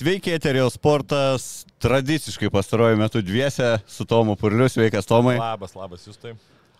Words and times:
Sveiki, 0.00 0.30
Eterio 0.32 0.70
sportas. 0.72 1.66
Tradiciškai 1.78 2.48
pastaruoju 2.50 2.96
metu 2.96 3.20
dviese 3.20 3.78
su 3.86 4.04
Tomu 4.08 4.32
Purliu. 4.36 4.68
Sveikas, 4.68 5.04
Tomai. 5.04 5.34
Labas, 5.36 5.74
labas, 5.76 6.06
jūs 6.08 6.16
tai. 6.16 6.32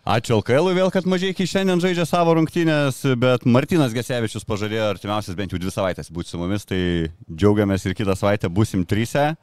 Ačiū 0.08 0.38
LKL 0.38 0.70
vėl, 0.72 0.88
kad 0.88 1.04
mažai 1.04 1.34
iki 1.34 1.44
šiandien 1.44 1.82
žaidžia 1.84 2.06
savo 2.08 2.32
rungtynės, 2.38 3.02
bet 3.20 3.44
Martinas 3.44 3.92
Gesevičius 3.92 4.48
pažadėjo 4.48 4.86
artimiausias 4.94 5.36
bent 5.36 5.52
jau 5.52 5.60
dvi 5.60 5.74
savaitės 5.74 6.08
būti 6.08 6.32
su 6.32 6.40
mumis, 6.40 6.64
tai 6.64 6.80
džiaugiamės 7.28 7.84
ir 7.84 7.98
kitą 8.00 8.16
savaitę 8.16 8.48
busim 8.48 8.88
trysia. 8.88 9.34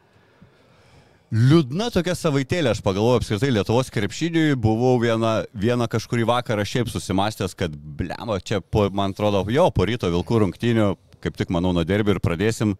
Liūdna 1.29 1.91
tokia 1.93 2.17
savaitėlė, 2.17 2.73
aš 2.73 2.81
pagalvoju 2.81 3.21
apskritai 3.21 3.53
Lietuvos 3.53 3.93
krepšiniui, 3.93 4.57
buvau 4.57 4.97
vieną, 5.05 5.37
vieną 5.53 5.85
kažkurį 5.93 6.25
vakarą 6.33 6.65
šiaip 6.65 6.89
susimastęs, 6.89 7.53
kad 7.53 7.77
blemo, 7.77 8.41
čia, 8.41 8.57
po, 8.57 8.89
man 8.89 9.13
atrodo, 9.13 9.45
jo, 9.53 9.69
po 9.69 9.85
ryto 9.85 10.09
Vilkų 10.09 10.45
rungtynių, 10.47 10.93
kaip 11.21 11.37
tik 11.37 11.53
manau 11.53 11.77
nuo 11.77 11.85
derbi 11.85 12.17
ir 12.17 12.25
pradėsim 12.25 12.79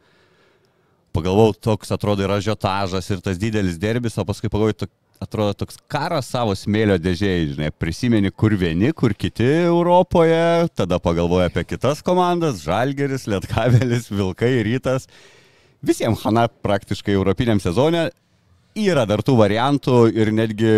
pagalvojau, 1.17 1.57
toks 1.71 1.91
atrodo 1.95 2.25
yra 2.25 2.39
žiotažas 2.43 3.09
ir 3.11 3.21
tas 3.25 3.39
didelis 3.41 3.79
derbis, 3.81 4.17
o 4.17 4.25
paskui 4.27 4.51
pagalvojau, 4.53 4.83
tok, 4.85 4.93
atrodo 5.23 5.55
toks 5.57 5.79
karas 5.89 6.29
savo 6.29 6.53
smėlio 6.57 6.97
dėžėjai, 7.01 7.47
žinai, 7.55 7.71
prisimeni, 7.73 8.31
kur 8.31 8.53
vieni, 8.57 8.91
kur 8.97 9.15
kiti 9.17 9.47
Europoje, 9.65 10.67
tada 10.77 10.99
pagalvoju 11.01 11.47
apie 11.49 11.65
kitas 11.65 12.03
komandas, 12.05 12.61
Žalgeris, 12.65 13.27
Lietkavelis, 13.31 14.11
Vilkai, 14.13 14.53
Rytas. 14.67 15.09
Visiems 15.85 16.23
Hana 16.25 16.47
praktiškai 16.49 17.13
europiniam 17.13 17.61
sezone 17.61 18.07
yra 18.77 19.05
dar 19.09 19.23
tų 19.25 19.37
variantų 19.39 20.07
ir 20.13 20.31
netgi 20.33 20.71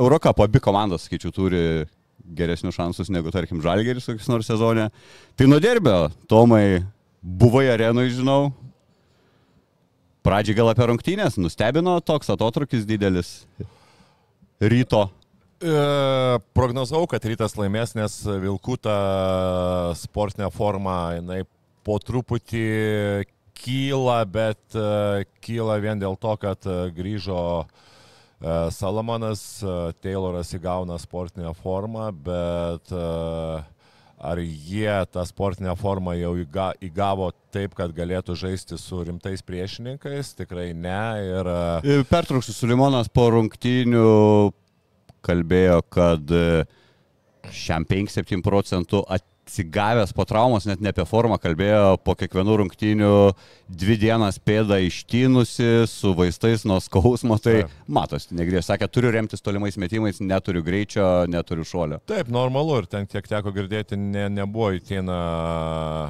Eurocapo 0.00 0.44
abi 0.44 0.60
komandos, 0.62 1.06
skaičiu, 1.06 1.32
turi 1.32 1.62
geresnius 2.36 2.76
šansus 2.76 3.10
negu, 3.12 3.32
tarkim, 3.34 3.60
Žalgeris 3.64 4.08
kokius 4.08 4.28
nors 4.30 4.48
sezone. 4.48 4.88
Tai 5.36 5.48
nuo 5.48 5.60
derbio, 5.62 6.06
Tomai, 6.30 6.82
buvai 7.22 7.66
arenui, 7.72 8.08
žinau, 8.14 8.52
Pradžiai 10.22 10.54
gal 10.54 10.70
apie 10.70 10.86
rungtynės, 10.86 11.34
nustebino 11.40 11.96
toks 12.04 12.30
atotrukis 12.30 12.86
didelis 12.86 13.42
ryto. 14.62 15.08
E, 15.62 15.74
prognozavau, 16.54 17.08
kad 17.10 17.26
rytas 17.26 17.56
laimės, 17.58 17.96
nes 17.98 18.20
Vilkų 18.26 18.76
ta 18.82 18.96
sportinė 19.98 20.48
forma, 20.54 21.16
jinai 21.18 21.42
po 21.86 21.98
truputį 22.02 22.66
kyla, 23.58 24.20
bet 24.30 24.78
e, 24.78 25.26
kyla 25.42 25.78
vien 25.82 26.02
dėl 26.02 26.14
to, 26.22 26.36
kad 26.42 26.70
e, 26.70 26.78
grįžo 26.94 27.42
e, 27.62 27.66
Salomonas, 28.74 29.44
e, 29.62 29.76
Tayloras 30.02 30.54
įgauna 30.58 30.98
sportinę 31.02 31.50
formą, 31.62 32.10
bet 32.26 32.94
e, 32.94 33.06
ar 34.22 34.38
jie 34.38 34.94
tą 35.10 35.24
sportinę 35.26 35.74
formą 35.76 36.14
jau 36.14 36.32
įga, 36.38 36.70
įgavo 36.84 37.32
taip, 37.54 37.74
kad 37.74 37.90
galėtų 37.96 38.36
žaisti 38.38 38.78
su 38.78 39.02
rimtais 39.02 39.42
priešininkais, 39.42 40.34
tikrai 40.38 40.70
ne. 40.78 41.02
Ir... 41.26 41.50
Ir 41.82 42.04
Pertrauksiu, 42.10 42.54
Sulimonas 42.54 43.10
po 43.10 43.26
rungtynių 43.34 44.06
kalbėjo, 45.26 45.80
kad 45.90 46.30
e, 46.34 46.62
šiam 47.50 47.86
5-7 47.88 48.42
procentų 48.46 49.02
atsigavęs 49.46 50.12
po 50.12 50.24
traumos, 50.24 50.64
net 50.66 50.80
ne 50.80 50.92
apie 50.92 51.04
formą 51.06 51.36
kalbėjo, 51.40 51.98
po 52.04 52.14
kiekvienų 52.18 52.54
rungtynių 52.60 53.14
dvi 53.68 53.96
dienas 54.00 54.38
pėdą 54.38 54.78
ištynusi, 54.86 55.84
su 55.90 56.12
vaistais 56.16 56.64
nuo 56.68 56.78
skausmo, 56.80 57.38
tai 57.42 57.62
Taip. 57.62 57.74
matosi, 57.86 58.32
negrės, 58.38 58.68
sakė, 58.70 58.88
turiu 58.88 59.12
remtis 59.12 59.42
tolimais 59.42 59.76
metimais, 59.80 60.20
neturiu 60.22 60.62
greičio, 60.64 61.26
neturiu 61.30 61.66
šuolio. 61.66 62.00
Taip, 62.06 62.30
normalu 62.32 62.80
ir 62.80 62.88
ten, 62.90 63.08
kiek 63.10 63.28
teko 63.28 63.52
girdėti, 63.54 63.98
ne, 63.98 64.28
nebuvo 64.32 64.72
įtina 64.78 65.18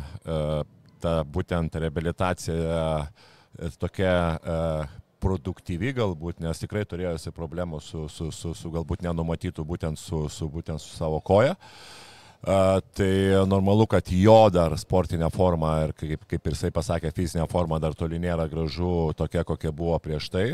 uh, 0.03 0.62
ta 1.03 1.16
būtent 1.25 1.81
reabilitacija 1.82 2.78
uh, 3.00 3.75
tokia 3.81 4.14
uh, 4.37 5.00
produktyvi 5.22 5.94
galbūt, 5.97 6.43
nes 6.43 6.60
tikrai 6.60 6.84
turėjosi 6.84 7.32
problemų 7.34 7.81
su, 7.81 8.06
su, 8.12 8.31
su, 8.34 8.53
su 8.59 8.70
galbūt 8.75 9.04
nenumatytų 9.06 9.64
būtent 9.64 9.99
su, 9.99 10.26
su, 10.28 10.50
būtent 10.50 10.82
su 10.82 10.97
savo 10.99 11.22
koja. 11.25 11.56
Uh, 11.56 12.00
tai 12.42 13.12
normalu, 13.47 13.86
kad 13.86 14.08
jo 14.10 14.38
dar 14.50 14.75
sportinė 14.78 15.28
forma 15.30 15.76
ir 15.86 15.92
kaip, 15.94 16.25
kaip 16.26 16.48
ir 16.48 16.56
jisai 16.56 16.72
pasakė, 16.75 17.12
fizinė 17.14 17.47
forma 17.50 17.78
dar 17.82 17.94
toli 17.94 18.19
nėra 18.22 18.48
gražu 18.50 19.12
tokia, 19.19 19.44
kokia 19.47 19.70
buvo 19.75 19.98
prieš 20.03 20.30
tai. 20.32 20.48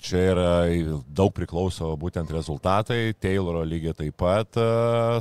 Čia 0.00 0.20
yra 0.32 0.52
daug 1.12 1.28
priklauso 1.36 1.90
būtent 2.00 2.30
rezultatai, 2.32 3.12
Tayloro 3.20 3.60
lygiai 3.68 3.92
taip 3.98 4.14
pat 4.22 4.56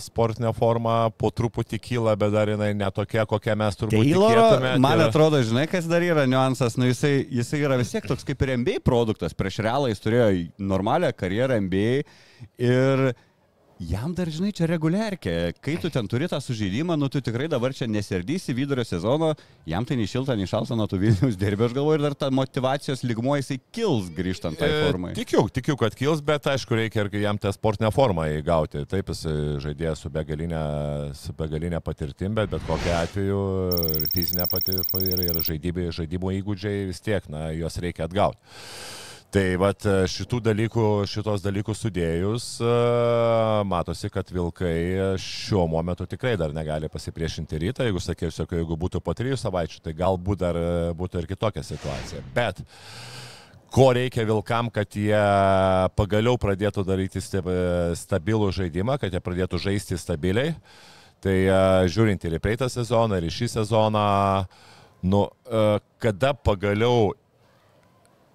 sportinė 0.06 0.53
forma 0.56 1.09
po 1.19 1.34
truputį 1.35 1.81
kyla, 1.84 2.13
bet 2.19 2.31
dar 2.31 2.51
jinai 2.53 2.69
netokia, 2.79 3.25
kokią 3.28 3.57
mes 3.59 3.75
turbūt 3.75 4.00
Tayloro, 4.00 4.29
tikėtume. 4.31 4.73
man 4.85 5.03
atrodo, 5.03 5.44
žinai, 5.44 5.66
kas 5.72 5.88
dar 5.91 6.03
yra 6.07 6.23
niuansas, 6.31 6.79
nu 6.79 6.88
jisai, 6.88 7.25
jisai 7.41 7.59
yra 7.68 7.79
vis 7.79 7.91
tiek 7.91 8.07
toks 8.07 8.23
kaip 8.28 8.47
ir 8.47 8.56
MBA 8.62 8.79
produktas, 8.88 9.35
prieš 9.35 9.59
realą 9.68 9.91
jis 9.91 10.00
turėjo 10.06 10.29
normalią 10.72 11.12
karjerą 11.12 11.59
MBA 11.68 11.91
ir 12.72 13.09
jam 13.79 14.12
dar, 14.16 14.28
žinai, 14.28 14.51
čia 14.56 14.67
reguliarkė, 14.67 15.35
kai 15.63 15.78
tu 15.79 15.90
ten 15.94 16.07
turi 16.12 16.28
tą 16.29 16.41
sužeidimą, 16.44 16.97
nu 17.00 17.07
tu 17.12 17.22
tikrai 17.23 17.47
dabar 17.51 17.72
čia 17.75 17.88
nesirdysi 17.88 18.53
vidurio 18.57 18.84
sezono, 18.84 19.31
jam 19.69 19.88
tai 19.88 19.95
nei 20.00 20.09
šilta, 20.09 20.35
nei 20.35 20.50
šalta 20.50 20.75
nuo 20.75 20.88
tų 20.90 21.00
Vilnius 21.00 21.40
derbė, 21.40 21.69
aš 21.69 21.78
galvoju, 21.78 22.00
ir 22.00 22.06
dar 22.09 22.18
ta 22.19 22.29
motivacijos 22.34 23.06
lygmuo 23.07 23.38
jisai 23.39 23.59
kils 23.72 24.12
grįžtant 24.16 24.59
tai 24.59 24.69
formai. 24.84 25.13
E, 25.16 25.19
tikiu, 25.22 25.45
tikiu, 25.47 25.78
kad 25.79 25.95
kils, 25.95 26.23
bet 26.25 26.51
aišku, 26.51 26.75
reikia 26.75 27.07
ir 27.07 27.19
jam 27.23 27.39
tą 27.39 27.53
sportinę 27.56 27.94
formą 27.95 28.28
įgauti. 28.41 28.84
Taip, 28.89 29.13
jis 29.13 29.23
žaidėjas 29.63 30.03
su 30.03 30.12
begalinė, 30.13 30.63
su 31.16 31.35
begalinė 31.39 31.79
patirtim, 31.84 32.35
bet 32.35 32.51
bet 32.51 32.66
kokiu 32.68 32.95
atveju 33.00 33.41
ir 33.95 34.07
fizinė 34.13 34.47
patirtim 34.51 35.06
ir, 35.07 35.28
ir 35.29 35.44
žaidimo 35.95 36.34
įgūdžiai 36.35 36.89
vis 36.89 37.03
tiek, 37.06 37.31
na, 37.31 37.50
juos 37.56 37.79
reikia 37.79 38.09
atgauti. 38.09 38.41
Tai 39.29 39.44
vat 39.62 39.85
šitų 40.09 40.40
dalykų, 40.41 40.84
šitos 41.06 41.44
dalykus 41.45 41.84
sudėjus, 41.84 42.45
e, 42.66 42.69
matosi, 43.69 44.09
kad 44.09 44.31
vilkai 44.34 45.19
šiuo 45.22 45.67
momentu 45.69 46.07
tikrai 46.09 46.31
dar 46.34 46.50
negali 46.56 46.90
pasipriešinti 46.90 47.59
rytą. 47.62 47.85
Jeigu 47.85 48.01
sakysiu, 48.01 48.47
jeigu 48.50 48.78
būtų 48.81 49.03
po 49.06 49.13
trijų 49.13 49.38
savaičių, 49.38 49.84
tai 49.85 49.94
galbūt 50.00 50.42
dar 50.42 50.57
e, 50.57 50.71
būtų 50.98 51.21
ir 51.21 51.30
kitokia 51.30 51.62
situacija. 51.68 52.24
Bet 52.33 52.63
ko 53.69 53.92
reikia 53.94 54.25
vilkam, 54.25 54.74
kad 54.74 54.98
jie 54.98 55.21
pagaliau 55.94 56.42
pradėtų 56.42 56.88
daryti 56.89 57.21
stabilų 57.21 58.50
žaidimą, 58.57 58.98
kad 58.98 59.13
jie 59.13 59.21
pradėtų 59.21 59.62
žaisti 59.62 60.01
stabiliai. 60.01 60.56
Tai 61.21 61.38
e, 61.38 61.63
žiūrint 61.86 62.25
ir 62.25 62.39
į 62.39 62.42
praeitą 62.42 62.65
sezoną, 62.71 63.21
ir 63.21 63.30
į 63.30 63.33
šį 63.38 63.53
sezoną, 63.59 64.09
nu, 65.06 65.25
e, 65.45 65.65
kada 66.01 66.33
pagaliau 66.33 67.12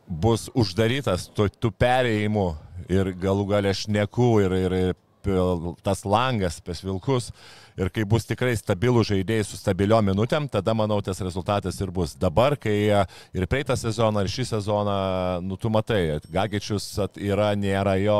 bus 0.09 0.49
uždarytas 0.55 1.29
tų, 1.35 1.49
tų 1.61 1.71
perėjimų 1.81 2.47
ir 2.93 3.12
galų 3.21 3.49
galę 3.55 3.73
šnekų 3.77 4.31
ir, 4.45 4.56
ir, 4.67 4.77
ir 4.91 5.77
tas 5.85 6.05
langas 6.05 6.61
pas 6.65 6.83
vilkus 6.85 7.31
ir 7.76 7.91
kai 7.94 8.05
bus 8.09 8.26
tikrai 8.29 8.55
stabilų 8.59 9.03
žaidėjai 9.09 9.47
su 9.49 9.59
stabiliom 9.59 10.06
minutėm, 10.11 10.47
tada 10.50 10.75
manau 10.76 11.00
tas 11.05 11.21
rezultatas 11.25 11.79
ir 11.82 11.91
bus. 11.94 12.15
Dabar, 12.21 12.56
kai 12.61 12.75
e, 12.87 13.00
ir 13.35 13.47
praeitą 13.50 13.76
sezoną, 13.79 14.23
ir 14.25 14.31
šį 14.31 14.47
sezoną, 14.53 14.97
nu 15.44 15.59
tu 15.61 15.71
matai, 15.75 16.21
Gagičius 16.35 16.87
yra, 17.19 17.50
nėra 17.59 17.97
jo, 18.03 18.19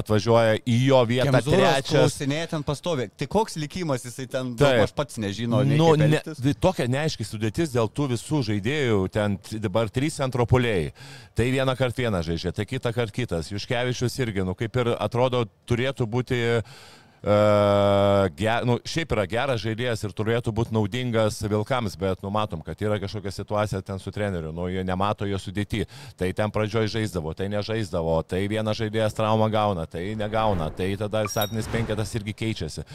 atvažiuoja 0.00 0.60
į 0.64 0.78
jo 0.86 1.00
vietą 1.10 1.42
trečias. 1.44 1.90
Klausinėje 1.90 2.50
ten 2.54 2.64
pastovi. 2.66 3.08
Tai 3.20 3.28
koks 3.30 3.58
likimas 3.60 4.06
jisai 4.08 4.28
ten, 4.32 4.54
daug 4.60 4.84
aš 4.86 4.94
pats 4.96 5.20
nežinau, 5.20 5.62
Nu, 5.70 5.92
ne, 5.98 6.22
vi- 6.40 6.54
tokia 6.56 6.88
neaiški 6.90 7.24
sudėtis 7.26 7.74
dėl 7.74 7.90
tų 7.92 8.10
visų 8.14 8.40
žaidėjų, 8.48 9.00
ten 9.12 9.36
dabar 9.60 9.90
trys 9.92 10.18
antropoliai. 10.24 10.90
Tai 11.36 11.46
vieną 11.52 11.76
kartą 11.78 12.06
vieną 12.06 12.22
žaidžia, 12.26 12.52
tai 12.56 12.64
kitą 12.68 12.92
kartą 12.96 13.12
kitas. 13.20 13.50
Juškevičius 13.52 14.16
irgi, 14.24 14.44
nu 14.46 14.56
kaip 14.58 14.76
ir 14.80 14.94
atrodo, 14.96 15.44
turėtų 15.68 16.08
būti 16.10 16.40
Uh, 16.60 16.99
ge, 17.22 18.52
nu, 18.64 18.78
šiaip 18.88 19.12
yra 19.12 19.26
geras 19.28 19.60
žaidėjas 19.60 20.06
ir 20.06 20.14
turėtų 20.16 20.54
būti 20.56 20.72
naudingas 20.72 21.40
Vilkams, 21.44 21.96
bet 22.00 22.22
numatom, 22.24 22.62
kad 22.64 22.80
yra 22.80 22.96
kažkokia 23.02 23.32
situacija 23.34 23.82
ten 23.84 24.00
su 24.00 24.12
treneriu, 24.14 24.54
nu, 24.56 24.68
jie 24.72 24.84
nemato 24.86 25.28
jo 25.28 25.38
sudėti. 25.40 25.84
Tai 26.16 26.30
ten 26.36 26.52
pradžioj 26.54 26.88
žaisdavo, 26.94 27.34
tai 27.36 27.50
nežaisdavo, 27.52 28.20
tai 28.24 28.46
vienas 28.48 28.80
žaidėjas 28.80 29.16
traumą 29.18 29.50
gauna, 29.52 29.84
tai 29.90 30.14
negauna, 30.16 30.70
tai 30.72 30.94
tada 31.00 31.26
startinis 31.28 31.68
penketas 31.68 32.14
irgi 32.16 32.36
keičiasi. 32.44 32.86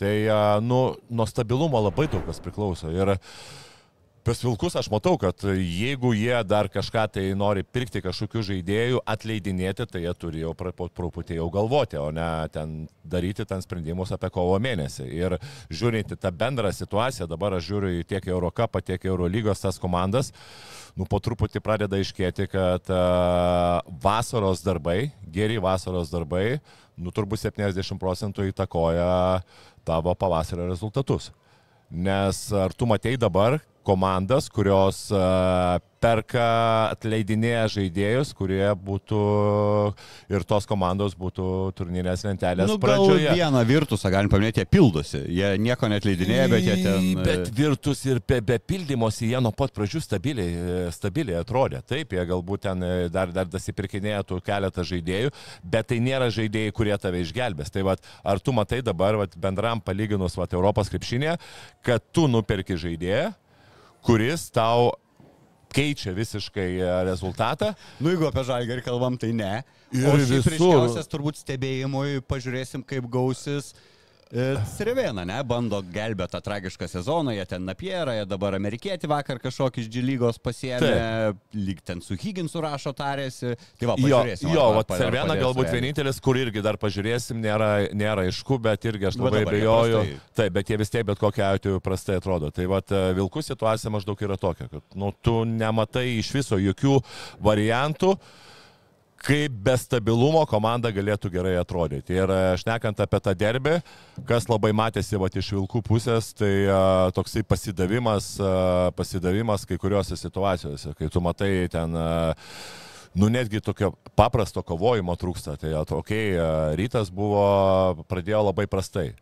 Tai, 0.00 0.14
uh, 0.28 0.46
nu, 0.64 0.80
nuo 1.10 1.28
stabilumo 1.28 1.84
labai 1.84 2.08
daug 2.08 2.24
kas 2.24 2.40
priklauso. 2.42 2.88
Ir, 2.94 3.14
uh, 3.18 3.62
Pas 4.24 4.38
Vilkus 4.40 4.72
aš 4.72 4.86
matau, 4.88 5.18
kad 5.20 5.42
jeigu 5.44 6.14
jie 6.16 6.36
dar 6.48 6.70
kažką 6.72 7.02
tai 7.12 7.24
nori 7.36 7.60
pirkti 7.60 8.00
kažkokių 8.00 8.40
žaidėjų, 8.48 9.00
atleidinėti, 9.04 9.84
tai 9.84 10.00
jie 10.00 10.52
po 10.56 10.86
truputį 10.88 11.36
jau 11.36 11.50
galvoti, 11.52 11.98
o 12.00 12.06
ne 12.08 12.48
ten 12.48 12.86
daryti 13.04 13.44
ten 13.44 13.60
sprendimus 13.60 14.14
apie 14.16 14.30
kovo 14.32 14.54
mėnesį. 14.56 15.04
Ir 15.12 15.36
žiūrint 15.68 16.14
į 16.16 16.16
tą 16.16 16.32
bendrą 16.32 16.70
situaciją, 16.72 17.26
dabar 17.28 17.58
aš 17.58 17.66
žiūriu 17.68 17.90
į 17.98 18.06
tiek 18.14 18.30
Eurocapą, 18.32 18.80
tiek 18.80 19.04
Eurolygos 19.04 19.60
tas 19.60 19.76
komandas, 19.76 20.32
nu 20.96 21.04
po 21.04 21.20
truputį 21.20 21.60
pradeda 21.60 22.00
iškėti, 22.00 22.48
kad 22.48 22.88
uh, 22.88 23.84
vasaros 24.00 24.64
darbai, 24.64 25.12
geri 25.36 25.60
vasaros 25.60 26.08
darbai, 26.08 26.62
nu 26.96 27.12
turbūt 27.12 27.44
70 27.44 28.00
procentų 28.00 28.48
įtakoja 28.54 29.44
tavo 29.84 30.16
pavasario 30.16 30.72
rezultatus. 30.72 31.28
Nes 31.92 32.46
ar 32.56 32.72
tu 32.72 32.88
matei 32.88 33.20
dabar, 33.20 33.60
komandas, 33.84 34.48
kurios 34.52 35.06
perka, 36.04 36.46
atleidinėja 36.92 37.64
žaidėjus, 37.78 38.32
kurie 38.36 38.64
būtų 38.86 39.20
ir 40.32 40.44
tos 40.48 40.66
komandos 40.68 41.14
būtų 41.18 41.46
turnyrės 41.78 42.24
lentelės 42.26 42.72
nu, 42.72 42.78
pradžioje. 42.82 43.32
Vieną 43.38 43.62
virtusą 43.68 44.12
galim 44.12 44.30
paminėti, 44.32 44.62
jie 44.62 44.68
pildosi. 44.68 45.22
Jie 45.38 45.54
nieko 45.62 45.88
netleidinėja, 45.92 46.48
bet 46.52 46.66
jie 46.66 46.76
ten. 46.82 47.08
Bet 47.24 47.52
virtus 47.56 48.04
ir 48.08 48.20
be, 48.26 48.40
be 48.44 48.58
pildymosi 48.60 49.30
jie 49.30 49.40
nuo 49.44 49.52
pat 49.56 49.72
pradžių 49.76 50.02
stabiliai, 50.04 50.64
stabiliai 50.94 51.40
atrodė. 51.40 51.80
Taip, 51.88 52.12
jie 52.16 52.26
galbūt 52.28 52.66
ten 52.66 52.84
dar, 53.14 53.32
dar 53.34 53.48
dasipirkinėja 53.50 54.24
tų 54.28 54.40
keletą 54.44 54.84
žaidėjų, 54.88 55.32
bet 55.76 55.88
tai 55.92 56.00
nėra 56.04 56.28
žaidėjai, 56.34 56.74
kurie 56.76 56.96
tave 57.00 57.22
išgelbės. 57.24 57.72
Tai 57.74 57.86
vat, 57.88 58.04
ar 58.24 58.42
tu 58.44 58.52
matai 58.56 58.82
dabar 58.84 59.20
vat, 59.22 59.38
bendram 59.40 59.80
palyginus 59.84 60.36
vat, 60.40 60.52
Europos 60.56 60.92
krepšinėje, 60.92 61.38
kad 61.86 62.04
tu 62.14 62.28
nuperki 62.30 62.76
žaidėją, 62.80 63.32
kuris 64.04 64.48
tau 64.54 64.92
keičia 65.74 66.12
visiškai 66.14 66.68
e, 66.78 66.90
rezultatą. 67.08 67.72
Nu, 67.98 68.12
jeigu 68.12 68.28
apie 68.28 68.44
žalgerį 68.46 68.84
kalbam, 68.86 69.18
tai 69.18 69.32
ne. 69.34 69.56
Ir 69.94 70.22
visur. 70.28 70.86
turbūt 71.10 71.40
stebėjimui 71.40 72.22
pažiūrėsim, 72.30 72.84
kaip 72.86 73.08
gausis 73.10 73.72
Sirivėna, 74.34 75.22
ne, 75.28 75.36
bando 75.46 75.78
gelbėti 75.94 76.34
tą 76.34 76.40
tragišką 76.42 76.88
sezoną, 76.90 77.30
jie 77.36 77.44
ten 77.46 77.62
Napierą, 77.68 78.16
jie 78.16 78.24
dabar 78.26 78.56
amerikietį 78.58 79.10
vakar 79.10 79.38
kažkokį 79.42 79.84
iš 79.84 79.90
džilygos 79.94 80.40
pasiemė, 80.42 81.34
lyg 81.54 81.82
ten 81.86 82.02
su 82.02 82.16
Higginsu 82.18 82.62
rašo 82.64 82.90
tarėsi. 82.98 83.54
Tai 83.78 83.90
va, 83.92 83.96
pažiūrėsim. 84.00 84.50
Jo, 84.50 84.66
jo 84.74 84.84
Sirivėna 84.90 85.36
galbūt 85.38 85.68
realiai. 85.68 85.78
vienintelis, 85.78 86.18
kur 86.24 86.38
irgi 86.40 86.64
dar 86.66 86.78
pažiūrėsim, 86.82 87.38
nėra, 87.44 87.70
nėra 87.94 88.26
aišku, 88.26 88.58
bet 88.64 88.88
irgi 88.90 89.12
aš 89.12 89.20
labai 89.22 89.44
bejoju. 89.46 90.02
Taip, 90.34 90.56
bet 90.56 90.72
jie 90.72 90.80
vis 90.82 90.90
tiek 90.90 91.06
bet 91.06 91.22
kokia 91.22 91.52
atveju 91.54 91.82
prastai 91.84 92.18
atrodo. 92.18 92.50
Tai 92.54 92.66
va, 92.72 92.82
vilkų 93.14 93.44
situacija 93.46 93.92
maždaug 93.94 94.26
yra 94.26 94.40
tokia, 94.40 94.66
kad 94.72 94.98
nu, 94.98 95.12
tu 95.22 95.44
nematai 95.46 96.08
iš 96.18 96.34
viso 96.34 96.58
jokių 96.58 96.98
variantų 97.44 98.16
kaip 99.24 99.56
be 99.66 99.74
stabilumo 99.80 100.42
komanda 100.48 100.90
galėtų 100.94 101.30
gerai 101.32 101.54
atrodyti. 101.60 102.16
Ir 102.16 102.30
e, 102.30 102.40
šnekant 102.60 103.00
apie 103.00 103.20
tą 103.24 103.32
derbį, 103.40 103.78
kas 104.28 104.48
labai 104.50 104.74
matėsi 104.76 105.18
va, 105.20 105.30
iš 105.32 105.52
vilkų 105.56 105.80
pusės, 105.86 106.32
tai 106.36 106.52
a, 106.68 106.80
e, 107.08 107.14
toksai 107.16 107.44
pasidavimas, 107.48 108.34
a, 108.38 108.54
e, 108.90 108.94
pasidavimas 108.98 109.64
kai 109.68 109.80
kuriuose 109.80 110.18
situacijose, 110.20 110.94
kai 110.98 111.08
tu 111.12 111.24
matai 111.24 111.52
ten 111.72 111.96
a, 111.96 112.08
nu 113.16 113.30
netgi 113.32 113.62
tokio 113.64 113.94
paprasto 114.18 114.62
kovojimo 114.66 115.16
trūksta. 115.16 115.56
Tai, 115.60 115.72
okei, 115.80 115.96
okay, 116.00 116.76
rytas 116.80 117.12
buvo, 117.14 118.04
pradėjo 118.10 118.44
labai 118.50 118.68
prastai. 118.70 119.12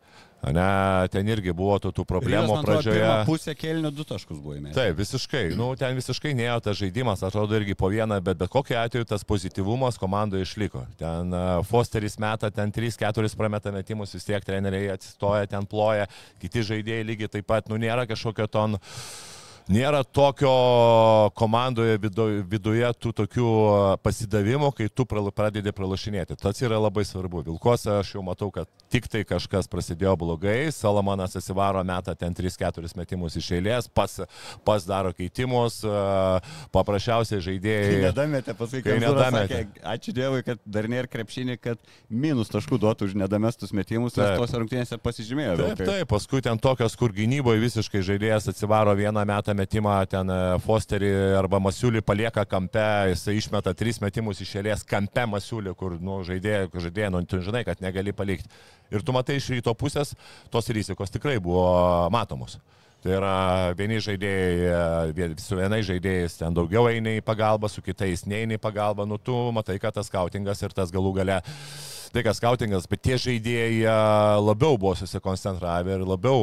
Ne, 0.43 1.09
ten 1.15 1.29
irgi 1.31 1.53
buvo 1.55 1.77
tų, 1.79 1.93
tų 1.95 2.05
problemų 2.09 2.57
Rytas, 2.57 2.67
pradžioje. 2.67 3.11
Pusė 3.29 3.55
kelnių 3.55 3.93
du 3.95 4.07
taškus 4.09 4.41
buvo 4.43 4.57
įmėję. 4.59 4.75
Taip, 4.75 4.97
visiškai. 4.99 5.45
Nu, 5.59 5.71
ten 5.79 5.95
visiškai 5.95 6.33
neėjo 6.35 6.57
tas 6.67 6.81
žaidimas, 6.81 7.23
atrodo 7.23 7.55
irgi 7.61 7.77
po 7.79 7.93
vieną, 7.93 8.19
bet 8.25 8.41
bet 8.43 8.51
kokiu 8.51 8.79
atveju 8.81 9.07
tas 9.13 9.23
pozityvumas 9.29 10.01
komandoje 10.03 10.49
išliko. 10.49 10.83
Ten 10.99 11.31
uh, 11.31 11.61
Fosteris 11.69 12.19
meta, 12.23 12.51
ten 12.51 12.75
3-4 12.75 13.37
prameta 13.39 13.75
metimus, 13.75 14.17
vis 14.19 14.27
tiek 14.27 14.45
treneriai 14.45 14.97
atsistoja, 14.97 15.47
ten 15.47 15.69
ploja, 15.71 16.09
kiti 16.43 16.67
žaidėjai 16.73 17.07
lygiai 17.13 17.31
taip 17.39 17.47
pat, 17.47 17.71
nu 17.71 17.79
nėra 17.79 18.09
kažkokio 18.11 18.51
ton... 18.51 18.81
Uh, 18.81 19.31
nėra 19.71 20.03
tokio 20.05 21.31
komandoje 21.39 21.99
viduje 22.01 22.89
tų 22.99 23.13
tokių 23.23 23.49
pasidavimų, 24.03 24.73
kai 24.77 24.89
tu 24.91 25.07
pradedi 25.07 25.73
pralašinėti. 25.75 26.37
Tas 26.41 26.63
yra 26.65 26.81
labai 26.81 27.05
svarbu. 27.07 27.45
Vilkuose 27.47 27.91
aš 27.99 28.15
jau 28.17 28.25
matau, 28.27 28.51
kad 28.55 28.71
tik 28.93 29.09
tai 29.13 29.23
kažkas 29.29 29.69
prasidėjo 29.71 30.15
blogai, 30.21 30.73
Salamonas 30.75 31.37
atsivaro 31.39 31.83
metą 31.87 32.15
ten 32.19 32.35
3-4 32.37 32.93
metimus 32.99 33.37
iš 33.39 33.51
eilės, 33.57 33.89
pas, 33.93 34.19
pas 34.67 34.87
daro 34.89 35.13
keitimus, 35.17 35.81
paprasčiausiai 36.75 37.43
žaidėjai. 37.45 37.89
Kai 37.89 38.03
nedametė, 38.07 38.57
paskui 38.59 38.83
kai 38.85 38.99
nedametė. 39.03 39.63
Sakė, 39.63 39.85
ačiū 39.95 40.17
Dievui, 40.17 40.43
kad 40.47 40.61
dar 40.67 40.89
nėra 40.93 41.11
krepšinį, 41.13 41.59
kad 41.63 41.81
minus 42.11 42.53
taškų 42.53 42.81
duotų 42.83 43.11
už 43.11 43.17
nedamestus 43.23 43.73
metimus, 43.77 44.17
nes 44.19 44.37
tos 44.41 44.57
rungtynėse 44.59 44.99
pasižymėjo. 45.03 45.57
Taip, 45.63 45.85
taip, 45.87 46.11
paskui 46.13 46.43
ten 46.45 46.61
tokios, 46.61 46.97
kur 47.01 47.15
gynyboje 47.17 47.63
visiškai 47.65 48.05
žaidėjas 48.05 48.51
atsivaro 48.53 48.95
vieną 48.99 49.25
metą 49.29 49.52
metimą, 49.57 49.95
ten 50.11 50.31
e, 50.33 50.39
Fosterį 50.65 51.11
arba 51.39 51.61
Masiulį 51.63 52.03
palieka 52.05 52.45
kampe, 52.49 52.85
jisai 53.13 53.37
išmeta 53.39 53.75
tris 53.77 54.01
metimus 54.03 54.43
iš 54.45 54.55
eilės 54.61 54.85
kampe 54.89 55.25
Masiulį, 55.31 55.75
kur 55.79 55.97
nu, 56.01 56.21
žaidėjai, 56.27 56.69
žaidėjai, 56.87 57.11
nu, 57.15 57.23
tu 57.29 57.41
žinai, 57.45 57.65
kad 57.69 57.83
negali 57.85 58.15
palikti. 58.17 58.51
Ir 58.93 59.05
tu 59.07 59.15
matai 59.17 59.39
iš 59.41 59.51
ryto 59.55 59.75
pusės, 59.79 60.15
tos 60.53 60.71
rizikos 60.75 61.13
tikrai 61.15 61.39
buvo 61.43 61.65
matomos. 62.13 62.59
Tai 63.03 63.17
yra 63.17 63.37
vieni 63.75 63.99
žaidėjai, 64.03 65.15
e, 65.15 65.31
su 65.43 65.59
vienais 65.59 65.89
žaidėjais 65.89 66.39
ten 66.39 66.55
daugiau 66.55 66.87
eina 66.91 67.17
į 67.19 67.25
pagalbą, 67.27 67.71
su 67.73 67.83
kitais 67.83 68.27
neina 68.31 68.55
į 68.55 68.63
pagalbą, 68.63 69.09
nu 69.11 69.19
tu 69.19 69.35
matai, 69.55 69.81
kad 69.83 69.97
tas 69.97 70.11
skautingas 70.13 70.63
ir 70.63 70.77
tas 70.77 70.95
galų 70.95 71.17
gale 71.19 71.41
tai 72.13 72.23
kas 72.27 72.37
skautingas, 72.37 72.85
bet 72.91 73.01
tie 73.07 73.17
žaidėjai 73.17 73.89
labiau 74.43 74.77
buvo 74.77 74.93
susikoncentravę 74.99 75.95
ir 75.97 76.03
labiau, 76.05 76.41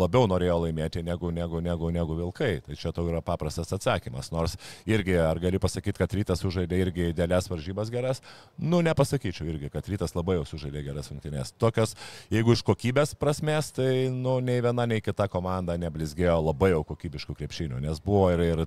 labiau 0.00 0.26
norėjo 0.30 0.56
laimėti 0.64 1.04
negu, 1.06 1.30
negu, 1.34 1.60
negu, 1.62 1.90
negu 1.94 2.16
vilkai. 2.18 2.56
Tai 2.66 2.78
čia 2.78 2.90
tau 2.94 3.06
yra 3.06 3.20
paprastas 3.22 3.70
atsakymas. 3.76 4.32
Nors 4.34 4.56
irgi, 4.90 5.14
ar 5.22 5.38
gali 5.42 5.60
pasakyti, 5.62 6.00
kad 6.00 6.16
rytas 6.18 6.42
sužaidė 6.42 6.80
irgi 6.82 7.06
dėlės 7.14 7.46
varžybas 7.50 7.92
geras? 7.94 8.22
Nu, 8.58 8.80
nepasakyčiau 8.86 9.46
irgi, 9.52 9.70
kad 9.74 9.86
rytas 9.90 10.16
labai 10.18 10.40
jau 10.40 10.48
sužaidė 10.50 10.82
geras 10.88 11.12
rungtynės. 11.12 11.54
Tokios, 11.62 11.94
jeigu 12.34 12.56
iš 12.56 12.64
kokybės 12.66 13.14
prasmės, 13.20 13.70
tai 13.76 14.08
nu, 14.10 14.40
nei 14.42 14.58
viena, 14.64 14.88
nei 14.90 15.04
kita 15.04 15.28
komanda 15.30 15.78
neblizgėjo 15.78 16.40
labai 16.42 16.72
jau 16.72 16.82
kokybiškų 16.90 17.38
krepšinių, 17.38 17.84
nes 17.86 18.02
buvo 18.02 18.26
ir, 18.34 18.44
ir 18.50 18.64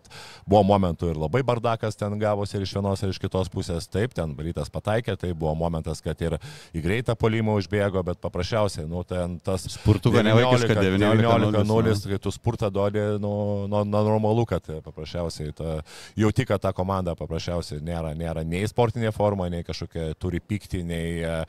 buvo 0.47 0.63
momentų 0.71 1.11
ir 1.11 1.21
labai 1.27 1.43
bardakas 1.47 1.99
ten 1.99 2.15
gavosi 2.21 2.55
ir 2.55 2.63
iš 2.63 2.77
vienos 2.79 3.03
ir 3.03 3.11
iš 3.11 3.19
kitos 3.19 3.51
pusės. 3.51 3.91
Taip, 3.91 4.15
ten 4.15 4.31
rytas 4.39 4.71
pataikė, 4.71 5.17
tai 5.19 5.35
buvo 5.35 5.51
momentas, 5.59 5.99
kad 6.05 6.19
ir 6.23 6.36
į 6.75 6.83
greitą 6.83 7.15
polimą 7.19 7.57
užbėgo, 7.61 8.03
bet 8.07 8.21
paprasčiausiai, 8.23 8.87
nu, 8.89 9.03
ten 9.07 9.37
tas... 9.43 9.67
Spurtuką 9.77 10.23
nevaikiška 10.25 10.77
19-0, 10.79 11.95
kai 12.11 12.19
tu 12.23 12.33
spurtą 12.35 12.71
duodi, 12.73 13.03
nu, 13.23 13.33
nu, 13.69 13.83
nu, 13.85 14.03
normalu, 14.09 14.47
kad 14.49 14.67
paprasčiausiai 14.85 15.55
ta, 15.57 15.79
jauti, 16.19 16.47
kad 16.49 16.63
ta 16.63 16.73
komanda 16.77 17.15
paprasčiausiai 17.19 17.83
nėra, 17.85 18.13
nėra 18.17 18.45
nei 18.47 18.67
sportinė 18.69 19.13
forma, 19.15 19.49
nei 19.53 19.65
kažkokia 19.67 20.11
turi 20.19 20.41
pykti, 20.43 20.83
nei 20.87 21.17
e, 21.21 21.39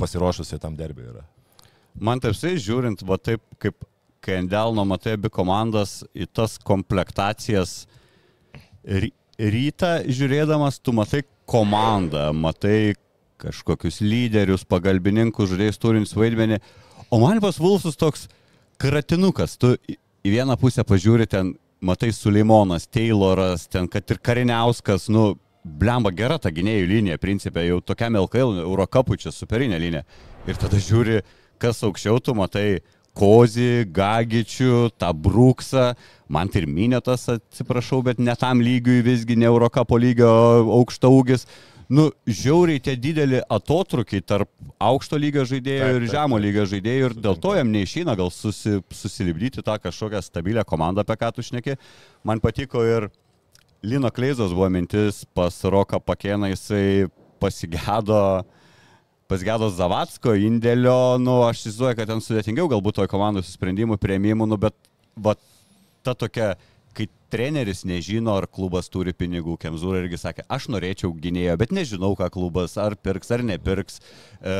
pasiruošusi 0.00 0.60
tam 0.62 0.78
derbiui 0.78 1.12
yra. 1.12 1.26
Man 1.98 2.20
taip 2.22 2.36
sai 2.38 2.56
žiūrint, 2.62 3.02
va 3.06 3.18
taip 3.18 3.42
kaip 3.62 3.78
kai 4.22 4.40
ant 4.42 4.50
delno 4.50 4.84
matai 4.86 5.16
abi 5.16 5.30
komandas 5.32 6.02
į 6.16 6.26
tas 6.34 6.58
komplektacijas 6.58 7.84
rytą 9.38 9.92
žiūrėdamas, 10.06 10.80
tu 10.82 10.94
matai 10.96 11.22
komandą, 11.48 12.28
matai 12.34 12.94
kažkokius 13.38 14.00
lyderius, 14.02 14.66
pagalbininkus, 14.68 15.52
žaidėjus 15.52 15.80
turintys 15.82 16.16
vaidmenį. 16.18 16.60
O 17.10 17.20
man 17.22 17.40
pas 17.42 17.58
Vulfsus 17.60 17.98
toks 17.98 18.26
kratinukas, 18.80 19.56
tu 19.60 19.74
į 19.88 20.34
vieną 20.34 20.58
pusę 20.60 20.84
pažiūri 20.86 21.28
ten, 21.30 21.54
matai 21.80 22.10
Suleimonas, 22.12 22.88
Tayloras, 22.90 23.68
ten 23.70 23.88
kad 23.90 24.10
ir 24.10 24.18
Kariniauskas, 24.22 25.08
nu, 25.14 25.32
blemba 25.62 26.10
gera 26.14 26.38
ta 26.42 26.50
gynėjų 26.54 26.86
linija, 26.90 27.18
principė, 27.22 27.66
jau 27.68 27.80
tokiam 27.84 28.16
LKL, 28.18 28.62
Eurocapui 28.64 29.18
čia 29.20 29.32
superinė 29.34 29.78
linija. 29.80 30.04
Ir 30.48 30.58
tada 30.58 30.80
žiūri, 30.82 31.20
kas 31.62 31.82
aukščiau, 31.86 32.22
tu 32.24 32.34
matai 32.38 32.80
Kozį, 33.18 33.88
Gagičių, 33.90 34.92
tą 34.94 35.10
Bruksą, 35.10 35.90
man 36.30 36.50
ir 36.54 36.68
Minėtas, 36.70 37.26
atsiprašau, 37.32 38.02
bet 38.06 38.20
ne 38.22 38.34
tam 38.38 38.62
lygiui 38.62 39.00
visgi, 39.02 39.34
ne 39.38 39.48
Eurocapo 39.50 39.98
lygio 39.98 40.30
aukšta 40.78 41.10
ūgis 41.10 41.48
nu, 41.88 42.08
žiauriai 42.26 42.82
tie 42.84 42.96
dideli 43.00 43.40
atotrukiai 43.40 44.24
tarp 44.24 44.50
aukšto 44.82 45.20
lygio 45.20 45.44
žaidėjų 45.48 45.86
Taip, 45.86 46.00
ir 46.00 46.10
žemo 46.12 46.40
lygio 46.40 46.66
žaidėjų 46.68 47.08
ir 47.08 47.16
dėl 47.28 47.38
to 47.40 47.54
jam 47.56 47.72
neišeina 47.72 48.16
gal 48.18 48.32
susi, 48.34 48.78
susilibdyti 48.92 49.64
tą 49.64 49.78
kažkokią 49.82 50.22
stabilią 50.24 50.66
komandą, 50.68 51.04
apie 51.04 51.16
ką 51.20 51.32
tu 51.36 51.46
šneki. 51.46 51.78
Man 52.28 52.44
patiko 52.44 52.84
ir 52.84 53.08
Lino 53.82 54.10
Kleizos 54.10 54.52
buvo 54.52 54.68
mintis 54.74 55.22
pas 55.34 55.54
Roką 55.64 56.00
Pakėną, 56.02 56.50
jisai 56.52 57.08
pasigėdo 57.38 58.44
pasigėdo 59.28 59.68
Zavatsko 59.72 60.34
indėlio, 60.40 61.18
nu, 61.20 61.42
aš 61.44 61.66
įsivaizduoju, 61.66 61.96
kad 61.98 62.08
ten 62.08 62.22
sudėtingiau 62.24 62.68
galbūt 62.72 63.02
toj 63.02 63.10
komandai 63.12 63.44
su 63.44 63.52
sprendimų 63.52 63.98
prieimimu, 64.00 64.46
nu, 64.48 64.56
bet 64.60 64.76
va, 65.20 65.34
ta 66.06 66.14
tokia, 66.16 66.54
kai 66.98 67.06
treneris 67.30 67.84
nežino, 67.86 68.34
ar 68.40 68.48
klubas 68.50 68.90
turi 68.90 69.14
pinigų, 69.14 69.54
Kemzūra 69.62 70.02
irgi 70.02 70.18
sakė, 70.20 70.44
aš 70.50 70.68
norėčiau 70.72 71.12
gynėjo, 71.14 71.56
bet 71.60 71.74
nežinau, 71.76 72.14
ką 72.18 72.30
klubas 72.34 72.74
ar 72.80 72.96
pirks 72.98 73.30
ar 73.34 73.44
nepirks. 73.46 74.00
E, 74.42 74.56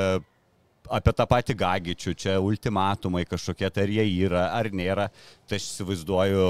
apie 0.98 1.14
tą 1.16 1.26
patį 1.28 1.56
Gagičių, 1.58 2.14
čia 2.18 2.36
ultimatumai 2.44 3.24
kažkokie, 3.28 3.68
tai 3.72 3.86
ar 3.88 3.94
jie 3.96 4.06
yra, 4.26 4.44
ar 4.56 4.70
nėra. 4.70 5.08
Tai 5.48 5.58
aš 5.58 5.66
įsivaizduoju, 5.72 6.46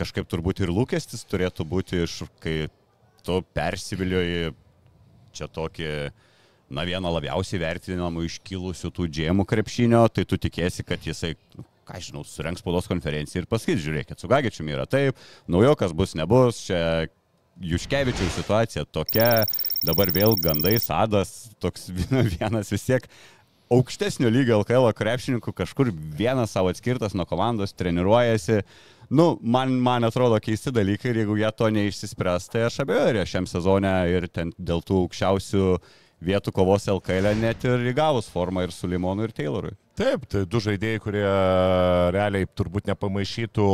kažkaip 0.00 0.28
turbūt 0.30 0.64
ir 0.64 0.72
lūkestis 0.74 1.26
turėtų 1.28 1.66
būti 1.68 2.02
iš, 2.06 2.22
kai 2.42 2.56
tu 3.26 3.40
persivilioji 3.54 4.52
čia 5.36 5.46
tokį, 5.52 5.90
na, 6.74 6.84
vieną 6.88 7.12
labiausiai 7.18 7.60
vertinamų 7.62 8.24
iškilusių 8.28 8.90
tų 8.96 9.08
džemų 9.10 9.46
krepšinio, 9.48 10.02
tai 10.14 10.24
tu 10.28 10.38
tikėsi, 10.40 10.86
kad 10.86 11.04
jisai, 11.06 11.34
ką 11.90 12.02
žinau, 12.04 12.24
surenks 12.26 12.62
spaudos 12.62 12.88
konferenciją 12.90 13.42
ir 13.42 13.48
pasakys, 13.50 13.82
žiūrėkit, 13.82 14.20
su 14.20 14.30
Gagičiumi 14.30 14.76
yra 14.76 14.86
taip, 14.90 15.18
naujokas 15.50 15.94
bus, 15.96 16.14
nebus, 16.18 16.62
čia 16.68 17.10
Juškevičiaus 17.60 18.38
situacija 18.38 18.86
tokia, 18.88 19.44
dabar 19.84 20.08
vėl 20.14 20.38
gandai, 20.40 20.78
sadas, 20.80 21.50
toks 21.60 21.90
vienas 22.38 22.72
vis 22.72 22.86
tiek 22.86 23.10
aukštesnio 23.70 24.30
lygio 24.32 24.60
LKL 24.62 24.88
krepšininkų 24.98 25.52
kažkur 25.54 25.92
vienas 25.94 26.56
savo 26.56 26.72
atskirtas 26.72 27.14
nuo 27.14 27.26
komandos 27.28 27.74
treniruojasi. 27.78 28.62
Nu, 29.14 29.34
man, 29.42 29.76
man 29.82 30.06
atrodo 30.06 30.38
keisti 30.42 30.72
dalykai 30.74 31.12
ir 31.12 31.20
jeigu 31.22 31.36
jie 31.38 31.50
to 31.58 31.68
neišsispręs, 31.74 32.48
tai 32.50 32.64
aš 32.68 32.80
abejoju, 32.84 33.10
ar 33.10 33.18
jie 33.20 33.26
šiam 33.30 33.46
sezone 33.50 33.94
ir 34.10 34.26
ten 34.30 34.54
dėl 34.58 34.82
tų 34.86 35.04
aukščiausių 35.04 35.66
vietų 36.30 36.54
kovos 36.54 36.86
LKL 36.90 37.32
net 37.38 37.64
ir 37.66 37.90
įgavus 37.92 38.30
formą 38.30 38.66
ir 38.66 38.74
su 38.74 38.90
Limonu 38.90 39.26
ir 39.26 39.34
Taylorui. 39.34 39.74
Taip, 40.00 40.22
tai 40.32 40.46
du 40.48 40.56
žaidėjai, 40.64 40.98
kurie 41.04 41.26
realiai 42.14 42.46
turbūt 42.56 42.86
nepamaišytų 42.88 43.66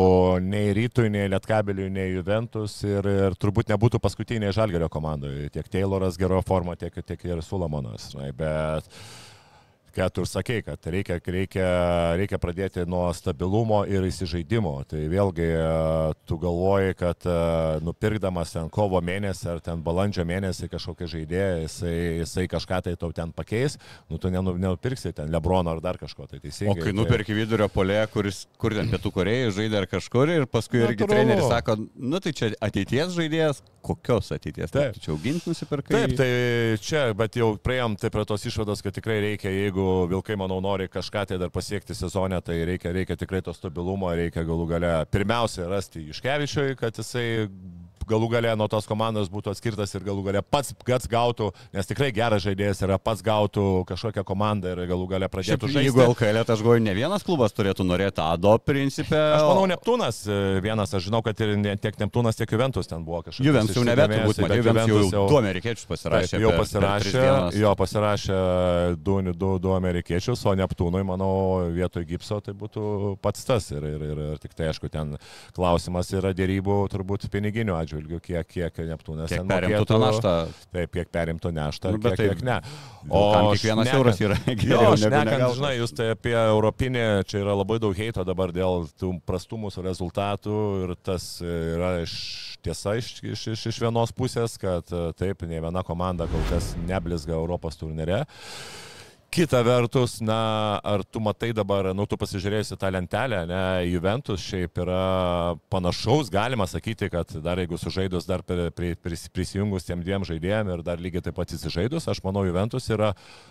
nei 0.42 0.72
Rytui, 0.74 1.06
nei 1.14 1.28
Lietkabeliui, 1.30 1.86
nei 1.94 2.16
Juventus 2.16 2.80
ir, 2.82 3.06
ir 3.06 3.36
turbūt 3.38 3.70
nebūtų 3.70 4.00
paskutiniai 4.02 4.50
Žalgerio 4.56 4.88
komandoje. 4.90 5.46
Tiek 5.54 5.70
Tayloras 5.70 6.18
geroje 6.18 6.42
formoje, 6.48 6.80
tiek, 6.82 6.98
tiek 7.06 7.22
ir 7.28 7.44
Sulamonas. 7.46 8.08
Na, 8.18 8.32
bet 8.34 8.90
ką 9.96 10.06
tu 10.12 10.24
ir 10.24 10.28
sakei, 10.28 10.60
kad 10.66 10.86
reikia, 10.92 11.16
reikia, 11.24 11.66
reikia 12.20 12.38
pradėti 12.42 12.84
nuo 12.88 13.06
stabilumo 13.16 13.78
ir 13.88 14.04
įsižaidimo. 14.10 14.74
Tai 14.90 15.00
vėlgi 15.08 15.46
e, 15.56 15.62
tu 16.28 16.36
galvoji, 16.42 16.96
kad 17.00 17.24
e, 17.24 17.36
nupirkdamas 17.86 18.52
ten 18.52 18.68
kovo 18.72 19.00
mėnesį 19.04 19.48
ar 19.54 19.62
ten 19.64 19.80
balandžio 19.86 20.26
mėnesį 20.28 20.68
kažkokią 20.74 21.08
žaidėją, 21.14 21.54
jisai, 21.64 21.94
jisai 22.20 22.44
kažką 22.52 22.82
tai 22.88 22.96
tau 23.00 23.12
ten 23.16 23.32
pakeis, 23.36 23.78
nu 24.12 24.20
tu 24.20 24.28
nenu- 24.32 24.56
nenupirksi 24.60 25.14
ten 25.16 25.32
Lebrono 25.32 25.72
ar 25.72 25.80
dar 25.84 25.96
kažko. 26.00 26.28
Tai 26.28 26.40
teisingai. 26.44 26.74
O 26.76 26.82
kai 26.82 26.92
tai- 26.92 26.98
nuperki 27.00 27.36
vidurio 27.36 27.68
polė, 27.72 28.02
kuris 28.12 28.44
kur 28.60 28.76
ten 28.76 28.90
pietų 28.92 29.14
Korejai 29.16 29.48
žaidė 29.56 29.80
ar 29.84 29.88
kažkur 29.90 30.34
ir 30.36 30.46
paskui 30.50 30.82
irgi 30.84 31.04
Natūralu. 31.04 31.14
treneris 31.14 31.48
sako, 31.48 31.78
nu 31.96 32.20
tai 32.20 32.32
čia 32.36 32.52
ateities 32.60 33.16
žaidėjas, 33.16 33.62
kokios 33.86 34.32
ateities? 34.34 34.72
Taip. 34.74 34.96
Tu 34.98 35.04
čia 35.06 35.12
auginti 35.14 35.46
nusipirkai? 35.52 35.94
Taip, 35.94 36.16
tai 36.18 36.30
čia, 36.82 37.06
bet 37.16 37.38
jau 37.38 37.52
prieėm 37.62 37.94
tai 38.00 38.10
prie 38.10 38.24
tos 38.26 38.42
išvados, 38.50 38.82
kad 38.82 38.96
tikrai 38.98 39.20
reikia, 39.22 39.52
jeigu 39.54 39.85
Vilkai, 40.10 40.36
manau, 40.38 40.58
nori 40.64 40.88
kažką 40.92 41.24
tai 41.30 41.38
dar 41.40 41.52
pasiekti 41.54 41.96
sezone, 41.96 42.38
tai 42.44 42.58
reikia, 42.68 42.92
reikia 42.94 43.16
tikrai 43.18 43.42
to 43.44 43.54
stabilumo, 43.56 44.10
reikia 44.16 44.44
galų 44.46 44.68
gale 44.70 44.92
pirmiausia 45.12 45.68
rasti 45.70 46.06
Iškevičiui, 46.12 46.76
kad 46.80 46.98
jisai 47.00 47.48
galų 48.08 48.28
gale 48.32 48.52
nuo 48.56 48.68
tos 48.70 48.86
komandos 48.86 49.28
būtų 49.32 49.52
atskirtas 49.54 49.94
ir 49.96 50.04
galų 50.06 50.24
gale 50.28 50.42
pats 50.42 50.72
pats 50.86 51.08
gautų, 51.10 51.50
nes 51.74 51.86
tikrai 51.90 52.12
geras 52.14 52.42
žaidėjas 52.46 52.82
yra, 52.86 52.98
pats 52.98 53.22
gautų 53.26 53.84
kažkokią 53.88 54.24
komandą 54.26 54.72
ir 54.74 54.84
galų 54.90 55.08
gale 55.10 55.26
Šiaip, 55.26 55.34
pradėtų 55.34 55.70
žaisti. 55.72 55.84
jeigu 55.88 56.02
LKL, 56.06 56.42
tai 56.46 56.54
aš 56.56 56.62
galvoju, 56.64 56.82
ne 56.86 56.94
vienas 56.94 57.22
klubas 57.26 57.52
turėtų 57.56 57.86
norėti 57.86 58.22
ADO 58.22 58.56
principę. 58.62 59.18
Aš 59.36 59.42
manau, 59.48 59.66
Neptūnas 59.70 60.22
e, 60.30 60.38
vienas, 60.64 60.94
aš 60.94 61.08
žinau, 61.08 61.22
kad 61.26 61.40
ir 61.42 61.56
ne- 61.58 61.76
tiek 61.76 61.98
Neptūnas, 62.00 62.36
tiek 62.38 62.50
Juventus 62.52 62.86
ten 62.86 63.02
buvo 63.04 63.22
kažkas. 63.26 63.44
Juventus 63.46 63.76
jau 63.76 63.84
nebe 63.86 64.06
turbūt, 64.10 64.40
matai, 64.44 64.58
Juventus 64.60 65.12
jau 65.12 65.26
du 65.30 65.38
amerikiečius 65.40 65.86
pasirašė. 65.90 66.30
Taip, 66.36 66.40
jau 66.44 66.50
per- 66.50 66.58
per 66.58 66.64
pasirašė, 66.66 67.02
tris 67.10 67.16
dienas. 67.22 67.54
jo 67.60 67.74
pasirašė 67.82 68.38
du, 69.02 69.16
du, 69.32 69.58
du 69.58 69.72
amerikiečius, 69.76 70.44
o 70.46 70.54
Neptūnui, 70.58 71.02
manau, 71.06 71.32
vietoj 71.74 72.04
gipso 72.08 72.40
tai 72.40 72.54
būtų 72.54 73.16
pats 73.22 73.44
tas. 73.44 73.70
Ir, 73.74 73.82
ir, 73.84 74.02
ir, 74.12 74.22
ir 74.32 74.38
tik 74.42 74.54
tai, 74.54 74.68
aišku, 74.70 74.88
ten 74.92 75.16
klausimas 75.56 76.10
yra 76.14 76.32
dėrybų 76.36 76.76
turbūt 76.92 77.26
piniginių 77.32 77.74
atžvilgių, 77.76 77.95
kiek, 78.22 78.46
kiek 78.50 78.80
Neptūnas 78.90 79.32
Kiek 79.32 79.46
perimtų 79.48 79.86
tą 79.88 79.98
naštą? 80.02 80.32
Taip, 80.74 80.92
kiek 80.94 81.10
perimtų 81.14 81.52
neštą, 81.56 81.92
Nu, 81.96 82.00
bet 82.02 82.16
kiek, 82.16 82.20
taip, 82.20 82.34
kiek 82.36 82.44
ne. 82.46 82.58
Vilkam 83.06 83.48
kiekvienas 83.52 83.88
šnekant- 83.88 83.98
euras 83.98 84.20
yra 84.20 84.38
Jo, 84.46 84.56
geriau 84.62 84.82
negu 84.92 85.00
šnekant, 85.04 85.46
žinai, 85.60 85.72
jūs 85.80 85.94
tai 85.96 86.08
apie 86.14 86.34
europinį, 86.36 87.04
čia 87.30 87.42
yra 87.44 87.54
labai 87.58 87.78
daug 87.82 87.96
heito 87.98 88.24
dabar 88.26 88.54
dėl 88.56 88.88
tų 89.00 89.12
prastų 89.28 89.60
mūsų 89.66 89.86
rezultatų 89.86 90.56
ir 90.84 90.94
tas 91.06 91.28
yra 91.44 91.92
iš 92.04 92.16
tiesa 92.66 92.96
iš, 92.98 93.12
iš, 93.22 93.46
iš, 93.54 93.66
iš 93.70 93.78
vienos 93.84 94.10
pusės, 94.16 94.56
kad 94.58 94.90
e, 94.90 95.04
taip, 95.18 95.44
ne 95.46 95.60
viena 95.62 95.82
komanda 95.86 96.26
kol 96.30 96.42
kas 96.50 96.72
neblizga 96.88 97.36
Europos 97.38 97.78
turnyre. 97.78 98.24
Kita 99.36 99.60
vertus, 99.60 100.14
na, 100.24 100.80
ar 100.80 101.02
tu 101.04 101.20
matai 101.20 101.50
dabar, 101.52 101.90
nu, 101.92 102.06
tu 102.08 102.16
pasižiūrėsi 102.16 102.78
tą 102.80 102.88
lentelę, 102.88 103.42
ne, 103.44 103.58
Juventus 103.84 104.40
šiaip 104.40 104.78
yra 104.80 105.00
panašaus, 105.68 106.30
galima 106.32 106.64
sakyti, 106.64 107.10
kad 107.12 107.34
dar 107.44 107.60
jeigu 107.60 107.76
sužaidus, 107.76 108.24
dar 108.24 108.40
pri, 108.48 108.70
pri, 108.72 108.94
pris, 108.96 109.26
prisijungus 109.28 109.84
tiem 109.84 110.00
dviem 110.00 110.24
žaidėjim 110.24 110.70
ir 110.72 110.84
dar 110.86 111.02
lygiai 111.04 111.20
taip 111.26 111.36
pat 111.36 111.52
įsižaidus, 111.52 112.06
aš 112.08 112.22
manau, 112.24 112.46
Juventus 112.48 112.88
yra, 112.88 113.10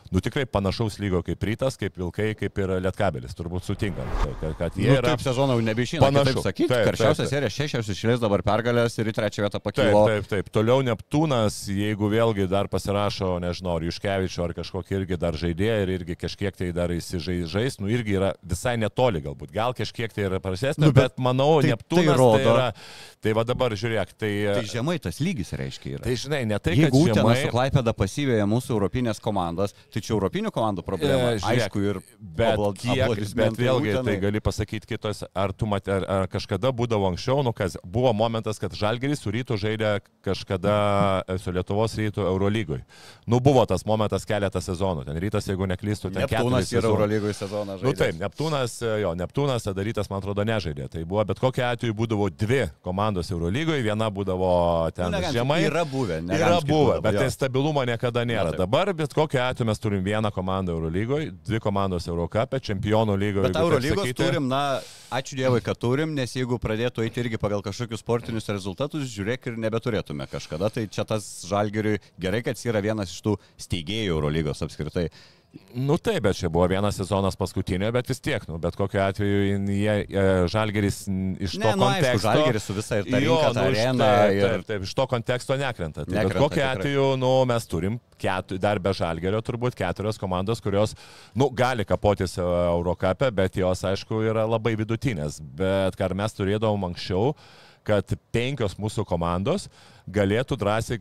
nu, 0.10 0.24
tikrai 0.26 0.48
panašaus 0.50 0.98
lygio 1.04 1.22
kaip 1.28 1.46
Rytas, 1.52 1.78
kaip 1.78 2.02
Vilkai, 2.02 2.32
kaip 2.40 2.58
ir 2.66 2.74
Lietkabelis, 2.88 3.38
turbūt 3.38 3.70
sutinkam, 3.70 4.10
kad, 4.42 4.58
kad 4.64 4.82
jie 4.82 4.90
Nu, 4.90 4.98
yra... 4.98 5.14
taip 5.14 5.22
sezoną 5.28 5.60
jau 5.60 5.68
nebeišina. 5.70 6.02
Panašu. 6.02 6.34
Taip 6.40 6.48
sakyti, 6.50 6.72
Taip, 6.74 6.88
karščiausia 6.90 7.22
taip, 7.22 7.30
taip. 7.30 7.36
serija 7.36 7.54
šešios 7.60 7.94
išėlės 7.94 8.26
dabar 8.26 8.42
pergalės 8.50 8.98
ir 8.98 9.14
į 9.14 9.16
trečią 9.22 9.46
vietą 9.46 9.62
Taip, 9.62 9.68
pakilo. 9.70 10.04
taip, 10.10 10.32
taip. 10.34 10.50
Toliau 10.58 10.82
Neptūnas, 10.90 11.62
jeigu 11.70 12.10
vėlgi 12.10 12.50
dar 12.50 12.74
pasirašo, 12.74 13.36
nežinau, 13.46 13.78
ar 13.78 13.86
Juškevičio, 13.92 14.48
ar 14.50 14.58
kažkokį 14.58 15.00
irgi 15.04 15.22
dar 15.22 15.38
žaidėją 15.38 15.75
ir 15.84 15.92
irgi 16.00 16.16
kažkiek 16.16 16.56
tai 16.56 16.72
dar 16.76 16.90
įsižais, 16.94 17.80
nu 17.82 17.90
irgi 17.92 18.16
yra 18.18 18.34
visai 18.44 18.76
netoli 18.78 19.22
galbūt. 19.26 19.52
Gal 19.56 19.74
kažkiek 19.78 20.14
tai 20.14 20.28
yra 20.30 20.40
prasesnė, 20.44 20.86
Nu, 20.88 20.92
bet 20.96 21.16
bet, 21.16 21.20
manau, 21.20 21.62
tai- 21.62 21.70
tai 21.70 21.76
Neptūnas 21.76 22.06
tai, 22.12 22.18
rodo- 22.20 22.40
tai 22.44 22.54
yra. 22.54 22.70
Tai 23.26 23.32
va 23.34 23.44
dabar 23.44 23.74
žiūrėk, 23.74 24.12
tai... 24.22 24.32
Tai 24.54 24.64
žemai 24.70 25.00
tas 25.02 25.18
lygis 25.20 25.50
reiškia 25.58 25.96
yra. 25.96 26.04
Tai 26.06 26.14
žinai, 26.14 26.44
ne 26.46 26.60
tai, 26.62 26.76
Jeigu 26.78 26.92
kad 26.94 27.16
Utenas 27.16 27.24
žemai... 27.26 27.38
su 27.42 27.54
Klaipėda 27.56 27.94
pasivėja 27.98 28.46
mūsų 28.46 28.76
europinės 28.76 29.18
komandas, 29.24 29.74
tai 29.90 30.02
čia 30.06 30.14
europinių 30.14 30.52
komandų 30.54 30.84
problema. 30.86 31.32
E, 31.34 31.40
žiūrėk, 31.42 31.64
Aišku, 31.66 31.82
ir 31.90 32.00
Bet, 32.22 32.54
aplod- 32.54 32.78
kiek, 32.78 33.34
bet 33.34 33.58
vėlgi 33.58 33.96
Utenai. 33.96 34.06
tai 34.12 34.16
gali 34.22 34.40
pasakyti 34.46 34.86
kitos, 34.94 35.24
ar 35.34 35.54
tu 35.58 35.66
matė, 35.66 35.96
ar, 35.98 36.06
ar 36.20 36.28
kažkada 36.30 36.70
būdavo 36.70 37.10
anksčiau, 37.10 37.42
nu 37.44 37.50
kas, 37.52 37.80
buvo 37.84 38.14
momentas, 38.14 38.60
kad 38.62 38.78
Žalgeris 38.78 39.24
su 39.26 39.34
rytu 39.34 39.58
žaidė 39.58 39.96
kažkada 40.22 41.24
e, 41.28 41.38
su 41.42 41.50
Lietuvos 41.56 41.96
rytu 41.98 42.22
Eurolygoj. 42.30 42.84
Nu 43.26 43.40
buvo 43.42 43.66
tas 43.66 43.86
momentas 43.90 44.26
keletą 44.30 44.62
sezonų, 44.62 45.06
ten 45.10 45.18
rytas, 45.18 45.50
jeigu 45.56 45.68
neklystų, 45.72 46.12
ten 46.14 46.26
Neptūnas 46.26 46.70
yra. 46.76 46.92
Eurolygoje 46.92 47.34
sezoną 47.40 47.80
žaidė. 47.80 47.88
Nu 47.88 47.94
taip, 47.98 48.20
Neptūnas, 48.22 48.76
e, 48.84 48.92
jo, 49.02 49.14
Neptūnas 49.18 49.66
tada 49.66 49.86
rytas, 49.88 50.10
man 50.12 50.22
atrodo, 50.22 50.44
nežaidė. 50.46 50.90
Tai 50.92 51.04
buvo, 51.08 51.24
bet 51.32 51.40
kokiu 51.42 51.64
atveju 51.66 51.96
būdavo 51.98 52.30
dvi 52.36 52.62
komandos 52.86 53.32
Eurolygoje, 53.34 53.82
viena 53.88 54.12
būdavo 54.14 54.52
ten 54.96 55.08
Nu, 55.10 55.16
negalim 55.18 55.40
žemai. 55.40 55.60
yra 55.70 55.86
buvę, 55.88 56.20
negalim 56.22 56.46
Yra 56.46 56.60
buvę, 56.68 57.00
bet 57.06 57.16
jo. 57.16 57.24
tai 57.24 57.30
stabilumo 57.34 57.84
niekada 57.88 58.26
nėra. 58.28 58.52
taip. 58.52 58.60
Dabar 58.66 58.94
bet 58.94 59.14
kokiu 59.16 59.40
atveju 59.44 59.68
mes 59.70 59.80
turim 59.80 60.04
vieną 60.04 60.32
komandą 60.36 60.76
Eurolygoje, 60.76 61.32
dvi 61.48 61.60
komandos 61.64 62.08
Eurocapė, 62.12 62.60
čempionų 62.60 63.16
lygoje. 63.22 63.48
Bet 63.48 63.60
Eurolygos 63.62 64.12
turim, 64.18 64.48
na, 64.52 64.82
ačiū 65.16 65.38
Dievui, 65.40 65.62
kad 65.64 65.78
turim, 65.80 66.14
nes 66.18 66.34
jeigu 66.36 66.58
pradėtų 66.60 67.06
eiti 67.06 67.22
irgi 67.24 67.40
pagal 67.40 67.62
kažkokius 67.66 68.04
sportinius 68.04 68.50
rezultatus, 68.52 69.08
žiūrėk 69.16 69.48
ir 69.54 69.58
nebeturėtume 69.62 70.28
kažkada. 70.32 70.70
Tai 70.74 70.88
čia 70.92 71.06
tas 71.08 71.46
žalgeriui 71.48 72.00
gerai, 72.20 72.42
kad 72.44 72.58
jis 72.60 72.68
yra 72.74 72.82
vienas 72.84 73.14
iš 73.14 73.22
tų 73.26 73.38
steigėjų 73.62 74.16
Eurolygos 74.18 74.62
apskritai. 74.66 75.10
Nu 75.76 75.96
taip, 76.00 76.22
bet 76.24 76.36
čia 76.40 76.50
buvo 76.52 76.66
vienas 76.72 76.96
sezonas 77.00 77.36
paskutinio, 77.40 77.88
bet 77.96 78.08
vis 78.12 78.20
tiek, 78.24 78.44
nu, 78.48 78.58
bet 78.64 78.76
kokiu 78.80 79.00
atveju 79.04 79.58
jie, 79.72 79.94
e, 80.08 80.24
Žalgeris 80.52 81.02
iš 81.44 81.56
to 81.58 81.64
Ne, 81.64 81.74
nu, 81.80 81.86
aišku, 81.88 82.02
konteksto... 82.02 82.24
Žalgiris 82.28 82.68
su 82.68 82.76
visa 82.76 83.00
ir 83.02 83.08
ta 83.12 83.20
Jo, 83.24 83.38
rinka, 83.38 83.52
ta 83.54 83.62
nu, 83.62 83.66
arena 83.72 84.08
taip, 84.10 84.36
ir- 84.36 84.46
taip, 84.50 84.66
taip, 84.70 84.86
iš 84.88 84.94
to 85.00 85.08
konteksto 85.12 85.58
nekrenta. 85.60 86.06
Tai 86.06 86.12
Nekrenta, 86.16 86.34
bet 86.34 86.42
kokiu 86.44 86.62
tikrai. 86.62 86.76
atveju, 86.80 87.08
nu, 87.24 87.32
mes 87.52 87.68
turim 87.72 88.00
ketu, 88.22 88.60
dar 88.64 88.80
be 88.84 88.94
Žalgerio 88.96 89.42
turbūt 89.48 89.76
keturios 89.80 90.20
komandos, 90.22 90.64
kurios, 90.64 90.96
nu, 91.36 91.50
gali 91.52 91.86
kapotis 91.88 92.38
Eurocapę, 92.42 93.32
bet 93.36 93.60
jos, 93.60 93.84
aišku, 93.88 94.24
yra 94.32 94.48
labai 94.48 94.76
vidutinės. 94.80 95.40
Bet 95.60 95.96
ką 96.00 96.12
mes 96.20 96.36
turėdavom 96.40 96.88
anksčiau, 96.92 97.36
kad 97.86 98.16
penkios 98.34 98.80
mūsų 98.82 99.04
komandos 99.06 99.68
galėtų 100.08 100.58
drąsiai 100.60 101.00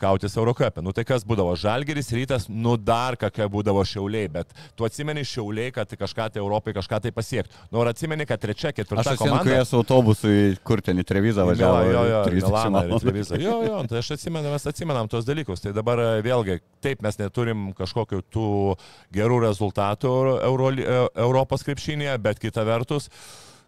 kautis 0.00 0.36
Eurocapė. 0.38 0.84
Nu 0.84 0.94
tai 0.96 1.04
kas 1.08 1.24
būdavo? 1.26 1.56
Žalgeris 1.58 2.12
rytas, 2.14 2.46
nu 2.48 2.76
dar 2.78 3.18
kokia 3.20 3.48
būdavo 3.50 3.82
šiauliai, 3.86 4.30
bet 4.32 4.54
tu 4.78 4.86
atsimeni 4.86 5.24
šiauliai, 5.26 5.72
kad 5.74 5.90
kažką 5.90 6.30
tai 6.34 6.42
Europai 6.42 6.74
kažką 6.76 7.00
tai 7.06 7.12
pasiekti. 7.14 7.54
Nu 7.72 7.82
ar 7.82 7.92
atsimeni, 7.92 8.26
kad 8.28 8.40
trečia, 8.42 8.72
ketvirta 8.76 9.02
Aš 9.02 9.12
atsimenu, 9.16 9.36
komanda. 9.36 9.50
kai 9.50 9.64
esu 9.64 9.80
autobusui, 9.80 10.36
kur 10.66 10.82
ten 10.84 11.00
į 11.02 11.06
Trevizą 11.10 11.46
važiavo. 11.48 11.82
Jo, 11.84 11.90
jo, 11.90 12.04
jo, 12.10 12.22
30 12.30 12.50
Milaną. 12.50 12.84
Jo, 13.40 13.56
jo, 13.66 13.82
tai 13.90 14.00
aš 14.00 14.14
atsimenu, 14.16 14.52
mes 14.52 14.66
atsimenam 14.70 15.10
tos 15.10 15.26
dalykus. 15.28 15.62
Tai 15.64 15.74
dabar 15.76 16.00
e, 16.02 16.08
vėlgi, 16.24 16.60
taip 16.84 17.04
mes 17.04 17.18
neturim 17.20 17.70
kažkokių 17.78 18.22
tų 18.32 18.48
gerų 19.14 19.42
rezultatų 19.46 20.14
Euro, 20.46 20.72
Europos 21.14 21.64
krepšinėje, 21.66 22.18
bet 22.22 22.42
kita 22.42 22.64
vertus, 22.68 23.10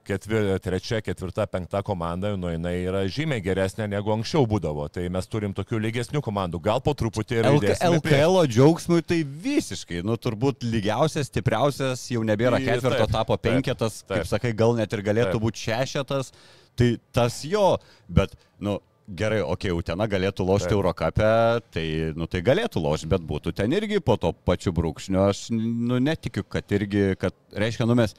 ketvir, 0.07 0.59
trečia, 0.63 1.01
ketvirta, 1.05 1.47
penkta 1.51 1.83
komanda, 1.87 2.35
nu 2.37 2.51
jinai 2.51 2.75
yra 2.83 3.03
žymiai 3.11 3.43
geresnė 3.45 3.89
negu 3.91 4.13
anksčiau 4.15 4.47
būdavo. 4.51 4.89
Tai 4.93 5.07
mes 5.15 5.29
turim 5.31 5.55
tokių 5.57 5.81
lygesnių 5.87 6.23
komandų, 6.25 6.61
gal 6.65 6.83
po 6.85 6.95
truputį 6.99 7.39
ir 7.39 7.51
LK. 7.53 7.75
LKL 7.89 8.43
džiaugsmui 8.51 9.03
tai 9.07 9.23
visiškai, 9.23 10.03
nu 10.07 10.19
turbūt 10.21 10.67
lygiausias, 10.67 11.31
stipriausias, 11.31 12.05
jau 12.13 12.25
nebėra 12.27 12.61
Į- 12.61 12.69
ketvirto, 12.71 13.05
taip, 13.05 13.17
tapo 13.17 13.39
taip, 13.39 13.49
penketas, 13.51 14.01
kaip 14.07 14.23
taip. 14.23 14.31
sakai, 14.31 14.55
gal 14.57 14.75
net 14.79 14.93
ir 14.93 15.05
galėtų 15.07 15.37
Taip. 15.37 15.45
būti 15.47 15.67
šešetas, 15.69 16.33
tai 16.79 16.97
tas 17.15 17.43
jo, 17.47 17.77
bet, 18.09 18.35
nu, 18.63 18.81
gerai, 19.07 19.41
okei, 19.43 19.71
okay, 19.71 19.79
Utena 19.79 20.07
galėtų 20.11 20.47
lošti 20.47 20.71
Taip. 20.71 20.77
Eurocapę, 20.79 21.33
tai, 21.75 21.87
nu, 22.19 22.29
tai 22.31 22.43
galėtų 22.45 22.83
lošti, 22.83 23.11
bet 23.13 23.25
būtų 23.27 23.55
ten 23.55 23.73
irgi 23.77 24.01
po 24.05 24.17
to 24.21 24.33
pačiu 24.33 24.75
brūkšniu, 24.75 25.23
aš, 25.29 25.49
nu, 25.55 25.99
netikiu, 26.03 26.45
kad 26.45 26.75
irgi, 26.75 27.13
kad, 27.21 27.37
reiškia, 27.55 27.87
nu, 27.89 27.99
mes 27.99 28.17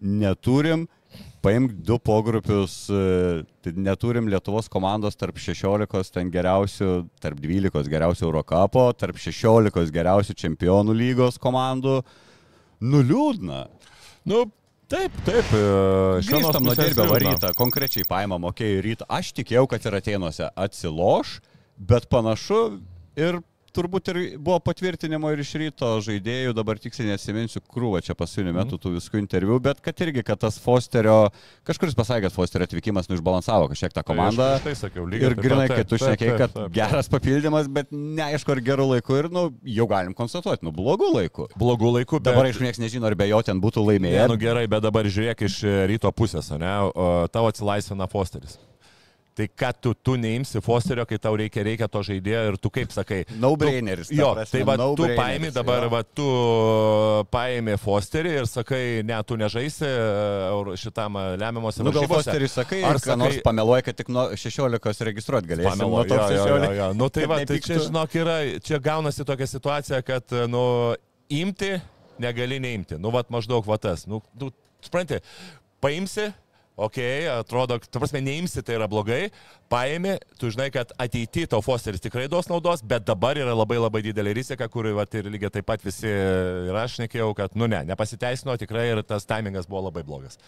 neturim 0.00 0.88
paimk 1.44 1.74
du 1.84 1.98
pogrupius, 2.00 2.88
e, 2.88 3.44
tai 3.64 3.72
neturim 3.76 4.28
Lietuvos 4.32 4.68
komandos 4.72 5.16
tarp 5.18 5.38
16 5.40 6.12
ten 6.14 6.32
geriausių, 6.32 6.90
tarp 7.22 7.40
12 7.42 7.90
geriausių 7.92 8.26
Eurocapo, 8.28 8.86
tarp 8.96 9.20
16 9.20 9.92
geriausių 9.94 10.36
čempionų 10.44 10.96
lygos 10.96 11.38
komandų. 11.42 12.00
Nuliūdna. 12.84 13.64
Nu, 14.28 14.44
taip, 14.90 15.14
taip. 15.28 15.52
e, 15.52 15.64
Grįžtam 16.24 16.64
nuo 16.64 16.76
liūdna. 16.78 17.08
varytą, 17.12 17.52
konkrečiai 17.58 18.08
paimam, 18.08 18.48
okei, 18.50 18.78
okay, 18.78 18.84
rytą. 18.88 19.08
Aš 19.08 19.34
tikėjau, 19.36 19.66
kad 19.70 19.84
ir 19.84 19.98
ateinuose 20.00 20.48
atsiloš, 20.48 21.38
bet 21.76 22.08
panašu 22.12 22.62
ir 23.20 23.42
turbūt 23.74 24.08
ir 24.12 24.18
buvo 24.38 24.60
patvirtinimo 24.64 25.30
ir 25.34 25.42
iš 25.42 25.50
ryto 25.60 25.88
žaidėjų, 26.06 26.54
dabar 26.56 26.78
tiksliai 26.80 27.10
nesiminsiu, 27.12 27.60
krūva 27.74 28.00
čia 28.04 28.14
pasinių 28.18 28.52
Mhm. 28.52 28.58
metų 28.60 28.78
tų 28.84 28.92
viskų 28.96 29.18
interviu, 29.20 29.58
bet 29.60 29.80
kad 29.84 29.98
irgi, 30.06 30.22
kad 30.24 30.38
tas 30.40 30.58
Fosterio, 30.62 31.30
kažkuris 31.66 31.94
pasakė, 31.98 32.28
kad 32.28 32.32
Fosterio 32.36 32.68
atvykimas 32.68 33.08
nu 33.10 33.16
išbalansavo 33.18 33.68
kažkiek 33.72 33.92
tą 33.96 34.04
komandą. 34.06 34.48
Tai 34.62 34.70
tai 34.70 34.74
sakiau, 34.78 35.06
lygiai 35.10 35.30
Ir 35.30 35.34
grinai, 35.34 35.68
kai 35.68 35.84
tu 35.84 35.98
šnekėjai, 36.00 36.38
kad 36.38 36.52
taip, 36.54 36.68
taip. 36.68 36.74
geras 36.78 37.08
papildymas, 37.12 37.68
bet 37.68 37.90
neaišku, 37.92 38.54
ar 38.54 38.60
gerų 38.70 38.86
laikų 38.94 39.18
ir, 39.22 39.30
nu, 39.34 39.46
jau 39.76 39.86
galim 39.90 40.14
konstatuoti, 40.14 40.62
nu, 40.64 40.72
blogų 40.74 41.10
laikų. 41.14 41.48
Blogų 41.58 41.94
laikų, 41.98 42.20
bet... 42.22 42.30
Dabar 42.34 42.46
iš 42.50 42.60
niekas 42.62 42.78
nežino, 42.82 43.06
ar 43.10 43.14
be 43.18 43.28
jo 43.28 43.42
ten 43.42 43.60
būtų 43.60 43.82
Ne, 43.82 43.88
laimėję. 43.92 44.28
nu 44.28 44.36
gerai, 44.36 44.66
bet 44.70 44.82
dabar 44.82 45.04
žiūrėk 45.04 45.42
iš 45.48 45.64
e, 45.64 45.86
ryto 45.90 46.10
pusės, 46.12 46.50
ne? 46.58 46.72
Tavo 47.32 47.50
atsilaisvina 47.50 48.06
Fosteris. 48.10 48.58
Tai 49.34 49.48
ką 49.50 49.68
tu, 49.82 49.90
tu 49.98 50.12
neimsi 50.14 50.60
Fosterio, 50.62 51.02
kai 51.10 51.16
tau 51.18 51.34
reikia, 51.34 51.64
reikia 51.66 51.88
to 51.90 52.04
žaidėjo 52.06 52.42
ir 52.52 52.56
tu 52.62 52.70
kaip 52.70 52.92
sakai. 52.94 53.24
No-braineris, 53.42 54.06
tu- 54.06 54.14
ta 54.14 54.20
Jo, 54.22 54.28
prasme, 54.36 54.52
tai 54.52 54.60
va, 54.68 54.76
tu 54.76 54.82
no-braineris, 54.84 55.18
paimi 55.18 55.50
dabar, 55.56 55.82
jo. 55.82 55.88
va, 55.90 56.02
tu 56.06 56.26
paimi 57.34 57.74
Fosterį 57.80 58.34
ir 58.40 58.46
sakai, 58.46 58.82
ne, 59.06 59.16
tu 59.26 59.34
nežaisi 59.40 59.88
e, 59.88 60.76
šitam 60.78 61.18
e, 61.18 61.24
lemiamuose 61.42 61.82
Nu, 61.82 61.90
varžybose. 61.90 62.14
Fosteris 62.30 62.54
sakai, 62.60 62.82
Ar 62.86 63.00
ką 63.02 63.16
nors 63.18 63.40
pameluoja, 63.44 63.82
kad 63.88 63.98
tik 63.98 64.12
nuo 64.14 64.28
16 64.38 65.02
registruoti 65.10 65.50
galėsi. 65.50 65.82
To 65.82 65.88
jo, 65.90 66.04
jo, 66.04 66.28
16. 66.30 66.46
jo, 66.46 66.70
jo. 66.78 66.88
Nu, 66.94 67.10
tai 67.10 67.26
va, 67.30 67.40
tai 67.48 67.58
čia, 67.64 67.80
žinok, 67.88 68.14
yra, 68.22 68.36
čia 68.62 68.78
gaunasi 68.78 69.26
tokia 69.26 69.50
situacija, 69.50 70.02
kad, 70.06 70.30
nu, 70.50 70.62
imti 71.34 71.74
negali 72.22 72.60
neimti. 72.62 73.00
Nu, 73.02 73.10
va, 73.10 73.24
maždaug 73.34 73.66
va 73.66 73.78
tas. 73.82 74.06
Nu, 74.06 74.22
tu, 74.38 74.52
supranti, 74.84 75.18
paimsi, 75.82 76.30
Ok, 76.74 76.98
atrodo, 77.30 77.76
tu 77.78 78.00
prasme, 78.02 78.18
neimsi, 78.18 78.58
tai 78.66 78.74
yra 78.74 78.88
blogai, 78.90 79.28
paėmė, 79.70 80.16
tu 80.40 80.48
žinai, 80.50 80.72
kad 80.74 80.90
ateityje 80.98 81.52
tau 81.52 81.62
Fosteris 81.62 82.02
tikrai 82.02 82.24
duos 82.26 82.48
naudos, 82.50 82.82
bet 82.82 83.06
dabar 83.06 83.38
yra 83.38 83.54
labai 83.54 83.78
labai 83.78 84.02
didelė 84.02 84.32
rizika, 84.34 84.66
kur 84.66 84.88
va, 84.96 85.04
ir 85.06 85.30
lygiai 85.30 85.52
taip 85.54 85.68
pat 85.70 85.86
visi 85.86 86.10
ir 86.10 86.74
aš 86.80 86.98
nekėjau, 87.04 87.30
kad, 87.38 87.54
nu 87.54 87.70
ne, 87.70 87.84
nepasiteisino 87.92 88.58
tikrai 88.58 88.88
ir 88.90 89.04
tas 89.06 89.22
timingas 89.30 89.70
buvo 89.70 89.84
labai 89.86 90.02
blogas. 90.02 90.40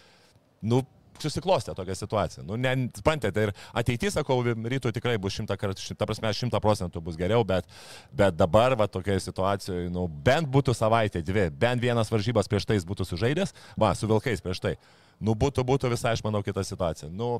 Nu, 0.67 0.83
susiklostė 1.23 1.77
tokia 1.79 1.95
situacija. 1.95 2.43
Nu, 2.43 2.59
suprantate, 2.99 3.47
ir 3.47 3.55
ateitis, 3.71 4.19
sakau, 4.19 4.41
rytų 4.43 4.93
tikrai 4.99 5.15
bus 5.23 5.39
šimtą 5.39 5.55
kartų, 5.62 5.87
šimtą 5.93 6.11
prasme, 6.11 6.35
šimtą 6.43 6.61
procentų 6.61 7.07
bus 7.07 7.17
geriau, 7.23 7.47
bet, 7.47 7.71
bet 8.11 8.35
dabar, 8.35 8.75
va, 8.75 8.91
tokioje 8.91 9.29
situacijoje, 9.29 9.89
nu, 9.95 10.09
bent 10.27 10.51
būtų 10.51 10.75
savaitė, 10.75 11.23
dvi, 11.23 11.49
bent 11.55 11.87
vienas 11.87 12.11
varžybas 12.11 12.51
prieš 12.51 12.67
tai 12.67 12.83
būtų 12.83 13.07
sužaidęs, 13.15 13.55
va, 13.79 13.95
su 13.95 14.11
vilkais 14.11 14.43
prieš 14.43 14.67
tai. 14.67 14.79
Nu, 15.20 15.37
būtų, 15.38 15.64
būtų 15.66 15.92
visai, 15.92 16.16
aš 16.16 16.24
manau, 16.26 16.42
kita 16.46 16.64
situacija. 16.66 17.11
Nu, 17.12 17.38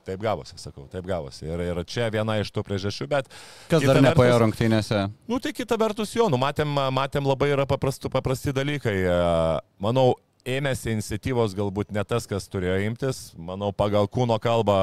Taip 0.00 0.22
gavosi, 0.24 0.56
sakau, 0.56 0.86
taip 0.88 1.04
gavosi. 1.04 1.44
Ir, 1.44 1.60
ir 1.60 1.78
čia 1.84 2.06
viena 2.12 2.38
iš 2.40 2.48
tų 2.56 2.64
priežasčių, 2.64 3.06
bet... 3.10 3.28
Kas 3.68 3.84
dar 3.84 4.00
nepaėjo 4.00 4.38
rungtynėse? 4.40 5.02
Nu, 5.28 5.36
tai 5.44 5.52
kita 5.54 5.76
vertus 5.80 6.14
jo, 6.16 6.30
nu, 6.32 6.40
matėm, 6.40 6.72
matėm 6.96 7.28
labai 7.28 7.50
yra 7.52 7.66
paprastų, 7.68 8.08
paprasti 8.12 8.54
dalykai. 8.56 8.96
E, 9.04 9.18
Manau, 9.84 10.14
ėmėsi 10.48 10.94
iniciatyvos 10.94 11.54
galbūt 11.56 11.92
ne 11.92 12.02
tas, 12.08 12.26
kas 12.28 12.48
turėjo 12.50 12.78
imtis. 12.86 13.20
Manau, 13.36 13.70
pagal 13.76 14.08
kūno 14.08 14.38
kalbą 14.42 14.78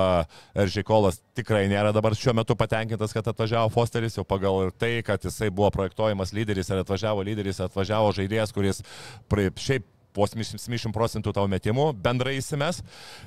Eržikolas 0.57 1.19
tikrai 1.37 1.65
nėra 1.71 1.91
dabar 1.95 2.15
šiuo 2.17 2.35
metu 2.37 2.55
patenkintas, 2.59 3.15
kad 3.15 3.27
atvažiavo 3.33 3.73
Fosteris, 3.73 4.19
jau 4.19 4.25
pagal 4.27 4.67
ir 4.67 4.73
tai, 4.77 4.93
kad 5.05 5.25
jisai 5.25 5.49
buvo 5.49 5.71
projektuojamas 5.73 6.33
lyderis 6.37 6.69
ir 6.69 6.83
atvažiavo 6.83 7.25
lyderis, 7.25 7.61
atvažiavo 7.65 8.13
žaidėjas, 8.17 8.53
kuris 8.55 8.83
šiaip 9.33 9.87
po 10.17 10.25
70 10.27 10.89
procentų 10.97 11.35
tavo 11.37 11.47
metimų 11.53 11.87
bendrai 12.03 12.35
įsimes 12.41 12.81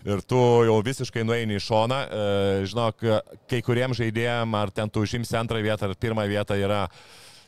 ir 0.05 0.21
tu 0.27 0.43
jau 0.69 0.77
visiškai 0.91 1.23
nueini 1.25 1.57
į 1.61 1.65
šoną. 1.71 2.03
E, 2.03 2.69
žinok, 2.71 3.07
kai 3.51 3.63
kuriem 3.65 3.95
žaidėjim, 3.97 4.59
ar 4.59 4.75
ten 4.75 4.91
tu 4.91 5.07
užimsi 5.07 5.39
antrą 5.39 5.63
vietą 5.65 5.89
ar 5.93 5.97
pirmą 6.03 6.27
vietą 6.31 6.59
yra 6.59 6.89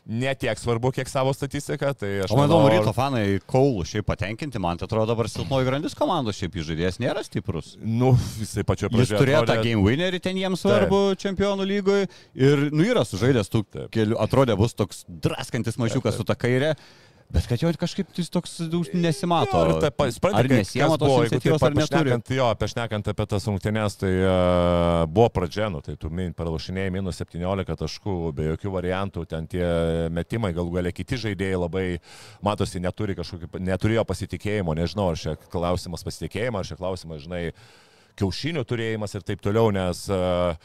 netiek 0.03 0.59
svarbu, 0.59 0.89
kiek 0.91 1.07
savo 1.07 1.31
statistika. 1.31 1.93
Tai 1.95 2.09
aš 2.25 2.31
O 2.35 2.35
manau, 2.35 2.57
ryto 2.67 2.91
fanai 2.91 3.37
Kaulų 3.47 3.85
šiaip 3.87 4.03
patenkinti, 4.09 4.59
man 4.59 4.75
tai 4.75 4.83
atrodo 4.89 5.13
dabar 5.13 5.29
silpnoji 5.31 5.67
grandis 5.69 5.95
komandos 5.95 6.35
šiaip 6.41 6.57
žaidėjas 6.59 6.99
nėra 6.99 7.23
stiprus. 7.23 7.77
Nu, 7.79 8.09
jisai 8.41 8.65
pačio 8.67 8.89
Jis 8.89 8.97
pradžioje. 8.97 9.21
turėjo 9.21 9.45
tą 9.45 9.53
atrodė- 9.55 9.63
game 9.69 9.85
winnerį 9.87 10.19
ten 10.25 10.35
jiems 10.41 10.59
svarbu 10.65 10.99
čempionų 11.23 11.67
lygoje 11.71 12.09
ir, 12.35 12.65
nu, 12.75 12.83
yra 12.83 13.05
sužaidęs 13.07 13.47
tų 13.53 13.63
Taip. 13.71 13.87
kelių, 13.95 14.19
atrodė 14.19 14.57
bus 14.59 14.75
toks 14.75 15.05
draskantis 15.07 15.79
mažiukas 15.79 16.19
su 16.19 16.27
ta 16.27 16.35
kairė, 16.35 16.73
bet 17.31 17.47
kad 17.49 17.61
jo 17.61 17.71
kažkaip 17.79 18.09
jis 18.17 18.29
toks 18.33 18.57
nesimato. 18.93 19.57
Jo, 19.57 19.77
ir 19.77 19.85
taip, 19.85 19.95
pa- 19.97 20.07
supranti, 20.13 20.39
ar 20.41 20.49
nesiema 20.51 20.97
tos 21.01 21.13
iniciatyvos, 21.29 21.65
ar 21.67 21.77
neturi? 21.77 22.17
Jo, 22.37 22.49
apie 22.53 22.69
šnekant 22.73 23.09
apie 23.13 23.27
tas 23.31 23.47
rungtynės, 23.49 23.97
tai 24.01 24.11
uh, 24.19 25.03
buvo 25.09 25.29
pradžia, 25.33 25.69
nu, 25.73 25.81
tai 25.85 25.95
tu 25.99 26.11
min, 26.13 26.33
pralašinėjai 26.37 26.93
minus 26.93 27.21
17 27.23 27.79
taškų, 27.83 28.17
be 28.37 28.49
jokių 28.51 28.75
variantų, 28.77 29.25
ten 29.31 29.49
tie 29.49 29.65
metimai, 30.13 30.53
galų 30.57 30.77
galia 30.77 30.93
kiti 30.95 31.19
žaidėjai 31.25 31.63
labai, 31.65 31.85
matosi, 32.45 32.83
neturi 32.83 33.17
kažkokio, 33.19 33.51
neturėjo 33.63 34.05
pasitikėjimo, 34.09 34.77
nežinau, 34.77 35.11
ar 35.13 35.19
čia 35.19 35.37
klausimas 35.53 36.05
pasitikėjimo, 36.05 36.61
ar 36.61 36.69
čia 36.69 36.79
klausimas, 36.79 37.25
žinai, 37.25 37.45
kiaušinių 38.19 38.65
turėjimas 38.69 39.15
ir 39.17 39.25
taip 39.25 39.41
toliau, 39.41 39.71
nes 39.73 40.05
uh, 40.13 40.57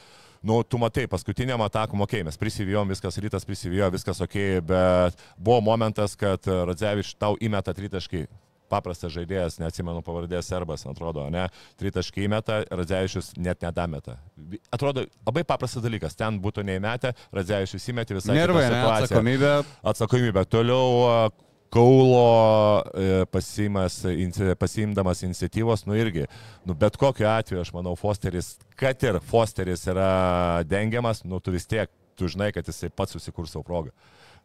Nu, 0.43 0.61
tu 0.63 0.79
matai, 0.79 1.07
paskutiniam 1.11 1.63
atakom, 1.67 2.05
okei, 2.05 2.21
okay, 2.21 2.27
mes 2.29 2.39
prisivijom, 2.39 2.91
viskas 2.93 3.19
rytas 3.19 3.47
prisivijo, 3.49 3.91
viskas 3.91 4.21
ok, 4.23 4.37
bet 4.67 5.25
buvo 5.37 5.61
momentas, 5.61 6.15
kad 6.19 6.47
Radzevič 6.47 7.17
tau 7.19 7.35
įmeta 7.43 7.75
tritaškai 7.75 8.27
paprastas 8.69 9.13
žaidėjas, 9.15 9.59
neatsimenu 9.63 10.03
pavardės 10.05 10.49
serbas, 10.51 10.85
atrodo, 10.89 11.25
ne, 11.33 11.47
tritaškai 11.81 12.27
įmeta, 12.27 12.61
Radzevičius 12.69 13.33
net 13.41 13.65
nedameta. 13.65 14.19
Atrodo, 14.75 15.07
labai 15.27 15.45
paprastas 15.49 15.85
dalykas, 15.85 16.17
ten 16.19 16.39
būtų 16.45 16.67
neįmetę, 16.69 17.15
Radzevičius 17.35 17.89
įmetė 17.93 18.19
visą 18.19 18.37
Nervai, 18.37 18.69
ne, 18.71 18.83
atsakomybė. 18.93 19.53
atsakomybė. 19.93 20.45
Toliau 20.53 20.89
a, 21.09 21.17
Kaulo 21.69 22.83
e, 22.97 23.25
pasimas, 23.29 24.01
inci- 24.09 24.55
pasiimdamas 24.57 25.23
iniciatyvos, 25.27 25.85
nu 25.87 25.97
irgi, 26.01 26.25
nu 26.65 26.75
bet 26.79 26.97
kokiu 26.97 27.29
atveju, 27.29 27.61
aš 27.61 27.73
manau, 27.77 27.93
Fosteris, 27.99 28.55
kad 28.79 29.03
ir 29.05 29.21
Fosteris 29.21 29.85
yra 29.91 30.63
dengiamas, 30.65 31.25
nu 31.29 31.43
tu 31.45 31.53
vis 31.53 31.69
tiek, 31.69 31.93
tu 32.17 32.31
žinai, 32.31 32.49
kad 32.57 32.67
jisai 32.67 32.89
pats 32.89 33.13
susikurs 33.13 33.53
savo 33.53 33.67
progą. 33.69 33.93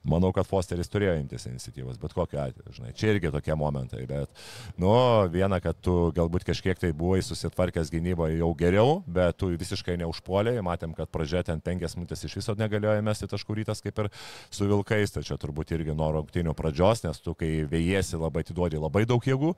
Manau, 0.04 0.34
kad 0.36 0.44
Fosteris 0.44 0.90
turėjo 0.92 1.14
imtis 1.16 1.46
iniciatyvos, 1.48 1.96
bet 2.02 2.12
kokiu 2.12 2.42
atveju, 2.44 2.74
žinai, 2.76 2.90
čia 3.00 3.14
irgi 3.14 3.30
tokie 3.32 3.56
momentai, 3.56 4.02
bet, 4.10 4.44
nu, 4.82 4.92
viena, 5.32 5.62
kad 5.64 5.80
tu 5.80 6.10
galbūt 6.18 6.44
kažkiek 6.50 6.82
tai 6.82 6.90
buvai 6.98 7.22
susitvarkęs 7.24 7.92
gynyboje 7.94 8.36
jau 8.42 8.50
geriau, 8.60 8.98
bet 9.08 9.40
tu 9.40 9.54
visiškai 9.56 9.96
neužpuolėjai, 10.04 10.66
matėm, 10.68 10.92
kad 10.98 11.08
pradžioje 11.08 11.48
ten 11.54 11.64
penkias 11.64 11.96
minutės 11.96 12.26
iš 12.28 12.36
viso 12.42 12.58
negalėjo 12.60 13.00
mesti 13.08 13.32
taškų 13.32 13.62
rytas 13.62 13.80
kaip 13.86 14.04
ir 14.04 14.12
su 14.52 14.68
Vilkais, 14.68 15.16
čia 15.24 15.40
turbūt 15.40 15.72
irgi 15.78 15.96
nuo 15.96 16.12
rungtinių 16.18 16.52
pradžios, 16.58 17.06
nes 17.08 17.24
tu 17.24 17.32
kai 17.40 17.64
vėjėsi 17.72 18.20
labai 18.20 18.44
atiduodi 18.44 18.84
labai 18.84 19.08
daug 19.08 19.24
jėgų. 19.24 19.56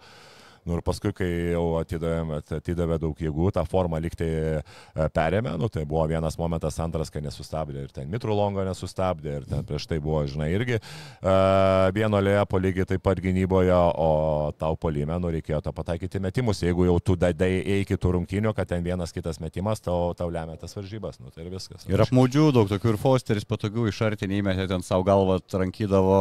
Nu 0.65 0.80
ir 0.80 0.82
paskui, 0.86 1.12
kai 1.13 1.28
jau 1.54 1.75
atidavė, 1.78 2.39
atidavė 2.58 2.97
daug 3.01 3.19
jėgų, 3.21 3.51
tą 3.54 3.62
formą 3.69 3.99
liktai 4.01 4.30
e, 4.58 4.62
perėmė, 5.13 5.51
nu 5.62 5.69
tai 5.69 5.84
buvo 5.86 6.08
vienas 6.10 6.39
momentas, 6.39 6.80
antras, 6.82 7.12
kai 7.13 7.21
nesustabdė 7.21 7.84
ir 7.86 7.91
ten 7.93 8.10
Mitro 8.10 8.34
Longo 8.34 8.65
nesustabdė 8.65 9.36
ir 9.39 9.45
ten 9.49 9.62
prieš 9.67 9.86
tai 9.91 9.99
buvo, 10.01 10.23
žinai, 10.30 10.47
irgi 10.56 10.80
uh, 10.80 11.91
vieno 11.93 12.17
lėpo 12.23 12.58
lygiai 12.62 12.88
taip 12.89 13.04
pat 13.06 13.21
gynyboje, 13.21 13.75
o 13.75 14.10
tau 14.58 14.80
polime, 14.82 15.19
nu 15.21 15.30
reikėjo 15.36 15.62
tą 15.67 15.75
pataikyti 15.75 16.21
metimus, 16.23 16.63
jeigu 16.65 16.89
jau 16.89 16.97
tu 16.97 17.17
dadai 17.19 17.51
iki 17.84 17.99
tų 18.01 18.15
rungtynių, 18.17 18.56
kad 18.58 18.73
ten 18.73 18.82
vienas 18.86 19.13
kitas 19.13 19.38
metimas, 19.43 19.84
tau, 19.86 20.15
tau 20.17 20.32
lemia 20.34 20.58
tas 20.62 20.73
varžybas, 20.78 21.21
nu 21.21 21.30
tai 21.30 21.45
ir 21.45 21.54
viskas. 21.54 21.86
Ir 21.91 22.01
apmaudžių 22.08 22.49
daug 22.58 22.73
tokių 22.73 22.95
ir 22.95 23.01
Fosteris 23.06 23.45
patogių 23.45 23.86
iš 23.93 24.01
artinį 24.10 24.41
įmetė 24.41 24.67
ten 24.73 24.86
savo 24.86 25.06
galvą, 25.06 25.39
rankydavo, 25.54 26.19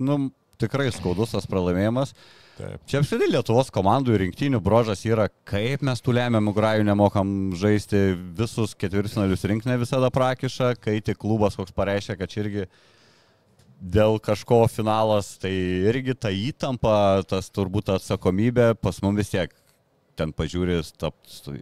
nu 0.00 0.20
tikrai 0.60 0.88
skaudus 0.94 1.34
tas 1.34 1.46
pralaimėjimas. 1.50 2.14
Taip. 2.56 2.80
Čia 2.88 3.02
apsidai 3.02 3.28
Lietuvos 3.28 3.68
komandų 3.74 4.14
ir 4.14 4.22
rinktinių 4.24 4.62
brožas 4.64 5.02
yra, 5.04 5.28
kaip 5.48 5.84
mes 5.84 6.00
tų 6.00 6.14
lemiamų 6.16 6.54
grajų 6.56 6.86
nemokam 6.88 7.30
žaisti, 7.58 8.14
visus 8.38 8.72
ketvirtfinalius 8.80 9.44
rinktinė 9.50 9.76
visada 9.82 10.08
prakiša, 10.12 10.72
kai 10.80 10.98
tik 11.04 11.20
klubas 11.20 11.58
koks 11.58 11.76
pareiškia, 11.76 12.16
kad 12.16 12.32
čia 12.32 12.42
irgi 12.46 12.64
dėl 13.76 14.16
kažko 14.24 14.62
finalas, 14.72 15.34
tai 15.42 15.52
irgi 15.92 16.16
ta 16.16 16.32
įtampa, 16.32 16.96
tas 17.28 17.52
turbūt 17.52 17.92
atsakomybė 17.98 18.72
pas 18.80 19.02
mumis 19.04 19.26
vis 19.26 19.34
tiek 19.34 19.52
ten 20.18 20.32
pažiūri, 20.36 20.78
stop, 20.86 21.16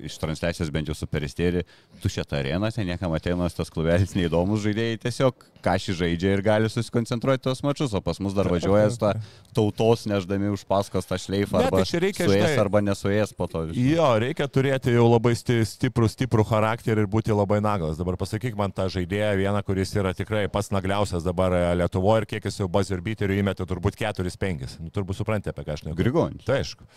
iš 0.06 0.18
transliacijos 0.22 0.70
bent 0.74 0.90
jau 0.90 0.96
superistėri, 0.98 1.64
tušia 2.02 2.24
ta 2.28 2.38
arena, 2.40 2.70
ten 2.74 2.88
niekam 2.88 3.12
ateinas 3.16 3.56
tas 3.56 3.72
klubelis 3.72 4.14
neįdomus 4.16 4.62
žaidėjai, 4.64 5.00
tiesiog 5.04 5.46
ką 5.64 5.74
šį 5.80 5.94
žaidžia 6.00 6.34
ir 6.36 6.42
gali 6.44 6.68
susikoncentruoti 6.70 7.42
tos 7.46 7.62
mačius, 7.64 7.94
o 7.96 8.00
pas 8.04 8.20
mus 8.22 8.34
dar 8.36 8.48
važiuoja 8.52 8.90
tą 9.00 9.12
tautos 9.56 10.04
neždami 10.10 10.50
už 10.52 10.66
paskos 10.68 11.08
tą 11.08 11.16
šleifą 11.20 11.62
arba 11.62 11.84
tai 11.84 12.02
reikia 12.04 12.26
suės 12.28 12.50
štai... 12.50 12.60
arba 12.60 12.82
nesuės 12.84 13.32
po 13.36 13.48
to. 13.50 13.64
Žinai. 13.70 13.86
Jo, 13.94 14.08
reikia 14.20 14.48
turėti 14.50 14.94
jau 14.94 15.06
labai 15.08 15.32
stiprų, 15.38 16.10
stiprų 16.12 16.44
charakterį 16.50 17.06
ir 17.06 17.10
būti 17.10 17.34
labai 17.34 17.62
naglas. 17.64 17.96
Dabar 18.00 18.18
pasakyk 18.20 18.58
man 18.58 18.74
tą 18.76 18.90
žaidėją 18.92 19.32
vieną, 19.40 19.64
kuris 19.66 19.94
yra 19.96 20.12
tikrai 20.16 20.46
pats 20.52 20.72
nagliausias 20.74 21.24
dabar 21.24 21.56
Lietuvoje 21.78 22.24
ir 22.24 22.30
kiek 22.34 22.48
jis 22.50 22.60
jau 22.60 22.70
buzzer 22.70 23.00
beaterių 23.04 23.40
įmetė, 23.40 23.66
turbūt 23.68 23.98
4-5. 24.00 24.78
Nu, 24.84 24.92
turbūt 24.94 25.20
suprantate, 25.20 25.54
apie 25.54 25.64
ką 25.66 25.78
aš 25.78 25.86
nekalbu. 25.86 26.02
Grigonis. 26.02 26.44
Tai 26.46 26.60
aišku. 26.60 26.88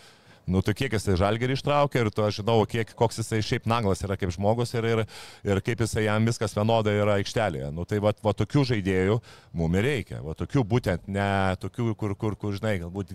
Nu, 0.47 0.61
tai 0.63 0.71
kiek 0.79 0.93
jisai 0.95 1.17
žalgerį 1.19 1.57
ištraukė 1.57 2.05
ir 2.05 2.09
tu 2.15 2.23
aš 2.23 2.39
žinau, 2.39 2.61
kiek, 2.69 2.93
koks 2.95 3.19
jisai 3.19 3.41
šiaip 3.43 3.65
naglas 3.67 3.99
yra 4.05 4.15
kaip 4.19 4.31
žmogus 4.31 4.71
ir, 4.77 4.85
ir, 4.87 5.01
ir 5.43 5.59
kaip 5.59 5.81
jisai 5.83 6.05
jam 6.05 6.23
viskas 6.27 6.55
vienodai 6.55 6.93
yra 7.01 7.17
aikštelėje. 7.19 7.71
Nu, 7.75 7.83
tai 7.89 7.99
va, 8.03 8.13
va 8.23 8.31
tokių 8.37 8.63
žaidėjų 8.71 9.17
mums 9.59 9.83
reikia. 9.83 10.21
Va 10.23 10.35
tokių 10.39 10.63
būtent, 10.63 11.09
ne 11.11 11.27
tokių, 11.59 11.89
kur, 11.99 12.13
kur, 12.15 12.37
kur 12.39 12.55
žinai, 12.55 12.77
galbūt 12.79 13.11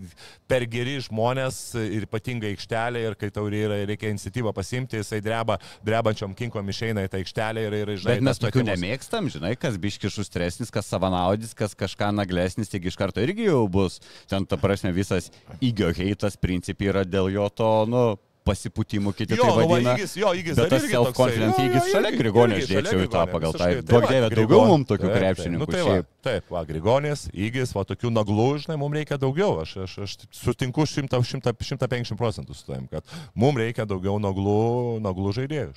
per 0.51 0.67
geri 0.69 0.99
žmonės 1.07 1.63
ir 1.81 2.05
ypatingai 2.05 2.53
aikštelė 2.53 3.07
ir 3.09 3.17
kai 3.17 3.33
tau 3.33 3.47
yra, 3.49 3.81
reikia 3.89 4.13
iniciatyvą 4.13 4.53
pasimti, 4.53 5.01
jisai 5.01 5.23
dreba, 5.25 5.57
drebančiom 5.87 6.37
kinkom 6.37 6.69
išeina 6.69 7.07
į 7.07 7.13
tą 7.15 7.23
aikštelę 7.23 7.65
ir, 7.65 7.79
ir 7.81 7.95
žinai. 7.97 8.19
Bet 8.19 8.27
mes 8.29 8.43
tokių 8.45 8.67
nemėgstam, 8.69 9.33
žinai, 9.33 9.55
kas 9.57 9.81
biški 9.81 10.13
šustresnis, 10.13 10.73
kas 10.75 10.93
savanaudis, 10.93 11.57
kas 11.57 11.73
kažką 11.79 12.13
naglesnis, 12.21 12.69
taigi 12.73 12.93
iš 12.93 13.01
karto 13.01 13.25
irgi 13.25 13.49
jau 13.49 13.65
bus. 13.73 14.03
Ten, 14.29 14.45
ta 14.45 14.61
prasme, 14.61 14.93
visas 14.93 15.31
įgio 15.65 15.89
heitas 15.97 16.37
principiai 16.37 16.93
yra 16.93 17.07
dėl 17.09 17.22
dėl 17.23 17.33
jo 17.39 17.49
to, 17.55 17.73
nu, 17.91 18.05
pasipūtimų 18.43 19.13
kiti 19.15 19.37
jo, 19.39 19.47
tai 19.47 19.67
vadina. 19.69 19.95
Įgis, 19.95 20.17
jo, 20.19 20.33
įgis, 20.35 20.57
bet 20.59 20.73
tas 20.73 20.87
self-confidence 20.91 21.63
įgis 21.63 21.91
šalia 21.93 22.11
Grigonės 22.17 22.67
dėčiau 22.71 23.05
į 23.05 23.11
tą 23.13 23.23
pagal 23.31 23.55
tą. 23.55 23.69
Daug 23.87 24.07
dievė, 24.09 24.31
daugiau 24.35 24.65
mums 24.67 24.89
tokių 24.91 25.07
taip, 25.07 25.19
krepšininkų. 25.21 25.63
Nu, 25.63 25.69
tai 25.71 25.85
va, 25.87 25.95
taip, 26.27 26.51
va, 26.51 26.65
Grigonės, 26.67 27.25
įgis, 27.31 27.75
va, 27.77 27.85
tokių 27.87 28.11
naglų, 28.17 28.49
žinai, 28.65 28.79
mums 28.83 28.99
reikia 28.99 29.21
daugiau. 29.23 29.61
Aš, 29.63 29.77
aš, 29.87 29.95
aš 30.09 30.17
sutinku 30.41 30.87
100, 30.91 31.23
100, 31.31 31.55
150 31.55 32.19
procentų 32.19 32.59
su 32.59 32.67
tavim, 32.67 32.91
kad 32.91 33.07
mums 33.39 33.63
reikia 33.63 33.87
daugiau 33.87 34.19
naglų, 34.23 34.99
naglų 35.07 35.37
žaidėjų. 35.39 35.71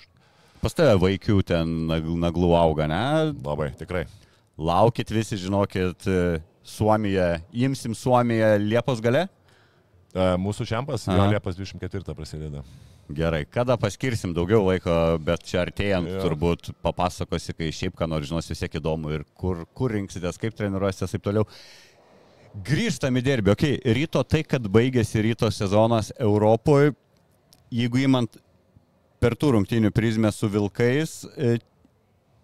Pas 0.66 0.74
tave 0.74 0.98
vaikių 0.98 1.44
ten 1.46 1.78
naglų 2.24 2.56
auga, 2.58 2.90
ne? 2.90 3.06
Labai, 3.46 3.70
tikrai. 3.78 4.08
Laukit 4.58 5.12
visi, 5.14 5.38
žinokit, 5.38 6.08
Suomiją, 6.66 7.36
imsim 7.54 7.94
Suomiją 7.94 8.56
Liepos 8.58 9.04
gale? 9.06 9.28
Mūsų 10.16 10.64
čempas 10.70 11.10
jau 11.10 11.26
Liepos 11.28 11.58
24 11.58 12.14
prasideda. 12.16 12.62
Gerai, 13.12 13.44
kada 13.46 13.76
paskirsim 13.78 14.32
daugiau 14.34 14.64
laiko, 14.64 14.94
bet 15.22 15.44
čia 15.46 15.60
artėjant 15.66 16.08
ja. 16.10 16.22
turbūt 16.24 16.72
papasakosi, 16.86 17.54
kai 17.58 17.68
šiaip 17.76 17.98
ką 18.00 18.08
nors 18.10 18.30
žinos 18.30 18.48
vis 18.50 18.64
tiek 18.64 18.78
įdomu 18.80 19.12
ir 19.12 19.26
kur, 19.38 19.66
kur 19.76 19.92
rinksitės, 19.94 20.40
kaip 20.42 20.56
treniruositės 20.56 21.12
ir 21.12 21.20
taip 21.20 21.28
toliau. 21.28 21.46
Grįžtam 22.66 23.20
į 23.20 23.26
derbį, 23.28 23.52
okei, 23.52 23.76
okay, 23.76 23.96
ryto 23.98 24.24
tai, 24.24 24.46
kad 24.48 24.64
baigėsi 24.72 25.22
ryto 25.26 25.52
sezonas 25.52 26.14
Europoje, 26.16 26.96
jeigu 27.76 28.06
įmant 28.06 28.40
per 29.20 29.36
tų 29.36 29.52
rungtynių 29.58 29.92
prizmę 29.94 30.32
su 30.32 30.48
Vilkais, 30.50 31.26
e, 31.36 31.58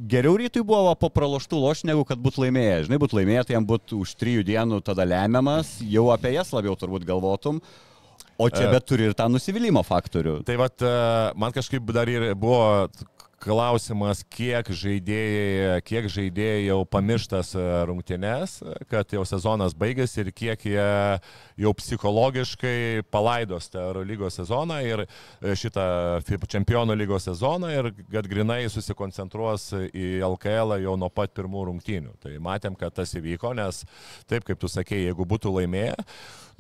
geriau 0.10 0.36
rytui 0.40 0.64
buvo 0.66 0.96
po 1.00 1.12
praloštų 1.14 1.62
loš, 1.62 1.84
negu 1.88 2.04
kad 2.08 2.20
būtų 2.22 2.46
laimėję. 2.46 2.82
Žinai, 2.88 3.00
būtų 3.02 3.20
laimėję, 3.20 3.46
tai 3.48 3.58
jam 3.58 3.68
būtų 3.70 4.02
už 4.02 4.16
trijų 4.20 4.46
dienų 4.48 4.82
tada 4.86 5.06
lemiamas, 5.08 5.78
jau 5.86 6.10
apie 6.14 6.34
jas 6.36 6.54
labiau 6.56 6.76
turbūt 6.80 7.06
galvotum. 7.08 7.62
O 8.42 8.48
čia 8.50 8.72
bet 8.72 8.88
turi 8.90 9.06
ir 9.06 9.14
tą 9.14 9.28
nusivylimą 9.30 9.84
faktorių. 9.86 10.40
Tai 10.48 10.56
vad, 10.58 10.82
man 11.38 11.54
kažkaip 11.54 11.92
dar 11.94 12.10
ir 12.10 12.32
buvo 12.34 12.90
klausimas, 13.41 14.21
kiek 14.30 14.67
žaidėjai, 14.75 15.80
kiek 15.86 16.08
žaidėjai 16.12 16.65
jau 16.67 16.80
pamirštas 16.89 17.54
e, 17.58 17.63
rungtynes, 17.89 18.58
kad 18.91 19.13
jau 19.15 19.23
sezonas 19.27 19.73
baigėsi 19.77 20.21
ir 20.21 20.30
kiek 20.36 20.65
jie 20.69 20.86
jau 21.63 21.73
psichologiškai 21.80 23.04
palaidos 23.13 23.71
tą 23.73 23.88
lygos 24.06 24.38
sezoną 24.39 24.77
ir 24.86 25.06
e, 25.06 25.56
šitą 25.58 26.21
čempionų 26.51 26.97
lygos 27.01 27.25
sezoną 27.30 27.71
ir 27.73 27.91
kad 28.12 28.30
grinai 28.30 28.62
susikoncentruos 28.71 29.71
į 29.89 30.21
LKL 30.27 30.77
jau 30.86 30.95
nuo 30.99 31.10
pat 31.10 31.34
pirmų 31.38 31.65
rungtynių. 31.71 32.15
Tai 32.21 32.38
matėm, 32.43 32.77
kad 32.77 32.93
tas 33.01 33.15
įvyko, 33.17 33.56
nes 33.58 33.84
taip 34.30 34.45
kaip 34.47 34.62
tu 34.62 34.69
sakei, 34.71 35.08
jeigu 35.08 35.25
būtų 35.27 35.56
laimėję, 35.58 35.97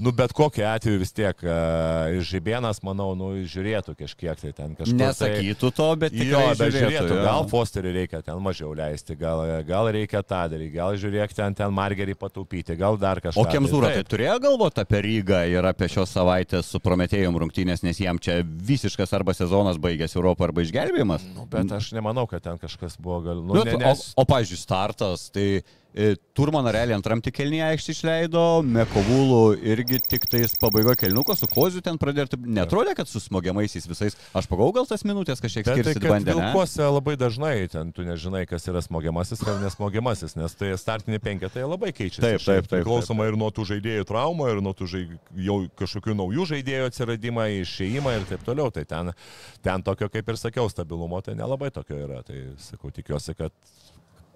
Nu, 0.01 0.11
bet 0.11 0.33
kokiu 0.33 0.65
atveju 0.65 0.97
vis 0.97 1.11
tiek 1.13 1.43
uh, 1.45 2.15
Žibėnas, 2.25 2.79
manau, 2.81 3.11
nu, 3.17 3.29
žiūrėtų 3.45 3.93
kažkiek 3.99 4.39
tai 4.39 4.49
ten 4.57 4.73
kažką. 4.79 4.95
Nesakytų 4.97 5.69
to, 5.77 5.89
bet 6.01 6.15
jo, 6.17 6.39
bet 6.57 6.73
žiūrėtų. 6.73 6.79
žiūrėtų 6.79 7.17
jo. 7.19 7.25
Gal 7.27 7.45
Fosterį 7.51 7.91
reikia 7.99 8.21
ten 8.25 8.39
mažiau 8.41 8.71
leisti, 8.77 9.13
gal, 9.19 9.43
gal 9.67 9.91
reikia 9.93 10.23
tą 10.25 10.39
daryti, 10.49 10.73
gal 10.73 10.97
žiūrėk 10.97 11.35
ten, 11.37 11.53
ten 11.59 11.75
Margerį 11.77 12.15
pataupyti, 12.17 12.77
gal 12.79 12.97
dar 13.01 13.21
kažką. 13.21 13.43
O 13.43 13.45
Kemzūra 13.51 13.91
tai 13.93 14.05
turėjo 14.09 14.39
galvoti 14.47 14.81
apie 14.81 15.03
Rygą 15.05 15.43
ir 15.53 15.69
apie 15.69 15.91
šios 15.93 16.15
savaitės 16.17 16.71
su 16.73 16.81
Prometėjum 16.81 17.37
rungtynės, 17.43 17.85
nes 17.85 18.01
jam 18.01 18.17
čia 18.17 18.39
visiškas 18.41 19.13
arba 19.19 19.35
sezonas 19.37 19.77
baigėsi 19.81 20.17
Europo 20.17 20.47
arba 20.47 20.65
išgelbėjimas? 20.65 21.27
Nu, 21.35 21.45
bet 21.51 21.77
aš 21.77 21.91
nemanau, 21.93 22.25
kad 22.31 22.41
ten 22.47 22.57
kažkas 22.61 22.97
buvo 22.97 23.21
gal... 23.27 23.45
Nu, 23.45 23.61
bet, 23.61 23.77
ne, 23.77 23.85
nes... 23.85 24.07
O, 24.15 24.25
o 24.25 24.29
pažiūrėjau, 24.29 24.65
startas, 24.65 25.29
tai 25.29 25.61
E, 25.61 25.80
Turmaną 25.91 26.71
realiai 26.71 26.95
antram 26.95 27.19
tik 27.19 27.35
kelnyje 27.35 27.65
aikštį 27.67 27.93
išleido, 27.93 28.41
Mekovulų 28.63 29.57
irgi 29.73 29.97
tik 29.99 30.23
tais 30.31 30.53
pabaigo 30.61 30.93
kelniuko, 30.95 31.35
su 31.35 31.49
Koziu 31.51 31.81
ten 31.83 31.99
pradėti. 31.99 32.39
Netrodė, 32.39 32.93
kad 32.95 33.09
su 33.11 33.19
smogiamaisiais 33.19 33.89
visais. 33.89 34.15
Aš 34.37 34.47
pagau 34.47 34.69
gal 34.75 34.87
tas 34.87 35.03
minutės 35.03 35.43
kažkiek 35.43 35.67
skirsis 35.67 35.99
tai, 35.99 36.13
bandė. 36.13 36.37
Vilkuose 36.37 36.87
labai 36.87 37.17
dažnai 37.19 37.67
ten 37.73 37.91
tu 37.91 38.05
nežinai, 38.07 38.45
kas 38.47 38.69
yra 38.71 38.79
smogiamasis, 38.85 39.43
kas 39.43 39.59
nesmogiamasis, 39.65 40.37
nes 40.39 40.55
tai 40.55 40.71
startinė 40.79 41.19
penketai 41.23 41.67
labai 41.67 41.91
keičiasi. 41.91 42.23
Taip, 42.23 42.39
taip, 42.39 42.71
taip. 42.71 42.71
Priklausoma 42.77 43.27
ir 43.27 43.35
nuo 43.39 43.51
tų 43.51 43.67
žaidėjų 43.73 44.07
traumų, 44.07 44.47
ir 44.53 44.63
nuo 44.63 44.71
tų 44.77 44.87
žaid... 44.95 45.13
jau 45.43 45.59
kažkokių 45.83 46.15
naujų 46.23 46.47
žaidėjų 46.55 46.87
atsiradimą, 46.87 47.49
išėjimą 47.65 48.15
ir 48.15 48.27
taip 48.31 48.47
toliau. 48.47 48.71
Tai 48.71 48.87
ten, 48.87 49.11
ten 49.59 49.83
tokio, 49.83 50.07
kaip 50.13 50.31
ir 50.31 50.39
sakiau, 50.39 50.71
stabilumo 50.71 51.19
tai 51.25 51.35
nelabai 51.35 51.73
tokio 51.75 51.99
yra. 51.99 52.23
Tai 52.23 52.39
sakau, 52.63 52.95
tikiuosi, 52.95 53.35
kad 53.35 53.51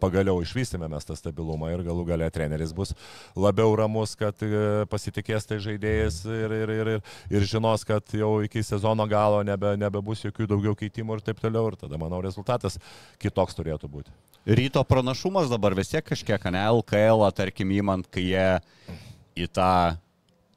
pagaliau 0.01 0.41
išvystėme 0.43 0.89
mes 0.91 1.07
tą 1.07 1.15
stabilumą 1.17 1.71
ir 1.73 1.83
galų 1.85 2.05
gale 2.09 2.29
treneris 2.33 2.73
bus 2.75 2.93
labiau 3.37 3.73
ramus, 3.77 4.15
kad 4.19 4.43
e, 4.45 4.85
pasitikės 4.91 5.47
tai 5.49 5.59
žaidėjas 5.63 6.21
ir, 6.29 6.55
ir, 6.61 6.73
ir, 6.75 6.91
ir, 6.95 7.03
ir 7.33 7.47
žinos, 7.47 7.85
kad 7.87 8.15
jau 8.15 8.37
iki 8.45 8.63
sezono 8.65 9.07
galo 9.09 9.41
nebe, 9.47 9.75
nebebus 9.79 10.25
jokių 10.25 10.49
daugiau 10.51 10.77
keitimų 10.77 11.19
ir 11.19 11.25
taip 11.29 11.41
toliau. 11.43 11.69
Ir 11.71 11.79
tada, 11.79 11.99
manau, 12.01 12.21
rezultatas 12.23 12.79
kitoks 13.21 13.57
turėtų 13.57 13.89
būti. 13.91 14.13
Ryto 14.45 14.83
pranašumas 14.85 15.49
dabar 15.49 15.73
vis 15.77 15.89
tiek 15.93 16.05
kažkiek, 16.05 16.49
ne 16.53 16.61
LKL, 16.77 17.25
tarkim, 17.33 17.71
įmant, 17.73 18.09
kai 18.13 18.27
jie 18.27 18.49
į 19.35 19.47
tą 19.51 19.75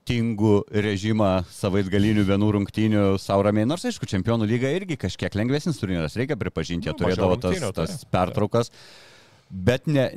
tingų 0.09 0.55
režimą 0.72 1.31
savaitgalinių 1.53 2.24
vienų 2.29 2.48
rungtynių 2.57 3.05
savo 3.20 3.44
ramiai. 3.44 3.68
Nors, 3.68 3.85
aišku, 3.88 4.09
čempionų 4.09 4.48
lyga 4.48 4.70
irgi 4.77 4.96
kažkiek 5.01 5.37
lengvesnis 5.37 5.81
turnyras, 5.81 6.16
reikia 6.16 6.38
pripažinti, 6.40 6.88
jie 6.88 6.96
turėdavo 6.96 7.37
tas, 7.42 7.64
tas 7.77 8.05
pertraukas. 8.09 8.72
Tai. 8.72 9.09
Bet 9.49 9.87
ne, 9.89 10.11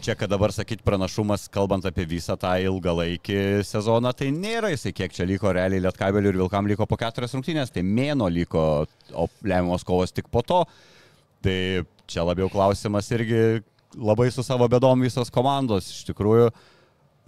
čia, 0.00 0.14
kad 0.16 0.30
dabar 0.32 0.52
sakyti 0.54 0.84
pranašumas, 0.84 1.44
kalbant 1.52 1.84
apie 1.84 2.06
visą 2.08 2.38
tą 2.40 2.54
ilgalaikį 2.64 3.60
sezoną, 3.68 4.14
tai 4.16 4.30
nėra 4.32 4.70
jisai, 4.72 4.94
kiek 4.96 5.12
čia 5.12 5.26
liko 5.28 5.52
realiai 5.52 5.82
Lietkabelių 5.84 6.32
ir 6.32 6.38
Vilkam 6.40 6.70
liko 6.70 6.86
po 6.88 6.96
keturias 6.96 7.36
rungtynės, 7.36 7.72
tai 7.74 7.84
mėno 7.84 8.30
liko, 8.32 8.62
o 9.12 9.26
lemiamos 9.44 9.84
kovos 9.84 10.14
tik 10.16 10.30
po 10.32 10.40
to. 10.40 10.62
Tai 11.44 11.58
čia 12.08 12.24
labiau 12.24 12.48
klausimas 12.48 13.10
irgi 13.12 13.60
labai 13.92 14.30
su 14.32 14.44
savo 14.46 14.64
bedom 14.72 15.04
visos 15.04 15.28
komandos, 15.32 15.90
iš 15.92 16.08
tikrųjų. 16.12 16.48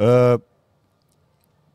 Uh, 0.00 0.40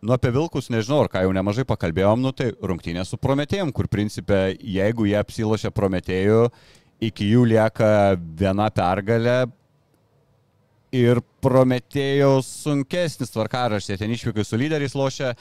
Nu, 0.06 0.13
apie 0.13 0.30
Vilkus 0.30 0.67
nežinau, 0.69 1.00
ar 1.02 1.08
ką 1.10 1.24
jau 1.24 1.32
nemažai 1.34 1.63
pakalbėjom, 1.65 2.19
nu 2.21 2.30
tai 2.36 2.52
rungtynė 2.54 3.02
su 3.10 3.17
Prometėjum, 3.17 3.71
kur 3.74 3.88
principė, 3.89 4.52
jeigu 4.54 5.08
jie 5.10 5.15
apsilošia 5.17 5.71
Prometėjų, 5.74 6.43
iki 7.08 7.32
jų 7.32 7.48
lieka 7.50 7.88
viena 8.38 8.67
pergalė 8.69 9.48
ir 10.95 11.21
Prometėjos 11.45 12.47
sunkesnis 12.63 13.34
tvarkaraštis, 13.34 13.99
ten 14.01 14.13
išvykai 14.15 14.45
su 14.47 14.58
lyderiais 14.58 14.95
lošia, 14.97 15.36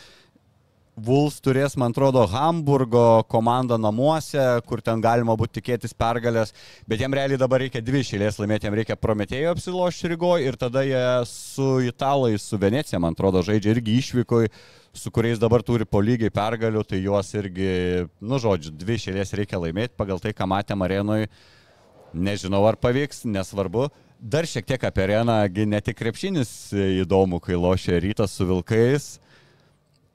Vuls 0.95 1.41
turės, 1.43 1.73
man 1.75 1.91
atrodo, 1.91 2.21
Hamburgo 2.31 3.25
komandą 3.27 3.75
namuose, 3.83 4.39
kur 4.69 4.79
ten 4.79 5.01
galima 5.03 5.35
būtų 5.35 5.57
tikėtis 5.57 5.91
pergalės, 5.99 6.53
bet 6.87 7.03
jiem 7.03 7.17
realiai 7.19 7.41
dabar 7.41 7.65
reikia 7.65 7.83
dvi 7.83 8.05
šėlės 8.07 8.39
laimėti, 8.39 8.69
jiem 8.69 8.77
reikia 8.79 8.97
Prometėjo 9.03 9.57
apsilošti 9.57 10.13
Rygoje 10.13 10.47
ir 10.47 10.59
tada 10.61 10.85
jie 10.87 11.03
su 11.27 11.67
Italais, 11.83 12.47
su 12.47 12.61
Venecija, 12.63 13.03
man 13.03 13.19
atrodo, 13.19 13.43
žaidžia 13.43 13.75
irgi 13.75 13.99
išvykoj, 14.05 14.47
su 14.95 15.11
kuriais 15.11 15.43
dabar 15.43 15.67
turi 15.67 15.83
po 15.83 15.99
lygiai 15.99 16.31
pergalių, 16.31 16.85
tai 16.87 17.03
juos 17.03 17.35
irgi, 17.35 18.07
nu 18.23 18.39
žodžiu, 18.39 18.71
dvi 18.79 19.01
šėlės 19.09 19.35
reikia 19.35 19.59
laimėti. 19.59 19.97
Pagal 19.99 20.23
tai, 20.23 20.31
ką 20.31 20.47
matėm 20.47 20.87
arenui. 20.87 21.27
Nežinau, 22.15 22.63
ar 22.71 22.79
pavyks, 22.79 23.25
nesvarbu. 23.27 23.89
Dar 24.25 24.47
šiek 24.49 24.65
tiek 24.65 24.85
apie 24.89 25.03
areną, 25.05 25.37
ne 25.69 25.81
tik 25.85 25.99
krepšinis 26.01 26.73
įdomu, 27.05 27.43
kai 27.45 27.59
lošia 27.61 27.99
rytas 28.01 28.33
su 28.33 28.47
vilkais 28.49 29.11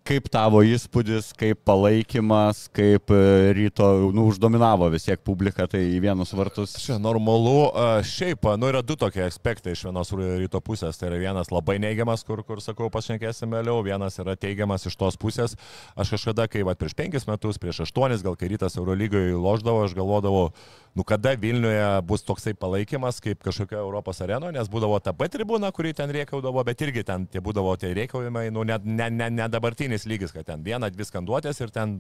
kaip 0.10 0.26
tavo 0.32 0.62
įspūdis, 0.65 1.30
kaip 1.38 1.60
palaikymas, 1.67 2.63
kaip 2.74 3.12
e, 3.13 3.19
ryto, 3.54 3.86
nu, 4.15 4.26
uždominavo 4.32 4.88
vis 4.89 5.06
tiek 5.06 5.22
publika, 5.26 5.67
tai 5.69 5.84
į 5.91 6.00
vienus 6.02 6.34
vartus. 6.34 6.74
Čia 6.82 6.98
normalu, 7.02 7.69
šiaip, 8.08 8.48
nu, 8.58 8.69
yra 8.72 8.82
du 8.86 8.98
tokie 9.00 9.22
aspektai 9.28 9.76
iš 9.76 9.86
vienos 9.86 10.12
ryto 10.15 10.62
pusės. 10.65 10.98
Tai 10.98 11.12
yra 11.12 11.22
vienas 11.22 11.54
labai 11.54 11.78
neigiamas, 11.84 12.26
kur, 12.26 12.41
kur 12.48 12.63
sakau, 12.63 12.89
pašnekėsim 12.93 13.54
vėliau, 13.54 13.84
vienas 13.86 14.17
yra 14.22 14.34
teigiamas 14.39 14.88
iš 14.89 14.98
tos 14.98 15.19
pusės. 15.19 15.54
Aš 16.00 16.15
kažkada, 16.15 16.50
kai 16.50 16.65
va, 16.65 16.74
prieš 16.80 16.98
penkis 16.98 17.30
metus, 17.30 17.62
prieš 17.62 17.84
aštuonis, 17.86 18.26
gal 18.26 18.39
kai 18.39 18.50
rytas 18.56 18.80
Eurolygoje 18.82 19.38
loždavo, 19.38 19.86
aš 19.86 19.93
galvodavau, 19.98 20.50
nu 20.97 21.06
kada 21.08 21.36
Vilniuje 21.39 22.02
bus 22.08 22.25
toksai 22.28 22.56
palaikymas 22.58 23.21
kaip 23.23 23.43
kažkokia 23.45 23.80
Europos 23.82 24.21
arena, 24.25 24.52
nes 24.56 24.71
būdavo 24.71 24.97
ta 25.04 25.13
pati 25.13 25.38
tribūna, 25.38 25.71
kuri 25.75 25.93
ten 25.93 26.12
rėkaudavo, 26.15 26.63
bet 26.65 26.82
irgi 26.88 27.06
ten 27.08 27.28
tie 27.30 27.43
būdavo 27.43 27.75
tie 27.80 27.93
rėkaujimai, 27.97 28.49
nu 28.56 28.65
net 28.67 28.86
ne, 28.86 29.10
ne, 29.10 29.30
ne 29.30 29.47
dabartinis 29.52 30.08
lygis, 30.10 30.36
kad 30.36 30.47
ten 30.49 30.65
viena, 30.65 30.89
dvi 30.89 31.08
skanduotės 31.08 31.62
ir 31.62 31.73
ten 31.75 31.99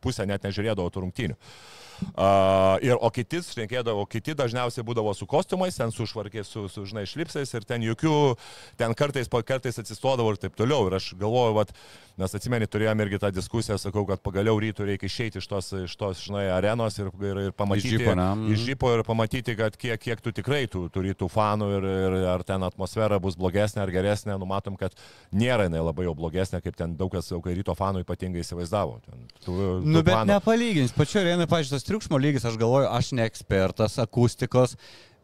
pusę 0.00 0.24
net 0.26 0.46
nežiūrėdavo 0.46 0.88
tų 0.90 1.04
rungtynių. 1.04 1.36
Uh, 1.36 1.89
ir, 2.84 2.96
o 2.96 3.10
kiti, 3.14 3.42
šnekėdavo, 3.44 4.04
kiti 4.10 4.34
dažniausiai 4.38 4.84
būdavo 4.86 5.14
su 5.16 5.28
kostiumais, 5.30 5.78
ten 5.78 5.94
su 5.94 6.06
švarkiais, 6.08 6.48
su, 6.50 6.66
su 6.72 6.84
žinai, 6.88 7.06
šlipsais 7.08 7.52
ir 7.54 7.66
ten 7.68 7.84
jokių, 7.86 8.14
ten 8.80 8.94
kartais, 8.98 9.30
kartais 9.30 9.80
atsistodavo 9.82 10.34
ir 10.34 10.40
taip 10.42 10.56
toliau. 10.58 10.88
Ir 10.90 10.98
aš 11.00 11.12
galvoju, 11.20 11.56
vat, 11.58 11.74
mes 12.20 12.36
atsimeni, 12.36 12.68
turėjome 12.70 13.06
irgi 13.06 13.20
tą 13.22 13.30
diskusiją, 13.34 13.78
sakau, 13.80 14.04
kad 14.08 14.22
pagaliau 14.24 14.58
rytų 14.60 14.88
reikia 14.90 15.08
išeiti 15.08 15.40
iš 15.40 15.48
tos, 15.50 15.72
iš 15.86 15.96
tos 16.00 16.22
žinai, 16.26 16.46
arenos 16.54 16.98
ir, 17.00 17.10
ir, 17.24 17.42
ir 17.48 17.56
pamatyti. 17.56 17.94
Iš 17.94 18.04
žypo, 18.04 18.16
iš 18.54 18.64
žypo 18.68 18.92
ir 18.96 19.04
pamatyti, 19.08 19.56
kad 19.58 19.76
kiek, 19.80 20.00
kiek 20.00 20.22
tu 20.24 20.34
tikrai 20.36 20.64
tų 20.70 20.86
turi 20.92 21.14
tų 21.16 21.30
fanų 21.32 21.70
ir, 21.78 21.88
ir 22.08 22.16
ar 22.34 22.44
ten 22.46 22.64
atmosfera 22.66 23.20
bus 23.22 23.38
blogesnė 23.40 23.84
ar 23.84 23.94
geresnė. 23.94 24.36
Numatom, 24.40 24.76
kad 24.80 24.94
nėra 25.32 25.68
jinai 25.68 25.82
labai 25.84 26.06
jau 26.08 26.14
blogesnė, 26.18 26.62
kaip 26.64 26.76
ten 26.78 26.96
daug 26.98 27.12
kas, 27.14 27.30
kai 27.44 27.56
ryto 27.56 27.74
fanų 27.78 28.04
ypatingai 28.04 28.44
įsivaizdavo. 28.44 29.00
Ten, 29.06 29.24
tų, 29.40 29.56
tų 29.56 29.70
nu, 29.86 30.02
bet 30.04 30.14
fanų. 30.14 30.34
nepalygins. 30.34 30.94
Pačio 30.96 31.22
arenai, 31.22 31.48
pažiūrėjau, 31.50 31.80
triukšmo 31.90 32.18
lygis, 32.22 32.46
aš 32.46 32.58
galvoju, 32.60 32.88
aš 32.90 33.12
ne 33.18 33.26
ekspertas 33.28 33.98
akustikos, 34.02 34.76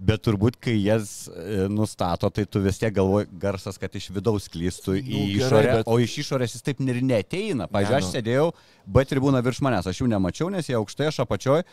bet 0.02 0.24
turbūt, 0.26 0.59
kai 0.61 0.74
jas 0.74 1.29
e, 1.31 1.66
nustato, 1.72 2.29
tai 2.35 2.44
tu 2.50 2.61
vis 2.64 2.81
tiek 2.83 2.92
galvoji 2.94 3.31
garsas, 3.40 3.79
kad 3.81 3.94
iš 3.96 4.11
vidaus 4.12 4.50
klystų 4.52 4.98
į 5.00 5.05
nu, 5.07 5.24
išorę, 5.38 5.62
gerai, 5.62 5.76
bet... 5.81 5.90
o 5.90 5.98
iš 6.02 6.18
išorės 6.26 6.57
jis 6.59 6.66
taip 6.66 6.83
ir 6.85 7.02
neteina. 7.07 7.70
Pavyzdžiui, 7.70 7.96
ne, 7.96 8.02
nu. 8.02 8.11
aš 8.11 8.16
sėdėjau, 8.18 8.48
bet 8.98 9.12
tribūna 9.12 9.44
virš 9.46 9.62
manęs, 9.64 9.88
aš 9.88 10.02
jų 10.02 10.11
nemačiau, 10.12 10.50
nes 10.52 10.68
jie 10.68 10.76
aukštai, 10.79 11.09
aš 11.12 11.22
apačioj 11.24 11.64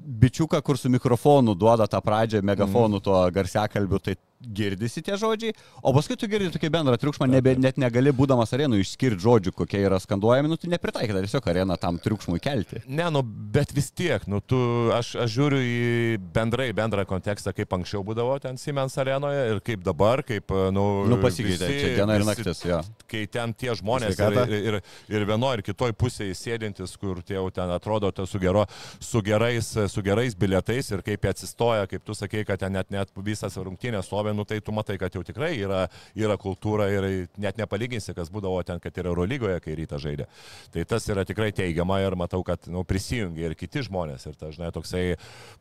bičiuką, 0.00 0.62
kur 0.64 0.78
su 0.78 0.88
mikrofonu 0.88 1.54
duoda 1.58 1.84
tą 1.90 2.00
pradžią, 2.00 2.40
megafonu 2.46 2.96
mm. 2.96 3.04
tuo 3.04 3.18
garsiakalbiu, 3.34 4.00
tai 4.00 4.16
girdisi 4.40 5.02
tie 5.04 5.16
žodžiai, 5.20 5.54
o 5.84 5.92
paskui 5.94 6.16
tu 6.18 6.28
girdi 6.30 6.48
tokį 6.54 6.70
bendrą 6.72 6.96
triukšmą, 7.00 7.28
nebe, 7.28 7.52
net 7.60 7.76
negali 7.80 8.12
būdamas 8.16 8.54
arenų 8.56 8.80
išskirti 8.80 9.20
žodžių, 9.20 9.52
kokie 9.56 9.82
yra 9.84 10.00
skanduojami, 10.00 10.48
nu 10.50 10.56
tai 10.60 10.70
nepritaikyta 10.72 11.22
tiesiog 11.26 11.48
arena 11.52 11.76
tam 11.80 11.98
triukšmui 12.00 12.40
kelti. 12.42 12.80
Ne, 12.88 13.10
nu, 13.12 13.22
bet 13.24 13.74
vis 13.76 13.90
tiek, 13.92 14.24
nu, 14.30 14.40
tu, 14.40 14.58
aš, 14.96 15.12
aš 15.26 15.34
žiūriu 15.36 15.60
į 15.60 15.82
bendrai, 16.34 16.70
bendrą 16.76 17.04
kontekstą, 17.08 17.52
kaip 17.56 17.76
anksčiau 17.76 18.04
būdavo 18.06 18.38
ten 18.42 18.56
Siemens 18.60 18.96
arenoje 19.00 19.44
ir 19.54 19.60
kaip 19.66 19.84
dabar, 19.84 20.24
kaip, 20.26 20.54
nu, 20.72 20.86
nu 21.10 21.20
pasikeitė, 21.20 21.68
visi, 21.68 21.84
čia 21.84 21.92
diena 22.00 22.16
ir 22.16 22.26
naktis, 22.28 22.64
jo. 22.64 22.80
Kai 23.10 23.26
ten 23.28 23.52
tie 23.52 23.74
žmonės 23.76 24.16
ir, 24.16 24.40
ir, 24.40 24.66
ir, 24.72 24.80
ir 25.12 25.28
vienoje 25.28 25.60
ir 25.60 25.64
kitoje 25.66 25.96
pusėje 26.00 26.38
sėdintis, 26.38 26.96
kur 27.00 27.20
tie 27.26 27.36
jau 27.36 27.46
ten 27.54 27.70
atrodo 27.74 28.12
su, 28.24 28.40
gero, 28.40 28.64
su, 28.98 29.20
gerais, 29.26 29.72
su 29.92 30.04
gerais 30.06 30.36
bilietais 30.38 30.90
ir 30.94 31.04
kaip 31.04 31.24
jie 31.24 31.34
atsistoja, 31.34 31.88
kaip 31.90 32.04
tu 32.06 32.16
sakei, 32.16 32.46
kad 32.48 32.62
ten 32.62 32.72
net, 32.76 32.90
net 32.94 33.12
visas 33.20 33.56
rungtynės 33.60 34.08
stovi 34.08 34.29
stovi, 34.30 34.36
nu, 34.36 34.44
tai 34.44 34.60
tu 34.60 34.72
matai, 34.72 34.96
kad 34.98 35.12
jau 35.14 35.22
tikrai 35.22 35.58
yra, 35.58 35.88
yra 36.14 36.36
kultūra 36.36 36.88
ir 36.90 37.28
net 37.38 37.58
nepalyginsi, 37.58 38.14
kas 38.14 38.30
būdavo 38.30 38.62
ten, 38.64 38.80
kad 38.80 38.96
ir 38.96 39.06
Eurolygoje, 39.06 39.60
kai 39.60 39.74
ryta 39.74 39.98
žaidė. 39.98 40.26
Tai 40.72 40.84
tas 40.84 41.08
yra 41.08 41.24
tikrai 41.24 41.52
teigiama 41.52 42.00
ir 42.00 42.16
matau, 42.16 42.42
kad 42.42 42.58
nu, 42.68 42.84
prisijungia 42.84 43.50
ir 43.50 43.54
kiti 43.54 43.82
žmonės 43.82 44.26
ir 44.26 44.36
tas, 44.36 44.54
žinai, 44.54 44.72
toksai 44.72 45.16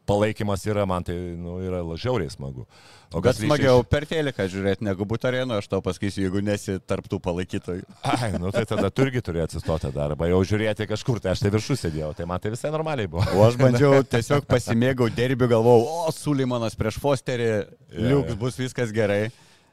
palaikymas 0.06 0.66
yra, 0.66 0.86
man 0.86 1.04
tai 1.04 1.16
nu, 1.38 1.60
yra 1.62 1.84
žiauriai 1.96 2.30
smagu. 2.30 2.68
O 3.10 3.22
bet 3.22 3.40
smagiau 3.40 3.82
per 3.90 4.06
teliką 4.06 4.46
žiūrėti 4.46 4.86
negu 4.86 5.06
būtų 5.10 5.32
arenoje, 5.32 5.64
aš 5.64 5.70
tau 5.72 5.82
pasakysiu, 5.82 6.28
jeigu 6.28 6.44
nesi 6.46 6.78
tarptų 6.78 7.18
palaikytojų. 7.26 7.86
Ai, 8.14 8.36
nu 8.38 8.52
tai 8.54 8.68
tada 8.70 8.92
tu 8.94 9.08
irgi 9.08 9.24
turi 9.26 9.42
atsistoti 9.42 9.90
darbą, 9.96 10.28
jau 10.30 10.44
žiūrėti 10.46 10.86
kažkur, 10.90 11.18
tai 11.24 11.34
aš 11.34 11.42
tai 11.42 11.54
viršų 11.56 11.80
sėdėjau, 11.82 12.12
tai 12.18 12.30
man 12.30 12.42
tai 12.44 12.54
visai 12.54 12.70
normaliai 12.74 13.10
buvo. 13.10 13.26
O 13.34 13.48
aš 13.48 13.58
bandžiau 13.58 14.04
tiesiog 14.14 14.46
pasimėgau 14.50 15.10
derbių, 15.10 15.50
galvojau, 15.56 16.06
o 16.06 16.14
Sulimanas 16.14 16.78
prieš 16.78 17.02
Fosterį, 17.02 17.50
Liuks 17.90 18.36
bus 18.38 18.59
viskas 18.62 18.94
gerai. 18.96 19.30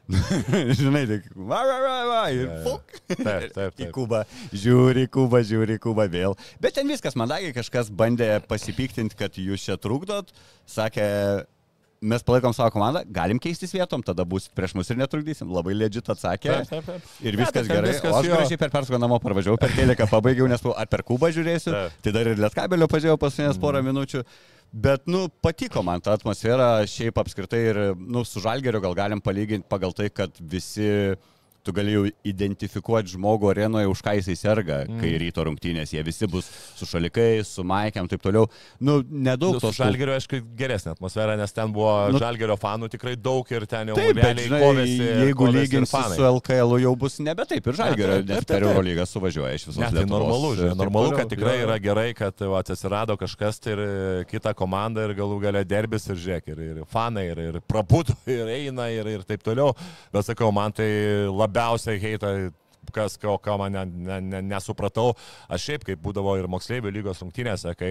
Žinai, 0.78 1.02
tik 1.10 1.24
va, 1.34 1.58
va, 1.66 1.78
va, 1.82 1.94
va, 2.06 2.20
ir 2.30 2.46
fuk. 2.62 2.94
Taip, 3.10 3.24
taip, 3.24 3.54
taip. 3.56 3.80
Į 3.82 3.88
kubą, 3.94 4.22
žiūri, 4.54 5.08
kubą, 5.10 5.42
žiūri, 5.46 5.80
kubą 5.82 6.06
vėl. 6.12 6.36
Bet 6.62 6.78
ten 6.78 6.86
viskas 6.90 7.18
mandagiai, 7.18 7.54
kažkas 7.56 7.90
bandė 7.90 8.36
pasipiktinti, 8.46 9.18
kad 9.18 9.34
jūs 9.40 9.66
čia 9.66 9.74
trukdot. 9.82 10.30
Sakė, 10.70 11.08
mes 12.06 12.22
palaikom 12.22 12.54
savo 12.54 12.70
komandą, 12.70 13.02
galim 13.18 13.42
keistis 13.42 13.74
vietom, 13.74 14.04
tada 14.06 14.22
būsit 14.28 14.54
prieš 14.56 14.76
mus 14.78 14.90
ir 14.94 15.00
netrukdysim. 15.00 15.50
Labai 15.50 15.74
legit 15.74 16.06
atsakė. 16.12 16.52
Taip, 16.52 16.70
taip, 16.70 16.90
taip. 16.92 17.14
Ir 17.26 17.38
viskas 17.42 17.66
ja, 17.66 17.72
gerai. 17.74 17.94
Viskas, 17.96 18.12
o 18.12 18.20
aš 18.20 18.30
gražiai 18.30 18.60
per 18.62 18.74
perską 18.74 19.02
namo 19.02 19.18
parvažiavau, 19.22 19.58
per 19.58 19.74
kelią 19.74 20.06
pabaigiau, 20.10 20.46
nes 20.50 20.62
ar 20.70 20.92
per 20.92 21.02
kubą 21.06 21.32
žiūrėsiu, 21.34 21.74
taip. 21.74 22.02
tai 22.06 22.14
dar 22.14 22.30
ir 22.30 22.46
lietkabelio 22.46 22.86
pažiūrėjau 22.94 23.22
paskutinės 23.26 23.58
porą 23.58 23.82
mm. 23.82 23.90
minučių. 23.90 24.22
Bet, 24.72 25.06
nu, 25.06 25.26
patiko 25.42 25.82
man 25.86 26.02
ta 26.04 26.16
atmosfera, 26.16 26.82
šiaip 26.90 27.18
apskritai 27.22 27.62
ir, 27.70 27.78
nu, 27.96 28.24
su 28.28 28.42
žalgeriu 28.44 28.82
gal 28.84 28.96
galim 28.98 29.22
palyginti 29.24 29.68
pagal 29.70 29.94
tai, 29.96 30.10
kad 30.12 30.36
visi 30.40 31.14
tu 31.66 31.74
gali 31.74 31.94
jau 31.96 32.04
identifikuoti 32.26 33.16
žmogų 33.16 33.50
arenoje, 33.50 33.88
už 33.90 34.02
ką 34.06 34.14
jisai 34.20 34.36
serga, 34.38 34.82
mm. 34.86 35.00
kai 35.02 35.12
ryto 35.20 35.46
rungtynės, 35.48 35.92
jie 35.94 36.04
visi 36.06 36.28
bus 36.30 36.48
su 36.78 36.86
šalikais, 36.86 37.50
su 37.56 37.64
maikiam, 37.66 38.06
taip 38.10 38.22
toliau. 38.22 38.46
Nu, 38.78 39.00
nedaug 39.02 39.56
nu, 39.56 39.62
to. 39.64 39.72
Žalgerio, 39.74 40.14
aišku, 40.16 40.40
geresnė 40.58 40.94
atmosfera, 40.94 41.34
nes 41.40 41.54
ten 41.56 41.72
buvo 41.74 41.90
nu, 42.14 42.20
žalgerio 42.22 42.54
fanų 42.60 42.90
tikrai 42.92 43.16
daug 43.18 43.50
ir 43.50 43.66
ten 43.70 43.90
jau 43.90 43.96
realiai 43.98 44.46
kovėsi. 44.52 45.08
Jeigu 45.26 45.50
lyginsi 45.50 46.04
su 46.14 46.28
LKL, 46.28 46.76
jau 46.84 46.94
bus 47.02 47.18
nebe 47.24 47.48
taip 47.50 47.66
ir 47.66 47.80
žalgerio, 47.80 48.20
nes 48.30 48.46
per 48.46 48.68
Eurolygą 48.68 49.08
suvažiuoja 49.10 49.58
iš 49.58 49.66
visos 49.70 49.82
ne, 49.82 49.90
tai 49.90 50.06
normalu, 50.06 50.54
žinai, 50.60 50.78
normalu, 50.78 51.12
kad 51.18 51.30
tikrai 51.32 51.56
yra 51.64 51.80
gerai, 51.82 52.06
kad 52.16 52.46
va, 52.46 52.62
atsirado 52.62 53.18
kažkas 53.18 53.58
tai 53.62 53.74
ir 53.74 53.84
kita 54.30 54.54
komanda 54.56 55.04
ir 55.06 55.16
galų 55.18 55.40
gale 55.42 55.64
derbis 55.66 56.06
ir 56.12 56.20
žiūrėk, 56.22 56.54
ir, 56.54 56.62
ir 56.70 56.80
fanai, 56.90 57.26
ir, 57.32 57.42
ir 57.50 57.60
prabudo, 57.66 58.14
ir 58.30 58.54
eina, 58.54 58.88
ir, 58.94 59.10
ir 59.16 59.26
taip 59.26 59.42
toliau. 59.46 59.74
Bet 60.14 60.28
sakau, 60.30 60.52
man 60.54 60.74
tai 60.76 60.88
labiau 61.26 61.55
labiausiai 61.56 62.00
heitą 62.02 62.36
kas, 62.94 63.16
ko, 63.18 63.36
ko 63.42 63.56
man 63.58 63.72
ne, 63.72 63.84
ne, 63.86 64.20
ne, 64.20 64.40
nesupratau. 64.46 65.14
Aš 65.52 65.64
šiaip, 65.66 65.84
kaip 65.88 66.02
būdavo 66.04 66.36
ir 66.38 66.46
moksleivių 66.50 66.92
lygos 66.94 67.22
rungtynėse, 67.24 67.72
kai... 67.78 67.90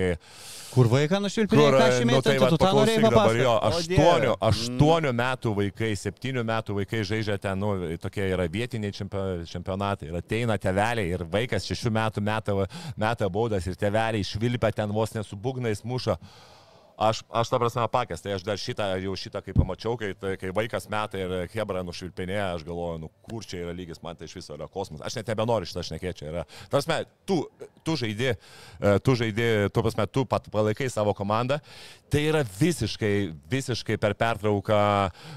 Kur 0.72 0.90
vaiką 0.92 1.20
nušvilpėjo, 1.24 1.66
ką 1.76 1.82
aš 1.84 2.00
įmėjau, 2.04 2.22
nu, 2.22 2.26
tai 2.26 2.36
tu 2.40 2.60
tą 2.62 2.72
norėjai 2.78 3.04
dabar 3.04 3.40
jo, 3.40 3.58
aštuonių, 3.70 4.32
aštuonių 4.50 5.14
metų 5.20 5.54
vaikai, 5.60 5.92
septynių 6.00 6.46
metų 6.48 6.80
vaikai 6.80 7.04
žaidžia 7.12 7.38
ten, 7.44 7.60
nu, 7.60 7.74
tokie 8.02 8.30
yra 8.32 8.48
vietiniai 8.52 8.96
čempionatai. 8.96 10.10
Ir 10.12 10.20
ateina 10.22 10.60
teveliai 10.62 11.12
ir 11.12 11.28
vaikas 11.32 11.68
šešių 11.68 11.94
metų 12.00 12.26
metą, 12.26 12.60
metą 12.96 13.32
baudas 13.32 13.68
ir 13.68 13.80
teveliai 13.80 14.24
išvilpia 14.24 14.72
ten 14.80 14.96
vos 14.96 15.16
nesubūgnais 15.18 15.84
muša. 15.88 16.20
Aš, 16.98 17.24
aš 17.28 17.50
ta 17.52 17.60
prasme 17.60 17.84
pakęs, 17.92 18.22
tai 18.24 18.32
aš 18.38 18.44
dar 18.48 18.60
šitą, 18.60 18.86
jau 19.04 19.16
šitą, 19.20 19.42
kai 19.44 19.52
pamačiau, 19.56 19.98
kai, 20.00 20.14
tai, 20.16 20.36
kai 20.40 20.54
vaikas 20.56 20.88
metai 20.92 21.26
ir 21.26 21.34
Hebra 21.52 21.82
nušvilpinėja, 21.84 22.54
aš 22.56 22.64
galvoju, 22.64 23.02
nu 23.04 23.10
kur 23.28 23.44
čia 23.44 23.66
yra 23.66 23.74
lygis, 23.76 24.00
man 24.04 24.16
tai 24.16 24.30
iš 24.30 24.38
viso 24.38 24.56
yra 24.56 24.70
kosmosas. 24.72 25.04
Aš 25.04 25.18
net 25.20 25.32
nebenoriu 25.34 25.68
šitą 25.68 25.84
šnekėti. 25.90 26.32
Tarsi, 26.72 27.00
tu, 27.28 27.42
tu 27.84 27.98
žaidži, 28.00 28.32
e, 28.80 28.94
tu 29.04 29.16
žaidži, 29.20 29.48
tu 29.76 29.84
prasme, 29.84 30.06
tu 30.08 30.24
pat 30.30 30.48
palaikai 30.54 30.88
savo 30.94 31.12
komandą, 31.18 31.58
tai 32.08 32.22
yra 32.30 32.46
visiškai, 32.48 33.12
visiškai 33.52 34.00
per 34.00 34.16
pertrauką, 34.16 34.80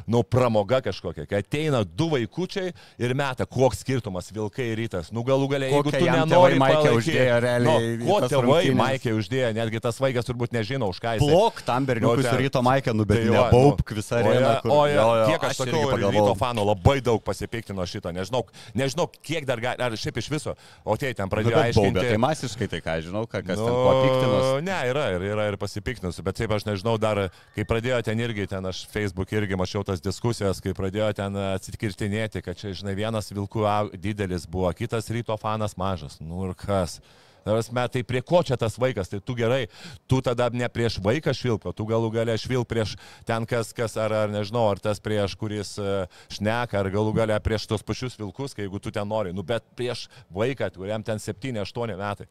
nu, 0.07 0.23
pramoga 0.23 0.79
kažkokia, 0.87 1.27
kai 1.27 1.43
ateina 1.43 1.83
du 1.83 2.07
vaikučiai 2.15 2.71
ir 3.03 3.17
meta, 3.19 3.49
koks 3.51 3.83
skirtumas 3.83 4.31
Vilkai 4.31 4.69
rytas. 4.79 5.11
Nu, 5.11 5.27
galų 5.27 5.51
galiai, 5.57 5.73
jeigu 5.75 5.91
tu 5.91 6.05
nenori, 6.07 6.63
Maikė 6.63 6.95
uždėjo 7.01 7.43
realiai. 7.43 7.91
Nu, 7.99 8.07
ko 8.07 8.23
tėvai 8.31 8.63
Maikė 8.79 9.19
uždėjo, 9.19 9.53
netgi 9.59 9.83
tas 9.83 9.99
vaikas 9.99 10.29
turbūt 10.29 10.55
nežino, 10.55 10.93
už 10.93 11.03
ką 11.03 11.19
jis. 11.19 11.27
Blok 11.27 11.48
tam 11.65 11.87
berniukui 11.87 12.17
Nu, 12.17 12.23
su 12.23 12.29
ten- 12.29 12.39
ryto 12.43 12.61
Maikė, 12.63 12.93
nu 12.95 13.05
bet 13.05 13.17
Tai 13.19 13.25
tai 13.25 13.35
jo, 13.35 13.45
nebaubk 13.45 13.91
nu, 13.91 13.97
visą 13.97 14.15
o 14.17 14.19
areną. 14.19 14.41
ja- 14.41 14.61
kur- 14.63 14.71
O, 14.73 14.87
ja, 14.87 14.95
jo, 14.95 15.15
jo, 15.15 15.27
kiek 15.33 15.43
aš 15.49 15.57
pagalvojau. 15.59 16.11
ryto 16.13 16.35
fanų 16.39 16.63
labai 16.69 17.01
daug 17.03 17.23
pasipiktino 17.25 17.83
šitą, 17.87 18.13
nežinau, 18.13 18.43
nežinau 18.75 19.07
kiek 19.23 19.45
dar 19.47 19.59
gali, 19.61 19.81
ar 19.81 19.93
šiaip 19.93 20.17
iš 20.19 20.29
viso, 20.31 20.55
o 20.85 20.97
tie 20.97 21.15
ten 21.15 21.27
Nu, 21.27 21.31
pradėjo 21.31 21.55
bet 21.57 21.75
baubė, 21.75 21.99
aiškinti. 21.99 22.09
tai 22.09 22.17
masiškai 22.17 22.69
tai 22.69 22.81
ką, 22.81 23.03
žinau, 23.03 23.27
ką, 23.27 23.43
kas 23.47 23.57
ten 23.57 23.67
kuo 23.67 23.93
piktinas. 24.05 24.63
Ne, 24.63 24.79
yra 24.91 25.05
ir, 25.17 25.21
yra 25.33 25.49
ir 25.49 25.57
pasipiktinusių, 25.57 26.23
bet 26.23 26.35
taip 26.37 26.51
aš 26.51 26.65
nežinau 26.65 26.99
dar, 26.99 27.31
kai 27.55 27.65
pradėjo 27.65 28.03
ten 28.05 28.19
irgi, 28.19 28.49
ten 28.49 28.65
aš 28.67 28.87
Facebook 28.87 29.29
irgi 29.33 29.57
mačiau 29.57 29.85
tas 29.85 30.01
diskusijas, 30.01 30.61
kai 30.61 30.73
pradėjo 30.73 31.15
ten 31.15 31.33
atsikirtinėti, 31.35 32.43
kad 32.43 32.57
čia, 32.57 32.73
žinai, 32.75 32.95
vienas 32.97 33.31
vilkų 33.33 33.91
didelis 34.01 34.47
buvo, 34.47 34.71
kitas 34.75 35.09
ryto 35.11 35.37
fanas 35.39 35.75
mažas. 35.77 36.19
Nu 36.21 36.49
ir 36.49 36.55
kas? 36.55 37.01
Tarasme, 37.47 37.85
tai 37.89 38.03
prie 38.05 38.21
ko 38.23 38.43
čia 38.45 38.57
tas 38.61 38.77
vaikas? 38.81 39.09
Tai 39.09 39.21
tu 39.25 39.35
gerai, 39.39 39.69
tu 40.11 40.19
tada 40.25 40.49
ne 40.53 40.69
prieš 40.69 40.99
vaiką 41.05 41.33
švilpo, 41.37 41.73
tu 41.73 41.87
galų 41.89 42.11
galę 42.13 42.35
švilp 42.39 42.69
prieš 42.69 42.97
ten 43.29 43.47
kas, 43.49 43.71
kas 43.73 43.97
ar, 43.97 44.13
ar 44.13 44.29
nežinau, 44.33 44.67
ar 44.73 44.79
tas 44.83 45.01
prieš, 45.01 45.37
kuris 45.41 45.77
e, 45.81 46.07
šneka, 46.35 46.81
ar 46.83 46.91
galų 46.93 47.15
galę 47.17 47.39
prieš 47.41 47.67
tos 47.71 47.83
pačius 47.87 48.19
vilkus, 48.21 48.53
kai 48.57 48.67
jeigu 48.67 48.81
tu 48.83 48.91
ten 48.93 49.09
nori, 49.09 49.33
nu 49.33 49.43
bet 49.47 49.65
prieš 49.79 50.09
vaiką, 50.35 50.69
kuriam 50.77 51.03
ten 51.07 51.17
7-8 51.23 51.97
metai. 51.97 52.27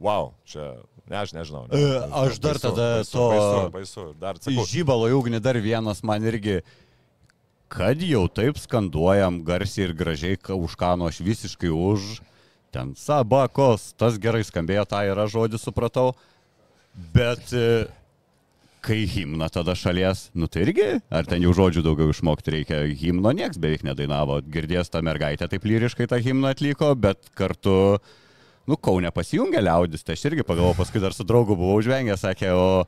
Wow, 0.00 0.30
čia, 0.48 0.78
ne, 1.12 1.16
aš 1.20 1.34
nežinau. 1.36 1.66
Ne, 1.68 1.76
E, 1.76 1.96
aš 2.24 2.38
dar 2.40 2.56
tada 2.56 2.86
baisu, 3.04 3.12
to- 3.12 3.28
Baisu, 3.30 3.70
baisu, 3.74 4.04
dar 4.18 4.38
sakau. 4.40 4.64
Žybalo 4.64 5.10
į 5.12 5.18
ugnį 5.20 5.40
dar 5.44 5.58
vienas 5.60 6.00
man 6.02 6.24
irgi, 6.24 6.62
kad 7.70 8.00
jau 8.02 8.24
taip 8.32 8.56
skanduojam 8.58 9.42
garsiai 9.46 9.86
ir 9.90 9.92
gražiai, 9.94 10.38
ka 10.40 10.56
už 10.58 10.74
ką 10.80 10.96
nu 10.98 11.06
aš 11.06 11.20
visiškai 11.22 11.70
už. 11.70 12.18
Ten 12.70 12.92
sabakos, 12.94 13.90
tas 13.98 14.18
gerai 14.22 14.44
skambėjo, 14.46 14.84
tą 14.86 15.02
yra 15.10 15.26
žodį 15.30 15.58
supratau. 15.58 16.12
Bet 17.14 17.50
e, 17.56 17.88
kai 18.84 19.02
himna 19.10 19.48
tada 19.52 19.74
šalies, 19.78 20.28
nu 20.38 20.46
tai 20.50 20.64
irgi, 20.68 20.88
ar 21.10 21.26
ten 21.28 21.42
jau 21.44 21.52
žodžių 21.56 21.82
daugiau 21.84 22.14
išmokti 22.14 22.54
reikia, 22.54 22.80
himno 23.02 23.32
nieks 23.36 23.58
beveik 23.60 23.84
nedainavo. 23.86 24.40
Girdės 24.54 24.92
ta 24.92 25.02
mergaitė 25.04 25.50
taip 25.50 25.66
lyriškai 25.66 26.08
tą 26.10 26.20
himną 26.22 26.54
atliko, 26.54 26.92
bet 26.94 27.30
kartu, 27.38 27.74
nu, 28.70 28.78
Kaune 28.78 29.10
pasijungė 29.14 29.62
liaudis, 29.66 30.06
tai 30.06 30.14
aš 30.18 30.28
irgi 30.30 30.46
pagalvojau, 30.46 30.78
paskui 30.80 31.02
dar 31.02 31.16
su 31.16 31.26
draugu 31.26 31.58
buvau 31.58 31.80
užvengęs, 31.82 32.22
sakė, 32.22 32.54
o, 32.54 32.86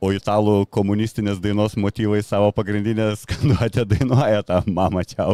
o 0.00 0.10
italų 0.16 0.64
komunistinės 0.72 1.40
dainos 1.44 1.74
motyvai 1.76 2.22
savo 2.24 2.50
pagrindinę 2.56 3.10
skanduotę 3.20 3.84
dainuoja 3.90 4.42
tą 4.48 4.60
mamą 4.66 5.02
čia, 5.08 5.26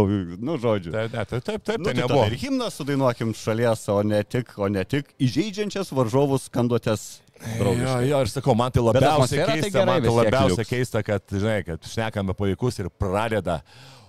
nu, 0.42 0.56
žodžiu. 0.62 0.94
Taip, 0.94 1.12
taip, 1.14 1.28
taip, 1.30 1.44
taip, 1.44 1.62
taip 1.68 1.78
Nu, 1.78 1.84
tai 1.84 1.94
tai 1.94 2.00
nebuvo. 2.02 2.24
ir 2.26 2.38
himną 2.40 2.70
sudainuokim 2.74 3.34
šalies, 3.38 3.84
o 3.94 4.00
ne 4.02 4.22
tik, 4.26 4.50
o 4.58 4.68
ne 4.72 4.82
tik 4.84 5.12
įžeidžiančias 5.22 5.92
varžovus 5.94 6.48
skanduotės. 6.50 7.06
Jo, 7.36 7.52
draugiškai. 7.60 8.08
jo, 8.08 8.20
ir 8.24 8.30
sakau, 8.32 8.54
man 8.56 8.72
tai 8.72 8.82
labiausiai 8.82 9.42
tai 9.44 9.46
keista, 9.58 9.70
gerai 9.74 9.86
man 9.90 10.04
tai 10.06 10.14
labiausiai 10.16 10.62
liuks. 10.64 10.70
keista, 10.70 11.02
kad, 11.04 11.24
žinai, 11.30 11.58
kad 11.66 11.84
šnekame 11.84 12.32
apie 12.32 12.50
vaikus 12.50 12.80
ir 12.80 12.88
pradeda. 12.88 13.60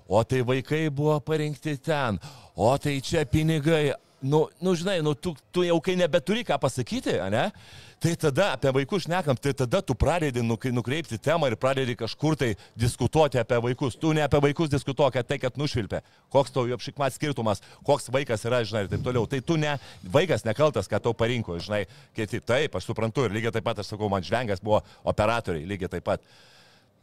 O 0.07 0.21
tai 0.23 0.39
vaikai 0.47 0.85
buvo 0.89 1.19
parinkti 1.19 1.75
ten, 1.83 2.17
o 2.55 2.71
tai 2.79 3.01
čia 3.03 3.25
pinigai. 3.27 3.91
Nu, 4.23 4.47
nu 4.63 4.73
žinai, 4.73 5.01
nu, 5.05 5.11
tu, 5.13 5.35
tu 5.53 5.61
jau 5.67 5.75
kai 5.83 5.93
nebeturi 5.99 6.41
ką 6.47 6.55
pasakyti, 6.57 7.19
ne? 7.29 7.51
Tai 7.97 8.11
tada 8.13 8.51
apie 8.53 8.69
vaikus 8.69 9.07
šnekam, 9.07 9.37
tai 9.41 9.55
tada 9.57 9.79
tu 9.81 9.95
pradedi 9.97 10.43
nukreipti 10.45 11.17
temą 11.17 11.47
ir 11.49 11.55
pradedi 11.57 11.95
kažkur 11.97 12.35
tai 12.37 12.51
diskutuoti 12.77 13.39
apie 13.41 13.57
vaikus. 13.57 13.95
Tu 13.97 14.11
ne 14.13 14.21
apie 14.21 14.41
vaikus 14.43 14.69
diskutuok, 14.69 15.15
apie 15.15 15.25
tai, 15.25 15.39
kad 15.41 15.57
nušvilpė. 15.57 16.03
Koks 16.29 16.53
tau 16.53 16.67
jo 16.69 16.77
apšikmat 16.77 17.15
skirtumas, 17.15 17.63
koks 17.87 18.11
vaikas 18.13 18.45
yra, 18.45 18.61
žinai, 18.61 18.83
ir 18.85 18.91
taip 18.91 19.01
toliau. 19.07 19.25
Tai 19.25 19.41
tu 19.41 19.57
ne, 19.57 19.73
vaikas 20.13 20.45
nekaltas, 20.45 20.85
kad 20.91 21.01
tau 21.01 21.15
parinko, 21.17 21.57
žinai, 21.57 21.87
kiti. 22.13 22.43
Taip, 22.47 22.77
aš 22.77 22.85
suprantu 22.91 23.25
ir 23.25 23.33
lygiai 23.33 23.55
taip 23.55 23.65
pat, 23.65 23.81
aš 23.81 23.89
sakau, 23.95 24.11
man 24.13 24.21
žvengas 24.21 24.61
buvo 24.61 24.83
operatoriai, 25.09 25.65
lygiai 25.65 25.97
taip 25.97 26.05
pat. 26.05 26.21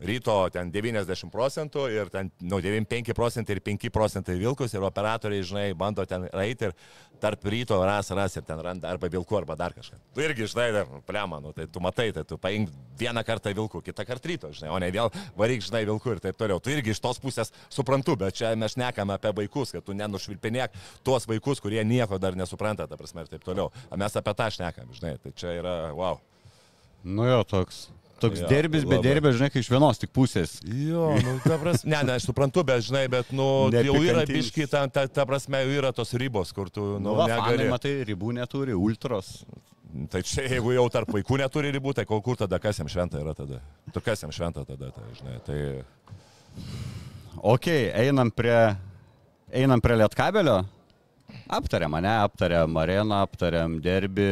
Ryto 0.03 0.35
ten 0.51 0.73
90 0.75 1.31
procentų 1.31 1.85
ir 1.95 2.09
ten, 2.11 2.31
nu, 2.43 2.59
95 2.59 3.15
procentai 3.15 3.55
ir 3.55 3.61
5 3.63 3.91
procentai 3.95 4.35
vilkus 4.41 4.75
ir 4.75 4.83
operatoriai, 4.83 5.45
žinai, 5.47 5.69
bando 5.79 6.03
ten 6.09 6.27
eiti 6.33 6.67
ir 6.67 6.75
tarp 7.23 7.47
ryto 7.47 7.79
ras, 7.87 8.11
ras 8.11 8.35
ir 8.37 8.43
ten 8.45 8.59
randa 8.61 8.91
arba 8.91 9.09
vilkų, 9.09 9.39
arba 9.39 9.57
dar 9.57 9.73
kažką. 9.77 10.01
Tu 10.17 10.25
irgi, 10.27 10.49
žinai, 10.51 10.67
dar, 10.75 10.91
plema, 11.07 11.39
nu, 11.41 11.55
tai 11.57 11.69
tu 11.71 11.81
matai, 11.81 12.09
tai 12.13 12.25
tu 12.27 12.37
paimk 12.43 12.75
vieną 12.99 13.23
kartą 13.25 13.55
vilkų, 13.55 13.85
kitą 13.87 14.05
kartą 14.09 14.33
ryto, 14.33 14.51
žinai, 14.57 14.75
o 14.75 14.83
ne 14.83 14.91
vėl 14.93 15.13
varyk, 15.39 15.63
žinai, 15.65 15.85
vilkų 15.89 16.17
ir 16.17 16.23
taip 16.27 16.43
toliau. 16.43 16.61
Tu 16.61 16.75
irgi 16.75 16.93
iš 16.93 17.01
tos 17.05 17.23
pusės 17.23 17.55
suprantu, 17.73 18.19
bet 18.21 18.37
čia 18.43 18.53
mes 18.59 18.75
šnekame 18.75 19.15
apie 19.17 19.33
vaikus, 19.41 19.73
kad 19.77 19.87
tu 19.87 19.97
nenušvilpinėk 19.97 20.75
tuos 21.07 21.31
vaikus, 21.31 21.63
kurie 21.65 21.87
nieko 21.87 22.19
dar 22.19 22.37
nesupranta, 22.37 22.91
ta 22.91 22.99
prasme, 23.01 23.25
ir 23.25 23.33
taip 23.33 23.47
toliau. 23.47 23.71
O 23.89 24.01
mes 24.01 24.21
apie 24.21 24.37
tą 24.37 24.51
šnekam, 24.59 24.91
žinai, 24.99 25.17
tai 25.23 25.33
čia 25.39 25.59
yra, 25.63 25.77
wow. 25.97 26.19
Nu 27.05 27.31
jo, 27.31 27.45
toks. 27.47 27.87
Toks 28.25 28.41
Jo, 28.43 28.49
derbis, 28.51 28.85
bet 28.89 28.99
labai. 28.99 29.05
derbis, 29.07 29.37
žinai, 29.39 29.51
iš 29.61 29.69
vienos 29.73 30.01
tik 30.01 30.11
pusės. 30.17 30.57
Jo, 30.65 31.11
nu, 31.21 31.35
ta 31.45 31.59
prasme, 31.61 31.91
ne, 31.93 32.01
ne, 32.09 32.17
aš 32.19 32.27
suprantu, 32.31 32.65
bet, 32.67 32.83
žinai, 32.89 33.05
bet, 33.13 33.31
nu, 33.37 33.47
jau 33.75 33.99
yra 34.01 34.25
biški, 34.29 34.65
ta, 34.73 34.87
ta, 34.89 35.05
ta 35.07 35.27
prasme, 35.29 35.61
jau 35.67 35.75
yra 35.83 35.93
tos 35.97 36.15
ribos, 36.19 36.53
kur 36.57 36.71
tu, 36.73 36.95
nu, 36.97 37.11
Nu, 37.11 37.15
va, 37.21 37.29
negali. 37.29 37.69
matai, 37.73 37.95
ribų 38.09 38.33
neturi, 38.41 38.73
ultros. 38.75 39.43
Tai 40.11 40.25
čia, 40.27 40.43
jeigu 40.51 40.73
jau 40.75 40.89
tarp 40.91 41.13
vaikų 41.15 41.37
neturi 41.39 41.69
ribų, 41.77 41.93
tai 41.95 42.03
kol 42.09 42.19
kur 42.25 42.35
tada 42.41 42.59
kas 42.59 42.81
jam 42.81 42.89
šventa 42.91 43.21
yra 43.21 43.31
tada? 43.39 43.61
Tu 43.95 44.01
kas 44.03 44.25
jam 44.25 44.33
šventa 44.35 44.65
tada, 44.67 44.89
tai, 44.91 45.05
žinai, 45.21 45.37
tai... 45.47 45.59
Ok, 47.45 47.69
einam 47.95 48.31
prie, 48.35 48.57
einam 49.55 49.81
prie 49.85 50.01
Lietkabelio. 50.01 50.65
Aptarėm 51.51 51.91
mane, 51.95 52.11
aptarėm 52.25 52.75
areną, 52.83 53.21
aptarėm 53.27 53.79
derbi. 53.85 54.29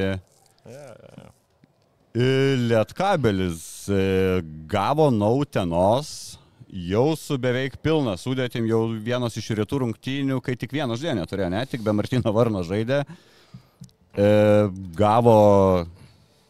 Lietkabelis 2.12 3.88
e, 3.88 4.42
gavo 4.68 5.08
nautenos, 5.10 6.36
jau 6.68 7.14
su 7.16 7.38
beveik 7.40 7.78
pilna 7.80 8.18
sudėtim, 8.20 8.66
jau 8.68 8.82
vienas 9.00 9.38
iš 9.40 9.48
rytų 9.56 9.80
rungtynių, 9.80 10.36
kai 10.44 10.58
tik 10.60 10.74
vieną 10.76 10.98
žaidėją 11.00 11.24
turėjo, 11.30 11.48
ne, 11.54 11.64
tik 11.64 11.80
be 11.84 11.94
Martino 11.96 12.34
Varno 12.36 12.60
žaidė. 12.68 13.00
E, 14.12 14.28
gavo 14.98 15.38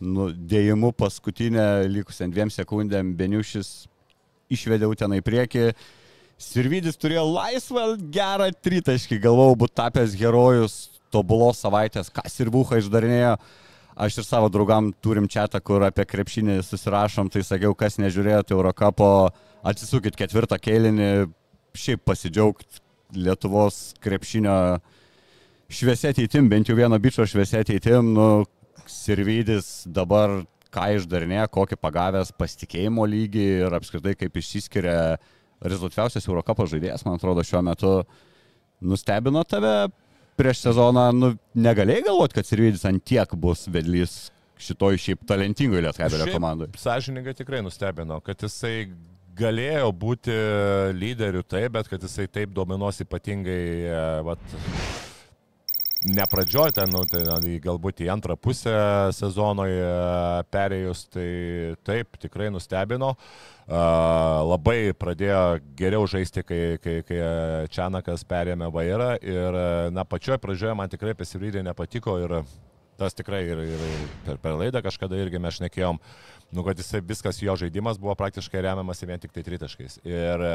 nu, 0.03 0.33
dėjimu 0.35 0.91
paskutinę 0.99 1.87
likusią 1.87 2.27
dviem 2.35 2.51
sekundėm 2.51 3.15
Beniušis 3.15 3.87
išvedė 4.51 4.91
ten 4.99 5.15
į 5.15 5.23
priekį. 5.23 5.67
Sirvidis 6.43 6.99
turėjo 6.99 7.23
laisvą 7.29 7.93
gerą 8.11 8.51
tritaškį, 8.51 9.21
galvojau, 9.23 9.61
būtų 9.63 9.79
tapęs 9.79 10.19
herojus 10.19 10.79
tobulos 11.15 11.63
savaitės, 11.63 12.11
ką 12.11 12.27
Sirbucha 12.27 12.83
išdarinėjo. 12.83 13.37
Aš 13.97 14.23
ir 14.23 14.25
savo 14.25 14.49
draugam 14.49 14.93
turim 15.05 15.29
čia, 15.29 15.45
kur 15.61 15.85
apie 15.85 16.07
krepšinį 16.09 16.63
susirašom, 16.65 17.29
tai 17.33 17.43
sakiau, 17.45 17.75
kas 17.77 17.99
nežiūrėjote 18.01 18.57
Eurocapo, 18.57 19.09
atsisukit 19.69 20.17
ketvirtą 20.17 20.57
kėlinį, 20.57 21.11
šiaip 21.77 22.05
pasidžiaugt 22.09 22.81
Lietuvos 23.13 23.93
krepšinio 24.01 24.81
šviesia 25.73 26.13
ateitim, 26.13 26.49
bent 26.49 26.69
jau 26.69 26.77
vieno 26.79 26.97
bičio 27.01 27.27
šviesia 27.29 27.61
ateitim, 27.65 28.15
nu, 28.17 28.29
Sirvidis 28.89 29.85
dabar 29.87 30.41
ką 30.73 30.89
išdarinėja, 30.97 31.51
kokį 31.53 31.77
pagavęs 31.79 32.33
pasitikėjimo 32.35 33.05
lygį 33.07 33.45
ir 33.67 33.77
apskritai 33.77 34.17
kaip 34.19 34.37
išsiskiria 34.41 35.19
rezultatyviausias 35.63 36.27
Eurocapo 36.27 36.67
žaidėjas, 36.67 37.05
man 37.07 37.21
atrodo, 37.21 37.45
šiuo 37.47 37.61
metu 37.67 37.93
nustebino 38.83 39.45
tave 39.47 39.93
prieš 40.39 40.65
sezoną, 40.67 41.07
nu, 41.17 41.33
negalėjai 41.55 42.07
galvoti, 42.09 42.39
kad 42.39 42.49
Sirvidis 42.49 42.85
ant 42.89 43.03
tiek 43.05 43.35
bus 43.39 43.67
vedlys 43.73 44.17
šitoj 44.63 44.99
šiaip 45.03 45.25
talentingoje 45.29 45.83
Lietkabelio 45.87 46.27
Šiaip 46.29 46.37
komandoje. 46.37 46.77
Sąžininkai 46.79 47.35
tikrai 47.39 47.63
nustebino, 47.67 48.21
kad 48.25 48.43
jisai 48.47 48.87
galėjo 49.39 49.89
būti 49.97 50.35
lyderiu 50.97 51.43
taip, 51.43 51.73
bet 51.77 51.89
kad 51.91 52.03
jisai 52.05 52.29
taip 52.31 52.53
dominuos 52.55 53.01
ypatingai, 53.05 53.65
e, 53.89 54.03
vat, 54.27 54.45
ne 56.05 56.25
pradžioj 56.31 56.73
ten, 56.77 56.91
nu, 56.91 57.05
į- 57.07 57.61
galbūt 57.63 58.03
į 58.05 58.11
antrą 58.13 58.37
pusę 58.37 58.75
sezono 59.15 59.67
perėjus, 60.51 61.07
tai 61.13 61.29
taip, 61.87 62.19
tikrai 62.23 62.51
nustebino. 62.51 63.15
Uh, 63.15 64.43
labai 64.43 64.93
pradėjo 64.99 65.61
geriau 65.79 66.07
žaisti, 66.11 66.43
kai, 66.43 66.79
kai, 66.83 66.97
kai 67.07 67.21
Čianakas 67.73 68.25
perėmė 68.27 68.69
vairą 68.75 69.15
ir, 69.23 69.59
na, 69.95 70.05
pačioj 70.05 70.41
pradžioje 70.43 70.75
man 70.77 70.91
tikrai 70.91 71.15
pasirydė 71.15 71.63
nepatiko 71.63 72.19
ir 72.21 72.43
tas 72.99 73.15
tikrai 73.15 73.45
ir, 73.47 73.63
ir 73.65 73.87
per, 74.27 74.37
per 74.43 74.59
laidą 74.59 74.83
kažkada 74.85 75.17
irgi 75.17 75.41
mes 75.41 75.57
šnekėjom, 75.57 75.99
nu, 76.53 76.65
kad 76.67 76.79
jisai 76.79 77.01
viskas 77.05 77.41
jo 77.43 77.55
žaidimas 77.57 77.99
buvo 78.01 78.15
praktiškai 78.19 78.63
remiamas 78.63 79.03
vien 79.03 79.21
tik 79.21 79.33
tai 79.33 79.45
tritaškais. 79.47 79.99
Ir 80.09 80.47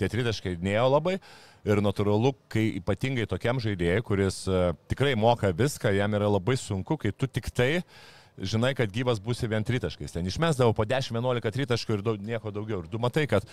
tie 0.00 0.08
tritaškai 0.08 0.56
nėjo 0.64 0.86
labai. 0.94 1.18
Ir 1.68 1.82
natūralu, 1.84 2.32
kai 2.48 2.64
ypatingai 2.78 3.26
tokiam 3.28 3.58
žaidėjui, 3.60 4.04
kuris 4.06 4.44
e, 4.48 4.60
tikrai 4.88 5.16
moka 5.18 5.50
viską, 5.52 5.90
jam 5.96 6.14
yra 6.16 6.30
labai 6.30 6.54
sunku, 6.56 6.96
kai 7.02 7.10
tu 7.12 7.26
tik 7.28 7.50
tai 7.50 7.82
žinai, 8.40 8.72
kad 8.78 8.90
gyvas 8.92 9.20
būsi 9.22 9.48
vien 9.50 9.64
tritaškais. 9.66 10.14
Ten 10.14 10.26
išmesdavo 10.28 10.74
po 10.76 10.86
10-11 10.88 11.54
tritaškų 11.54 11.98
ir 11.98 12.04
daug, 12.06 12.20
nieko 12.22 12.52
daugiau. 12.54 12.82
Ir 12.84 12.90
tu 12.92 13.00
matai, 13.02 13.26
kad 13.30 13.46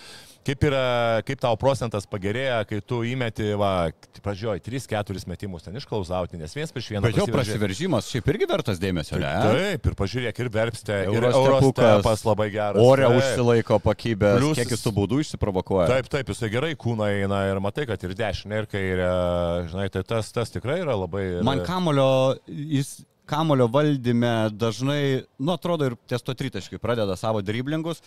kaip, 0.45 0.65
yra, 0.69 1.21
kaip 1.27 1.41
tavo 1.41 1.57
procentas 1.61 2.07
pagerėja, 2.09 2.61
kai 2.69 2.81
tu 2.85 3.01
įmeti, 3.07 3.51
va, 3.59 3.89
pradžioj 4.25 4.61
3-4 4.65 5.25
metimus 5.31 5.65
ten 5.65 5.77
išklausauti, 5.79 6.39
nes 6.41 6.55
vienas 6.57 6.73
prieš 6.75 6.91
vieną. 6.93 7.05
Bet 7.07 7.19
jo 7.19 7.27
prasiveržimas 7.31 8.09
šiaip 8.11 8.29
irgi 8.33 8.49
vertas 8.49 8.81
dėmesio, 8.81 9.19
ne? 9.21 9.31
Taip, 9.45 9.89
ir 9.89 9.97
pažiūrėk, 10.01 10.43
ir 10.43 10.51
verpstė, 10.53 10.99
ir 11.13 11.29
Eurostepas 11.31 12.25
labai 12.27 12.49
geras. 12.53 12.81
Ore 12.83 13.07
Taip. 13.07 13.19
užsilaiko 13.21 13.79
pakybę, 13.83 14.35
Plius- 14.39 14.61
kiek 14.61 14.75
jis 14.75 14.85
tų 14.85 14.93
baudų 14.99 15.21
išsiprovokuoja. 15.25 15.89
Taip, 15.91 16.11
taip, 16.11 16.31
jisai 16.33 16.51
gerai 16.53 16.73
kūną 16.79 17.09
eina 17.21 17.45
ir 17.49 17.61
matai, 17.63 17.87
kad 17.89 18.01
ir 18.05 18.15
dešinė, 18.17 18.63
ir 18.63 18.69
kairė, 18.71 19.09
žinai, 19.71 19.89
tai 19.93 20.05
tas, 20.07 20.31
tas 20.35 20.53
tikrai 20.53 20.79
yra 20.83 20.97
labai... 20.97 21.25
Man 21.45 21.63
kamulio, 21.67 22.37
jis 22.47 22.97
kamulio 23.25 23.67
valdyme 23.71 24.35
dažnai, 24.53 25.25
nu 25.39 25.55
atrodo 25.55 25.89
ir 25.89 25.97
ties 26.09 26.23
to 26.25 26.33
tritaškai 26.37 26.79
pradeda 26.81 27.17
savo 27.19 27.41
driblingus, 27.45 28.03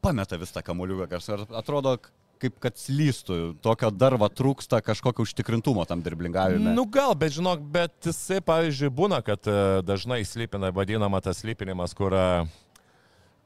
pameta 0.00 0.38
vis 0.40 0.54
tą 0.54 0.64
kamuliuką, 0.64 1.10
kas 1.10 1.30
atrodo 1.34 1.98
kaip 2.40 2.56
kad 2.62 2.78
slystų, 2.80 3.36
tokio 3.60 3.90
dar 3.92 4.16
va 4.20 4.30
trūksta 4.32 4.80
kažkokio 4.84 5.26
užtikrintumo 5.26 5.84
tam 5.88 6.00
driblingavime. 6.04 6.72
Nu 6.76 6.86
gal, 6.88 7.12
bet 7.18 7.34
žinok, 7.36 7.62
bet 7.72 8.08
jisai, 8.08 8.40
pavyzdžiui, 8.44 8.90
būna, 8.96 9.20
kad 9.26 9.44
e, 9.50 9.60
dažnai 9.84 10.22
slypina, 10.24 10.72
vadinama 10.72 11.20
tas 11.24 11.42
slypinimas, 11.42 11.92
kur, 11.96 12.16
e, 12.16 12.46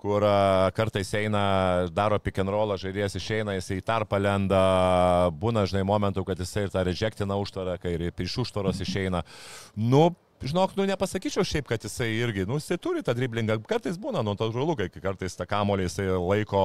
kur 0.03 0.27
e, 0.29 0.35
kartais 0.77 1.11
eina, 1.19 1.45
daro 1.95 2.21
pick 2.23 2.39
and 2.43 2.55
rollą, 2.55 2.79
žaidėjas 2.81 3.19
išeina, 3.19 3.57
jisai 3.59 3.81
į 3.81 3.87
tarpą 3.91 4.21
lenda, 4.23 4.63
būna, 5.43 5.67
žinai, 5.71 5.83
momentų, 5.91 6.27
kad 6.29 6.45
jisai 6.45 6.69
ir 6.69 6.75
tą 6.75 6.87
rejektiną 6.87 7.41
užtvarą, 7.43 7.81
kai 7.83 7.97
ir 7.99 8.13
iš 8.13 8.39
užtvaros 8.47 8.83
išeina. 8.87 9.25
Nu, 9.75 10.13
Žinok, 10.45 10.75
nu 10.77 10.85
nepasakyčiau 10.89 11.45
šiaip, 11.47 11.67
kad 11.71 11.81
jisai 11.87 12.11
irgi, 12.21 12.45
nu 12.49 12.59
jisai 12.61 12.77
turi 12.79 13.01
tą 13.07 13.15
driblingą, 13.17 13.57
kartais 13.67 13.97
būna, 14.01 14.21
nu 14.27 14.35
to 14.37 14.51
žalu, 14.53 14.75
kai 14.77 14.89
kartais 14.93 15.35
tą 15.39 15.47
kamolį 15.49 15.87
jisai 15.89 16.07
laiko 16.21 16.63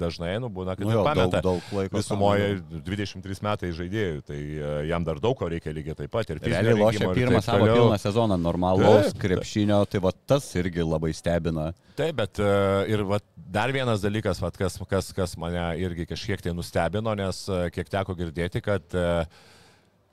dažnai, 0.00 0.38
nu 0.40 0.48
būna, 0.52 0.76
kad 0.78 0.86
Nu 0.86 0.94
jo, 0.96 1.02
pameta. 1.04 1.40
daug- 1.44 1.60
daug 1.60 1.76
laiko 1.76 1.96
Visumoje 2.00 2.46
23 2.72 3.42
metai 3.44 3.70
žaidėjų, 3.76 4.22
tai 4.26 4.38
e, 4.40 4.72
jam 4.88 5.04
dar 5.04 5.20
daug 5.20 5.36
ko 5.38 5.48
reikia 5.52 5.74
lygiai 5.76 5.96
taip 5.98 6.10
pat. 6.14 6.30
Ir 6.32 6.40
Realiai 6.42 6.78
lošia 6.80 7.12
pirmą 7.14 7.42
savo 7.44 7.66
toliau. 7.66 7.76
pilną 7.82 7.98
sezoną 8.00 8.38
normalaus 8.40 9.10
Taip, 9.12 9.20
krepšinio, 9.26 9.82
tai 9.92 10.00
va 10.00 10.12
tas 10.26 10.48
irgi 10.56 10.82
labai 10.86 11.12
stebina. 11.12 11.72
Taip, 11.96 12.16
bet 12.16 12.40
e, 12.40 12.50
ir 12.92 13.04
vat, 13.04 13.24
dar 13.36 13.72
vienas 13.72 14.00
dalykas, 14.00 14.40
vat, 14.40 14.56
kas, 14.56 14.78
kas, 14.88 15.12
kas 15.12 15.36
mane 15.36 15.60
irgi 15.80 16.06
kažkiek 16.08 16.40
tai 16.40 16.52
nustebino, 16.56 17.12
nes 17.14 17.44
e, 17.52 17.66
kiek 17.74 17.88
teko 17.92 18.16
girdėti, 18.16 18.62
kad 18.64 18.82
e, 18.96 19.26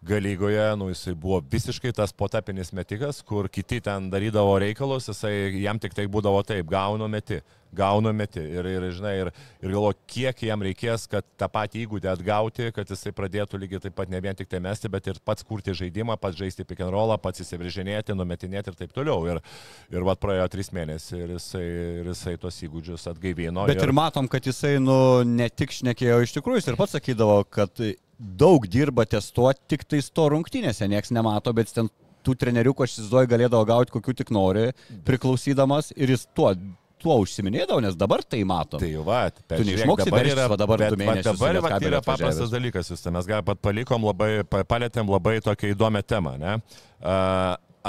Galygoje, 0.02 0.76
nu, 0.80 0.88
jisai 0.94 1.12
buvo 1.14 1.42
visiškai 1.52 1.92
tas 1.92 2.14
potapinis 2.16 2.72
metikas, 2.72 3.20
kur 3.20 3.50
kiti 3.52 3.82
ten 3.84 4.08
darydavo 4.12 4.54
reikalus, 4.64 5.10
jisai 5.12 5.60
jam 5.60 5.80
tik 5.80 5.92
tai 5.98 6.06
būdavo 6.08 6.40
taip, 6.48 6.70
gaunu 6.72 7.10
meti, 7.12 7.42
gaunu 7.76 8.14
meti. 8.16 8.40
Ir, 8.40 8.70
ir 8.78 8.86
žinai, 8.96 9.12
ir, 9.26 9.32
ir 9.60 9.74
galvo, 9.76 9.92
kiek 10.08 10.40
jam 10.48 10.64
reikės, 10.64 11.04
kad 11.12 11.28
tą 11.36 11.50
patį 11.52 11.84
įgūdį 11.84 12.12
atgauti, 12.14 12.70
kad 12.78 12.88
jisai 12.88 13.12
pradėtų 13.18 13.60
lygiai 13.60 13.84
taip 13.84 14.00
pat 14.00 14.16
ne 14.16 14.24
vien 14.24 14.40
tik 14.40 14.48
tai 14.48 14.64
mesti, 14.64 14.88
bet 14.88 15.12
ir 15.12 15.20
pats 15.20 15.44
kurti 15.44 15.76
žaidimą, 15.76 16.16
pats 16.16 16.40
žaisti 16.40 16.64
pick 16.64 16.80
and 16.80 16.96
rollą, 16.96 17.20
pats 17.20 17.44
įsiveržinėti, 17.44 18.16
numetinėti 18.16 18.72
ir 18.72 18.80
taip 18.80 18.96
toliau. 18.96 19.28
Ir, 19.28 19.44
ir 19.92 20.08
vat 20.08 20.24
praėjo 20.24 20.48
trys 20.56 20.72
mėnesiai 20.80 21.26
ir 21.26 21.36
jisai, 21.36 21.66
ir 22.00 22.14
jisai 22.16 22.40
tos 22.40 22.64
įgūdžius 22.64 23.10
atgaivino. 23.12 23.68
Bet 23.68 23.84
ir 23.84 23.92
matom, 23.92 24.32
kad 24.32 24.48
jisai, 24.48 24.78
nu, 24.80 25.26
ne 25.28 25.52
tik 25.52 25.76
šnekėjo 25.76 26.24
iš 26.24 26.40
tikrųjų, 26.40 26.64
jis 26.64 26.72
ir 26.72 26.80
pats 26.80 26.96
sakydavo, 26.96 27.44
kad 27.52 27.84
daug 28.20 28.66
dirba 28.68 29.06
ties 29.08 29.32
tuo, 29.32 29.52
tik 29.72 29.86
tais 29.88 30.10
to 30.12 30.28
rungtynėse, 30.34 30.88
nieks 30.92 31.12
nemato, 31.16 31.54
bet 31.56 31.72
ten 31.74 31.88
tų 32.28 32.36
trenerių, 32.36 32.74
aš 32.84 32.98
įsivaizduoju, 32.98 33.30
galėdavo 33.32 33.66
gauti 33.70 33.94
kokiu 33.96 34.14
tik 34.20 34.30
nori, 34.36 34.66
priklausydamas 35.08 35.94
ir 35.96 36.12
jis 36.12 36.26
tuo, 36.36 36.52
tuo 37.00 37.16
užsiminėdavo, 37.24 37.80
nes 37.86 37.96
dabar 37.96 38.20
tai 38.28 38.42
matom. 38.44 38.82
Tai 38.84 38.90
jau, 38.92 39.06
va, 39.08 39.22
Tu 39.32 39.64
neišmoksi 39.64 40.12
veržtis, 40.12 40.42
va 40.52 40.58
dabar 40.60 40.84
bet, 40.84 40.98
bet 41.00 41.24
dabar 41.24 41.48
va, 41.48 41.70
Lietkabeliu 41.70 41.94
yra 41.94 42.02
paprastas 42.04 42.44
atvažiavęs. 42.44 42.52
dalykas, 42.58 42.92
jūs 42.92 43.06
ten 43.06 43.16
mes 43.16 43.30
gal 43.32 43.46
pat 43.48 43.62
palikom 43.64 44.04
labai, 44.10 44.44
pa- 44.44 44.66
palėtėm 44.68 45.08
labai 45.16 45.38
tokią 45.46 45.72
įdomią 45.78 46.04
temą, 46.04 46.36
ne? 46.44 46.58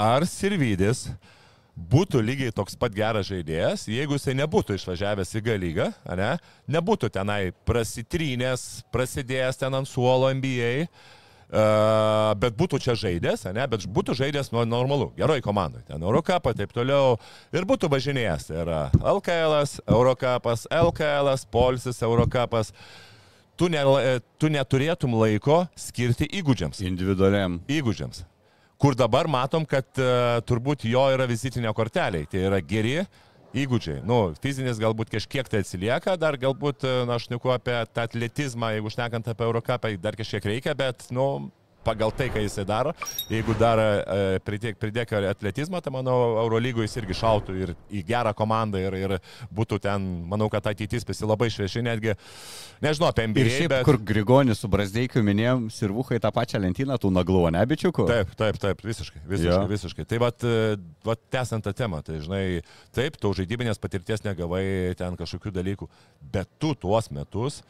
Ar 0.01 0.23
Sirvidis 0.31 1.09
būtų 1.91 2.21
lygiai 2.25 2.53
toks 2.55 2.77
pat 2.79 2.93
geras 2.95 3.29
žaidėjas, 3.29 3.87
jeigu 3.91 4.17
jisai 4.17 4.35
nebūtų 4.39 4.77
išvažiavęs 4.77 5.33
į 5.37 5.41
galygą, 5.47 5.87
ne? 6.19 6.35
nebūtų 6.71 7.09
tenai 7.13 7.41
prasitrynęs, 7.67 8.85
prasidėjęs 8.93 9.61
ten 9.63 9.81
ant 9.81 9.89
suolo 9.89 10.29
NBA, 10.35 10.85
Uh, 11.51 12.31
bet 12.39 12.55
būtų 12.55 12.77
čia 12.79 12.93
žaidęs, 12.95 13.41
ne, 13.51 13.65
bet 13.67 13.83
būtų 13.83 14.13
žaidęs 14.15 14.53
nu, 14.53 14.61
normalu, 14.63 15.09
geroj 15.17 15.41
komandai, 15.43 15.81
ten 15.83 15.99
Eurocapą, 15.99 16.53
taip 16.55 16.71
toliau, 16.71 17.17
ir 17.51 17.67
būtų 17.67 17.89
važinėjęs. 17.91 18.45
Tai 18.47 18.61
yra 18.61 18.79
LKL, 18.95 19.57
Eurocapas, 19.83 20.63
LKL, 20.71 21.33
Polsis, 21.51 21.99
Eurocapas. 22.07 22.71
Tu, 23.59 23.67
ne, 23.67 23.83
tu 24.39 24.47
neturėtum 24.47 25.19
laiko 25.19 25.65
skirti 25.75 26.31
įgūdžiams. 26.39 26.79
Individualiam. 26.87 27.59
Įgūdžiams. 27.67 28.23
Kur 28.81 28.95
dabar 28.97 29.29
matom, 29.29 29.65
kad 29.69 29.85
uh, 30.01 30.39
turbūt 30.49 30.87
jo 30.89 31.03
yra 31.13 31.27
vizitinė 31.29 31.69
kortelė. 31.77 32.23
Tai 32.31 32.47
yra 32.49 32.61
geri 32.65 32.95
įgūdžiai. 33.57 34.01
Nu, 34.07 34.31
fizinis 34.41 34.79
galbūt 34.81 35.11
kažkiek 35.11 35.49
tai 35.51 35.61
atsilieka, 35.61 36.15
dar 36.19 36.37
galbūt, 36.39 36.85
e, 36.87 36.93
na, 37.07 37.17
aš 37.19 37.27
neku 37.33 37.51
apie 37.51 37.75
tą 37.91 38.05
atletizmą, 38.07 38.71
jeigu 38.77 38.91
šnekant 38.93 39.27
apie 39.27 39.47
Eurocapą, 39.47 39.91
dar 40.01 40.15
kažkiek 40.19 40.47
reikia, 40.53 40.75
bet, 40.77 41.03
nu, 41.11 41.51
pagal 41.85 42.13
tai, 42.15 42.29
ką 42.33 42.41
jisai 42.43 42.65
daro, 42.67 42.93
jeigu 43.31 43.55
dar 43.59 43.79
e, 43.81 44.39
pridėk, 44.45 44.77
pridėk 44.81 45.13
atletizmą, 45.17 45.81
tai 45.83 45.93
manau, 45.93 46.17
Eurolygoje 46.43 46.87
jis 46.87 46.97
irgi 47.01 47.17
šautų 47.21 47.55
ir 47.57 47.73
į 47.89 48.03
gerą 48.07 48.33
komandą 48.37 48.81
ir, 48.81 48.97
ir 48.99 49.15
būtų 49.53 49.81
ten, 49.83 50.05
manau, 50.29 50.49
kad 50.53 50.69
ateitis 50.71 51.05
pasi 51.07 51.27
labai 51.27 51.49
švieži, 51.53 51.83
netgi, 51.85 52.15
nežinau 52.83 53.09
apie 53.09 53.25
Ir 53.25 53.33
NBA, 53.33 53.47
šiaip, 53.57 53.73
bet... 53.73 53.85
kur 53.87 53.99
Grigonis 54.11 54.61
su 54.61 54.69
Brazdeikiu 54.71 55.23
minėjom, 55.25 55.67
sirvukai 55.73 56.21
tą 56.21 56.33
pačią 56.35 56.61
lentyną, 56.63 56.99
tų 57.01 57.13
naglų, 57.17 57.47
ne 57.55 57.63
bičiukų? 57.73 58.07
Taip, 58.09 58.33
taip, 58.39 58.61
taip, 58.61 58.85
visiškai, 58.85 59.23
visiškai, 59.25 59.57
ja. 59.57 59.67
visiškai. 59.69 60.07
Tai 60.09 60.21
vat, 60.25 60.45
e, 60.45 60.75
vat 61.07 61.23
tęsiant 61.33 61.65
tą 61.65 61.75
temą, 61.77 62.01
tai 62.05 62.21
žinai, 62.23 62.43
taip, 62.95 63.17
tu 63.21 63.33
žaidybinės 63.37 63.81
patirties 63.81 64.25
negavai 64.27 64.65
ten 64.99 65.17
kažkokių 65.19 65.55
dalykų, 65.57 65.89
bet 66.33 66.49
tu 66.61 66.75
tuos 66.77 67.09
metus 67.13 67.61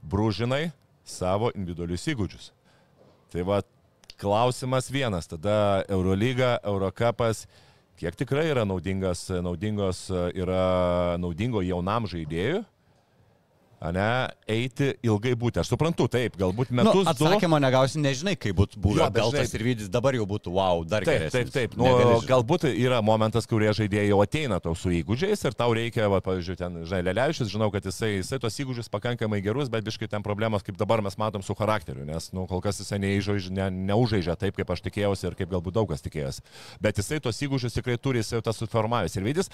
brūžinai 0.00 0.70
savo 1.04 1.50
individualius 1.56 2.06
įgūdžius. 2.12 2.50
Tai 3.30 3.44
va, 3.46 3.60
klausimas 4.20 4.90
vienas, 4.90 5.28
tada 5.30 5.84
Eurolyga, 5.88 6.58
Eurocapas, 6.66 7.44
kiek 8.00 8.16
tikrai 8.18 8.48
yra 8.50 8.64
naudingas, 8.66 9.28
naudingos, 9.44 10.08
yra 10.34 11.16
naudingo 11.22 11.62
jaunam 11.64 12.08
žaidėjui, 12.10 12.64
ne, 13.88 14.28
eiti 14.46 14.90
ilgai 15.02 15.32
būti. 15.40 15.62
Aš 15.62 15.70
suprantu, 15.72 16.04
taip, 16.12 16.36
galbūt 16.36 16.68
Nu, 16.70 16.82
metus, 16.84 17.06
du. 17.06 17.10
atsakymą 17.14 17.56
negausi, 17.64 17.96
nežinai, 17.98 18.34
kaip 18.36 18.52
būtų 18.58 18.76
buvę. 18.76 18.98
Jo, 19.00 19.04
Jo, 19.06 19.10
bet 19.10 19.22
gal 19.22 19.30
žinai- 19.32 19.40
tas 19.46 19.54
ir 19.56 19.62
vidis 19.64 19.88
dabar 19.88 20.12
jau 20.18 20.26
būtų, 20.28 20.52
wow, 20.52 20.84
dar 20.84 21.00
Taip, 21.02 21.16
geresnis. 21.30 21.48
taip, 21.52 21.72
taip. 21.72 21.76
Nu, 21.80 22.20
galbūt 22.28 22.68
yra 22.68 23.00
momentas, 23.00 23.46
kurie 23.48 23.72
žaidėjai 23.72 24.10
jau 24.12 24.20
ateina 24.20 24.60
tau 24.60 24.74
su 24.76 24.90
įgūdžiais 24.92 25.44
ir 25.48 25.52
tau 25.56 25.72
reikia, 25.72 26.10
va, 26.12 26.20
pavyzdžiui, 26.20 26.56
ten, 26.60 26.76
žinai, 26.84 27.00
Lelevičius, 27.08 27.48
žinau, 27.48 27.70
kad 27.72 27.82
jisai, 27.88 28.20
jisai 28.20 28.38
tos 28.38 28.52
įgūdžius 28.60 28.90
pakankamai 28.92 29.40
gerus, 29.40 29.70
bet 29.72 29.82
biškai 29.88 30.10
ten 30.12 30.22
problemas, 30.22 30.62
kaip 30.62 30.76
dabar 30.76 31.00
mes 31.00 31.16
matom 31.16 31.40
su 31.42 31.54
charakteriu, 31.56 32.04
nes, 32.04 32.30
nu, 32.36 32.46
kol 32.46 32.60
kas 32.60 32.78
jisai 32.84 32.98
neįžaiž, 33.00 33.48
ne, 33.50 33.70
neužaižia 33.70 34.36
taip, 34.36 34.56
kaip 34.60 34.68
aš 34.70 34.82
tikėjausi 34.84 35.24
ir 35.30 35.34
kaip 35.40 35.48
galbūt 35.48 35.72
daug 35.72 35.88
kas 35.88 36.02
tikėjosi. 36.04 36.44
Bet 36.80 37.00
jisai 37.00 37.20
tos 37.24 37.40
įgūdžius 37.40 37.80
tikrai 37.80 37.96
turi, 37.96 38.20
jisai 38.20 38.36
jau 38.40 38.42
tas 38.44 38.60
suformavęs. 38.60 39.16
Ir 39.16 39.24
vidis, 39.24 39.48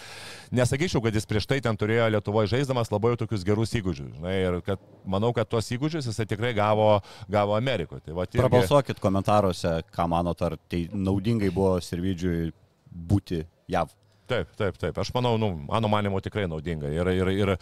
nesakyčiau, 0.51 1.03
kad 1.05 1.15
jis 1.15 1.27
prieš 1.29 1.47
tai 1.47 1.61
ten 1.61 1.77
turėjo 1.77 2.09
Lietuvoje 2.17 2.51
žaisdamas 2.57 2.91
labai 2.91 3.15
tokius 3.21 3.45
gerus 3.47 3.71
įgūdžius. 3.77 4.16
Žinai, 4.17 4.35
ir 4.49 4.59
kad 4.67 4.81
manau, 5.07 5.31
kad 5.37 5.49
tuos 5.53 5.69
įgūdžius 5.77 6.09
jisai 6.11 6.27
tikrai 6.27 6.53
gavo, 6.57 6.89
gavo 7.31 7.55
Amerikoje. 7.57 8.03
Tai, 8.09 8.15
irgi- 8.17 8.41
Prabalsuokit 8.43 9.01
komentaruose, 9.03 9.77
ką 9.95 10.09
manot, 10.11 10.43
ar 10.43 10.57
tai 10.69 10.87
naudingai 10.93 11.51
buvo 11.55 11.77
Sirvidžiui 11.85 12.51
būti 12.91 13.43
JAV. 13.69 13.93
Taip, 14.27 14.49
taip, 14.59 14.75
taip. 14.83 14.97
Aš 14.99 15.13
manau, 15.15 15.37
nu, 15.39 15.53
mano 15.69 15.89
manimo 15.89 16.19
tikrai 16.25 16.49
naudinga. 16.51 16.89
Ir, 16.91 17.07
ir, 17.15 17.29
ir, 17.31 17.53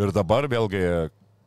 ir 0.00 0.12
dabar 0.16 0.46
vėlgi, 0.48 0.80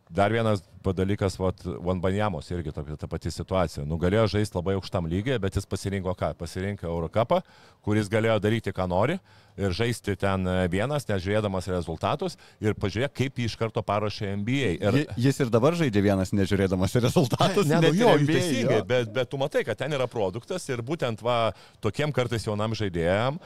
dar 0.10 0.32
vienas 0.34 0.64
dalykas, 0.84 1.38
Vanbanjamos 1.86 2.47
irgi 2.51 2.72
tokia 2.74 2.95
ta 2.97 3.07
pati 3.07 3.32
situacija. 3.32 3.84
Nugalėjo 3.86 4.26
žaisti 4.34 4.57
labai 4.57 4.74
aukštam 4.80 5.05
lygiai, 5.12 5.38
bet 5.41 5.57
jis 5.60 5.68
pasirinko 5.70 6.16
ką? 6.18 6.32
Pasirinko 6.39 6.88
Eurocapą, 6.89 7.41
kuris 7.86 8.10
galėjo 8.10 8.39
daryti, 8.41 8.74
ką 8.74 8.88
nori 8.89 9.20
ir 9.60 9.76
žaisti 9.76 10.16
ten 10.20 10.47
vienas, 10.72 11.05
nežiūrėdamas 11.10 11.68
rezultatus 11.70 12.38
ir 12.64 12.78
pažiūrėk, 12.80 13.14
kaip 13.22 13.39
jį 13.39 13.49
iš 13.51 13.57
karto 13.60 13.84
paruošė 13.86 14.34
NBA. 14.39 14.74
Ir... 14.80 14.99
Jis 15.20 15.43
ir 15.43 15.53
dabar 15.53 15.78
žaidžia 15.78 16.03
vienas, 16.05 16.34
nežiūrėdamas 16.34 16.95
rezultatus. 17.03 17.68
Ne, 17.68 17.82
ne, 17.84 17.91
nu, 17.91 17.99
jo, 17.99 18.14
NBA, 18.24 18.34
teisingai, 18.34 18.82
jo. 18.82 18.89
Bet, 18.89 19.12
bet 19.16 19.32
tu 19.32 19.41
matai, 19.41 19.66
kad 19.68 19.80
ten 19.80 19.93
yra 19.95 20.07
produktas 20.10 20.66
ir 20.72 20.82
būtent 20.86 21.22
va, 21.26 21.51
tokiem 21.84 22.16
kartais 22.16 22.47
jaunam 22.47 22.78
žaidėjam, 22.78 23.41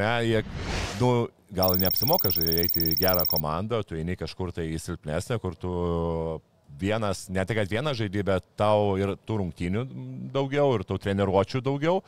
ne, 0.00 0.10
jie, 0.24 0.42
nu, 1.00 1.12
gal 1.54 1.76
neapsimoka 1.80 2.32
eiti 2.40 2.90
į 2.92 2.98
gerą 2.98 3.24
komandą, 3.28 3.82
tu 3.84 3.98
eini 3.98 4.16
kažkur 4.16 4.52
tai 4.54 4.70
į 4.72 4.80
silpnesnę, 4.80 5.38
kur 5.42 5.56
tu 5.60 5.72
vienas, 6.80 7.28
ne 7.28 7.44
tik, 7.46 7.60
vienas 7.70 7.98
žaidži, 7.98 8.24
bet 8.26 8.46
tau 8.58 8.94
ir 9.00 9.14
tų 9.26 9.40
rungtynių 9.42 9.84
daugiau, 10.34 10.72
ir 10.78 10.86
tų 10.88 10.98
treniruočių 11.04 11.62
daugiau, 11.64 12.00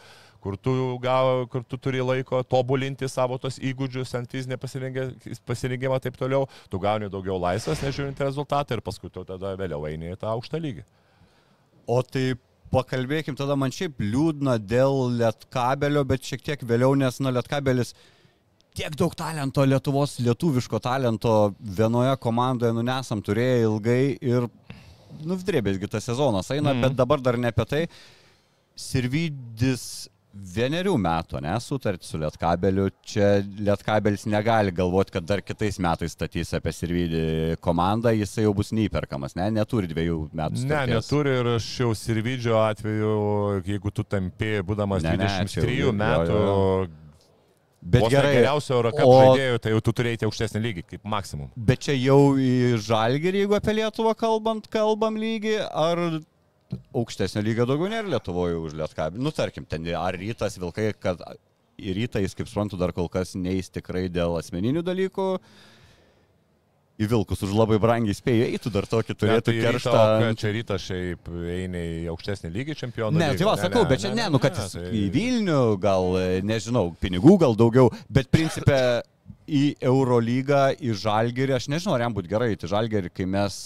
kur 0.42 0.56
tu, 0.56 0.72
gal, 1.02 1.44
kur 1.50 1.64
tu 1.66 1.78
turi 1.82 2.02
laiko 2.02 2.42
tobulinti 2.46 3.08
savo 3.10 3.38
tos 3.42 3.58
įgūdžius 3.58 4.14
ant 4.18 4.32
fizinę 4.32 4.58
pasirinkimą 4.58 6.00
taip 6.02 6.18
toliau, 6.18 6.46
tu 6.70 6.80
gauni 6.82 7.10
daugiau 7.12 7.38
laisvės, 7.42 7.82
nežiūrint 7.84 8.24
rezultatą 8.24 8.76
ir 8.76 8.84
paskui 8.86 9.10
tu 9.12 9.24
tada 9.26 9.54
vėliau 9.58 9.86
eini 9.90 10.14
į 10.14 10.20
tą 10.20 10.32
aukštą 10.34 10.62
lygį. 10.62 10.86
O 11.86 12.00
taip 12.02 12.42
pakalbėkim 12.72 13.36
tada 13.38 13.56
man 13.58 13.72
šiaip 13.74 14.00
liūdna 14.02 14.56
dėl 14.62 15.16
lietkabelio, 15.20 16.04
bet 16.08 16.26
šiek 16.26 16.44
tiek 16.44 16.62
vėliau, 16.66 16.94
nes 16.98 17.20
nu 17.22 17.32
lietkabelis 17.34 17.94
tiek 18.76 18.96
daug 18.98 19.14
talento, 19.16 19.64
Lietuvos 19.64 20.18
lietuviško 20.20 20.80
talento 20.84 21.54
vienoje 21.60 22.16
komandoje, 22.20 22.74
nu 22.76 22.84
nesam 22.84 23.22
turėję 23.24 23.62
ilgai 23.64 24.02
ir, 24.20 24.48
nu, 25.22 25.38
vdrėbėsgi 25.40 25.88
tas 25.92 26.04
sezonas 26.04 26.50
eina, 26.52 26.74
mm. 26.74 26.84
bet 26.84 26.98
dabar 26.98 27.22
dar 27.24 27.40
ne 27.40 27.52
apie 27.54 27.66
tai. 27.70 27.82
Sirvidis 28.76 29.86
vienerių 30.56 30.94
metų, 31.00 31.40
nesutarti 31.44 32.06
su 32.06 32.20
Lietkabeliu. 32.20 32.88
Čia 33.06 33.30
Lietkabelis 33.42 34.26
negali 34.30 34.74
galvoti, 34.74 35.14
kad 35.16 35.26
dar 35.28 35.42
kitais 35.44 35.80
metais 35.82 36.16
statys 36.16 36.52
apie 36.56 36.74
Sirvidį 36.74 37.24
komandą, 37.64 38.12
jisai 38.16 38.46
jau 38.46 38.52
bus 38.56 38.72
neįperkamas, 38.76 39.36
ne, 39.38 39.48
neturi 39.56 39.90
dviejų 39.90 40.20
metų. 40.32 40.62
Starties. 40.66 40.92
Ne, 40.92 41.00
neturi 41.00 41.34
ir 41.40 41.50
aš 41.56 41.72
jau 41.80 41.90
Sirvidžio 41.96 42.60
atveju, 42.60 43.16
jeigu 43.66 43.94
tu 43.94 44.06
tampi, 44.06 44.54
būdamas 44.66 45.04
ne, 45.06 45.16
23 45.24 45.80
ne, 45.90 45.98
metų. 46.04 46.38
Jo, 46.38 46.46
jo 46.52 47.04
Bet 47.86 48.02
Vos 48.02 48.10
gerai, 48.10 48.32
geriausio 48.34 48.72
Eurocap 48.80 49.06
o... 49.06 49.10
žaidėjų, 49.14 49.58
tai 49.62 49.70
jau 49.70 49.80
tu 49.84 49.92
turėjai 49.94 50.26
aukštesnį 50.26 50.62
lygį, 50.64 50.82
kaip 50.90 51.04
maksimum. 51.06 51.52
Bet 51.68 51.84
čia 51.86 51.94
jau 51.94 52.34
į 52.34 52.80
žalgerį, 52.82 53.44
jeigu 53.44 53.54
apie 53.54 53.76
Lietuvą 53.78 54.16
kalbant, 54.18 54.66
kalbam 54.72 55.18
lygį, 55.20 55.60
ar 55.70 56.02
aukštesnio 56.96 57.44
lygio 57.46 57.68
daugiau 57.68 57.90
nėra 57.92 58.10
Lietuvoje 58.16 58.58
už 58.58 58.74
Lietkabį? 58.80 59.22
Nu, 59.22 59.32
tarkim, 59.34 59.68
ten 59.68 59.86
ar 59.98 60.18
rytas 60.18 60.58
Vilkai, 60.60 60.90
kad 60.98 61.22
į 61.76 61.96
rytą 62.00 62.22
jis, 62.24 62.34
kaip 62.36 62.50
suprantu, 62.50 62.78
dar 62.80 62.94
kol 62.96 63.10
kas 63.12 63.34
neįs 63.38 63.72
tikrai 63.74 64.06
dėl 64.12 64.38
asmeninių 64.40 64.84
dalykų. 64.86 65.30
Uh, 65.36 65.72
į 66.96 67.08
Vilkus 67.10 67.42
už 67.44 67.52
labai 67.56 67.76
brangiai 67.80 68.16
spėjo, 68.16 68.46
eitų 68.54 68.72
dar 68.72 68.86
tokį 68.88 69.16
turėtų 69.20 69.52
ne, 69.52 69.60
tai 69.60 69.64
kerštą. 69.66 70.04
Ryto, 70.22 70.38
čia 70.40 70.52
rytas 70.54 70.84
šiaip 70.86 71.30
eina 71.52 71.82
į 71.82 71.98
aukštesnį 72.12 72.52
lygį 72.54 72.76
čempionų. 72.80 73.20
Ne, 73.20 73.28
tai 73.36 73.48
va, 73.48 73.56
sakau, 73.60 73.82
ne, 73.84 73.90
bet 73.90 74.02
čia 74.02 74.12
ne, 74.14 74.22
ne, 74.22 74.28
nu, 74.32 74.40
kad 74.42 74.56
ne, 74.56 74.68
tai... 74.72 74.84
į 74.96 75.02
Vilnių, 75.14 75.60
gal, 75.82 76.16
nežinau, 76.46 76.86
pinigų 77.02 77.36
gal 77.42 77.56
daugiau, 77.58 77.90
bet 78.08 78.30
principė 78.32 78.80
į 79.46 79.64
Eurolygą, 79.84 80.70
į 80.80 80.96
Žalgerį, 81.02 81.56
aš 81.58 81.68
nežinau, 81.74 81.98
ar 81.98 82.06
jam 82.06 82.16
būtų 82.16 82.32
gerai 82.32 82.54
į 82.56 82.72
Žalgerį, 82.72 83.12
kai 83.12 83.28
mes... 83.36 83.60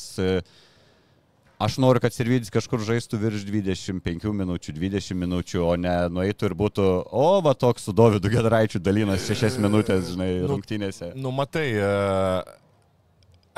Aš 1.61 1.77
noriu, 1.77 2.01
kad 2.01 2.15
Sirvidis 2.15 2.49
kažkur 2.53 2.81
žaistų 2.81 3.19
virš 3.21 3.43
25 3.45 4.31
minučių, 4.33 4.73
20 4.79 5.19
minučių, 5.21 5.59
o 5.69 5.75
ne 5.77 5.93
nueitų 6.09 6.49
ir 6.49 6.55
būtų, 6.57 6.87
o, 7.13 7.27
va 7.45 7.53
toks 7.53 7.85
su 7.85 7.93
Dovydu 7.93 8.33
Gedraičiu 8.33 8.81
dalinas 8.81 9.29
6 9.29 9.61
minutės, 9.61 10.09
žinai, 10.15 10.31
nu, 10.41 10.49
rungtynėse. 10.55 11.13
Nu, 11.21 11.35
matai, 11.37 11.67
uh 11.77 12.57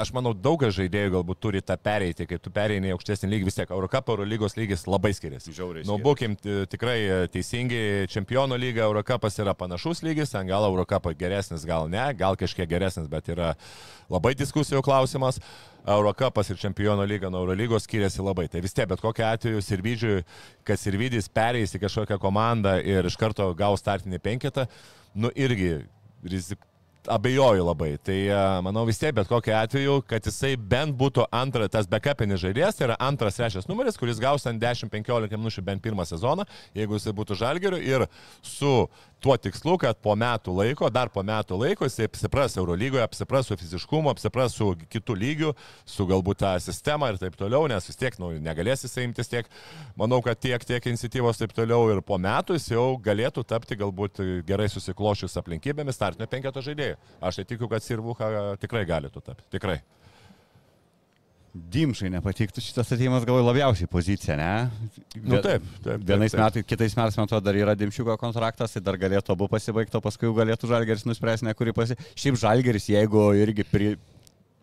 aš 0.01 0.13
manau, 0.17 0.33
daugas 0.35 0.75
žaidėjų 0.77 1.13
galbūt 1.17 1.41
turi 1.43 1.61
tą 1.65 1.77
pereiti, 1.81 2.25
kai 2.29 2.39
tu 2.41 2.53
pereini 2.55 2.91
į 2.91 2.95
aukštesnį 2.97 3.29
lygį, 3.33 3.47
vis 3.49 3.59
tiek 3.59 3.73
Eurocup, 3.75 4.09
Euro 4.15 4.27
lygos 4.29 4.57
lygis 4.57 4.87
labai 4.89 5.13
skiriasi. 5.17 5.53
Žiauriai. 5.57 5.87
Nu, 5.89 5.99
būkim 6.03 6.37
tikrai 6.73 6.97
e, 7.03 7.19
teisingi, 7.33 7.83
čempionų 8.13 8.59
lyga, 8.61 8.87
Eurocupas 8.87 9.37
yra 9.43 9.55
panašus 9.59 10.03
lygis, 10.07 10.33
ten 10.33 10.49
gal 10.49 10.65
Eurocup 10.69 11.11
geresnis, 11.19 11.67
gal 11.69 11.91
ne, 11.93 12.05
gal 12.19 12.39
kažkiek 12.41 12.71
geresnis, 12.71 13.11
bet 13.13 13.29
yra 13.33 13.53
labai 14.13 14.35
diskusijų 14.39 14.83
klausimas. 14.87 15.41
Eurocupas 15.83 16.47
ir 16.53 16.61
čempionų 16.63 17.05
lyga 17.11 17.31
nuo 17.33 17.43
Eurolygos 17.43 17.89
skiriasi 17.89 18.23
labai. 18.23 18.47
Tai 18.49 18.63
vis 18.63 18.77
tiek, 18.77 18.87
bet 18.89 19.03
kokiu 19.03 19.27
atveju 19.27 19.63
Sirvidžiui, 19.67 20.21
kad 20.69 20.79
Sirvidis 20.79 21.27
pereis 21.27 21.75
į 21.75 21.83
kažkokią 21.83 22.21
komandą 22.23 22.77
ir 22.79 23.09
iš 23.09 23.19
karto 23.19 23.49
gaus 23.59 23.83
startinį 23.83 24.23
penketą, 24.23 24.69
nu 25.19 25.33
irgi 25.35 25.81
rizik, 26.23 26.63
abejoju 27.11 27.65
labai. 27.67 27.97
Tai 28.05 28.17
e, 28.17 28.41
manau 28.67 28.85
vis 28.87 29.01
tiek, 29.01 29.15
bet 29.17 29.31
kokiu 29.31 29.55
atveju, 29.59 29.99
kad 30.09 30.27
jisai 30.27 30.55
bent 30.57 30.97
būtų 30.99 31.27
antras, 31.35 31.73
tas 31.75 31.89
backupinis 31.91 32.43
žaidėjas, 32.43 32.79
tai 32.79 32.89
yra 32.89 32.99
antras, 33.03 33.39
trečias 33.39 33.69
numeris, 33.71 33.99
kuris 34.01 34.21
gaus 34.23 34.47
ant 34.51 34.63
10-15 34.63 35.37
minučių 35.37 35.65
bent 35.67 35.83
pirmą 35.85 36.07
sezoną, 36.09 36.47
jeigu 36.79 36.99
jisai 36.99 37.15
būtų 37.17 37.39
žalgeriu 37.43 37.81
ir 37.83 38.07
su 38.43 38.89
tuo 39.23 39.37
tikslu, 39.39 39.77
kad 39.81 39.99
po 40.03 40.15
metų 40.19 40.55
laiko, 40.57 40.91
dar 40.93 41.11
po 41.13 41.23
metų 41.27 41.59
laiko 41.61 41.87
jisai 41.87 42.09
apsipras 42.09 42.57
Eurolygoje, 42.59 43.05
apsipras 43.05 43.49
su 43.49 43.57
fiziškumu, 43.61 44.11
apsipras 44.11 44.57
su 44.59 44.73
kitų 44.93 45.17
lygių, 45.23 45.53
su 45.89 46.07
galbūt 46.11 46.43
tą 46.43 46.53
sistemą 46.65 47.13
ir 47.13 47.21
taip 47.23 47.39
toliau, 47.39 47.69
nes 47.71 47.87
vis 47.89 48.01
tiek 48.01 48.19
nu, 48.23 48.33
negalės 48.43 48.85
jisai 48.87 49.07
imtis 49.07 49.31
tiek, 49.31 49.49
manau, 49.99 50.19
kad 50.27 50.41
tiek, 50.43 50.67
tiek 50.67 50.91
iniciatyvos 50.91 51.41
taip 51.41 51.55
toliau 51.57 51.87
ir 51.95 52.03
po 52.07 52.19
metų 52.19 52.59
jis 52.59 52.73
jau 52.75 52.87
galėtų 53.03 53.47
tapti 53.47 53.79
galbūt 53.79 54.23
gerai 54.49 54.69
susiklošius 54.73 55.39
aplinkybėmis 55.41 55.99
startinio 55.99 56.31
penketo 56.31 56.65
žaidėjų. 56.65 56.99
Aš 57.23 57.41
tai 57.41 57.49
tikiu, 57.55 57.71
kad 57.71 57.87
Sirvuha 57.87 58.57
tikrai 58.63 58.87
galėtų 58.89 59.23
tapti. 59.23 59.47
Tikrai. 59.55 59.81
Dimšai 61.53 62.09
nepatiktų 62.15 62.63
šitas 62.65 62.95
atėjimas, 62.95 63.27
galvoju, 63.29 63.45
labiausiai 63.45 63.89
pozicija, 63.93 64.39
ne? 64.41 64.53
Nu, 65.21 65.37
taip, 65.45 65.67
taip. 65.85 66.01
Vienais 66.09 66.33
metais, 66.33 66.65
kitais 66.65 66.97
metais, 66.97 67.19
man 67.19 67.29
atrodo, 67.29 67.45
dar 67.45 67.59
yra 67.61 67.75
Dimšiuko 67.77 68.17
kontraktas, 68.21 68.73
tai 68.73 68.81
dar 68.81 68.97
galėtų 68.97 69.35
abu 69.35 69.51
pasibaigti, 69.53 69.99
o 69.99 70.05
paskui 70.05 70.31
jau 70.31 70.33
galėtų 70.39 70.71
Žalgeris 70.71 71.05
nuspręsti, 71.05 71.45
ne 71.51 71.53
kurį 71.59 71.77
pasi... 71.77 71.99
Šiaip 72.17 72.41
Žalgeris, 72.41 72.89
jeigu 72.95 73.27
irgi 73.37 73.69
pri... 73.69 73.93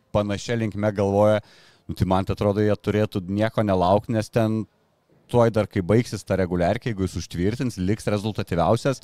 panašia 0.10 0.58
linkme 0.58 0.90
galvoja, 0.98 1.44
nu, 1.86 1.94
tai 1.94 2.10
man 2.10 2.26
tai 2.26 2.34
atrodo, 2.34 2.66
jie 2.66 2.74
turėtų 2.74 3.22
nieko 3.30 3.62
nelaukti, 3.62 4.16
nes 4.18 4.34
ten 4.34 4.64
tuoj 5.30 5.52
dar, 5.54 5.70
kai 5.70 5.86
baigsis 5.86 6.26
ta 6.26 6.40
reguliarkė, 6.42 6.90
jeigu 6.90 7.06
jis 7.06 7.20
užtvirtins, 7.22 7.78
liks 7.78 8.10
rezultatyviausias, 8.10 9.04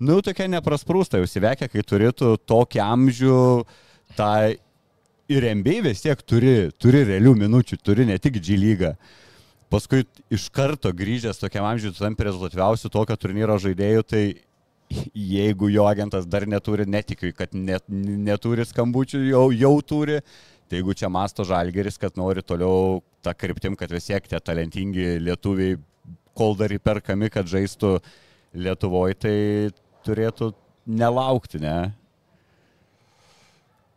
nu, 0.00 0.22
tokia 0.24 0.48
neprasprūsta, 0.48 1.20
jau 1.20 1.28
įsivekia, 1.28 1.68
kai 1.68 1.84
turėtų 1.84 2.38
tokį 2.48 2.80
amžių 2.86 3.40
tą 4.16 4.32
ir 5.32 5.46
MBA 5.58 5.82
vis 5.86 6.02
tiek 6.04 6.20
turi, 6.22 6.70
turi 6.80 7.04
realių 7.06 7.34
minučių, 7.42 7.78
turi 7.82 8.06
ne 8.08 8.18
tik 8.22 8.38
G 8.40 8.58
lygą. 8.60 8.94
Paskui 9.72 10.04
iš 10.30 10.46
karto 10.54 10.92
grįžęs 10.94 11.40
tokiam 11.42 11.66
amžiui, 11.66 11.90
tu 11.94 12.04
tampi 12.04 12.28
rezultatyviausiu 12.28 12.90
tokio 12.92 13.16
turnyro 13.18 13.56
žaidėjų, 13.58 14.04
tai 14.06 14.22
jeigu 15.14 15.70
jo 15.74 15.86
agentas 15.90 16.28
dar 16.30 16.46
neturi, 16.46 16.86
netikiu, 16.86 17.32
kad 17.34 17.54
net, 17.54 17.82
neturi 17.90 18.66
skambučių, 18.66 19.24
jau, 19.32 19.48
jau 19.50 19.74
turi. 19.82 20.20
Tai 20.66 20.78
jeigu 20.80 20.94
čia 20.98 21.10
masto 21.10 21.44
žalgeris, 21.46 21.98
kad 21.98 22.16
nori 22.18 22.42
toliau 22.42 23.00
tą 23.22 23.34
kryptim, 23.38 23.76
kad 23.78 23.90
vis 23.94 24.06
tiek 24.08 24.24
tie 24.26 24.38
talentingi 24.42 25.16
lietuviai, 25.22 25.76
kol 26.36 26.56
dar 26.58 26.74
įperkami, 26.74 27.30
kad 27.32 27.48
žaistų 27.50 27.98
Lietuvoje, 28.56 29.16
tai 29.20 29.36
turėtų 30.06 30.52
nelaukti, 30.88 31.60
ne? 31.60 31.92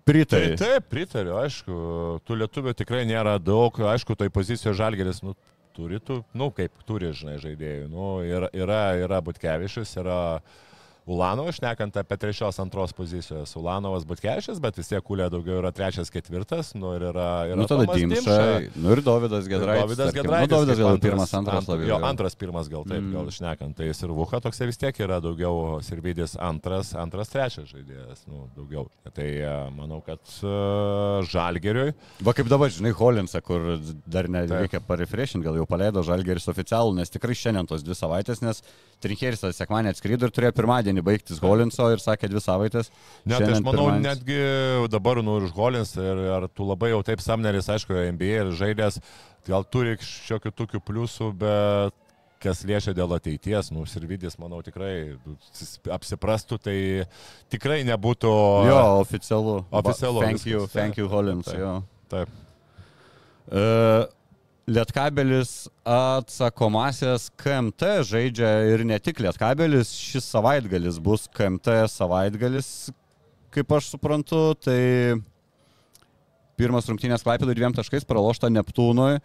Pritariu. 0.10 0.56
Tai, 0.56 0.66
taip, 0.66 0.88
pritariu, 0.90 1.36
aišku, 1.40 1.76
tų 2.26 2.40
lietuvių 2.42 2.74
tikrai 2.78 3.04
nėra 3.10 3.38
daug, 3.42 3.78
aišku, 3.94 4.18
toj 4.18 4.32
pozicijoje 4.34 4.78
žalgeris, 4.80 5.22
nu, 5.26 5.36
turi, 5.78 6.02
tu, 6.02 6.24
nu, 6.34 6.50
kaip 6.56 6.74
turi, 6.90 7.14
žinai, 7.16 7.38
žaidėjų, 7.44 7.92
nu, 7.94 8.10
yra, 8.26 8.50
yra, 8.58 8.82
yra 9.06 9.22
Butkevičius, 9.26 9.94
yra... 10.02 10.18
yra 10.40 10.68
Ulanovas, 11.10 11.58
šnekant 11.58 11.96
apie 11.98 12.18
trečios, 12.22 12.60
antros 12.62 12.92
pozicijos. 12.94 13.56
Ulanovas 13.58 14.06
Butkevičius, 14.06 14.60
bet 14.62 14.78
vis 14.78 14.92
tiek 14.92 15.04
Kulė 15.06 15.30
daugiau 15.34 15.58
yra 15.62 15.72
trečias, 15.74 16.12
ketvirtas. 16.14 16.74
Nu, 16.78 16.92
ir 16.98 17.08
yra, 17.10 17.30
yra 17.50 17.58
nu, 17.58 17.68
tada 17.70 17.88
Dimša. 17.90 18.36
Nu, 18.76 18.92
ir 18.94 19.02
Dovydas 19.06 19.48
Gedraitis. 19.50 19.86
Dovydas 19.88 20.14
Gedraitis. 20.14 20.52
Nu, 20.52 20.56
Dovydas 20.56 20.82
gal 20.84 21.00
pirmas, 21.02 21.34
antras 21.40 21.64
ant, 21.64 21.72
labiau. 21.72 21.88
Jo, 21.90 22.00
antras, 22.06 22.38
pirmas 22.38 22.70
gal 22.70 22.86
taip, 22.86 23.02
mm. 23.02 23.16
gal 23.16 23.32
šnekant. 23.34 23.78
Tai 23.80 23.88
ir 23.90 24.14
Vuha 24.20 24.42
toksai 24.44 24.68
vis 24.70 24.78
tiek 24.82 25.02
yra 25.02 25.18
daugiau 25.24 25.80
Sirvidis 25.86 26.36
antras, 26.36 26.92
antras, 27.00 27.34
trečias 27.34 27.72
žaidėjas. 27.72 28.28
Nu, 28.30 28.46
daugiau. 28.58 28.86
Tai 29.16 29.26
e, 29.26 29.56
manau, 29.74 30.04
kad 30.06 30.22
uh, 30.44 31.26
Žalgeriui. 31.30 31.96
Va 32.26 32.36
kaip 32.38 32.52
dabar, 32.52 32.70
žinai, 32.76 32.94
Holinsą, 33.00 33.42
kur 33.46 33.72
dar 34.06 34.30
nereikia 34.30 34.84
parefreshinti, 34.86 35.48
gal 35.48 35.58
jau 35.58 35.66
paleido 35.70 36.06
Žalgeris 36.06 36.50
oficialų, 36.52 37.00
nes 37.00 37.14
tikrai 37.14 37.38
šiandien 37.38 37.70
tos 37.70 37.82
dvi 37.86 37.98
savaitės, 37.98 38.44
nes 38.46 38.62
Trinkeris 39.04 39.46
sekmanį 39.56 39.94
atskrido 39.94 40.28
ir 40.28 40.34
turėjo 40.36 40.56
pirmadienį 40.58 41.04
baigtis 41.08 41.40
Holinso 41.44 41.88
ir 41.94 42.04
sakė 42.04 42.28
dvi 42.32 42.42
savaitės. 42.44 42.92
Net 43.24 43.40
tai 43.40 43.54
aš 43.54 43.64
manau, 43.64 43.88
pirmadienis. 43.88 44.08
netgi 44.10 44.90
dabar 44.92 45.22
nu 45.24 45.38
iš 45.46 45.54
Golins 45.56 45.96
ir 45.96 46.26
ar 46.36 46.50
tu 46.52 46.68
labai 46.68 46.92
jau 46.92 47.00
taip 47.08 47.24
Samneris, 47.24 47.72
aišku, 47.72 47.96
NBA 48.18 48.44
ir 48.44 48.52
žaidęs, 48.60 49.00
gal 49.48 49.64
turi 49.72 49.96
šiokių 50.04 50.54
tokių 50.60 50.84
pliusų, 50.84 51.32
bet 51.40 51.96
kas 52.44 52.62
liečia 52.68 52.94
dėl 52.96 53.12
ateities, 53.16 53.72
nu, 53.76 53.86
Sirvidis, 53.90 54.38
manau, 54.40 54.62
tikrai 54.64 55.18
apsiprastų, 55.92 56.60
tai 56.64 56.78
tikrai 57.52 57.82
nebūtų... 57.88 58.36
Jo, 58.70 58.84
oficialu. 59.02 59.58
Oficialu 59.76 60.24
Thank 60.24 60.46
you, 60.48 60.68
thank 60.72 61.00
you, 61.00 61.10
Hollins. 61.12 61.50
taip. 61.50 61.84
Taip. 62.12 62.32
E, 63.52 63.64
Lietkabelis 64.70 65.66
atsakomasias 65.88 67.30
KMT 67.42 68.04
žaidžia 68.06 68.50
ir 68.70 68.84
ne 68.86 69.00
tik 69.02 69.18
Lietkabelis, 69.24 69.90
šis 69.98 70.28
savaitgalis 70.30 71.00
bus 71.02 71.26
KMT 71.34 71.88
savaitgalis, 71.90 72.68
kaip 73.56 73.74
aš 73.74 73.88
suprantu, 73.96 74.42
tai 74.62 75.18
pirmas 76.60 76.90
rungtynės 76.92 77.26
Klaipėdų 77.26 77.56
dviem 77.58 77.74
taškais 77.74 78.06
pralošta 78.06 78.52
Neptūnui. 78.54 79.18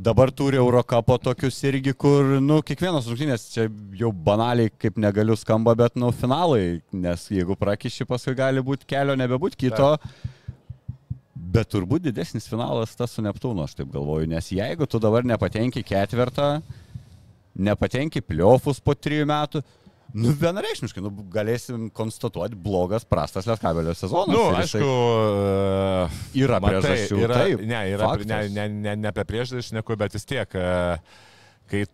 Dabar 0.00 0.30
turi 0.32 0.56
Eurocapo 0.56 1.18
tokius 1.18 1.58
irgi, 1.66 1.92
kur, 1.92 2.38
nu, 2.40 2.60
kiekvienas 2.64 3.08
rungtynės 3.10 3.48
čia 3.52 3.66
jau 4.00 4.12
banaliai 4.14 4.72
kaip 4.80 4.96
negaliu 5.02 5.36
skamba, 5.36 5.74
bet, 5.76 5.98
nu, 6.00 6.12
finalai, 6.14 6.78
nes 6.94 7.26
jeigu 7.28 7.58
prakiši, 7.58 8.06
paskui 8.08 8.38
gali 8.38 8.64
būti 8.64 8.88
kelio 8.88 9.18
nebebūti 9.18 9.66
kito. 9.66 9.96
Bet 11.50 11.70
turbūt 11.72 12.04
didesnis 12.04 12.46
finalas 12.46 12.92
tas 12.98 13.10
su 13.16 13.22
Neptūnu, 13.24 13.64
aš 13.66 13.74
taip 13.80 13.90
galvoju, 13.90 14.28
nes 14.30 14.52
jeigu 14.54 14.86
tu 14.86 15.00
dabar 15.02 15.24
nepatenki 15.26 15.82
ketvirtą, 15.86 16.60
nepatenki 17.58 18.22
pliofus 18.22 18.78
po 18.84 18.94
trijų 18.94 19.26
metų, 19.26 19.62
nu 20.20 20.30
vienareikšmiškai, 20.38 21.02
nu, 21.02 21.10
galėsim 21.34 21.88
konstatuoti 21.94 22.58
blogas, 22.58 23.04
prastas 23.06 23.46
Lietkabelio 23.50 23.94
sezonas. 23.98 24.30
Nu, 24.34 24.44
ir 24.52 24.60
jisai- 24.62 24.80
aišku, 24.82 24.92
e, 26.34 26.42
Yra 26.44 26.60
matai, 26.62 26.80
priežasčių, 26.84 27.20
Yra, 27.26 27.40
taip, 27.42 27.60
ne, 27.66 27.82
yra, 27.96 28.08
faktas. 28.12 28.26
ne, 28.30 28.40
ne, 28.54 28.68
ne, 28.86 28.96
ne 29.04 29.08
apie 29.12 29.26
priežastį 29.32 29.66
šneku, 29.72 29.98
bet 29.98 30.14
vis 30.18 30.24
tiek, 30.30 30.54
e, 30.54 30.98
kai 31.70 31.84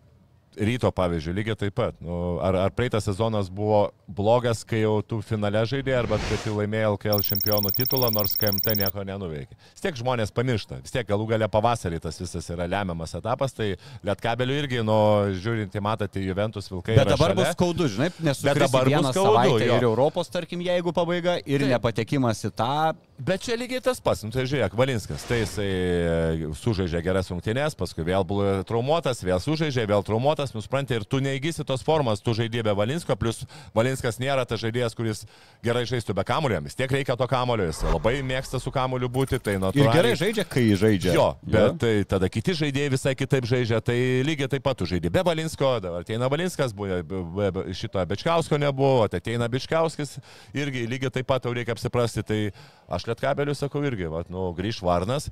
ryto, 0.56 0.90
pavyzdžiui, 0.94 1.34
lygiai 1.36 1.58
taip 1.58 1.74
pat. 1.76 1.96
Nu, 2.02 2.38
ar, 2.44 2.56
ar 2.66 2.74
praeitas 2.74 3.06
sezonas 3.06 3.48
buvo 3.52 3.90
blogas, 4.06 4.62
kai 4.66 4.82
jau 4.82 4.98
tu 5.04 5.20
finale 5.24 5.62
žaidėjai, 5.68 5.98
arba 6.02 6.18
kai 6.22 6.38
tu 6.42 6.54
laimėjai 6.56 6.92
LKL 6.94 7.24
čempionų 7.26 7.72
titulą, 7.76 8.10
nors 8.14 8.36
KMT 8.40 8.76
nieko 8.80 9.04
nenuveikė. 9.06 9.56
Vis 9.72 9.84
tiek 9.84 9.98
žmonės 10.00 10.32
pamiršta. 10.36 10.80
Vis 10.84 10.94
tiek 10.94 11.08
galų 11.08 11.28
gale 11.34 11.48
pavasarį 11.52 12.00
tas 12.04 12.20
visas 12.20 12.48
yra 12.52 12.68
lemiamas 12.70 13.16
etapas, 13.18 13.56
tai 13.56 13.74
Lietkabeliu 14.06 14.56
irgi, 14.62 14.82
nu, 14.86 14.98
žiūrint 15.36 15.74
į 15.76 15.82
matą, 15.84 16.08
tai 16.10 16.24
Juventus 16.24 16.70
Vilkai. 16.70 16.96
Bet 16.98 17.12
dabar 17.12 17.32
šalia. 17.32 17.42
bus 17.42 17.56
skaudu, 17.56 17.90
žinai, 17.92 18.10
nes 18.28 18.42
dabar 18.44 18.90
bus 18.90 19.10
skaudu, 19.12 19.58
ir 19.64 19.88
Europos, 19.90 20.30
tarkim, 20.32 20.64
jeigu 20.64 20.94
pabaiga, 20.96 21.38
ir 21.44 21.64
Taip. 21.64 21.72
nepatekimas 21.74 22.44
į 22.48 22.52
tą. 22.56 22.76
Bet 23.16 23.46
čia 23.46 23.54
lygiai 23.56 23.80
tas 23.80 23.96
pats, 24.04 24.20
nu, 24.26 24.28
tai 24.28 24.42
žiūrėk, 24.44 24.74
Valinskas, 24.76 25.22
tai 25.24 25.38
jisai 25.40 25.66
e, 25.66 26.48
sužaidžia 26.60 27.00
geras 27.00 27.30
rungtynės, 27.32 27.72
paskui 27.78 28.04
vėl 28.04 28.26
buvo 28.28 28.58
traumuotas, 28.68 29.22
vėl 29.24 29.40
sužaidžia, 29.40 29.86
vėl 29.88 30.04
traumuotas, 30.04 30.52
nusprendė 30.52 30.98
ir 30.98 31.06
tu 31.08 31.22
neįgysi 31.24 31.64
tos 31.64 31.80
formos, 31.86 32.20
tu 32.20 32.34
žaidži 32.36 32.60
be 32.66 32.74
Valinsko, 32.76 33.16
plus 33.16 33.46
Valinskas 33.76 34.20
nėra 34.20 34.44
tas 34.44 34.60
žaidėjas, 34.60 34.92
kuris 34.98 35.24
gerai 35.64 35.86
žaistų 35.88 36.12
be 36.18 36.26
kamulio, 36.28 36.58
vis 36.66 36.76
tiek 36.76 36.92
reikia 36.92 37.16
to 37.16 37.28
kamulio, 37.30 37.70
jis 37.70 37.80
labai 37.88 38.18
mėgsta 38.20 38.60
su 38.60 38.74
kamuliu 38.74 39.08
būti, 39.08 39.40
tai 39.40 39.56
nuo 39.62 39.72
Ir 39.72 39.88
gerai 39.96 40.12
žaidžia, 40.20 40.44
kai 40.44 40.66
žaidžia. 40.76 41.16
Jo, 41.16 41.30
bet 41.40 41.80
tai 41.80 41.94
tada 42.04 42.28
kiti 42.28 42.52
žaidėjai 42.60 42.92
visai 42.98 43.16
kitaip 43.16 43.48
žaidžia, 43.48 43.80
tai 43.80 43.96
lygiai 44.28 44.52
taip 44.58 44.66
pat 44.68 44.76
tu 44.76 44.90
žaidži 44.92 45.14
be 45.16 45.24
Valinsko, 45.24 45.78
dabar 45.80 46.04
ateina 46.04 46.28
Valinskas, 46.28 46.76
buvo, 46.76 47.00
be, 47.00 47.48
be, 47.48 47.64
šito 47.72 48.04
Bečkausko 48.12 48.60
nebuvo, 48.60 49.08
ateina 49.08 49.48
Bečkauskis, 49.48 50.18
irgi 50.52 50.84
lygiai 50.84 51.16
taip 51.16 51.32
pat 51.32 51.48
tau 51.48 51.56
reikia 51.56 51.72
apsiprasti, 51.72 52.26
tai 52.26 52.40
aš 52.92 53.05
lietkabeliu 53.10 53.54
sakau 53.56 53.84
irgi, 53.86 54.08
va, 54.12 54.24
nu, 54.32 54.48
grįž 54.56 54.82
Varnas. 54.86 55.30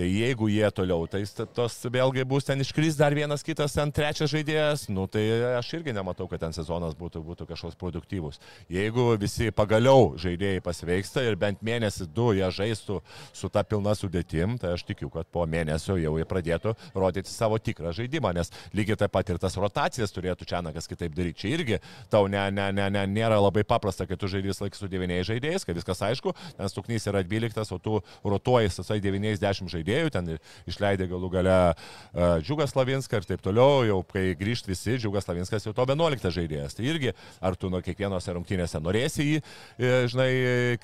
Tai 0.00 0.06
jeigu 0.08 0.46
jie 0.48 0.64
toliau, 0.72 1.04
tai 1.12 1.18
tos 1.52 1.74
vėlgi 1.92 2.22
bus 2.24 2.46
ten 2.48 2.62
iškris 2.64 2.96
dar 2.96 3.12
vienas 3.12 3.42
kitas, 3.44 3.74
ten 3.76 3.90
trečias 3.92 4.30
žaidėjas, 4.32 4.86
nu 4.88 5.02
tai 5.12 5.26
aš 5.58 5.74
irgi 5.76 5.92
nematau, 5.92 6.24
kad 6.30 6.40
ten 6.40 6.54
sezonas 6.56 6.94
būtų, 6.96 7.20
būtų 7.20 7.44
kažkoks 7.50 7.76
produktyvus. 7.76 8.38
Jeigu 8.72 9.10
visi 9.20 9.50
pagaliau 9.52 10.14
žaidėjai 10.16 10.62
pasveiksta 10.64 11.26
ir 11.28 11.36
bent 11.36 11.60
mėnesį 11.60 12.06
du 12.16 12.30
jie 12.38 12.48
žaistų 12.48 12.96
su 13.36 13.50
ta 13.52 13.60
pilna 13.60 13.92
sudėtim, 13.92 14.54
tai 14.62 14.70
aš 14.78 14.86
tikiu, 14.88 15.10
kad 15.12 15.28
po 15.28 15.44
mėnesio 15.44 15.98
jau 16.00 16.14
jie 16.16 16.24
pradėtų 16.32 16.72
rodyti 16.96 17.28
savo 17.28 17.60
tikrą 17.60 17.92
žaidimą, 17.92 18.32
nes 18.40 18.48
lygiai 18.72 18.96
taip 19.04 19.12
pat 19.12 19.34
ir 19.34 19.42
tas 19.44 19.58
rotacijas 19.60 20.16
turėtų 20.16 20.48
čia 20.48 20.62
nakas 20.64 20.88
kitaip 20.88 21.12
daryti. 21.12 21.42
Čia 21.44 21.52
irgi 21.58 21.80
tau 22.08 22.24
ne, 22.24 22.46
ne, 22.48 22.70
ne, 22.72 22.88
ne, 22.88 23.04
nėra 23.04 23.36
labai 23.36 23.66
paprasta, 23.68 24.08
kai 24.08 24.16
tu 24.16 24.32
žaidži 24.32 24.56
laik 24.64 24.80
su 24.80 24.88
devyniais 24.88 25.28
žaidėjais, 25.28 25.68
kai 25.68 25.76
viskas 25.76 26.00
aišku, 26.08 26.32
ten 26.56 26.72
stuknys 26.72 27.04
yra 27.12 27.20
12, 27.20 27.76
o 27.76 27.82
tu 27.84 28.00
rotuoji 28.24 28.72
su 28.72 28.88
90 28.88 29.68
žaidėjų, 29.90 30.10
ten 30.14 30.30
išleidė 30.70 31.08
galų 31.10 31.30
gale 31.32 31.56
uh, 31.74 32.38
Džiugas 32.42 32.72
Slavinską 32.74 33.20
ir 33.20 33.26
taip 33.26 33.42
toliau, 33.42 33.82
jau 33.86 34.00
kai 34.06 34.34
grįžt 34.38 34.68
visi, 34.68 34.96
Džiugas 34.98 35.26
Slavinskas 35.26 35.66
jau 35.66 35.74
to 35.74 35.86
11 35.86 36.30
žaidėjas. 36.30 36.76
Tai 36.76 36.86
irgi, 36.86 37.14
ar 37.40 37.56
tu 37.56 37.70
nuo 37.70 37.80
kiekvienose 37.82 38.34
rungtynėse 38.36 38.80
norėsi 38.80 39.26
jį, 39.26 39.42
e, 39.78 39.92
žinai, 40.10 40.30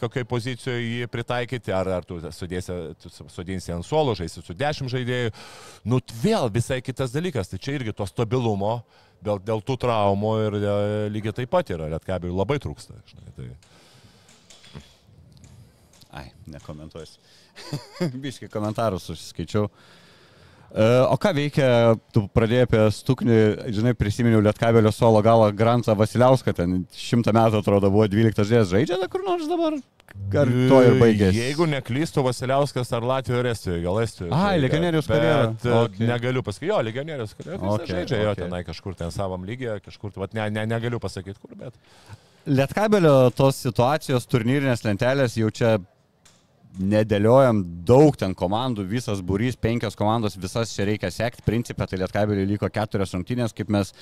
kokiai 0.00 0.26
pozicijoje 0.26 0.82
jį 0.82 1.10
pritaikyti, 1.12 1.72
ar, 1.74 1.90
ar 2.00 2.06
tu 2.06 2.18
sudėsi, 2.20 2.76
tu 3.02 3.12
sudinsi 3.32 3.74
ant 3.74 3.86
suolo, 3.86 4.16
žaisi 4.18 4.42
su 4.42 4.56
10 4.56 4.90
žaidėjų. 4.92 5.32
Nu, 5.86 6.02
vėl 6.22 6.50
visai 6.52 6.82
kitas 6.84 7.14
dalykas, 7.14 7.52
tai 7.52 7.62
čia 7.62 7.78
irgi 7.78 7.96
to 7.96 8.06
stabilumo. 8.08 8.80
Dėl, 9.24 9.38
dėl 9.40 9.62
tų 9.64 9.78
traumų 9.80 10.30
ir 10.44 10.54
e, 10.58 10.72
lygiai 11.14 11.32
taip 11.38 11.50
pat 11.50 11.70
yra, 11.72 11.88
Lietkabiui 11.94 12.34
labai 12.36 12.60
trūksta. 12.62 12.98
Žinai, 13.08 13.32
tai... 13.32 13.48
Ai, 16.14 16.30
nekomentuosiu. 16.46 17.20
Biškai 18.22 18.48
komentarus 18.52 19.08
užsiskaičiau. 19.12 19.66
E, 20.76 20.84
O 21.10 21.16
ką 21.20 21.30
veikia, 21.36 21.66
tu 22.12 22.24
pradėjai 22.34 22.66
apie 22.66 22.80
stuknį, 22.92 23.36
žinai, 23.74 23.92
prisiminiau 23.98 24.40
Lietkabelio 24.44 24.90
solo 24.94 25.20
galą 25.24 25.50
Grantą 25.56 25.94
Vasiliauską, 25.98 26.52
ten 26.58 26.80
šimtą 26.94 27.32
metų 27.36 27.60
atrodo 27.62 27.90
buvo 27.94 28.06
12 28.10 28.42
žaidėjas, 28.42 28.72
žaidžia 28.72 28.98
da 29.02 29.08
kur 29.12 29.22
nors 29.26 29.46
dabar? 29.50 29.78
Ar 30.40 30.48
to 30.70 30.78
ir 30.86 30.94
baigėsi? 31.00 31.38
Jeigu 31.38 31.66
neklystu, 31.68 32.22
Vasiliauskas 32.26 32.92
ar 32.96 33.04
Latvijoje 33.06 33.42
ar 33.44 33.48
Estijoje, 33.52 33.82
gal 33.84 33.98
Estijoje. 34.02 34.30
Ai, 34.32 34.54
bet, 34.62 35.10
karjera. 35.12 35.48
e, 35.66 35.74
Okay. 35.86 36.06
Negaliu 36.08 36.42
pasakyti, 36.46 36.70
jo, 36.70 36.78
legionierius 36.88 37.34
karjerą. 37.36 37.58
Okay, 37.58 37.74
Okay, 37.74 37.90
žaidžia 37.94 38.20
jo 38.22 38.30
okay. 38.34 38.44
tenai 38.46 38.62
kažkur 38.66 38.94
ten 38.98 39.10
savam 39.14 39.44
lygiai, 39.48 39.80
kažkur, 39.84 40.14
vat, 40.16 40.34
ne, 40.38 40.46
ne, 40.50 40.66
negaliu 40.70 41.00
pasakyti 41.02 41.38
kur, 41.42 41.52
bet. 41.58 41.76
Lietkabelio 42.46 43.30
tos 43.34 43.58
situacijos 43.64 44.26
turnyrinės 44.30 44.84
lentelės 44.86 45.34
jau 45.40 45.50
čia 45.50 45.76
nedėliojam 46.76 47.62
daug 47.88 48.16
ten 48.18 48.34
komandų, 48.36 48.84
visas 48.90 49.22
būrys, 49.24 49.56
penkios 49.60 49.96
komandos, 49.98 50.36
visas 50.40 50.74
čia 50.74 50.86
reikia 50.88 51.10
sekti. 51.12 51.44
Principė, 51.46 51.86
tai 51.88 52.00
Lietkabeliui 52.02 52.46
liko 52.52 52.68
keturios 52.72 53.14
rungtynės, 53.16 53.54
kaip 53.56 53.72
mes 53.72 53.92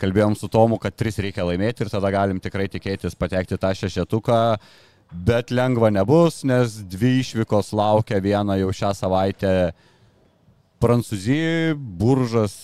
kalbėjom 0.00 0.36
su 0.38 0.48
Tomu, 0.52 0.78
kad 0.82 0.96
tris 0.96 1.20
reikia 1.22 1.46
laimėti 1.48 1.84
ir 1.84 1.92
tada 1.92 2.12
galim 2.14 2.40
tikrai 2.42 2.68
tikėtis 2.72 3.18
patekti 3.18 3.60
tą 3.60 3.74
šešetuką. 3.76 4.40
Bet 5.12 5.52
lengva 5.52 5.90
nebus, 5.92 6.40
nes 6.48 6.78
dvi 6.88 7.18
išvykos 7.20 7.74
laukia 7.76 8.22
vieną 8.24 8.56
jau 8.62 8.70
šią 8.72 8.94
savaitę 8.96 9.54
Prancūzijai, 10.80 11.76
Buržas 11.76 12.54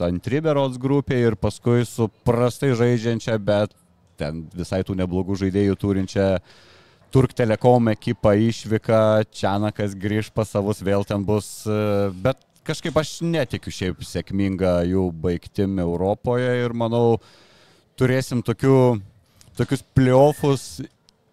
antri 0.00 0.40
berods 0.40 0.78
grupė 0.80 1.18
ir 1.26 1.36
paskui 1.36 1.84
su 1.84 2.08
prastai 2.24 2.72
žaidžiančia, 2.78 3.36
bet 3.42 3.74
ten 4.20 4.46
visai 4.56 4.82
tų 4.86 4.96
neblogų 5.00 5.36
žaidėjų 5.42 5.76
turinčia 5.80 6.28
Turk 7.10 7.32
Telekom 7.34 7.90
ekipą 7.90 8.36
išvyka, 8.38 9.24
Čianakas 9.34 9.96
grįž 9.98 10.28
pas 10.34 10.50
savus, 10.54 10.78
vėl 10.86 11.02
ten 11.06 11.24
bus, 11.26 11.66
e, 11.66 12.10
bet 12.22 12.38
kažkaip 12.66 12.96
aš 13.00 13.16
netikiu 13.26 13.72
šiaip 13.74 14.04
sėkmingą 14.06 14.76
jų 14.86 15.08
baigtim 15.24 15.80
Europoje 15.82 16.52
ir 16.64 16.74
manau, 16.76 17.18
turėsim 17.98 18.44
tokių, 18.46 19.00
tokius 19.58 19.82
playoffus 19.96 20.68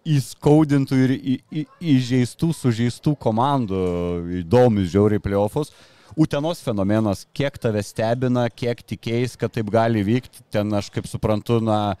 įskaudintų 0.08 0.98
ir 1.04 1.14
į- 1.14 1.38
į- 1.62 1.66
įžeistų, 1.94 2.50
sužeistų 2.56 3.14
komandų, 3.20 3.78
įdomius 4.42 4.90
žiauriai 4.90 5.22
playoffus. 5.22 5.70
Utenos 6.18 6.58
fenomenas, 6.64 7.26
kiek 7.36 7.54
tave 7.60 7.84
stebina, 7.86 8.48
kiek 8.50 8.80
tikėjai, 8.82 9.36
kad 9.38 9.52
taip 9.54 9.70
gali 9.70 10.02
vykti, 10.02 10.42
ten 10.50 10.72
aš 10.74 10.88
kaip 10.90 11.06
suprantu, 11.06 11.60
na, 11.62 11.94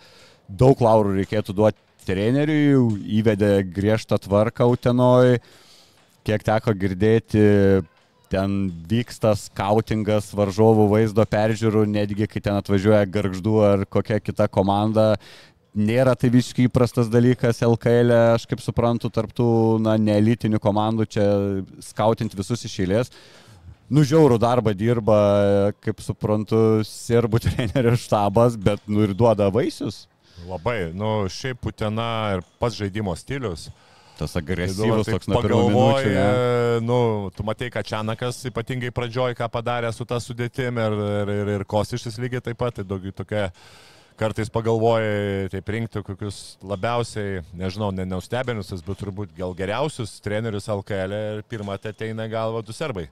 daug 0.48 0.80
laurų 0.80 1.20
reikėtų 1.20 1.54
duoti 1.54 1.78
treneriui, 2.08 2.96
įvedė 3.20 3.52
griežtą 3.68 4.18
tvarką 4.24 4.66
Utenoj, 4.72 5.36
kiek 6.26 6.44
teko 6.44 6.74
girdėti, 6.76 7.44
ten 8.32 8.56
vyksta 8.88 9.34
skautingas 9.38 10.30
varžovų 10.36 10.88
vaizdo 10.92 11.24
peržiūrų, 11.28 11.84
netgi 11.88 12.28
kai 12.28 12.42
ten 12.44 12.58
atvažiuoja 12.60 13.04
garždu 13.08 13.60
ar 13.64 13.84
kokia 13.88 14.20
kita 14.20 14.48
komanda. 14.52 15.14
Nėra 15.78 16.14
tai 16.18 16.30
visiškai 16.32 16.66
įprastas 16.66 17.10
dalykas 17.12 17.60
LKL, 17.62 18.10
e, 18.10 18.20
aš 18.34 18.46
kaip 18.50 18.62
suprantu, 18.64 19.10
tarptų 19.14 19.48
na, 19.84 19.94
neelitinių 20.00 20.58
komandų 20.64 21.06
čia 21.06 21.26
skautinti 21.84 22.38
visus 22.38 22.64
iš 22.66 22.78
eilės. 22.84 23.12
nužiaurų 23.88 24.36
darbą 24.36 24.74
dirba, 24.76 25.18
kaip 25.80 26.00
suprantu, 26.04 26.82
serbų 26.84 27.40
trenerio 27.44 27.94
štabas, 27.96 28.56
bet 28.56 28.80
nu 28.86 29.06
ir 29.06 29.14
duoda 29.14 29.48
vaisius. 29.52 30.06
Labai, 30.46 30.92
nu, 30.94 31.26
šiaip 31.32 31.60
Putena 31.64 32.36
ir 32.36 32.44
pats 32.60 32.78
žaidimo 32.78 33.14
stilius. 33.18 33.68
Tas 34.18 34.32
Tai 34.34 34.42
agresyvus 34.42 34.78
dabar 34.82 35.04
toks 35.06 35.28
pirmų 35.28 35.42
pagalvoji, 35.44 36.14
ne? 36.14 36.80
nu, 36.82 36.98
tu 37.36 37.44
matai, 37.46 37.68
kad 37.70 37.86
Čianakas 37.86 38.40
ypatingai 38.50 38.90
pradžioj, 38.94 39.36
ką 39.38 39.46
padarė 39.54 39.92
su 39.94 40.06
ta 40.08 40.18
sudėtim 40.22 40.80
ir, 40.82 40.96
ir, 41.20 41.30
ir, 41.36 41.52
ir 41.54 41.64
Kostišis 41.70 42.18
lygiai 42.18 42.42
taip 42.48 42.58
pat, 42.58 42.80
tai 42.80 42.86
daugiau 42.88 43.14
tokia 43.14 43.44
kartais 44.18 44.50
pagalvoji, 44.50 45.52
taip 45.52 45.70
rinkti 45.70 46.02
kokius 46.02 46.40
labiausiai, 46.66 47.44
nežinau, 47.60 47.92
ne 47.94 48.08
neustebinusius, 48.10 48.82
bet 48.82 48.98
turbūt 48.98 49.36
gal 49.38 49.54
geriausius 49.58 50.16
trenerius 50.24 50.66
LKL 50.74 51.14
ir 51.18 51.44
pirmą 51.46 51.78
tai 51.78 51.94
ateina 51.94 52.26
į 52.26 52.34
galvą 52.34 52.64
du 52.66 52.74
serbai. 52.74 53.06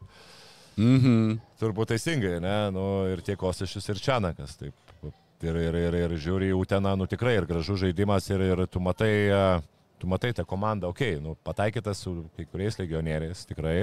Mhm. 0.77 1.39
Turbūt 1.63 1.95
teisingai, 1.95 2.37
ne, 2.43 2.57
nu, 2.75 2.89
ir 3.15 3.23
tiek 3.25 3.39
Kostišis 3.41 3.87
ir 3.95 4.03
Čianakas. 4.03 4.59
Taip. 4.59 4.86
Ir, 5.45 5.57
ir, 5.61 5.77
ir, 5.77 5.97
ir 6.07 6.17
žiūri 6.17 6.49
į 6.49 6.57
Uteną, 6.57 6.95
nu 6.97 7.05
tikrai 7.11 7.35
ir 7.37 7.47
gražus 7.49 7.83
žaidimas 7.83 8.25
ir, 8.31 8.41
ir 8.41 8.63
tu 8.73 8.81
matai, 8.81 9.13
e, 9.29 9.43
tu 10.01 10.09
matai 10.09 10.33
tą 10.37 10.47
komandą, 10.49 10.89
okei, 10.89 11.19
okay, 11.19 11.23
nu, 11.23 11.37
pataikytas 11.45 12.01
su 12.07 12.23
kai 12.39 12.47
kuriais 12.49 12.79
legionieriais, 12.81 13.45
tikrai, 13.51 13.83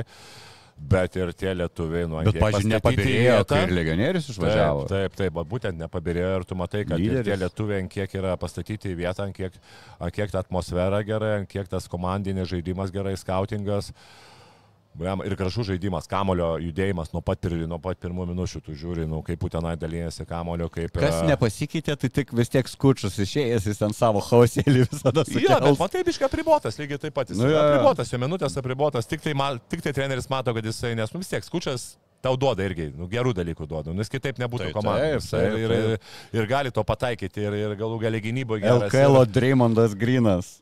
bet 0.74 1.16
ir 1.20 1.30
tie 1.38 1.54
lietuviai, 1.54 2.08
nu, 2.10 2.18
Bet, 2.26 2.40
pažiūrėjau, 2.42 2.72
nepabirėjo, 2.74 3.38
kai 3.52 3.62
ir 3.68 3.76
legionierius 3.78 4.32
išvažiavo. 4.34 4.88
Taip, 4.90 5.14
taip, 5.14 5.36
taip, 5.36 5.40
būtent 5.54 5.78
nepabirėjo 5.84 6.34
ir 6.40 6.50
tu 6.50 6.58
matai, 6.58 6.84
kad 6.90 7.06
tie 7.30 7.38
lietuviai, 7.46 7.86
kiek 7.92 8.18
yra 8.18 8.34
pastatyti 8.42 8.96
į 8.96 9.00
vietą, 9.04 9.30
kiek, 9.38 9.62
kiek 10.18 10.34
ta 10.34 10.42
atmosfera 10.42 11.04
gerai, 11.06 11.36
kiek 11.50 11.70
tas 11.70 11.86
komandinis 11.92 12.50
žaidimas 12.50 12.94
gerai, 12.96 13.14
skautingas. 13.22 13.94
Bam, 13.94 14.33
Ir 15.02 15.34
gražus 15.36 15.66
žaidimas, 15.72 16.06
kamulio 16.06 16.52
judėjimas 16.62 17.10
nuo 17.16 17.22
pat, 17.26 17.42
nuo 17.68 17.80
pat 17.82 17.98
pirmų 17.98 18.28
minučių, 18.30 18.60
tu 18.62 18.76
žiūri, 18.78 19.08
nu, 19.10 19.24
kaip 19.26 19.42
tenai 19.50 19.74
dalyjasi 19.82 20.26
kamulio, 20.30 20.68
kaip... 20.70 20.92
Kas 20.94 21.18
yra- 21.24 21.32
nepasikeitė, 21.34 21.96
tai 21.98 22.10
tik 22.14 22.34
vis 22.38 22.52
tiek 22.54 22.70
skučius 22.70 23.18
išėjęs, 23.26 23.66
jis 23.72 23.82
ten 23.82 23.94
savo 23.98 24.22
chaosėlį 24.22 24.86
visada 24.92 25.24
Jo, 25.24 25.26
bet 25.26 25.34
sukėlė. 25.34 25.74
matai, 25.82 26.04
biškai 26.06 26.28
apribotas, 26.30 26.78
lygiai 26.78 27.02
taip 27.02 27.14
pat. 27.18 27.34
Jis 27.34 27.42
Nu, 27.42 27.50
jo. 27.50 27.58
apribotas, 27.58 28.14
jo 28.14 28.22
minutės 28.22 28.58
apribotas, 28.62 29.10
tik 29.10 29.26
tai, 29.26 29.34
ma, 29.34 29.56
tik 29.58 29.82
tai 29.82 29.94
treneris 29.98 30.30
mato, 30.30 30.54
kad 30.54 30.64
jisai, 30.70 30.94
nes 30.96 31.10
nu, 31.14 31.24
vis 31.26 31.34
tiek 31.34 31.44
skučias 31.44 31.96
tau 32.24 32.38
duoda 32.40 32.64
irgi, 32.64 32.92
nu, 32.96 33.10
gerų 33.12 33.34
dalykų 33.36 33.66
duoda, 33.68 33.90
nu, 33.92 33.98
nes 34.00 34.08
kitaip 34.14 34.38
nebūtų 34.40 34.70
Taip, 34.70 34.78
komandos. 34.78 35.26
taip, 35.34 35.58
Ir, 35.58 35.58
ir, 35.58 35.74
taip. 35.74 36.06
ir, 36.32 36.40
ir 36.40 36.48
gali 36.48 36.72
to 36.72 36.84
pataikyti, 36.88 37.42
ir, 37.50 37.58
ir 37.66 37.74
galų 37.82 37.98
gali 38.06 38.22
gynyboje 38.24 38.62
geras. 38.64 38.86
LKL 38.94 39.26
Dreymondas 39.28 39.98
Grinas. 40.00 40.54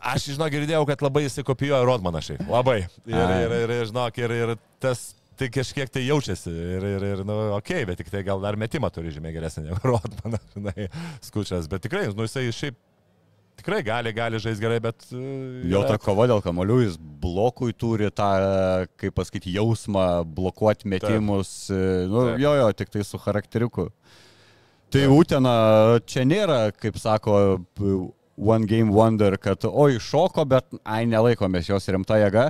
Aš, 0.00 0.30
žinok, 0.34 0.50
girdėjau, 0.52 0.82
kad 0.88 1.04
labai 1.04 1.24
jisai 1.24 1.44
kopijuoja 1.48 1.84
Rodmaną 1.88 2.20
šiaip. 2.24 2.42
Labai. 2.50 2.82
Ir, 3.08 3.14
ir, 3.16 3.54
ir, 3.62 3.72
ir 3.78 3.88
žinok, 3.88 4.20
ir, 4.20 4.34
ir 4.36 4.52
tas 4.82 5.10
tai 5.38 5.48
kažkiek 5.54 5.90
tai 5.92 6.02
jaučiasi. 6.06 6.50
Ir, 6.50 6.86
ir, 6.96 7.06
ir 7.12 7.24
nu, 7.26 7.36
okei, 7.56 7.82
okay, 7.82 7.88
bet 7.88 8.00
tik 8.02 8.10
tai 8.12 8.24
gal 8.26 8.42
dar 8.42 8.58
metimą 8.60 8.90
turi 8.94 9.12
žymiai 9.14 9.36
geresnį 9.36 9.68
negu 9.68 9.80
Rodmanas, 9.86 10.44
žinai, 10.56 10.90
skučias. 11.24 11.70
Bet 11.70 11.84
tikrai, 11.86 12.08
nu, 12.12 12.26
jisai 12.26 12.48
šiaip 12.54 12.78
tikrai 13.58 13.80
gali, 13.86 14.12
gali 14.14 14.38
žaisti 14.42 14.62
gerai, 14.62 14.78
bet... 14.82 15.08
uh, 15.12 15.66
Jo 15.68 15.82
ta 15.86 15.98
kova 16.02 16.28
dėl 16.30 16.42
kamolių, 16.44 16.78
jis 16.84 16.98
blokui 17.22 17.74
turi 17.74 18.10
tą, 18.14 18.30
kaip 19.00 19.16
pasakyti, 19.18 19.54
jausmą 19.56 20.08
blokuoti 20.36 20.90
metimus. 20.90 21.52
Nu, 21.70 22.30
Taip. 22.32 22.42
jo, 22.44 22.54
jo, 22.60 22.72
tik 22.78 22.94
tai 22.94 23.06
su 23.06 23.20
charakteriuku. 23.22 23.88
Tai 24.88 25.02
Utena 25.12 25.54
čia 26.08 26.22
nėra, 26.24 26.70
kaip 26.72 26.96
sako, 26.96 27.34
One 28.38 28.66
Game 28.70 28.94
Wonder, 28.94 29.34
kad 29.42 29.64
oi 29.66 29.98
šoko, 29.98 30.44
bet 30.46 30.70
ai 30.86 31.04
nelaikomės 31.10 31.72
jos 31.72 31.90
rimta 31.90 32.20
jėga. 32.22 32.48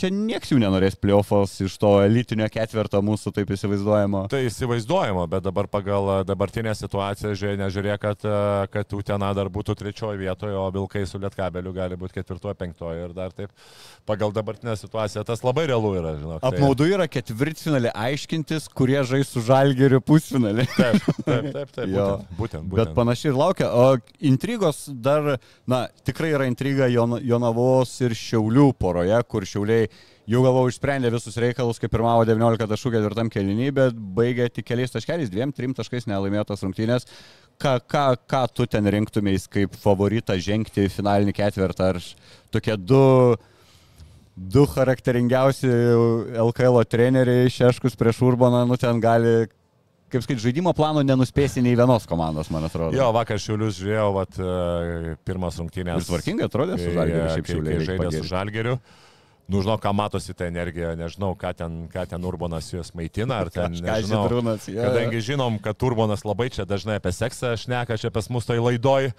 Čia 0.00 0.08
nieks 0.14 0.48
jų 0.54 0.56
nenorės 0.62 0.94
playoffs 0.96 1.58
iš 1.60 1.74
to 1.82 1.90
elitinio 2.06 2.46
ketvirto 2.52 3.02
mūsų 3.04 3.34
taip 3.36 3.50
įsivaizduojamo. 3.52 4.22
Tai 4.32 4.38
įsivaizduojama, 4.46 5.26
bet 5.28 5.44
dabar 5.44 5.66
pagal 5.68 6.08
a, 6.08 6.14
dabartinę 6.24 6.72
situaciją, 6.78 7.34
žiūrėk, 7.36 7.58
nežiūrėk, 7.60 7.98
kad, 8.00 8.24
a, 8.24 8.64
kad 8.72 8.94
Utena 8.96 9.34
dar 9.36 9.50
būtų 9.52 9.76
trečioje 9.76 10.16
vietoje, 10.22 10.56
o 10.56 10.64
Vilkai 10.72 11.02
su 11.10 11.20
Lietkabeliu 11.20 11.74
gali 11.76 11.98
būti 12.00 12.16
ketvirtoje, 12.16 12.56
penktoje 12.62 13.04
ir 13.10 13.12
dar 13.12 13.34
taip. 13.36 13.52
Pagal 14.08 14.32
dabartinę 14.32 14.72
situaciją 14.80 15.26
tas 15.28 15.44
labai 15.44 15.66
realu 15.68 15.92
yra, 16.00 16.14
žinok. 16.16 16.40
tai- 16.40 16.54
Apmaudu 16.54 16.88
yra 16.88 17.04
ketvirtfinalį 17.12 17.92
aiškintis, 17.92 18.70
kurie 18.72 19.02
žais 19.04 19.28
su 19.28 19.44
žalgeriu 19.44 20.00
pusfinalį. 20.00 20.64
Taip, 20.78 21.04
taip, 21.28 21.50
taip, 21.52 21.76
taip 21.76 21.92
būtent, 21.92 22.32
būtent, 22.40 22.64
būtent. 22.72 22.74
Bet 22.80 22.94
panašiai 22.96 23.34
ir 23.34 23.38
laukia. 23.42 23.68
O 23.76 23.98
intrigos 24.32 24.86
dar, 24.88 25.36
na, 25.68 25.84
tikrai 26.08 26.32
yra 26.38 26.48
intriga 26.48 26.88
Jon, 26.88 27.18
Jonavos 27.20 27.92
ir 28.00 28.16
Šiaulių 28.16 28.70
poroje, 28.80 29.20
kur 29.28 29.44
Šiauliai 29.44 29.89
jau 30.30 30.42
galvau 30.44 30.66
išsprendė 30.70 31.10
visus 31.12 31.36
reikalus, 31.40 31.80
kai 31.80 31.90
pirmavo 31.90 32.24
19 32.28 32.68
taškų 32.70 32.94
ketvirtam 32.94 33.30
kelinį, 33.32 33.70
bet 33.76 34.00
baigė 34.16 34.48
tik 34.52 34.68
keliais 34.68 34.92
taškeliais, 34.94 35.30
dviem, 35.32 35.52
trim 35.56 35.74
taškais 35.76 36.06
nelaimėtos 36.10 36.62
rungtynės. 36.66 37.08
Ką, 37.60 37.76
ką, 37.90 38.04
ką 38.30 38.42
tu 38.54 38.66
ten 38.70 38.88
rinktumės 38.88 39.48
kaip 39.50 39.74
favoritą 39.80 40.38
žengti 40.40 40.86
į 40.86 40.92
finalinį 40.94 41.34
ketvirtą? 41.36 41.90
Ar 41.94 41.98
tokie 42.54 42.76
du, 42.80 43.02
du 44.36 44.66
charakteringiausi 44.70 45.70
LKL 46.40 46.84
treneriai, 46.88 47.50
Šeškus 47.52 47.98
prieš 48.00 48.22
Urbaną, 48.30 48.62
nu 48.70 48.78
ten 48.80 49.02
gali, 49.02 49.50
kaip 50.14 50.24
skait, 50.24 50.40
žaidimo 50.40 50.72
plano 50.78 51.04
nenuspėsi 51.04 51.60
nei 51.64 51.76
vienos 51.76 52.08
komandos, 52.08 52.48
man 52.54 52.70
atrodo. 52.70 52.94
Jo, 52.96 53.10
vakar 53.16 53.42
Šiaulius 53.42 53.76
žiūrėjau, 53.82 54.08
vat, 54.16 54.40
e, 54.40 55.14
pirmas 55.28 55.60
rungtynės. 55.60 56.00
Ir 56.00 56.08
tvarkingai 56.14 56.48
atrodė 56.48 56.80
su 56.80 56.96
Žalgiriu, 56.96 57.28
šiaip 57.34 57.54
Šiauliai 57.54 57.86
žaidė 57.92 58.10
su. 58.16 58.26
Žalgeriu. 58.30 58.80
Nu, 59.50 59.60
žinau, 59.64 59.76
ką 59.82 59.90
matosi 59.98 60.34
ta 60.36 60.46
energija, 60.46 60.92
nežinau, 60.98 61.32
ką 61.34 61.50
ten, 61.58 61.78
ką 61.90 62.04
ten 62.06 62.26
Urbanas 62.28 62.68
juos 62.70 62.92
maitina, 62.94 63.40
ar 63.42 63.50
ten, 63.50 63.74
nežinau. 63.82 64.24
Žydrūnas, 64.28 64.68
jo, 64.70 64.76
jo. 64.78 64.84
Kadangi 64.86 65.22
žinom, 65.26 65.56
kad 65.64 65.82
Urbanas 65.82 66.22
labai 66.22 66.52
čia 66.54 66.62
dažnai 66.70 67.00
apie 67.00 67.10
seksą 67.16 67.56
šneka, 67.58 67.98
čia 67.98 68.12
pas 68.14 68.30
mus 68.30 68.46
tai 68.46 68.60
laidoj, 68.62 69.10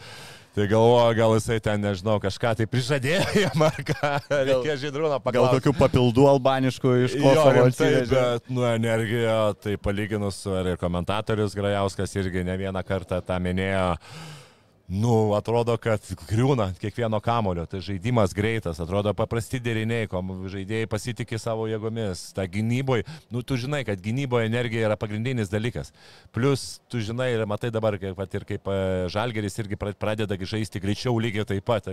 tai 0.55 0.67
galvoju, 0.71 1.17
gal 1.19 1.35
jisai 1.35 1.59
ten, 1.63 1.83
nežinau, 1.83 2.15
kažką 2.23 2.55
tai 2.61 2.67
prižadėjo 2.71 3.27
jam, 3.43 3.67
ar 3.67 3.83
ką, 3.91 4.11
reikia 4.31 4.79
Žydrūną 4.85 5.17
Gal 5.17 5.23
pagalvoti. 5.27 5.59
tokių 5.59 5.75
papildų 5.79 6.27
albaniškų 6.37 6.95
iš 7.09 7.15
Kosovo 7.19 7.67
atsivežė. 7.67 8.11
bet, 8.15 8.51
nu, 8.55 8.63
energija, 8.71 9.37
tai 9.59 9.75
palyginus 9.79 10.43
ir 10.47 10.77
komentatorius 10.79 11.55
Grajauskas 11.59 12.15
irgi 12.19 12.47
ne 12.47 12.55
vieną 12.63 12.83
kartą 12.87 13.19
tą 13.19 13.39
minėjo. 13.43 13.97
Nu, 14.91 15.31
atrodo, 15.37 15.77
kad 15.79 16.03
griūna 16.27 16.65
ant 16.67 16.79
kiekvieno 16.81 17.21
kamulio, 17.23 17.63
tai 17.69 17.79
žaidimas 17.79 18.33
greitas, 18.35 18.81
atrodo 18.83 19.13
paprasti 19.15 19.61
deriniai, 19.63 20.09
kom 20.11 20.33
žaidėjai 20.51 20.89
pasitikė 20.91 21.39
savo 21.39 21.63
jėgomis, 21.71 22.25
ta 22.35 22.43
gynyboje, 22.43 23.05
nu, 23.31 23.39
tu 23.39 23.55
žinai, 23.61 23.85
kad 23.87 24.03
gynyboje 24.03 24.49
energija 24.51 24.89
yra 24.89 24.97
pagrindinis 24.99 25.47
dalykas. 25.53 25.93
Plus, 26.35 26.81
tu 26.91 26.99
žinai 26.99 27.29
ir 27.37 27.45
matai 27.47 27.71
dabar, 27.71 27.95
vat 28.19 28.35
ir 28.35 28.43
kaip 28.49 28.67
e, 28.67 28.77
Žalgeris 29.15 29.55
irgi 29.63 29.79
pra- 29.79 29.95
pradeda 29.95 30.35
žaisti 30.35 30.83
greičiau 30.83 31.15
lygiai 31.23 31.47
taip 31.47 31.71
pat, 31.71 31.87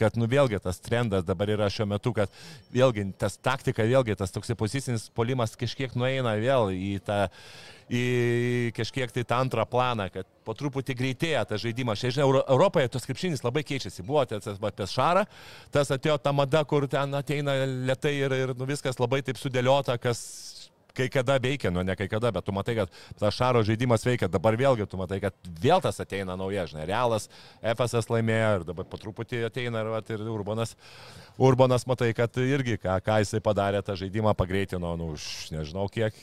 kad, 0.00 0.16
nu, 0.16 0.24
vėlgi 0.24 0.64
tas 0.64 0.80
trendas 0.80 1.28
dabar 1.28 1.52
yra 1.52 1.68
šiuo 1.68 1.90
metu, 1.92 2.16
kad 2.16 2.32
vėlgi 2.72 3.10
tas 3.20 3.36
taktika, 3.36 3.84
vėlgi 3.84 4.16
tas 4.16 4.32
toks 4.32 4.56
pozicinis 4.56 5.10
polimas 5.12 5.52
kažkiek 5.52 5.92
nueina 6.00 6.38
vėl 6.40 6.72
į 6.72 6.96
tą 7.04 7.26
į 7.88 8.72
kažkiek 8.76 9.12
tai 9.12 9.24
tą 9.28 9.40
antrą 9.42 9.64
planą, 9.68 10.08
kad 10.12 10.28
po 10.44 10.54
truputį 10.56 10.96
greitėja 10.98 11.44
tas 11.48 11.62
žaidimas. 11.62 12.00
Čia, 12.00 12.12
žinai, 12.16 12.26
Euro- 12.26 12.44
Europoje 12.48 12.88
tas 12.92 13.08
krepšinis 13.08 13.44
labai 13.44 13.64
keičiasi. 13.68 14.04
Buvo 14.06 14.24
tas 14.28 14.48
apie 14.48 14.88
šarą, 14.88 15.24
tas 15.74 15.90
atėjo 15.94 16.18
ta 16.20 16.32
mada, 16.32 16.64
kur 16.68 16.88
ten 16.88 17.14
ateina 17.16 17.56
lietai 17.64 18.14
ir, 18.18 18.36
ir 18.44 18.54
nu, 18.56 18.68
viskas 18.68 19.00
labai 19.00 19.22
taip 19.24 19.40
sudėliota, 19.40 19.98
kas 20.00 20.22
kai 20.98 21.06
kada 21.12 21.38
veikia, 21.38 21.70
nu 21.70 21.84
ne 21.86 21.94
kai 21.98 22.08
kada, 22.10 22.32
bet 22.34 22.44
tu 22.46 22.54
matai, 22.54 22.74
kad 22.78 22.90
tas 23.20 23.36
šaro 23.36 23.62
žaidimas 23.66 24.02
veikia, 24.06 24.28
dabar 24.30 24.56
vėlgi 24.58 24.88
tu 24.90 24.98
matai, 25.00 25.20
kad 25.22 25.36
vėl 25.62 25.82
tas 25.84 26.00
ateina 26.02 26.34
nauja, 26.38 26.66
žinai, 26.70 26.88
realas, 26.90 27.28
FSS 27.62 28.10
laimėjo 28.10 28.50
ir 28.58 28.66
dabar 28.72 28.88
po 28.88 28.98
truputį 29.00 29.44
ateina 29.46 29.84
ir, 29.84 29.92
vat, 29.94 30.10
ir 30.10 30.24
Urbanas. 30.32 30.74
Urbanas 31.38 31.86
matai, 31.86 32.10
kad 32.18 32.34
irgi 32.42 32.80
ką, 32.82 32.98
ką 33.06 33.20
jisai 33.22 33.42
padarė, 33.44 33.82
tą 33.86 33.94
žaidimą 34.00 34.34
pagreitino, 34.38 34.96
nu, 34.98 35.12
už 35.14 35.52
nežinau 35.54 35.86
kiek, 35.92 36.16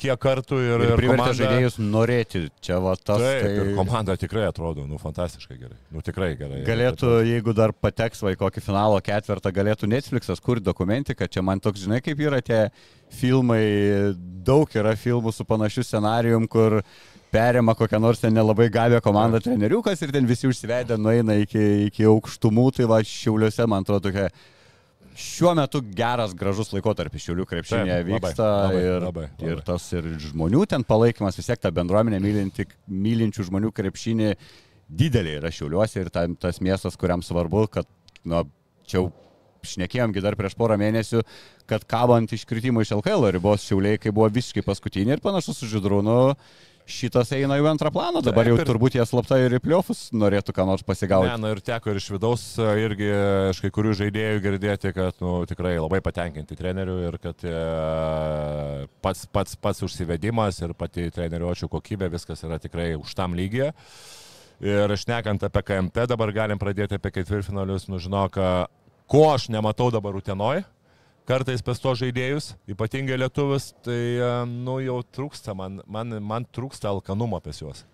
kiek 0.00 0.18
kartų 0.20 0.58
ir, 0.64 0.84
Ir 0.86 0.92
privertė 0.98 1.18
komanda- 1.20 1.36
žaidėjus 1.38 1.76
norėti. 1.82 2.42
Čia 2.64 2.78
va 2.82 2.94
tas. 2.96 3.20
Taip, 3.20 3.42
tai... 3.44 3.52
ir 3.60 3.70
komanda 3.76 4.16
tikrai 4.20 4.46
atrodo, 4.48 4.86
nu, 4.88 4.98
fantastiškai 5.02 5.58
gerai. 5.60 5.76
Nu, 5.92 6.02
tikrai 6.06 6.30
gerai. 6.40 6.62
Galėtų, 6.66 7.12
jeigu 7.28 7.54
dar 7.56 7.74
pateks 7.76 8.24
va 8.24 8.32
į 8.34 8.40
kokį 8.40 8.64
finalo 8.64 8.98
ketvirtą, 9.04 9.52
galėtų 9.60 9.90
Netflixas 9.92 10.40
kurti 10.44 10.64
dokumentiką. 10.70 11.28
Čia 11.30 11.44
man 11.46 11.60
toks, 11.62 11.84
žinai, 11.84 12.00
kaip 12.04 12.20
yra 12.24 12.40
tie 12.44 12.64
filmai, 13.20 13.62
daug 14.46 14.70
yra 14.76 14.96
filmų 14.98 15.32
su 15.34 15.44
panašiu 15.48 15.84
scenarijum, 15.86 16.46
kur 16.50 16.80
perima 17.30 17.76
kokią 17.78 18.00
nors 18.02 18.20
ten 18.22 18.34
nelabai 18.34 18.66
gavę 18.74 18.98
komandą 19.04 19.38
treneriukas 19.44 20.00
ir 20.02 20.10
ten 20.14 20.26
visi 20.26 20.48
užsivedę 20.50 20.96
nueina 20.98 21.36
iki, 21.42 21.62
iki 21.90 22.08
aukštumų. 22.10 22.70
Tai 22.78 22.88
va, 22.90 23.02
šiauliuose, 23.06 23.66
man 23.70 23.86
atrodo, 23.86 24.08
tokia 24.10 24.30
šiuo 25.18 25.54
metu 25.58 25.80
geras, 25.96 26.34
gražus 26.36 26.72
laikotarpis 26.74 27.24
šiaulių 27.26 27.46
krepšinėje 27.50 27.96
Taip, 27.96 28.10
labai, 28.10 28.18
vyksta 28.20 28.48
labai, 28.48 28.82
ir, 28.82 29.06
labai, 29.06 29.26
labai. 29.30 29.52
ir 29.52 29.62
tas 29.66 29.86
ir 29.96 30.10
žmonių 30.30 30.64
ten 30.70 30.84
palaikymas, 30.86 31.38
vis 31.40 31.50
tiek 31.50 31.62
ta 31.62 31.72
bendruomenė 31.74 32.20
mylinti, 32.22 32.66
mylinčių 32.86 33.48
žmonių 33.50 33.72
krepšinį 33.76 34.34
didelė 35.00 35.38
yra 35.40 35.50
šiauliuose 35.54 36.04
ir 36.04 36.12
ta, 36.14 36.26
tas 36.40 36.60
miestas, 36.64 36.98
kuriam 37.00 37.24
svarbu, 37.26 37.66
kad 37.72 37.88
nu, 38.28 38.44
čia 38.86 39.00
jau 39.00 39.08
šnekėjomgi 39.66 40.22
dar 40.24 40.36
prieš 40.38 40.56
porą 40.58 40.78
mėnesių, 40.80 41.22
kad 41.70 41.84
kabant 41.88 42.32
iškritimo 42.32 42.82
iš 42.84 42.94
LKL 42.96 43.30
ribos 43.36 43.66
šiauliai, 43.68 44.00
kai 44.00 44.12
buvo 44.14 44.30
visiškai 44.32 44.64
paskutinė 44.66 45.18
ir 45.18 45.24
panašus 45.24 45.60
su 45.60 45.68
Židrūnu. 45.70 46.16
Šitas 46.90 47.30
eina 47.36 47.56
į 47.60 47.66
antrą 47.70 47.92
planą, 47.94 48.22
dabar 48.24 48.48
jau 48.50 48.56
turbūt 48.66 48.96
jie 48.98 49.04
slapta 49.06 49.38
ir 49.40 49.54
į 49.56 49.60
pliofus 49.62 50.08
norėtų 50.16 50.54
ką 50.56 50.66
nors 50.68 50.84
pasigauti. 50.86 51.30
Ne, 51.30 51.36
na 51.44 51.52
ir 51.54 51.60
teko 51.64 51.92
ir 51.92 52.00
iš 52.00 52.08
vidaus 52.14 52.44
e, 52.58 52.66
irgi 52.84 53.10
iš 53.52 53.60
kai 53.64 53.70
kurių 53.76 53.94
žaidėjų 54.00 54.42
girdėti, 54.44 54.92
kad 54.96 55.20
nu, 55.22 55.36
tikrai 55.48 55.76
labai 55.78 56.02
patenkinti 56.04 56.58
treneriu 56.58 56.98
ir 57.06 57.18
kad 57.22 57.44
e, 57.46 57.54
pats, 59.04 59.28
pats, 59.30 59.54
pats 59.60 59.84
užsivedimas 59.86 60.58
ir 60.64 60.74
pati 60.78 61.06
treneriuočių 61.14 61.70
kokybė, 61.70 62.10
viskas 62.12 62.42
yra 62.48 62.58
tikrai 62.62 62.92
už 62.98 63.14
tam 63.18 63.38
lygiai. 63.38 63.70
Ir 64.60 64.92
šnekant 65.00 65.46
apie 65.46 65.62
KMT, 65.64 66.04
dabar 66.10 66.34
galim 66.36 66.60
pradėti 66.60 66.98
apie 66.98 67.14
ketvirtfinalius, 67.14 67.86
nu 67.88 67.96
žinok, 68.02 68.36
ko 69.08 69.22
aš 69.32 69.48
nematau 69.48 69.88
dabar 69.94 70.18
Utenoj, 70.18 70.60
kartais 71.30 71.62
pas 71.64 71.78
to 71.78 71.94
žaidėjus, 72.02 72.54
ypatingai 72.70 73.18
lietuvis, 73.20 73.70
tai 73.86 74.00
e, 74.18 74.30
nu 74.50 74.80
jau 74.82 74.98
trūksta, 75.16 75.54
man, 75.56 75.80
man, 75.86 76.18
man 76.24 76.48
trūksta 76.50 76.90
alkanumo 76.90 77.40
pas 77.44 77.62
juos. 77.62 77.84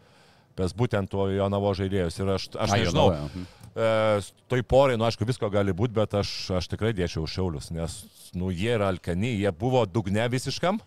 Pas 0.56 0.72
būtent 0.72 1.10
to 1.12 1.28
Jonavo 1.34 1.74
žaidėjus. 1.76 2.16
Ir 2.22 2.32
aš, 2.32 2.48
aš 2.56 2.72
Ai, 2.72 2.82
nežinau, 2.84 3.10
mhm. 3.28 3.46
E, 3.76 3.88
toj 4.48 4.62
porai, 4.64 4.94
nu 4.96 5.04
aišku, 5.04 5.26
visko 5.28 5.50
gali 5.52 5.74
būti, 5.76 5.92
bet 5.98 6.14
aš, 6.16 6.30
aš 6.56 6.70
tikrai 6.72 6.94
dėčiau 6.96 7.26
šiaulius, 7.28 7.68
nes, 7.76 7.98
nu, 8.32 8.48
jie 8.48 8.70
yra 8.72 8.88
alkani, 8.88 9.34
jie 9.36 9.52
buvo 9.52 9.82
dugne 9.84 10.24
visiškam 10.32 10.78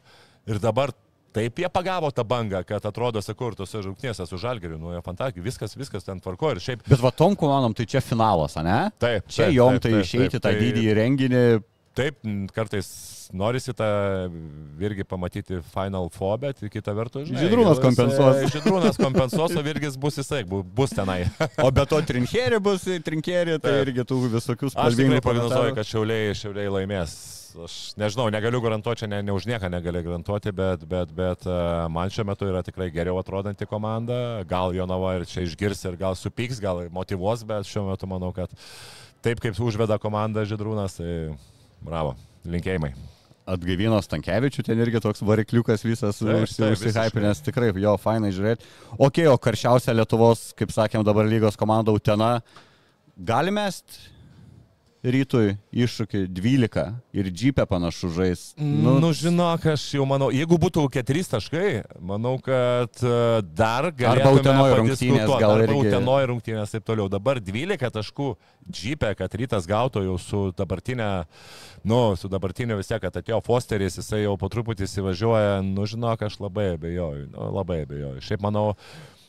ir 0.50 0.58
dabar 0.64 0.89
taip 1.38 1.62
jie 1.62 1.70
pagavo 1.70 2.10
tą 2.10 2.26
bangą, 2.26 2.64
kad 2.66 2.86
atrodo, 2.89 3.22
sakau, 3.22 3.52
ir 3.52 3.60
tose 3.60 3.84
žauknėse 3.86 4.26
su 4.26 4.39
žalgeriu, 4.41 4.80
nu, 4.82 4.95
jie 4.95 5.04
fantastika, 5.06 5.45
viskas, 5.45 5.78
viskas 5.78 6.08
ten 6.08 6.18
tvarko 6.24 6.56
ir 6.56 6.64
šiaip. 6.66 6.82
Bet 6.89 7.04
va 7.04 7.14
tom 7.14 7.38
komandom 7.38 7.78
tai 7.78 7.86
čia 7.93 8.02
finalas, 8.02 8.58
ne? 8.66 8.80
Taip, 8.97 9.30
Čia 9.30 9.52
jom 9.54 9.78
tai 9.78 10.00
išeiti 10.00 10.39
tą 10.39 10.50
tai- 10.50 10.58
didįjį 10.58 10.95
renginį. 11.04 11.43
Taip, 12.00 12.20
kartais 12.56 12.89
norisi 13.36 13.74
tą 13.76 13.88
irgi 14.80 15.04
pamatyti 15.04 15.60
Final 15.74 16.08
Four, 16.14 16.38
bet 16.41 16.62
kita 16.72 16.93
vertus, 16.95 17.28
žinai. 17.28 17.41
Žydrūnas 17.43 17.82
kompensuos. 17.84 18.39
Žydrūnas 18.54 19.00
kompensuos, 19.02 19.56
o 19.60 19.64
Virgis 19.66 19.97
bus 20.00 20.20
jisai, 20.22 20.45
bu- 20.47 20.64
bus 20.64 20.95
tenai. 20.95 21.26
O 21.60 21.68
be 21.76 21.84
to 21.89 22.00
trinkerį 22.10 22.62
bus, 22.64 22.88
trinkerį, 23.06 23.58
tai 23.64 23.76
irgi 23.84 24.06
tų 24.08 24.22
visokių 24.38 24.72
Aš 24.72 24.95
tikrai 24.97 25.20
prognozuoju, 25.26 25.76
kad 25.78 25.89
šiauliai, 25.91 26.32
šiauliai 26.39 26.72
laimės. 26.80 27.18
Aš 27.66 27.76
nežinau, 27.97 28.28
negaliu 28.32 28.62
garantuoti, 28.62 29.04
čia 29.04 29.08
ne, 29.10 29.22
ne 29.26 29.34
už 29.34 29.47
nieką 29.50 29.72
negaliu 29.74 30.04
garantuoti, 30.06 30.54
bet, 30.56 30.84
bet, 30.88 31.12
bet 31.18 31.47
e, 31.50 31.60
man 31.91 32.12
šiuo 32.14 32.28
metu 32.30 32.45
yra 32.45 32.62
tikrai 32.64 32.91
geriau 32.93 33.18
atrodanti 33.20 33.66
komanda. 33.70 34.45
Gal 34.50 34.76
Jonava 34.78 35.16
ir 35.18 35.26
čia 35.30 35.43
išgirs 35.47 35.82
ir 35.89 35.97
gal 36.00 36.16
supyks, 36.16 36.62
gal 36.62 36.86
motivuos, 36.93 37.41
bet 37.50 37.66
šiuo 37.68 37.88
metu 37.89 38.10
manau, 38.10 38.30
kad 38.38 38.54
taip 39.26 39.41
kaip 39.43 39.58
užveda 39.58 39.97
komanda 40.00 40.45
Židrūnas, 40.47 41.00
tai 41.02 41.10
bravo, 41.86 42.16
linkėjimai. 42.48 42.94
Atgaivino 43.50 43.98
Stankievičių, 44.06 44.64
ten 44.68 44.82
irgi 44.84 45.02
toks 45.02 45.24
varikliukas 45.26 45.82
visas 45.82 46.20
užsihypinęs, 46.22 47.42
tikrai 47.48 47.72
jo, 47.82 47.96
fainai 47.98 48.30
žiūrėti. 48.36 48.68
Ok, 49.02 49.24
o 49.32 49.34
karščiausia 49.42 49.96
Lietuvos, 49.96 50.52
kaip 50.60 50.74
sakėm, 50.76 51.02
dabar 51.08 51.26
lygos 51.26 51.58
komanda 51.58 51.96
Utena, 51.96 52.36
galime 53.18 53.66
mest 53.66 53.98
rytui 55.04 55.56
iššūkį 55.72 56.26
12 56.36 56.84
ir 57.16 57.30
džipę 57.32 57.64
panašu 57.70 58.10
žais. 58.12 58.41
Nu, 58.60 58.97
nu, 59.00 59.12
žinok, 59.16 59.64
aš 59.74 59.86
jau 59.95 60.06
manau, 60.10 60.28
jeigu 60.36 60.58
būtų 60.60 60.84
ketrys 60.91 61.32
taškai, 61.32 61.84
manau, 62.04 62.36
kad 62.43 63.00
e, 63.00 63.14
dar 63.56 63.89
galėtume 63.95 64.41
Utenoj 64.41 64.74
rungtynės, 64.82 65.00
padiskutuot, 65.00 65.43
gal 65.43 65.54
arba 65.56 65.68
irgi. 65.68 65.93
Utenoj 65.93 66.28
rungtynės 66.34 66.74
taip 66.76 66.88
toliau. 66.88 67.08
Dabar 67.12 67.39
12 67.43 67.93
taškų 67.95 68.30
džipė, 68.68 69.14
kad 69.20 69.38
rytas 69.39 69.70
gautų 69.70 70.04
jau 70.10 70.18
su 70.20 70.41
dabartinė, 70.58 71.12
nu, 71.88 72.02
su 72.20 72.32
dabartinė 72.32 72.80
vis 72.80 72.91
tiek, 72.91 73.00
kad 73.06 73.22
atėjo 73.22 73.39
Fosteris, 73.45 74.00
jisai 74.02 74.26
jau 74.26 74.36
po 74.39 74.52
truputį 74.52 74.88
įsivažiuoja, 74.89 75.62
nu, 75.64 75.88
žinok, 75.88 76.28
aš 76.28 76.41
labai 76.43 76.74
abejoju, 76.76 77.32
nu, 77.32 77.47
labai 77.56 77.86
abejoju. 77.86 78.26
Šiaip 78.26 78.43
manau, 78.43 78.74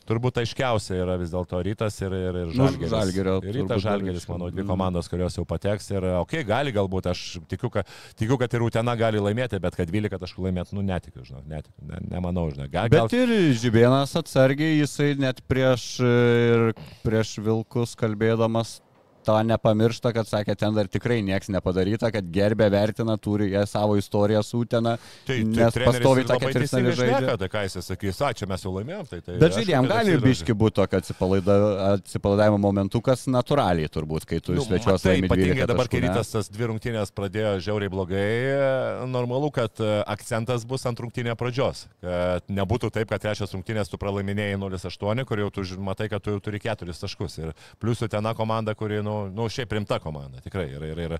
Turbūt 0.08 0.40
aiškiausia 0.42 0.96
yra 1.04 1.14
vis 1.20 1.30
dėlto 1.30 1.60
rytas 1.62 1.98
ir, 2.02 2.14
ir, 2.16 2.38
ir 2.40 2.48
Nu, 2.50 2.66
žalgeris. 2.66 2.90
Žalgirio 2.90 3.34
Ir 3.36 3.44
turbūt 3.44 3.58
rytas 3.58 3.82
žalgeris, 3.84 4.26
manau, 4.30 4.48
dvi 4.50 4.64
komandos, 4.66 5.10
kurios 5.12 5.36
jau 5.38 5.44
pateks. 5.48 5.90
Ir, 5.92 6.06
okei, 6.22 6.40
okay, 6.40 6.48
gali 6.48 6.74
galbūt, 6.74 7.10
aš 7.12 7.24
tikiu, 7.50 7.70
kad, 7.74 7.88
tikiu, 8.18 8.38
kad 8.40 8.56
ir 8.56 8.66
Utena 8.66 8.96
gali 8.98 9.22
laimėti, 9.22 9.60
bet 9.62 9.78
kad 9.78 9.92
12 9.92 10.22
taškų 10.24 10.48
laimėti, 10.48 10.76
nu, 10.78 10.84
netikiu, 10.88 11.22
žinok, 11.28 11.46
netikiu, 11.52 11.86
ne, 11.92 12.02
nemanau, 12.16 12.48
žinok. 12.50 12.72
Gal, 12.72 12.90
gal, 12.90 13.06
Bet 13.06 13.16
ir 13.20 13.34
Žibėnas 13.60 14.16
atsargiai, 14.18 14.80
jisai 14.80 15.12
net 15.20 15.44
prieš, 15.50 15.90
ir 16.02 16.70
prieš 17.04 17.36
Vilkus 17.44 17.94
kalbėdamas 18.00 18.80
tą 19.26 19.36
nepamiršta, 19.46 20.12
kad 20.16 20.28
sakė, 20.28 20.56
ten 20.58 20.76
dar 20.76 20.88
tikrai 20.90 21.20
nieks 21.26 21.50
nepadaryta, 21.52 22.10
kad 22.14 22.28
gerbė, 22.32 22.70
vertina, 22.72 23.16
turi 23.20 23.50
jie 23.52 23.64
savo 23.68 23.96
istoriją 24.00 24.42
su 24.46 24.62
Utena, 24.64 24.96
tai, 25.28 25.40
tai 25.40 25.48
nes 25.48 25.78
pastovi 25.84 26.24
tą 26.28 26.38
žaidžia. 26.40 26.94
šneka, 27.00 27.36
Tai 27.40 27.48
ką 27.52 27.64
jis 27.66 27.78
sakys, 27.86 28.20
a, 28.24 28.32
čia 28.36 28.48
mes 28.50 28.64
jau 28.64 28.72
laimėjom, 28.74 29.08
tai 29.10 29.20
tai... 29.20 29.36
Bet 29.36 29.50
aišku, 29.50 29.60
žaidėjim 29.60 29.88
kad 29.88 29.96
gali 29.96 30.16
biški 30.24 30.56
būti 30.62 30.78
tokio 30.80 31.00
atsipalaida, 31.00 31.56
atsipalaidavimo 31.94 32.60
momentukas 32.60 33.26
natūraliai 33.30 33.90
turbūt, 33.92 34.26
kai 34.28 34.40
tu 34.44 34.56
Nu, 34.56 34.64
svečiuos 34.66 35.04
laimi 35.06 35.28
ypatingai 35.28 35.64
12 35.64 35.70
dabar, 35.70 35.90
kai 35.90 36.02
rytas 36.04 36.32
tas 36.34 36.50
dvi 36.52 36.70
rungtynės 36.70 37.12
pradėjo 37.16 37.54
žiauriai 37.64 37.92
blogai, 37.92 38.26
normalu, 39.10 39.50
kad 39.54 39.80
e, 39.82 39.90
akcentas 40.10 40.66
bus 40.68 40.84
ant 40.88 41.00
rungtynė 41.00 41.36
pradžios. 41.40 41.86
Kad 42.04 42.48
nebūtų 42.52 42.92
taip, 42.94 43.10
kad 43.10 43.22
trečias 43.22 43.54
rungtynės 43.56 43.90
tu 43.92 44.00
pralaiminėjai 44.00 44.58
0-8, 44.60 45.24
kur 45.28 45.44
jau 45.44 45.50
tu 45.54 45.66
matai, 45.80 46.10
kad 46.12 46.24
tu 46.24 46.34
jau 46.34 46.42
turi 46.44 46.60
keturis 46.62 47.02
taškus. 47.02 47.38
Ir 47.40 47.54
plius 47.82 48.02
Utena 48.06 48.34
komanda, 48.36 48.74
kuri, 48.78 49.00
nu, 49.06 49.09
nu 49.34 49.48
šiaip 49.52 49.74
rimta 49.76 50.00
komanda, 50.02 50.42
tikrai. 50.44 50.68
Ir, 50.76 50.86
ir, 50.92 51.02
ir 51.06 51.16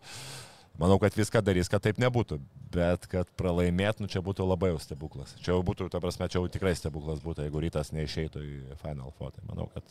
manau, 0.80 0.96
kad 1.02 1.16
viską 1.16 1.42
darys, 1.44 1.70
kad 1.72 1.82
taip 1.84 2.00
nebūtų. 2.02 2.40
Bet 2.70 3.06
kad 3.10 3.30
pralaimėt, 3.40 3.98
nu 4.02 4.08
čia 4.10 4.22
būtų 4.24 4.46
labai 4.46 4.72
jau 4.72 4.80
stebuklas. 4.82 5.34
Čia 5.42 5.56
jau 5.56 5.60
būtų, 5.66 5.90
ta 5.92 6.00
prasme, 6.02 6.28
čia 6.30 6.38
jau 6.38 6.50
tikrai 6.52 6.76
stebuklas 6.78 7.22
būtų, 7.24 7.46
jeigu 7.46 7.62
rytas 7.66 7.90
neišeitų 7.96 8.42
į 8.46 8.80
Final 8.82 9.10
Four. 9.18 9.32
Tai 9.34 9.42
manau, 9.50 9.66
kad 9.74 9.82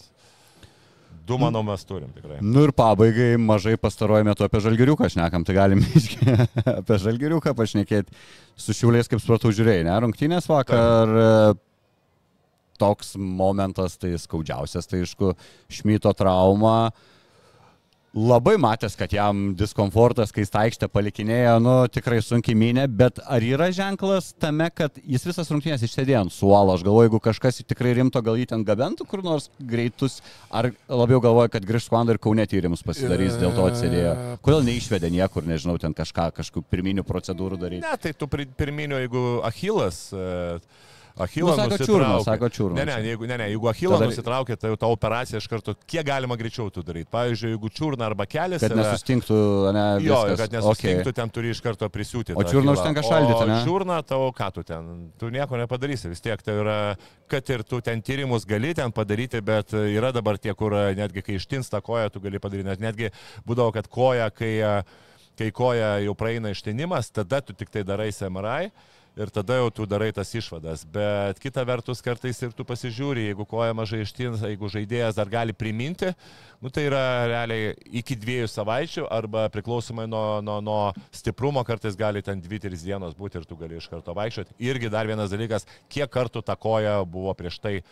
du, 1.27 1.37
manau, 1.41 1.61
mes 1.67 1.83
turim 1.85 2.09
tikrai. 2.15 2.39
Nu 2.41 2.63
ir 2.67 2.73
pabaigai 2.75 3.33
mažai 3.41 3.75
pastaruoju 3.81 4.29
metu 4.29 4.47
apie 4.47 4.61
žalgiriuką 4.63 5.09
šnekam, 5.11 5.43
tai 5.45 5.57
galim 5.57 5.83
apie 6.79 6.99
žalgiriuką 7.03 7.53
pašnekėti. 7.57 8.15
Su 8.59 8.75
šiuliais, 8.77 9.11
kaip 9.11 9.21
supratau, 9.23 9.51
žiūrėjai, 9.55 9.85
ne? 9.87 9.97
Rungtynės 10.05 10.47
vakar. 10.49 11.11
e, 11.11 11.57
Toks 12.79 13.17
momentas, 13.19 13.97
tai 13.99 14.13
skaudžiausias, 14.15 14.87
tai 14.87 15.01
aišku, 15.03 15.33
Šmito 15.67 16.13
trauma. 16.15 16.93
Labai 18.17 18.55
matęs, 18.57 18.95
kad 18.97 19.11
jam 19.13 19.51
diskomfortas, 19.53 20.31
kai 20.33 20.41
tą 20.49 20.63
aikštę 20.63 20.87
palikinėjo, 20.89 21.51
nu 21.61 21.73
tikrai 21.93 22.17
sunkiai 22.25 22.55
minė, 22.57 22.87
bet 22.89 23.19
ar 23.29 23.43
yra 23.45 23.67
ženklas 23.69 24.31
tame, 24.41 24.65
kad 24.73 24.97
jis 25.05 25.27
visas 25.29 25.51
rungtynės 25.53 25.83
išsėdėjo 25.85 26.23
ant 26.25 26.33
suolo, 26.33 26.73
aš 26.73 26.81
galvoju, 26.87 27.05
jeigu 27.05 27.19
kažkas 27.27 27.61
tikrai 27.69 27.93
rimto, 27.99 28.23
gal 28.25 28.39
jį 28.41 28.47
ten 28.49 28.65
gabentų 28.65 29.05
kur 29.11 29.21
nors 29.21 29.51
greitus, 29.61 30.23
ar 30.49 30.71
labiau 30.89 31.21
galvoju, 31.21 31.53
kad 31.53 31.69
grįžtų 31.69 31.93
komanda 31.93 32.17
ir 32.17 32.21
kaunė 32.25 32.47
tyrimus 32.49 32.81
pasidarys, 32.81 33.37
dėl 33.37 33.53
to 33.53 33.69
atsėdėjo. 33.69 34.15
Kodėl 34.41 34.65
neišvedė 34.71 35.13
niekur, 35.13 35.45
nežinau, 35.45 35.77
ten 35.77 35.93
kažką, 35.93 36.31
kažkokių 36.41 36.65
pirminių 36.73 37.05
procedūrų 37.05 37.61
daryti. 37.61 37.85
Ne, 37.85 37.93
tai 38.01 38.17
tu 38.17 38.25
pri- 38.25 38.49
pirminio, 38.57 38.97
jeigu 39.05 39.43
Achilas. 39.45 40.07
e, 40.17 40.57
Achilą 41.19 41.51
Nu, 41.51 41.55
sako 41.59 41.77
čiurnos, 41.83 42.23
sako 42.23 42.47
čiurnos. 42.49 42.77
Ne, 42.79 42.85
ne, 42.85 42.93
jeigu, 43.03 43.27
ne, 43.27 43.37
ne, 43.37 43.47
jeigu 43.51 43.67
Achilą 43.67 43.97
Tada- 43.99 44.07
nusitraukė, 44.07 44.55
tai 44.55 44.69
jau 44.71 44.77
ta 44.79 44.87
operacija 44.87 45.37
iš 45.41 45.47
karto 45.51 45.73
kiek 45.85 46.05
galima 46.07 46.37
greičiau 46.39 46.69
tu 46.71 46.79
daryti. 46.81 47.09
Pavyzdžiui, 47.11 47.51
jeigu 47.57 47.69
čiurna 47.75 48.05
arba 48.07 48.25
kelias. 48.25 48.61
Kad 48.63 48.71
yra- 48.71 48.85
nesustinktų, 48.85 49.39
ne, 49.75 49.83
Jo, 50.05 50.21
viskas. 50.23 50.37
kad 50.39 50.51
nesustinktų, 50.55 51.09
Okay. 51.11 51.13
ten 51.19 51.29
turi 51.29 51.49
iš 51.51 51.59
karto 51.61 51.89
prisiūti. 51.89 52.31
O 52.35 52.39
Achilą. 52.39 52.71
užtenka 52.71 53.03
šaldyti, 53.03 53.47
ne? 53.47 53.57
O 53.59 53.65
čiurną 53.67 53.97
tavo, 54.05 54.31
ką 54.31 54.51
tu 54.53 54.63
ten, 54.63 55.11
tu 55.19 55.29
nieko 55.29 55.57
nepadarysi, 55.59 56.07
vis 56.09 56.21
tiek 56.21 56.41
tai 56.41 56.53
yra, 56.53 56.95
kad 57.27 57.49
ir 57.49 57.63
tu 57.63 57.81
ten 57.81 58.01
tyrimus 58.01 58.45
gali 58.45 58.73
ten 58.73 58.91
padaryti, 58.91 59.41
bet 59.43 59.71
yra 59.75 60.13
dabar 60.13 60.37
tie, 60.37 60.53
kur 60.55 60.71
netgi 60.71 61.21
kai 61.21 61.35
ištinsta 61.35 61.81
koja, 61.81 62.09
tu 62.09 62.19
gali 62.21 62.39
padaryti, 62.39 62.63
net 62.65 62.79
netgi 62.79 63.11
būdavo, 63.45 63.73
kad 63.73 63.87
koja, 63.89 64.29
kai, 64.31 64.83
kai 65.37 65.51
koja 65.51 65.99
jau 66.03 66.15
praeina 66.15 66.49
ištinimas, 66.51 67.11
tada 67.11 67.41
tu 67.41 67.51
tik 67.53 67.69
tai 67.69 67.83
darai 67.83 68.09
MRI. 68.11 68.71
Ir 69.19 69.27
tada 69.35 69.57
jau 69.59 69.67
tu 69.73 69.83
darai 69.89 70.13
tas 70.15 70.29
išvadas. 70.31 70.85
Bet 70.87 71.41
kita 71.43 71.65
vertus, 71.67 71.99
kartais 71.99 72.37
ir 72.39 72.53
tu 72.55 72.63
pasižiūri, 72.63 73.25
jeigu 73.27 73.43
koja 73.49 73.75
mažai 73.75 74.05
ištins, 74.05 74.45
jeigu 74.47 74.69
žaidėjas 74.71 75.17
dar 75.17 75.27
gali 75.27 75.51
priminti, 75.51 76.13
nu, 76.63 76.71
tai 76.71 76.85
yra 76.87 77.01
realiai 77.27 77.73
iki 77.99 78.15
dviejų 78.19 78.47
savaičių 78.47 79.07
arba 79.11 79.45
priklausomai 79.51 80.05
nuo, 80.07 80.39
nuo, 80.45 80.59
nuo 80.63 80.79
stiprumo 81.15 81.65
kartais 81.67 81.97
gali 81.99 82.23
ten 82.23 82.39
dvi, 82.39 82.61
trys 82.63 82.85
dienos 82.87 83.17
būti 83.19 83.41
ir 83.41 83.47
tu 83.49 83.57
gali 83.59 83.75
iš 83.79 83.89
karto 83.91 84.15
vaikščioti. 84.15 84.55
Irgi 84.69 84.91
dar 84.93 85.07
vienas 85.09 85.33
dalykas, 85.35 85.67
kiek 85.91 86.07
kartų 86.11 86.43
ta 86.47 86.55
koja 86.55 87.01
buvo 87.03 87.35
prieš 87.35 87.59
tai 87.59 87.75
e, 87.79 87.83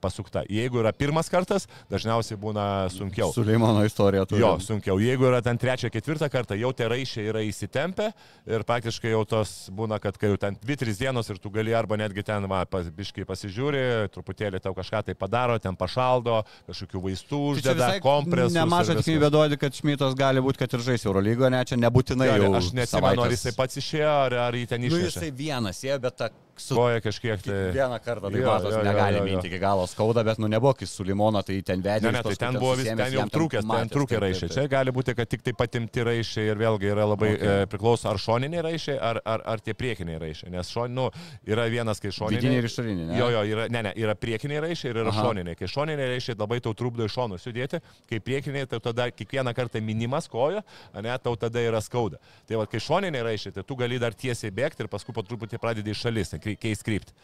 pasukta. 0.00 0.46
Jeigu 0.48 0.80
yra 0.80 0.94
pirmas 0.96 1.28
kartas, 1.32 1.68
dažniausiai 1.92 2.40
būna 2.40 2.66
sunkiau. 2.96 3.28
Suleimano 3.36 3.84
istorija 3.84 4.24
turi. 4.24 4.40
Jo, 4.40 4.54
sunkiau. 4.64 4.96
Jeigu 5.04 5.28
yra 5.28 5.42
ten 5.44 5.60
trečią, 5.60 5.92
ketvirtą 5.92 6.32
kartą, 6.32 6.56
jau 6.56 6.72
tie 6.76 6.88
raišiai 6.92 7.28
yra 7.32 7.44
įsitempę 7.44 8.08
ir 8.48 8.64
praktiškai 8.68 9.12
jau 9.12 9.24
tos 9.28 9.56
būna, 9.76 10.00
kad 10.00 10.16
kai 10.20 10.32
jau 10.32 10.40
ten 10.45 10.45
ten 10.46 10.56
2-3 10.62 10.96
dienos 11.02 11.28
ir 11.32 11.40
tu 11.42 11.50
gali 11.52 11.74
arba 11.76 11.98
netgi 12.00 12.24
ten, 12.26 12.46
va, 12.50 12.62
pas, 12.70 12.86
biškai 12.88 13.26
pasižiūri, 13.28 13.82
truputėlį 14.14 14.62
tau 14.64 14.72
kažką 14.76 15.02
tai 15.10 15.16
padaro, 15.18 15.58
ten 15.62 15.76
pašaldo, 15.76 16.40
kažkokių 16.70 17.02
vaistų 17.08 17.42
Tai 17.42 17.52
uždeda, 17.52 17.90
visai 17.92 18.00
kompresus. 18.04 18.56
Nemaža 18.56 18.98
tikimybė 19.00 19.30
duodi, 19.34 19.60
kad 19.60 19.76
Šmitas 19.76 20.16
gali 20.18 20.42
būti, 20.44 20.62
kad 20.62 20.78
ir 20.78 20.86
žais 20.86 21.04
Eurolygoje, 21.06 21.52
ne, 21.52 21.62
čia 21.68 21.78
nebūtinai 21.82 22.30
Gali, 22.32 22.46
jau 22.48 22.54
Aš 22.56 22.72
neatsimenu, 22.78 23.26
ar 23.26 23.34
jisai 23.34 23.52
pats 23.58 23.82
išėjo, 23.82 24.12
ar, 24.26 24.38
ar 24.48 24.56
jį 24.56 24.66
ten 24.72 24.84
Nu, 24.86 24.90
išėjo. 24.92 25.10
jisai 25.10 25.30
vienas, 25.36 25.82
jie, 25.84 25.96
bet 26.00 26.16
ta 26.16 26.30
su 26.60 26.74
Koja 26.76 27.00
kažkiek 27.04 27.42
tai. 27.42 27.60
Vieną 27.76 28.00
kartą, 28.04 28.30
tai 28.32 28.42
matos, 28.44 28.74
negali 28.84 29.22
minti 29.24 29.50
iki 29.50 29.60
galo 29.62 29.86
skauda, 29.86 30.24
bet 30.26 30.38
nu 30.42 30.48
nebuvo, 30.50 30.74
kai 30.74 30.86
su 30.90 31.04
Limono, 31.06 31.42
tai 31.46 31.60
ten 31.66 31.82
vedė. 31.84 32.10
Ne, 32.10 32.16
ne, 32.18 32.22
tai 32.26 32.36
ten 32.40 32.58
buvo 32.58 32.74
vis, 32.78 32.90
ten 32.90 33.14
jau 33.14 33.26
trūkęs, 33.32 33.68
ten 33.70 33.92
trūkė 33.92 34.20
raišiai. 34.26 34.52
Čia 34.56 34.66
gali 34.72 34.94
būti, 34.94 35.14
kad 35.16 35.30
tik 35.30 35.44
tai 35.46 35.54
patimti 35.56 36.04
raišiai 36.06 36.50
ir 36.50 36.60
vėlgi 36.60 36.92
yra 36.92 37.06
labai 37.06 37.36
Okay. 37.36 37.62
e, 37.62 37.66
priklauso 37.70 38.08
ar 38.08 38.18
šoniniai 38.20 38.62
raišiai, 38.64 38.96
ar, 39.02 39.20
ar, 39.24 39.42
ar 39.52 39.60
tie 39.60 39.74
priekiniai 39.76 40.18
raišiai. 40.20 40.50
Nes 40.54 40.70
šon, 40.72 40.94
nu, 40.96 41.08
yra 41.46 41.66
vienas, 41.72 42.00
kai 42.02 42.12
šoniniai. 42.14 42.40
Vidiniai 42.40 42.62
ir 42.62 42.68
išoriniai? 42.68 43.18
Jo, 43.18 43.28
jo, 43.34 43.42
yra, 43.50 43.66
ne, 43.72 43.82
ne, 43.88 43.92
yra 44.00 44.14
priekiniai 44.18 44.62
raišiai 44.64 44.92
ir 44.92 45.00
yra 45.02 45.12
Aha. 45.12 45.24
šoniniai. 45.26 45.58
Kai 45.58 45.68
šoniniai 45.70 46.12
raišiai 46.14 46.38
labai 46.38 46.60
tau 46.64 46.74
trukdo 46.78 47.06
iš 47.06 47.16
šonų 47.16 47.40
sudėti, 47.42 47.80
kai 48.10 48.20
priekiniai, 48.24 48.68
tai 48.70 48.80
tada 48.84 49.08
kiekvieną 49.12 49.52
kartą 49.56 49.82
minimas 49.84 50.30
koja, 50.32 50.62
ne, 50.94 51.16
tau 51.22 51.36
tada 51.40 51.62
yra 51.62 51.82
skauda. 51.84 52.20
Tai 52.48 52.60
va, 52.62 52.66
kai 52.70 52.80
šoniniai 52.82 53.26
raišiai, 53.26 53.56
tai 53.58 53.66
tu 53.66 53.76
gali 53.78 54.00
dar 54.02 54.16
tiesiai 54.16 54.54
bėgti 54.54 54.86
ir 54.86 54.90
paskui 54.92 55.14
po 55.16 55.24
truputį 55.26 55.60
pradedi 55.62 55.92
iš 55.92 56.06
šalis, 56.06 56.32
keis 56.54 56.86
krypti. 56.86 57.16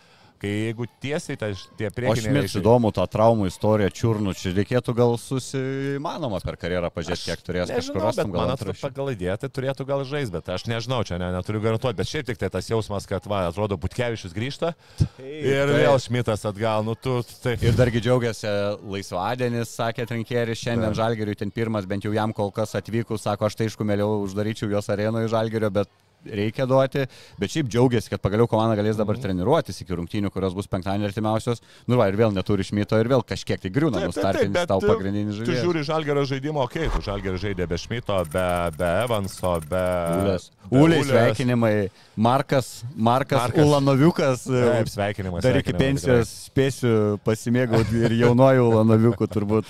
Kai 0.43 0.51
jeigu 0.51 0.89
tiesiai, 0.99 1.37
tai 1.39 1.53
tie 1.79 1.87
priekiniai 1.95 2.33
Šmits 2.33 2.57
įdomu 2.59 2.91
tą 2.91 3.05
traumų 3.07 3.47
istoriją, 3.47 3.93
čiurnų, 3.95 4.33
čia 4.35 4.51
reikėtų 4.57 4.95
gal 4.99 5.15
susimanoma 5.23 6.41
per 6.43 6.59
karjerą 6.59 6.91
pažiūrėti, 6.91 7.29
kiek 7.29 7.45
turės 7.47 7.71
kažkur 7.71 8.01
Nežinau, 8.01 8.09
bet 8.09 8.19
rastum, 8.19 8.33
man 8.35 8.51
atrodo, 8.57 8.75
pagal 8.81 9.13
idėją 9.13 9.37
tai 9.39 9.51
turėtų 9.55 9.87
gal 9.87 10.03
žaisti, 10.09 10.35
bet 10.35 10.51
aš 10.57 10.67
nežinau, 10.67 10.99
čia 11.07 11.21
ne, 11.23 11.31
neturiu 11.37 11.63
garantuoti, 11.63 11.99
bet 12.03 12.11
šiaip 12.11 12.27
tik 12.33 12.43
tai 12.43 12.51
tas 12.57 12.73
jausmas, 12.73 13.07
kad, 13.07 13.31
va, 13.31 13.45
atrodo, 13.53 13.79
Butkevičius 13.79 14.35
grįžta 14.35 14.75
ir 15.23 15.71
taip. 15.71 15.77
vėl 15.79 16.03
Šmitas 16.03 16.43
atgal, 16.51 16.83
nu 16.91 16.99
tu, 16.99 17.21
tai... 17.39 17.55
Ir 17.63 17.79
dargi 17.79 18.03
džiaugiasi 18.03 18.51
laisvadienis, 18.83 19.77
sakė 19.79 20.11
Trinkėris, 20.11 20.59
šiandien 20.59 20.99
Žalgeriui 20.99 21.39
ten 21.39 21.55
pirmas, 21.55 21.87
bent 21.87 22.03
jau 22.03 22.19
jam 22.19 22.35
kol 22.35 22.51
kas 22.51 22.75
atvykus, 22.83 23.29
sako, 23.29 23.47
aš 23.47 23.61
tai 23.61 23.71
aišku, 23.71 23.87
mėliau 23.87 24.25
uždaryčiau 24.27 24.75
jos 24.75 24.91
arenoje 24.91 25.31
Žalgerio, 25.31 25.71
bet 25.71 25.87
reikia 26.27 26.67
duoti, 26.67 27.07
bet 27.39 27.51
šiaip 27.51 27.69
džiaugiasi, 27.69 28.11
kad 28.11 28.21
pagaliau 28.23 28.47
komanda 28.49 28.77
galės 28.79 28.97
dabar 28.97 29.17
Mhm. 29.17 29.23
treniruotis 29.23 29.81
iki 29.83 29.93
rungtynių, 29.99 30.31
kurios 30.31 30.55
bus 30.55 30.67
penktadienį 30.67 31.09
artimiausios. 31.11 31.61
Nu, 31.89 31.97
va, 31.97 32.09
ir 32.09 32.17
vėl 32.17 32.33
neturi 32.33 32.63
šmito 32.63 32.99
ir 33.01 33.09
vėl 33.09 33.23
kažkiek 33.25 33.61
tai 33.61 33.71
griūna, 33.71 34.03
nustartinis 34.07 34.67
tau 34.67 34.81
tu- 34.81 34.87
pagrindinis 34.87 35.37
Tu 35.39 35.45
žaidėjas. 35.45 35.65
žiūri 35.65 35.83
Žalgerio 35.85 36.25
žaidimo, 36.27 36.63
okei, 36.63 36.87
okay, 36.89 36.97
tu 36.97 37.03
Žalgerio 37.03 37.39
žaidė 37.39 37.67
be 37.69 37.77
Šmito, 37.77 38.25
be, 38.31 38.71
be 38.79 38.91
Evanso, 39.05 39.61
be... 39.69 39.85
Ulės. 40.23 40.51
Ulės. 40.71 41.07
sveikinimai. 41.11 41.91
Markas, 42.17 42.85
Markas, 42.97 43.39
Markas. 43.41 43.65
Ulanoviukas. 43.65 44.45
Taip, 44.45 44.87
sveikinimas. 44.89 45.43
Dar 45.43 45.57
iki 45.57 45.73
sveikinimai, 45.73 45.79
pensijos 45.81 46.51
spėsiu 46.51 47.19
pasimėgauti 47.25 48.05
ir 48.05 48.11
jaunoju 48.23 48.71
Ulanoviuku 48.71 49.27
turbūt. 49.29 49.65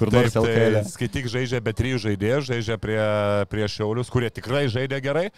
Kur 0.00 0.08
nors 0.10 0.32
Taip, 0.32 0.44
tai 0.44 0.54
LKL. 0.54 0.88
skaityk 0.88 1.26
žaidžia 1.28 1.60
be 1.60 1.72
trijų 1.76 1.98
žaidėjų, 2.00 2.40
žaidžia 2.48 2.78
prie, 2.80 3.00
prie 3.52 3.66
Šiaulius, 3.68 4.08
kurie 4.08 4.30
tikrai 4.32 4.62
žaidė 4.72 4.96
gerai. 5.04 5.30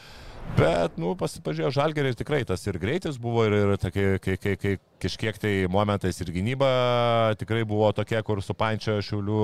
Bet, 0.52 0.98
nu, 1.00 1.14
pasipažiūrėjau, 1.16 1.72
žalgerį 1.72 2.10
ir 2.12 2.16
tikrai 2.18 2.40
tas 2.44 2.60
ir 2.68 2.76
greitis 2.80 3.16
buvo, 3.20 3.46
ir, 3.48 3.54
ir 3.56 3.78
tokie, 3.80 4.04
kai, 4.20 4.34
kai, 4.36 4.52
kai 4.60 4.72
kažkiek 5.00 5.38
tai 5.40 5.52
momentais 5.72 6.20
ir 6.20 6.32
gynyba 6.34 6.68
tikrai 7.40 7.62
buvo 7.68 7.88
tokia, 7.96 8.20
kur 8.26 8.42
supančio 8.44 8.98
šiulių, 9.02 9.40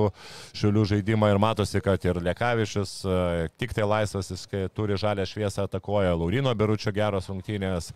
šiulių 0.58 0.84
žaidimą 0.92 1.30
ir 1.32 1.40
matosi, 1.40 1.80
kad 1.84 2.04
ir 2.04 2.20
Lekavičius 2.28 2.92
e, 3.08 3.20
tik 3.56 3.72
tai 3.76 3.88
laisvas, 3.88 4.28
jis 4.34 4.44
turi 4.76 5.00
žalę 5.00 5.24
šviesą 5.26 5.64
atakuoja, 5.64 6.12
Laurino 6.12 6.52
Beručio 6.58 6.92
geros 6.92 7.30
rungtynės. 7.32 7.94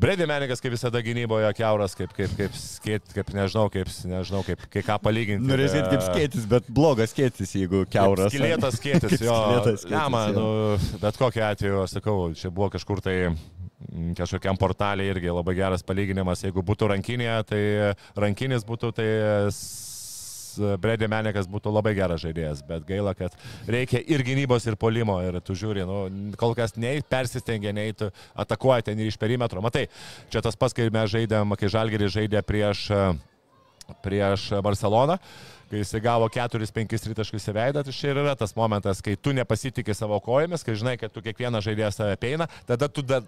Bredi 0.00 0.24
Menikas, 0.24 0.62
kaip 0.64 0.72
visada 0.72 1.00
gynyboje, 1.04 1.50
keuras, 1.58 1.92
kaip, 1.98 2.12
kaip, 2.16 2.32
kaip, 2.38 2.54
skėt, 2.56 3.10
kaip 3.12 3.32
nežinau, 3.36 3.66
kaip, 3.72 3.90
nežinau, 4.08 4.40
kaip, 4.46 4.62
kai 4.72 4.82
ką 4.86 4.96
palyginti. 5.04 5.44
Norėsit 5.50 5.84
kaip 5.90 6.04
skėtis, 6.06 6.46
bet 6.48 6.70
blogas 6.72 7.12
skėtis, 7.12 7.52
jeigu 7.58 7.82
keuras. 7.92 8.32
Skilėtas 8.32 8.78
skėtis, 8.80 9.12
Kaip 9.18 9.26
jo. 9.26 9.36
skylėtas 9.36 9.82
skėtis, 9.84 9.92
Ne, 9.92 10.04
man, 10.14 10.32
jo. 10.32 10.44
nu, 10.46 10.96
bet 11.02 11.20
kokiu 11.20 11.44
atveju, 11.50 11.82
aš 11.84 11.98
sakau, 11.98 12.16
čia 12.38 12.48
buvo 12.54 12.70
kažkur 12.72 13.02
tai 13.04 13.16
mm, 13.28 14.14
kažkokiam 14.22 14.56
portalė 14.60 15.10
irgi 15.12 15.34
labai 15.36 15.56
geras 15.58 15.84
palyginimas. 15.84 16.46
Jeigu 16.48 16.64
būtų 16.64 16.88
rankinė, 16.94 17.34
tai 17.50 17.62
rankinis 18.24 18.64
būtų, 18.68 18.94
tai 18.96 19.10
Bredė 20.80 21.08
Menikas 21.10 21.48
būtų 21.50 21.72
labai 21.74 21.94
geras 21.98 22.22
žaidėjas, 22.24 22.64
bet 22.66 22.86
gaila, 22.88 23.14
kad 23.18 23.36
reikia 23.70 24.00
ir 24.00 24.24
gynybos, 24.26 24.66
ir 24.68 24.78
polimo, 24.80 25.18
ir 25.24 25.40
tu 25.44 25.56
žiūri, 25.58 25.84
nu, 25.88 26.00
kol 26.40 26.56
kas 26.58 26.76
nei 26.80 27.04
persistengia, 27.06 27.74
nei 27.76 27.94
tu 27.96 28.10
atakuoji 28.34 28.90
ten 28.90 29.00
ir 29.00 29.12
iš 29.12 29.20
perimetro. 29.20 29.62
Matai, 29.64 29.86
čia 30.32 30.42
tas 30.44 30.58
pats, 30.58 30.76
kai 30.76 30.90
mes 30.92 31.12
žaidėm, 31.12 31.56
kai 31.60 31.70
Žalgeris 31.72 32.14
žaidė 32.16 32.42
prieš, 32.46 32.88
prieš 34.04 34.50
Barceloną 34.64 35.20
kai 35.70 35.80
jis 35.84 35.94
gavo 36.02 36.26
4-5 36.32 36.98
tritaškus 37.04 37.46
į 37.50 37.54
veidą, 37.54 37.84
tai 37.86 37.94
čia 37.94 38.10
ir 38.10 38.20
yra 38.24 38.34
tas 38.38 38.54
momentas, 38.58 38.98
kai 39.04 39.14
tu 39.16 39.32
nepasitikė 39.36 39.94
savo 39.94 40.18
kojomis, 40.24 40.64
kai 40.66 40.74
žinai, 40.78 40.96
kad 40.98 41.12
tu 41.14 41.22
kiekvieną 41.22 41.60
žaidėją 41.62 41.90
save 41.94 42.16
peina, 42.20 42.48
tada 42.66 42.88
tu 42.90 43.04
da, 43.06 43.20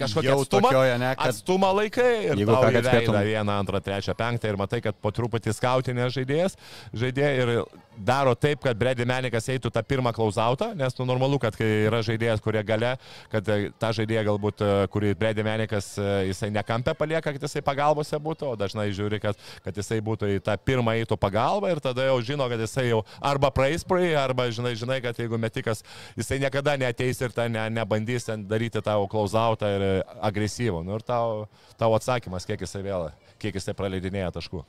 kažkokią 0.00 0.32
Jau 0.32 0.40
atstumą, 0.42 0.72
tokioje, 0.74 0.98
ne, 0.98 1.12
kad- 1.14 1.30
atstumą 1.30 1.70
laikai 1.78 2.10
ir 2.32 2.42
tau 2.50 2.66
į 2.66 2.82
veidą 2.88 3.24
vieną, 3.30 3.58
antrą, 3.62 3.80
trečią, 3.86 4.16
penktą 4.18 4.50
ir 4.50 4.58
matai, 4.60 4.82
kad 4.82 4.98
po 4.98 5.14
truputį 5.14 5.54
skautinė 5.54 6.10
žaidėjas 6.10 6.58
žaidė 6.92 7.30
ir 7.42 7.54
daro 7.96 8.34
taip, 8.34 8.62
kad 8.64 8.78
Bredi 8.78 9.04
Menikas 9.06 9.46
eitų 9.52 9.70
tą 9.72 9.82
pirmą 9.86 10.12
klausautą, 10.14 10.70
nes 10.78 10.96
nu 10.98 11.06
normalu, 11.08 11.38
kad 11.42 11.56
kai 11.58 11.68
yra 11.86 12.00
žaidėjas, 12.04 12.42
kurie 12.44 12.62
gale, 12.66 12.94
kad 13.32 13.48
e, 13.50 13.70
tą 13.80 13.90
žaidėją 13.98 14.24
galbūt, 14.28 14.64
e, 14.64 14.86
kurį 14.92 15.12
Bredi 15.18 15.44
Menikas, 15.46 15.92
e, 15.98 16.08
jisai 16.30 16.50
nekampę 16.54 16.94
palieka, 16.98 17.34
kad 17.34 17.46
jisai 17.46 17.62
pagalbose 17.64 18.18
būtų, 18.22 18.50
o 18.52 18.58
dažnai 18.58 18.88
žiūri, 18.94 19.20
kad, 19.22 19.38
kad 19.64 19.78
jisai 19.78 20.00
būtų 20.04 20.32
į 20.36 20.42
tą 20.44 20.56
pirmą 20.58 20.96
eitų 21.00 21.18
pagalbą 21.20 21.72
ir 21.74 21.82
tada 21.84 22.08
jau 22.08 22.18
žino, 22.24 22.48
kad 22.50 22.62
jisai 22.64 22.88
jau 22.90 23.04
arba 23.22 23.52
praeis 23.54 23.86
praeis, 23.86 24.16
arba 24.18 24.48
žinai, 24.50 24.74
žinai, 24.78 25.00
kad 25.04 25.18
jeigu 25.20 25.38
metikas, 25.40 25.84
jisai 26.18 26.40
niekada 26.42 26.76
neteis 26.80 27.22
ir 27.22 27.34
ten 27.36 27.54
ne, 27.54 27.68
nebandys 27.78 28.28
daryti 28.48 28.82
tavo 28.84 29.08
klausautą 29.10 29.70
ir 29.76 29.86
agresyvų. 30.24 30.84
Nu, 30.86 30.98
ir 30.98 31.06
tau, 31.06 31.46
tavo 31.80 31.98
atsakymas, 31.98 32.46
kiek 32.48 32.66
jisai 32.66 32.84
vėl, 32.86 33.08
kiek 33.42 33.56
jisai 33.60 33.76
praleidinėja 33.78 34.34
taškų. 34.34 34.64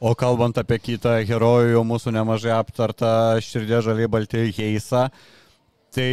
O 0.00 0.14
kalbant 0.16 0.56
apie 0.56 0.78
kitą 0.80 1.18
herojų, 1.28 1.74
jau 1.74 1.84
mūsų 1.84 2.14
nemažai 2.16 2.54
aptartą 2.56 3.36
širdė 3.44 3.82
žaliai 3.84 4.08
balti 4.08 4.46
Heisa, 4.56 5.10
tai 5.92 6.08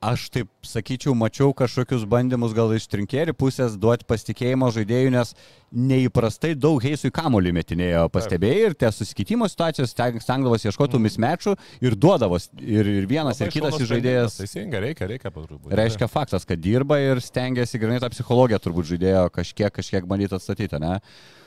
aš 0.00 0.28
taip 0.30 0.48
sakyčiau, 0.66 1.12
mačiau 1.18 1.50
kažkokius 1.56 2.04
bandymus 2.08 2.54
gal 2.56 2.70
iš 2.72 2.86
trinkėrių 2.88 3.34
pusės 3.36 3.74
duoti 3.80 4.06
pasitikėjimo 4.08 4.70
žaidėjų, 4.72 5.10
nes 5.12 5.34
neįprastai 5.74 6.54
daug 6.56 6.80
Heisui 6.80 7.10
kamuolį 7.12 7.52
metinėjo 7.58 8.04
pastebėjai 8.14 8.70
ir 8.70 8.76
tie 8.78 8.90
susikeitimo 8.94 9.48
situacijos 9.50 9.92
steng- 9.92 10.22
stengdavosi 10.22 10.70
ieškoti 10.70 11.00
mismečių 11.02 11.56
ir 11.84 11.96
duodavos 11.98 12.48
ir, 12.56 12.88
ir 13.02 13.08
vienas 13.10 13.42
ir 13.42 13.52
kitas 13.52 13.76
žaidėjas. 13.90 14.38
Teisingai, 14.40 14.80
reikia, 14.86 15.10
reikia 15.10 15.34
patruputį. 15.34 15.74
Reiškia 15.76 16.08
faktas, 16.08 16.46
kad 16.48 16.62
dirba 16.62 17.00
ir 17.02 17.20
stengiasi 17.24 17.82
grinai 17.82 18.00
tą 18.00 18.08
psichologiją 18.14 18.62
turbūt 18.64 18.94
žaidėjo 18.94 19.26
kažkiek, 19.34 19.74
kažkiek 19.80 20.08
bandyti 20.08 20.38
atstatyti, 20.38 20.80
ne? 20.80 21.00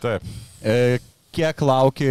Taip. 0.04 0.28
E, 0.62 1.00
kiek 1.32 1.62
lauki 1.64 2.08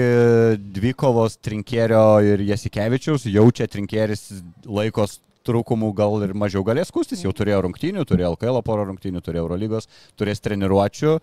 dvikovos 0.75 1.37
trinkėrio 1.45 2.05
ir 2.25 2.43
Jasikevičiaus, 2.49 3.27
jaučia 3.29 3.67
trinkėris 3.71 4.29
laikos 4.65 5.19
trūkumų 5.47 5.93
gal 5.97 6.19
ir 6.27 6.35
mažiau 6.37 6.65
galės 6.67 6.93
kustis, 6.93 7.23
jau 7.25 7.33
turėjo 7.37 7.63
rungtynių, 7.67 8.05
turėjo 8.09 8.35
LKL 8.35 8.61
porą 8.67 8.85
rungtynių, 8.91 9.23
turėjo 9.25 9.47
Eurolygos, 9.47 9.89
turės 10.21 10.43
treniruočių. 10.45 11.15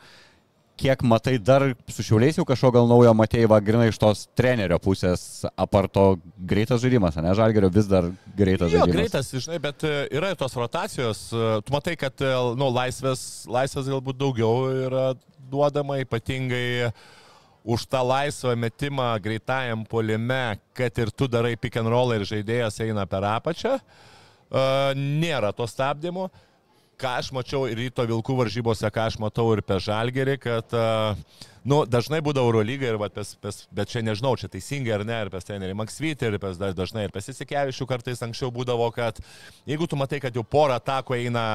Kiek 0.77 1.01
matai 1.09 1.39
dar 1.41 1.63
su 1.89 2.03
šiauliais 2.05 2.37
jau 2.37 2.43
kažko 2.45 2.69
gal 2.75 2.85
naujo 2.89 3.09
matėjai, 3.17 3.47
va, 3.49 3.57
grinai 3.65 3.87
iš 3.89 3.97
tos 3.97 4.19
trenerio 4.37 4.77
pusės, 4.81 5.23
aparto 5.57 6.19
greitas 6.37 6.83
žaidimas, 6.83 7.17
ne, 7.17 7.31
Žalgerio 7.37 7.71
vis 7.73 7.89
dar 7.89 8.11
greitas 8.37 8.69
Jo, 8.69 8.83
žaidimas. 8.83 8.93
greitas, 8.93 9.31
žinai, 9.41 9.57
bet 9.63 9.85
e, 9.89 9.93
yra 10.13 10.29
ir 10.33 10.37
tos 10.37 10.53
rotacijos. 10.53 11.23
e, 11.33 11.47
Tu 11.65 11.73
matai, 11.73 11.95
kad 11.97 12.21
e, 12.21 12.29
nu, 12.61 12.69
laisvės, 12.77 13.23
laisvės 13.49 13.89
galbūt 13.89 14.19
daugiau 14.21 14.67
yra 14.85 15.07
duodama, 15.49 15.97
ypatingai 16.05 16.91
už 17.67 17.83
tą 17.91 18.01
laisvą 18.07 18.55
metimą 18.55 19.11
greitajam 19.19 19.83
polime, 19.85 20.55
kad 20.73 20.97
ir 20.97 21.11
tu 21.11 21.27
darai 21.27 21.57
pick 21.59 21.75
and 21.75 21.91
roll 21.91 22.15
ir 22.15 22.23
žaidėjas 22.23 22.79
eina 22.85 23.03
per 23.05 23.27
apačią. 23.27 23.75
e, 23.75 24.63
Nėra 24.95 25.51
to 25.51 25.67
stabdymo. 25.67 26.29
Ką 26.97 27.11
aš 27.19 27.27
mačiau 27.29 27.67
ryto 27.67 28.01
Vilkų 28.09 28.33
varžybose, 28.39 28.89
ką 28.89 29.03
aš 29.11 29.19
matau 29.21 29.51
ir 29.53 29.61
per 29.61 29.77
Žalgerį, 29.77 30.33
kad 30.41 30.71
uh, 30.73 31.13
nu, 31.61 31.83
dažnai 31.85 32.23
būdavo 32.25 32.49
Eurolyga, 32.49 32.87
ir, 32.89 32.97
vat, 32.97 33.13
pes, 33.13 33.35
pes, 33.37 33.59
bet 33.69 33.91
čia 33.91 34.01
nežinau, 34.01 34.31
čia 34.33 34.49
teisingai 34.49 34.95
ar 34.95 35.03
ne, 35.05 35.19
ir 35.21 35.29
pas 35.29 35.45
trenerių 35.45 35.75
Maksvitį, 35.77 36.31
ir 36.31 36.39
pas, 36.41 36.57
dažnai 36.57 37.05
ir 37.05 37.13
pasisikevišių 37.13 37.85
kartais 37.85 38.23
anksčiau 38.25 38.49
būdavo, 38.55 38.87
kad 38.95 39.21
jeigu 39.69 39.85
tu 39.85 39.99
matai, 39.99 40.17
kad 40.23 40.33
jau 40.33 40.41
porą 40.41 40.79
atakų 40.81 41.19
eina 41.19 41.45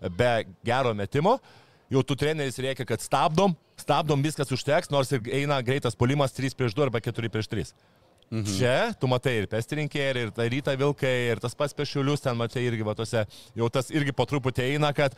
be 0.00 0.32
gero 0.64 0.94
metimo, 0.96 1.36
jau 1.90 2.02
tu 2.06 2.16
treneris 2.18 2.58
reikia, 2.62 2.86
kad 2.88 3.02
stabdom, 3.02 3.54
stabdom, 3.80 4.22
viskas 4.22 4.52
užteks, 4.54 4.92
nors 4.94 5.10
ir 5.14 5.24
eina 5.42 5.60
greitas 5.66 5.98
polimas 5.98 6.34
3 6.36 6.54
prieš 6.56 6.76
2 6.78 6.86
arba 6.88 7.02
4 7.02 7.32
prieš 7.32 7.50
3. 7.50 7.72
Mhm. 8.30 8.46
Čia 8.46 8.74
tu 8.94 9.10
matai 9.10 9.40
ir 9.40 9.48
pestirinkėrį, 9.50 10.28
ir 10.28 10.30
tą 10.34 10.46
rytą 10.46 10.76
vilkai, 10.78 11.16
ir 11.32 11.40
tas 11.42 11.56
pats 11.58 11.74
pešiulius 11.74 12.22
ten 12.22 12.38
matai 12.38 12.62
irgi, 12.68 12.86
va, 12.86 12.94
tose, 12.94 13.24
jau 13.58 13.70
tas 13.74 13.90
irgi 13.90 14.14
po 14.14 14.26
truputį 14.30 14.68
eina, 14.76 14.92
kad 14.94 15.16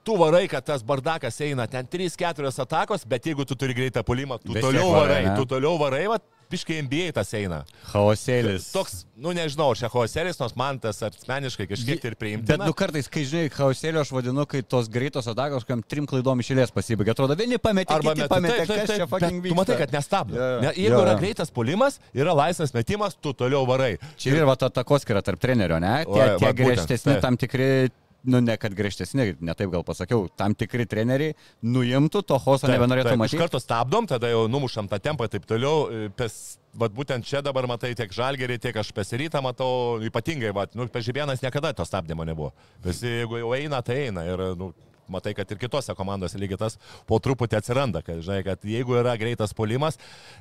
tu 0.00 0.16
varai, 0.16 0.46
kad 0.48 0.64
tas 0.64 0.80
bardakas 0.86 1.36
eina 1.44 1.66
ten 1.68 1.84
3-4 1.84 2.48
atakos, 2.64 3.04
bet 3.04 3.28
jeigu 3.28 3.44
tu 3.44 3.58
turi 3.58 3.76
greitą 3.76 4.00
pulimą, 4.00 4.40
tu 4.40 4.56
Vis 4.56 4.64
toliau 4.64 4.94
varai, 4.94 5.26
varai, 5.26 5.36
tu 5.36 5.44
toliau 5.44 5.76
varai, 5.76 6.06
va, 6.08 6.16
piškai 6.50 6.80
NBA 6.86 7.12
tas 7.16 7.30
eina. 7.36 7.62
Chaosėlis. 7.92 8.68
Toks, 8.74 9.02
nu 9.20 9.32
nežinau, 9.36 9.70
čia 9.78 9.90
hoselis, 9.92 10.38
nors 10.40 10.54
man 10.58 10.78
tas 10.82 11.00
asmeniškai 11.06 11.66
kažkiek 11.70 12.04
ir 12.04 12.14
Bet, 12.14 12.18
priimtina. 12.20 12.66
nu, 12.68 12.74
kartais, 12.76 13.08
kai 13.12 13.24
žinai, 13.28 13.50
chaosėlio 13.52 14.02
aš 14.04 14.12
vadinu, 14.16 14.46
kai 14.48 14.62
tos 14.62 14.88
greitos 14.92 15.28
atakos, 15.30 15.66
kam 15.68 15.82
trim 15.82 16.06
klaidom 16.08 16.40
išėlės 16.44 16.72
pasibaigia. 16.74 17.14
Atrodo, 17.16 17.36
vieni 17.38 17.60
pametė, 17.62 17.98
Arba 17.98 18.14
kiti 18.16 18.28
pametė, 18.32 18.56
Taip, 18.58 18.68
taip, 18.68 18.78
kas 18.80 18.90
čia 18.94 19.04
taip, 19.04 19.12
fucking 19.12 19.40
bet 19.44 19.52
Tu 19.52 19.58
matai, 19.60 19.78
kad 19.82 19.94
nestabdo. 19.98 20.36
Jo. 20.38 20.48
Ne, 20.64 20.72
jeigu 20.74 20.94
Jo, 20.96 21.04
yra 21.04 21.14
greitas 21.20 21.52
pulimas, 21.54 22.00
yra 22.16 22.34
laisvas 22.36 22.74
metimas, 22.76 23.16
tu 23.20 23.32
toliau 23.36 23.64
varai. 23.68 23.94
Čia 24.16 24.34
ir 24.36 24.48
va 24.48 24.56
ta 24.60 24.70
takoskira 24.72 25.22
tarp 25.24 25.40
trenerio, 25.42 25.78
ne? 25.82 26.04
Tie, 26.08 26.28
tie 26.40 26.52
griežtesni 26.62 27.16
taip. 27.16 27.22
tam 27.24 27.36
tikri, 27.40 27.90
nu 28.24 28.40
ne 28.40 28.56
kad 28.58 28.74
griežtesni, 28.74 29.36
ne 29.40 29.54
taip 29.54 29.70
gal 29.72 29.84
pasakiau, 29.86 30.26
tam 30.36 30.54
tikri 30.58 30.86
treneriai 30.90 31.36
nuimtų, 31.62 32.24
to 32.26 32.38
hoso 32.42 32.70
nebenorėtų 32.70 33.12
taip, 33.12 33.18
Iš 33.18 33.22
matyti. 33.22 33.40
karto 33.40 33.60
stabdom, 33.62 34.08
tada 34.10 34.30
jau 34.32 34.46
numušam 34.50 34.88
tą 34.90 34.98
tempą 35.02 35.28
ir 35.28 35.32
taip 35.36 35.46
toliau. 35.48 36.08
Pes, 36.18 36.58
vat 36.78 36.92
būtent 36.94 37.26
čia 37.26 37.42
dabar 37.44 37.68
matai 37.70 37.94
tiek 37.98 38.12
žalgerį, 38.12 38.58
tiek 38.62 38.76
aš 38.76 38.90
pesirytą 38.96 39.42
matau, 39.44 40.00
ypatingai, 40.04 40.50
vat, 40.56 40.74
nu, 40.78 40.88
pežibienas 40.92 41.42
niekada 41.44 41.72
to 41.72 41.86
stabdymo 41.88 42.26
nebuvo. 42.28 42.52
Visi, 42.84 43.06
jeigu 43.20 43.40
jau 43.40 43.54
eina, 43.56 43.82
tai 43.86 44.08
eina. 44.08 44.26
Ir, 44.28 44.44
nu, 44.58 44.72
matai, 45.12 45.34
kad 45.38 45.50
ir 45.50 45.60
kitose 45.60 45.94
komandose 45.98 46.38
lygiai 46.40 46.60
tas 46.60 46.78
po 47.08 47.18
truputį 47.22 47.58
atsiranda, 47.58 48.02
kad, 48.06 48.20
žinai, 48.24 48.40
kad 48.46 48.64
jeigu 48.66 48.96
yra 49.00 49.14
greitas 49.20 49.54
polimas, 49.56 49.98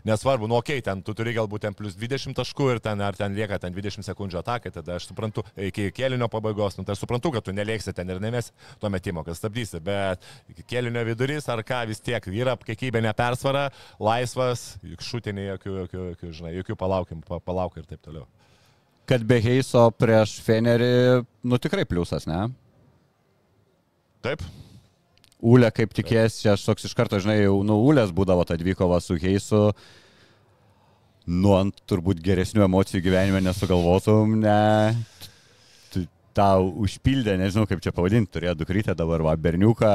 nesvarbu, 0.08 0.50
nu, 0.50 0.60
okei, 0.62 0.80
okay, 0.80 0.86
ten 0.86 1.04
tu 1.06 1.16
turi 1.18 1.36
galbūt 1.38 1.68
ten 1.68 1.78
plus 1.78 1.98
20 2.00 2.38
taškų 2.38 2.70
ir 2.76 2.82
ten, 2.84 3.02
ar 3.04 3.18
ten 3.18 3.36
lieka 3.38 3.60
ten 3.64 3.76
20 3.76 4.06
sekundžių 4.08 4.42
atakai, 4.42 4.72
tada 4.76 4.98
aš 4.98 5.10
suprantu, 5.12 5.46
iki 5.70 5.90
kėlinio 5.96 6.30
pabaigos, 6.32 6.78
nu, 6.80 6.86
tai 6.88 6.96
aš 6.96 7.04
suprantu, 7.04 7.34
kad 7.36 7.46
tu 7.48 7.56
nelėksi 7.56 7.96
ten 7.98 8.10
ir 8.14 8.22
nemes 8.24 8.52
to 8.82 8.92
metimo, 8.94 9.24
kad 9.28 9.38
stabdysi, 9.38 9.82
bet 9.84 10.24
kėlinio 10.70 11.04
vidurys 11.08 11.50
ar 11.52 11.64
ką 11.68 11.84
vis 11.90 12.04
tiek 12.04 12.24
yra 12.32 12.58
kiekybinė 12.60 13.14
persvara, 13.18 13.68
laisvas, 14.00 14.74
šutinė, 15.08 15.54
jokių, 15.54 15.78
jokių, 15.84 16.04
jokių, 16.14 16.34
žinai, 16.42 16.56
jokių 16.60 16.78
palaukim, 16.80 17.24
pa- 17.26 17.42
palauk 17.44 17.78
ir 17.80 17.88
taip 17.90 18.02
toliau. 18.06 18.28
Kad 19.08 19.24
be 19.24 19.38
Heiso 19.40 19.86
prieš 19.96 20.42
Fenerį, 20.44 21.24
nu 21.48 21.60
tikrai 21.64 21.86
pliusas, 21.88 22.26
ne? 22.28 22.50
Taip, 24.26 24.42
Ūlė, 25.38 25.70
kaip 25.70 25.92
tikės, 25.94 26.40
čia 26.42 26.56
aš 26.56 26.64
toks 26.66 26.88
iš 26.88 26.96
karto, 26.98 27.20
žinai, 27.22 27.44
jau 27.44 27.60
nu 27.66 27.76
Ūlės 27.86 28.10
būdavo 28.16 28.42
ta 28.48 28.56
dvikova 28.58 28.98
su 29.04 29.20
Heisu. 29.22 29.70
Nu, 31.28 31.52
ant 31.60 31.78
turbūt 31.86 32.24
geresnių 32.26 32.64
emocijų 32.66 33.04
gyvenime 33.06 33.44
nesugalvotum, 33.46 34.40
ne. 34.42 34.98
Tau 36.38 36.72
užpildė, 36.86 37.36
nežinau 37.38 37.68
kaip 37.70 37.82
čia 37.82 37.94
pavadinti, 37.94 38.32
turėjo 38.34 38.56
dukrytę 38.58 38.96
dabar, 38.98 39.22
va, 39.26 39.36
berniuką. 39.38 39.94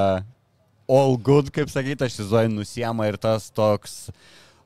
All 0.91 1.19
good, 1.19 1.51
kaip 1.55 1.71
sakyti, 1.71 2.07
aš 2.07 2.17
įsivaizduoju, 2.21 2.55
nusiema 2.55 3.07
ir 3.11 3.19
tas 3.23 3.49
toks 3.55 3.97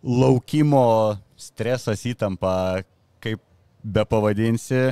laukimo 0.04 1.16
stresas 1.40 2.04
įtampa, 2.08 2.82
kaip 3.24 3.40
be 3.84 4.04
pavadinsi. 4.08 4.90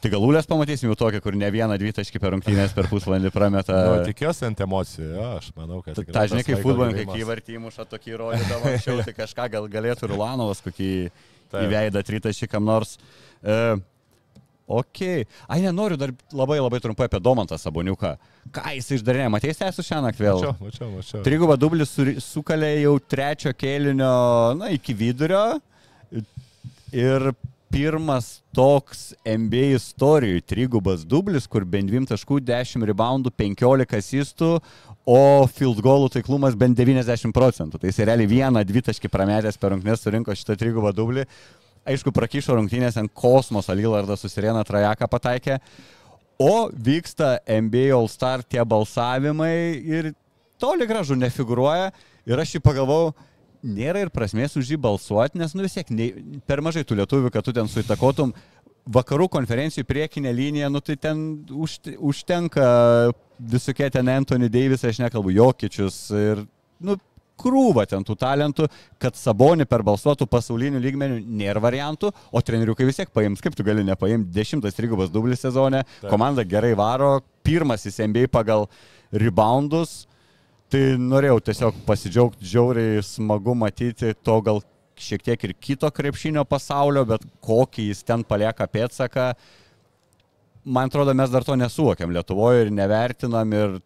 Tai 0.00 0.08
galūlės 0.14 0.46
pamatysim 0.48 0.88
jau 0.88 0.94
tokią, 0.96 1.18
kur 1.20 1.36
ne 1.36 1.48
vieną, 1.52 1.76
dvi 1.80 1.90
taškį 1.92 2.20
per 2.22 2.32
rungtynės 2.32 2.72
per 2.72 2.86
pusvalandį 2.88 3.30
prameta. 3.34 3.74
nu, 3.84 3.96
tikiuosi 4.08 4.46
ant 4.48 4.62
emocijų, 4.64 5.08
jo, 5.12 5.26
aš 5.36 5.50
manau, 5.58 5.82
kad... 5.84 5.98
Ta, 6.08 6.22
žinai, 6.30 6.40
kaip 6.46 6.62
futbolininkai, 6.64 7.04
kai 7.10 7.20
įvartį 7.20 7.58
įmuša 7.58 7.84
tokį 7.90 8.16
rodydavo 8.22 8.70
anksčiau, 8.72 9.02
tai 9.04 9.12
kažką 9.18 9.48
gal 9.52 9.68
galėtų 9.74 10.08
ir 10.08 10.14
Ulanovas 10.16 10.64
kokį 10.64 10.88
Taip. 11.50 11.58
įveidą 11.66 12.00
tritašį 12.08 12.48
kam 12.48 12.64
nors. 12.64 12.94
E, 13.44 13.58
ok. 14.80 15.02
Ai, 15.52 15.60
nenoriu 15.66 16.00
dar 16.00 16.14
labai 16.32 16.56
labai 16.62 16.80
trumpai 16.80 17.10
apie 17.10 17.20
Domantą 17.20 17.60
Saboniuką. 17.60 18.14
Ką 18.56 18.72
jis 18.78 18.88
išdarė, 18.96 19.28
matėsi 19.36 19.66
esu 19.68 19.84
šią 19.84 20.00
naktį 20.06 20.26
vėl? 20.30 20.40
Mačiau, 20.40 20.56
mačiau, 20.64 20.90
mačiau. 20.96 21.22
Trigubą 21.28 21.58
dublį 21.60 21.84
su- 21.90 22.16
sukalė 22.24 22.72
jau 22.86 22.96
trečio 23.04 23.52
kėlinio, 23.52 24.14
na, 24.62 24.72
iki 24.78 24.96
vidurio. 24.96 25.44
Ir 26.96 27.32
pirmas 27.70 28.40
toks 28.54 29.12
NBA 29.24 29.76
istorijų 29.76 30.42
trigubas 30.42 31.04
dublis, 31.06 31.46
kur 31.50 31.64
bent 31.68 31.90
2 31.90 32.08
taškų, 32.10 32.40
10 32.46 32.86
reboundų, 32.90 33.32
15 33.38 33.96
asistų, 33.98 34.50
o 35.06 35.22
field 35.50 35.80
goalų 35.84 36.10
taiklumas 36.16 36.58
bent 36.58 36.78
90 36.78 37.34
procentų. 37.36 37.80
Tai 37.80 37.92
jis 37.92 38.02
realiai 38.02 38.30
vieną, 38.30 38.64
dvi 38.66 38.82
taškį 38.90 39.10
prametęs 39.12 39.58
per 39.60 39.74
rungtynės 39.74 40.02
surinko 40.04 40.36
šitą 40.36 40.58
trigubą 40.58 40.92
dublį. 40.96 41.26
Aišku, 41.88 42.12
prakyšo 42.12 42.58
rungtynės 42.58 42.98
ant 43.00 43.14
kosmoso, 43.16 43.74
Lilardas 43.74 44.20
susirena 44.26 44.66
trajeką 44.66 45.08
pataikė. 45.10 45.60
O 46.40 46.68
vyksta 46.72 47.38
NBA 47.46 47.90
All 47.96 48.08
Star 48.10 48.42
tie 48.44 48.62
balsavimai 48.64 49.78
ir 49.78 50.12
toli 50.60 50.86
gražu 50.88 51.16
nefiguruoja. 51.16 51.90
Ir 52.28 52.40
aš 52.40 52.56
jį 52.56 52.60
pagalvojau, 52.64 53.14
nėra 53.66 54.04
ir 54.04 54.12
prasmės 54.14 54.56
už 54.58 54.72
jį 54.72 54.78
balsuoti, 54.80 55.40
nes 55.40 55.54
nu 55.56 55.64
vis 55.66 55.76
tiek 55.76 55.90
nei, 55.94 56.40
per 56.46 56.62
mažai 56.64 56.84
tų 56.86 57.00
lietuvių, 57.02 57.32
kad 57.34 57.46
tu 57.46 57.54
ten 57.56 57.68
suitakotum. 57.70 58.34
Vakarų 58.90 59.28
konferencijų 59.30 59.84
priekinę 59.86 60.32
liniją, 60.34 60.70
nu 60.72 60.80
tai 60.82 60.96
ten 60.96 61.44
užte, 61.52 61.92
užtenka 62.00 62.64
visokie 63.38 63.90
ten 63.92 64.08
Anthony 64.08 64.48
Davis, 64.52 64.84
aš 64.84 65.02
nekalbu, 65.04 65.34
Jokičius 65.36 65.98
ir, 66.16 66.42
nu, 66.80 66.96
krūva 67.40 67.86
ten 67.88 68.04
tų 68.04 68.16
talentų, 68.20 68.68
kad 69.00 69.16
Sabonį 69.16 69.66
per 69.68 69.84
balsuotų 69.86 70.28
pasaulinių 70.30 70.80
lygmenių 70.82 71.20
nėra 71.40 71.62
variantų, 71.62 72.12
o 72.32 72.42
treneriukai 72.44 72.88
vis 72.88 73.00
tiek 73.00 73.12
paims, 73.14 73.40
kaip 73.44 73.56
tu 73.56 73.64
gali 73.66 73.84
nepaimti, 73.86 74.32
dešimtas 74.34 74.76
trigubas 74.76 75.12
dublis 75.12 75.40
sezone, 75.44 75.84
komanda 76.08 76.44
gerai 76.44 76.74
varo, 76.78 77.18
pirmasis 77.46 78.00
NBA 78.04 78.28
pagal 78.32 78.68
reboundus, 79.10 80.04
Tai 80.70 80.80
norėjau 81.02 81.40
tiesiog 81.48 81.78
pasidžiaugti, 81.82 82.46
žiauriai 82.46 83.00
smagu 83.02 83.56
matyti 83.58 84.12
to 84.22 84.36
gal 84.46 84.60
šiek 85.00 85.24
tiek 85.26 85.46
ir 85.48 85.54
kito 85.58 85.88
krepšinio 85.90 86.44
pasaulio, 86.46 87.02
bet 87.08 87.24
kokį 87.42 87.88
jis 87.88 88.04
ten 88.06 88.22
palieka 88.22 88.68
pėtsaką. 88.70 89.32
Man 90.62 90.92
atrodo, 90.92 91.14
mes 91.16 91.32
dar 91.32 91.42
to 91.42 91.56
nesuvokiam 91.58 92.12
Lietuvoje 92.14 92.66
ir 92.66 92.70
nevertinam 92.76 93.56
ir 93.56 93.80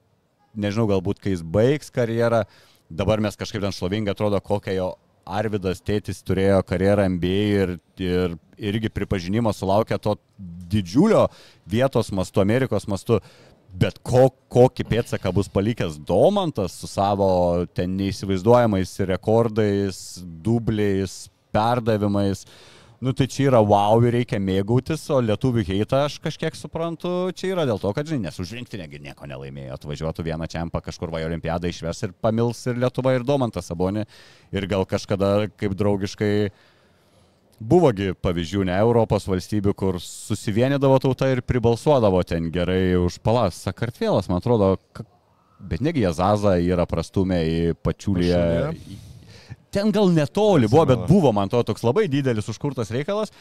nežinau, 0.53 0.85
galbūt 0.91 1.23
kai 1.23 1.33
jis 1.33 1.45
baigs 1.57 1.89
karjerą, 1.95 2.43
dabar 2.93 3.23
mes 3.23 3.39
kažkaip 3.39 3.65
ten 3.65 3.73
šlovingai 3.73 4.13
atrodo, 4.13 4.43
kokią 4.45 4.77
jo 4.77 4.91
Arvidas 5.25 5.81
tėtis 5.81 6.21
turėjo 6.21 6.61
karjerą 6.69 7.07
MBA 7.15 7.39
ir, 7.63 7.71
ir 7.97 8.37
irgi 8.61 8.91
pripažinimo 8.93 9.55
sulaukė 9.57 9.97
to 10.05 10.19
didžiulio 10.69 11.31
vietos 11.65 12.13
mastu, 12.13 12.43
Amerikos 12.45 12.85
mastu. 12.91 13.23
Bet 13.75 13.99
ko, 14.07 14.29
kokį 14.55 14.85
pėdsaką 14.87 15.33
bus 15.35 15.49
palikęs 15.51 15.97
Domantas 16.07 16.77
su 16.79 16.87
savo 16.87 17.27
ten 17.75 17.97
neįsivaizduojamais 17.99 18.93
rekordais, 19.11 19.99
dubliais, 20.23 21.25
perdavimais. 21.55 22.45
Nu 23.05 23.13
tai 23.13 23.27
čia 23.29 23.49
yra 23.51 23.59
wow 23.61 23.99
ir 24.07 24.15
reikia 24.15 24.39
mėgautis, 24.41 25.03
o 25.13 25.19
lietuvių 25.21 25.65
heitą 25.69 26.05
aš 26.07 26.21
kažkiek 26.25 26.55
suprantu, 26.57 27.33
čia 27.37 27.51
yra 27.51 27.65
dėl 27.69 27.81
to, 27.83 27.91
kad, 27.93 28.07
žinai, 28.09 28.31
nes 28.31 28.39
užrinkti 28.41 28.79
negi 28.81 29.03
nieko 29.03 29.27
nelaimėjo, 29.29 29.75
atvažiuotų 29.77 30.25
vieną 30.31 30.49
čempą 30.49 30.81
kažkur 30.87 31.13
va 31.13 31.21
į 31.21 31.27
olimpiadą 31.27 31.69
išves 31.69 32.07
ir 32.07 32.15
pamils 32.25 32.63
ir 32.71 32.79
Lietuva 32.81 33.17
ir 33.17 33.27
Domantas 33.27 33.69
Sabonė 33.69 34.07
ir 34.55 34.69
gal 34.71 34.87
kažkada 34.89 35.51
kaip 35.59 35.75
draugiškai 35.77 36.33
Buvogi 37.63 38.13
pavyzdžių, 38.19 38.65
ne 38.69 38.77
Europos 38.83 39.29
valstybių, 39.31 39.75
kur 39.79 39.99
susivienydavo 40.03 40.99
tauta 41.03 41.29
ir 41.31 41.43
pribalsuodavo 41.47 42.23
ten 42.27 42.51
gerai 42.55 42.97
už 42.99 43.21
palas. 43.25 43.61
Sakartvėlas, 43.67 44.29
man 44.31 44.43
atrodo, 44.43 44.75
bet 45.63 45.85
negi 45.85 46.03
jie 46.05 46.13
Zaza 46.17 46.57
yra 46.59 46.87
prastumę 46.91 47.41
į 47.47 47.59
pačiulį. 47.85 48.31
Ten 49.75 49.91
gal 49.95 50.11
netoli 50.15 50.71
buvo, 50.71 50.87
bet 50.87 51.07
buvo 51.09 51.33
man 51.35 51.51
to 51.51 51.63
toks 51.67 51.87
labai 51.87 52.07
didelis 52.11 52.51
užkurtas 52.51 52.93
reikalas. 52.95 53.33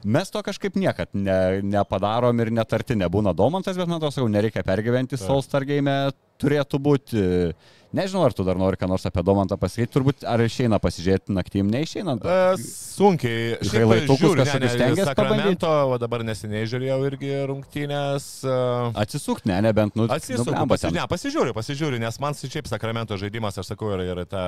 Mes 0.00 0.30
to 0.32 0.40
kažkaip 0.40 0.78
niekad 0.80 1.10
ne, 1.12 1.60
nepadarom 1.60 2.38
ir 2.40 2.50
netarti 2.56 2.96
nebūna 2.96 3.34
Domantas, 3.36 3.76
bet 3.76 3.90
man 3.90 4.00
to 4.00 4.08
sakau, 4.14 4.30
nereikia 4.32 4.64
pergyventi 4.64 5.18
Solstar 5.20 5.66
game, 5.68 5.92
turėtų 6.40 6.80
būti. 6.80 7.24
Nežinau, 7.90 8.22
ar 8.22 8.34
tu 8.36 8.44
dar 8.46 8.54
nori 8.54 8.78
ką 8.78 8.86
nors 8.86 9.02
apie 9.08 9.22
Domantą 9.26 9.56
pasakyti, 9.58 9.90
turbūt 9.96 10.22
ar 10.30 10.38
išeina 10.44 10.78
pasižiūrėti 10.78 11.34
naktim, 11.34 11.66
neišeina. 11.74 12.14
E, 12.22 12.36
Sunkiai. 12.62 13.56
Žinai, 13.66 13.82
laitukus 13.90 14.36
kažkokius 14.38 14.74
stengies 14.76 15.08
Sakramento, 15.10 15.70
o 15.90 15.98
dabar 15.98 16.22
neseniai 16.26 16.68
žiūrėjau 16.70 16.98
irgi 17.08 17.32
rungtynės. 17.50 18.28
Uh, 18.46 18.94
Atsisuk, 19.02 19.42
ne, 19.50 19.58
nebent, 19.66 19.98
nu, 19.98 20.06
Atsisuku, 20.06 20.46
blemba 20.52 20.76
pasi, 20.76 20.86
ten. 20.86 20.94
ne, 21.00 21.06
pasižiūriu, 21.10 21.54
pasižiūriu, 21.56 21.98
nes 22.02 22.20
man 22.22 22.38
šiaip 22.38 22.70
Sakramento 22.70 23.18
žaidimas, 23.20 23.58
aš 23.58 23.72
sakau, 23.74 23.90
yra, 23.96 24.06
yra 24.14 24.26
ta 24.28 24.44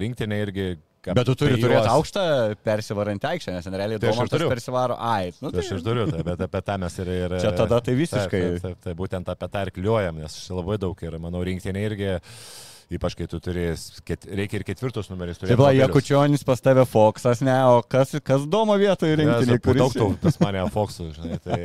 rinktinė 0.00 0.40
irgi. 0.46 0.68
Bet 1.06 1.22
tu 1.28 1.36
turi 1.38 1.54
apie 1.54 1.62
turėti 1.62 1.84
juos- 1.84 1.92
aukštą 1.92 2.22
persivarantį 2.66 3.28
aikštę, 3.30 3.52
nes 3.54 3.68
realiai 3.70 4.00
Tai 4.02 4.10
Domantas 4.10 4.42
persivaro. 4.50 4.96
Ai, 4.98 5.28
nu, 5.38 5.52
Tai 5.54 5.60
aš 5.62 5.68
ir 5.76 5.84
turiu, 5.86 6.06
tai, 6.10 6.24
bet 6.26 6.40
apie 6.48 6.62
tą 6.66 6.78
mes 6.82 6.96
ir... 6.98 7.10
ir 7.14 7.34
Čia 7.44 7.52
tada 7.54 7.78
tai 7.84 7.94
visiškai- 7.94 8.40
Taip, 8.40 8.56
taip, 8.56 8.64
taip, 8.64 8.80
taip 8.88 8.98
būtent 8.98 9.30
apie 9.30 9.48
tą 9.52 9.62
ir 9.68 9.70
kliuojam, 9.76 10.18
nes 10.24 10.34
labai 10.50 10.80
daug 10.82 11.04
ir, 11.06 11.18
manau, 11.22 11.44
rinktinė 11.46 11.84
irgi 11.92 12.10
Ypač 12.86 13.16
kai 13.18 13.26
tu 13.26 13.40
turi, 13.42 13.64
ket, 14.06 14.28
reikia 14.38 14.60
ir 14.60 14.64
ketvirtus 14.68 15.08
numeris 15.10 15.40
turėti. 15.40 15.56
Taip, 15.56 15.62
va, 15.64 15.72
Jakučionis 15.74 16.44
pas 16.46 16.60
tave 16.62 16.84
Foxas, 16.86 17.40
ne, 17.42 17.56
o 17.66 17.80
kas, 17.82 18.14
kas 18.22 18.44
domo 18.46 18.76
vietoje 18.78 19.16
rinktinė, 19.18 19.56
kur 19.58 19.72
kuris... 19.72 19.80
daug 19.82 19.96
tų 19.96 20.20
pas 20.22 20.38
mane 20.44 20.62
Foxų, 20.70 21.08
žinai. 21.16 21.40
Tai... 21.42 21.58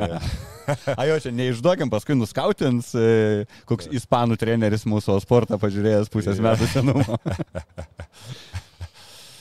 Ajo, 1.04 1.20
čia 1.22 1.36
neišduokim, 1.38 1.94
paskui 1.94 2.18
nuskautins, 2.18 2.90
e, 2.98 3.46
koks 3.70 3.92
ispanų 4.02 4.40
treneris 4.42 4.88
mūsų 4.90 5.20
sportą 5.22 5.62
pažiūrėjęs 5.62 6.10
pusės 6.10 6.42
metų 6.42 6.74
senumo. 6.74 7.22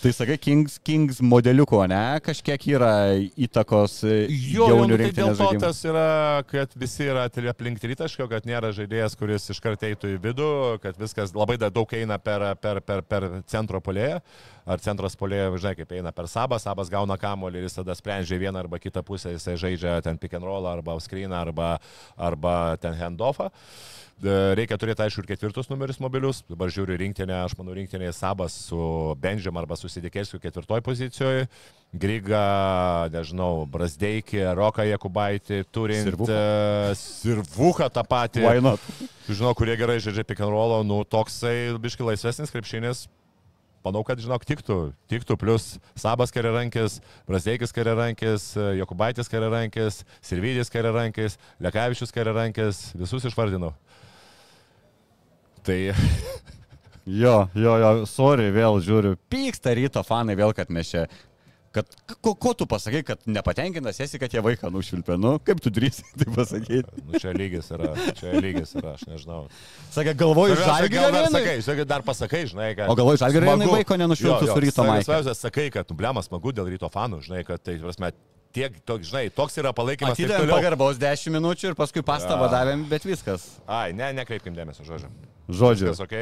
Tai 0.00 0.12
sakai, 0.16 0.38
Kings, 0.40 0.78
Kings 0.80 1.18
modeliuko, 1.20 1.82
ne, 1.90 2.20
kažkiek 2.24 2.62
yra 2.72 2.92
įtakos 3.36 3.98
e, 4.08 4.14
Jo, 4.32 4.70
jaunių 4.70 4.70
jau, 4.70 4.78
tai 4.78 4.86
dėl 4.88 5.00
rinktinės 5.02 5.34
to 5.36 5.44
žaidimų. 5.44 5.60
tas 5.60 5.80
yra, 5.84 6.04
kad 6.48 6.76
visi 6.80 7.04
yra 7.04 7.26
aplink 7.52 7.82
tritaškio, 7.82 8.24
kad 8.32 8.48
nėra 8.48 8.70
žaidėjas, 8.72 9.18
kuris 9.20 9.50
iš 9.52 9.60
karto 9.60 9.84
eitų 9.90 10.14
į 10.14 10.22
vidų, 10.24 10.48
kad 10.80 10.96
viskas 10.96 11.34
labai 11.36 11.58
da- 11.60 11.68
daug 11.68 11.92
eina 11.92 12.16
per, 12.16 12.46
per, 12.64 12.80
per, 12.80 13.02
per 13.04 13.28
centro 13.44 13.82
polėją. 13.84 14.22
Ar 14.70 14.78
centras 14.84 15.16
polėje, 15.18 15.48
žinai, 15.58 15.74
kaip 15.80 15.94
eina 15.98 16.12
per 16.14 16.28
sabą, 16.30 16.60
sabas 16.62 16.90
gauna 16.92 17.16
kamolį 17.18 17.58
ir 17.58 17.66
jis 17.66 17.80
tada 17.80 17.96
sprendžia 17.98 18.38
vieną 18.38 18.60
arba 18.62 18.78
kitą 18.78 19.02
pusę, 19.06 19.32
jisai 19.34 19.56
žaidžia 19.58 19.96
ten 20.06 20.20
pick 20.20 20.36
and 20.38 20.46
roll 20.46 20.68
arba 20.70 20.94
screen 21.02 21.32
arba, 21.34 21.72
arba 22.14 22.76
ten 22.78 22.94
handoffą. 22.94 23.50
E, 24.20 24.54
Reikia 24.58 24.76
turėti, 24.76 25.00
aišku, 25.00 25.24
ir 25.24 25.30
ketvirtus 25.32 25.70
numerius 25.72 25.98
mobilius. 26.02 26.42
Dabar 26.50 26.70
žiūriu 26.70 26.98
rinktinę, 27.00 27.38
aš 27.46 27.54
manau, 27.58 27.72
rinktinė 27.76 28.12
Sabas 28.14 28.54
su 28.68 28.78
Benžiam 29.20 29.56
arba 29.56 29.78
susidėkėsiu 29.80 30.38
ketvirtoj 30.42 30.82
pozicijoje. 30.84 31.46
Griga, 31.96 32.42
nežinau, 33.10 33.64
Brasdeikį, 33.70 34.42
Roką 34.58 34.84
Jakubaitį, 34.86 35.62
turint 35.74 36.12
Sirvuką. 36.12 36.36
e, 36.36 36.98
Sirvuką 37.00 37.88
tą 37.90 38.04
patį. 38.06 38.44
Žinau, 39.30 39.54
kurie 39.58 39.74
gerai 39.80 39.98
žaidžia 40.04 40.26
pick 40.28 40.44
and 40.44 40.52
roll, 40.52 40.76
nu 40.84 41.00
toksai 41.02 41.72
biški 41.80 42.06
laisvesnis 42.06 42.52
krepšinis. 42.54 43.08
Manau, 43.86 44.02
kad, 44.04 44.20
žinok, 44.20 44.44
tiktų. 44.44 44.78
Tiktų, 45.08 45.38
plus 45.40 45.70
Sabas 45.98 46.34
karirankis, 46.34 46.98
Brasdeikis 47.28 47.72
karirankis, 47.72 48.50
Jokubaitis 48.76 49.30
karirankis, 49.32 50.02
Sirvidis 50.24 50.72
karirankis, 50.72 51.38
Lekavičius 51.64 52.12
karirankis, 52.12 52.90
visus 53.00 53.24
išvardinau. 53.30 53.72
Tai 55.64 55.78
Jo, 57.10 57.48
jo, 57.56 57.72
jo, 57.80 57.90
sorry, 58.06 58.50
vėl 58.52 58.76
žiūriu, 58.84 59.16
pyksta 59.32 59.72
ryto 59.74 60.02
fanai 60.06 60.36
vėl, 60.38 60.52
kad 60.54 60.70
mes 60.70 60.92
čia... 60.92 61.06
Kad, 61.70 61.86
ko, 62.18 62.32
ko 62.34 62.50
tu 62.58 62.66
pasakai, 62.66 63.04
kad 63.06 63.20
nepatenkintas 63.30 64.00
esi, 64.02 64.18
kad 64.18 64.32
jie 64.34 64.40
vaiką 64.42 64.72
nušvilpė? 64.74 65.14
Nu, 65.22 65.36
kaip 65.38 65.60
tu 65.62 65.70
drįsi 65.70 66.02
tai 66.18 66.26
pasakyti? 66.34 67.04
nu, 67.06 67.14
čia 67.22 67.30
lygis 67.36 67.68
yra, 67.76 67.92
čia 68.18 68.32
lygis 68.42 68.74
yra, 68.74 68.96
aš 68.96 69.04
nežinau. 69.06 69.44
Sakė, 69.94 70.16
galvoju, 70.18 70.56
žalgiai. 70.58 71.04
dar 71.14 71.28
sakai, 71.30 71.54
sakai, 71.62 71.84
dar 71.92 72.02
pasakai, 72.06 72.40
žinai, 72.50 72.72
kad... 72.74 72.90
O 72.90 72.96
galvoju, 72.98 73.20
Smagu. 73.22 73.38
Arenai 73.44 73.68
vaiko 73.70 73.98
nenušvilptų 74.02 74.50
su 74.50 74.58
ryto 74.64 74.86
Maike. 74.88 75.06
Svarbiausia, 75.06 75.36
sakai, 75.38 75.68
kad 75.76 75.94
nublema 75.94 76.24
smagu 76.26 76.50
dėl 76.58 76.72
ryto 76.74 76.90
fanų, 76.90 77.20
žinai, 77.28 77.44
kad 77.46 77.62
tai, 77.62 77.76
prasme, 77.84 78.10
tiek, 78.56 78.80
to, 78.82 78.98
žinai, 79.06 79.28
toks 79.30 79.58
yra 79.62 79.70
palaikymas. 79.76 80.18
Atidavėm 80.18 80.50
pagarbos 80.50 80.98
10 80.98 81.36
minučių 81.38 81.70
ir 81.70 81.78
paskui 81.78 82.02
pastabą 82.02 82.48
Jo. 82.48 82.54
davėm, 82.56 82.82
bet 82.90 83.06
viskas. 83.06 83.46
Ai, 83.70 83.92
ne, 83.94 84.10
nekreipkim 84.18 84.58
dėmesio, 84.58 84.82
žodžiu. 84.90 85.12
Žodžiu, 85.46 85.92
Viskas 85.92 86.02
ok. 86.02 86.18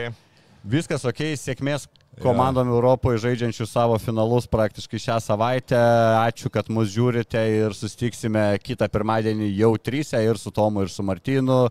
viskas 0.77 1.09
ok, 1.09 1.25
sėkmės 1.41 1.89
komandom 2.23 2.71
Europoje 2.73 3.23
žaidžiančių 3.25 3.67
savo 3.69 3.99
finalus 4.03 4.49
praktiškai 4.51 5.01
šią 5.03 5.19
savaitę. 5.25 5.79
Ačiū, 6.23 6.51
kad 6.53 6.71
mus 6.73 6.91
žiūrite 6.95 7.43
ir 7.55 7.77
sustiksime 7.77 8.51
kitą 8.63 8.89
pirmadienį 8.93 9.51
jau 9.57 9.73
trysia 9.79 10.23
ir 10.25 10.39
su 10.41 10.53
Tomu, 10.55 10.85
ir 10.85 10.93
su 10.93 11.07
Martinu. 11.07 11.67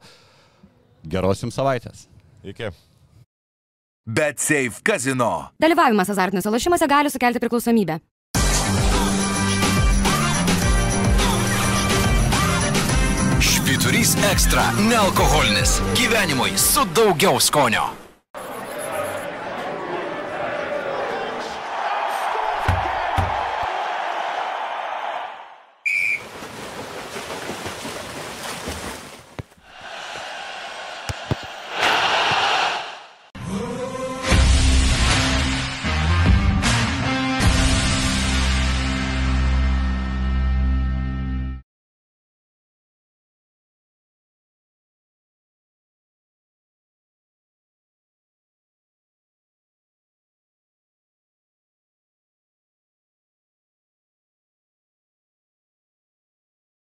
Geros 1.08 1.44
jums 1.44 1.58
savaitės. 1.58 2.08
Iki. 2.48 2.72
Bet 4.08 4.40
Safe 4.40 4.80
Casino. 4.84 5.50
Dalyvavimas 5.60 6.10
azartiniuose 6.14 6.52
lošimuose 6.54 6.88
gali 6.88 7.12
sukelti 7.12 7.44
priklausomybę. 7.44 8.00
Švyturys 13.44 14.16
ekstra- 14.32 14.72
nealkoholinis. 14.90 15.82
Gyvenimui 16.00 16.58
su 16.58 16.86
daugiau 16.96 17.40
skonio. 17.40 18.07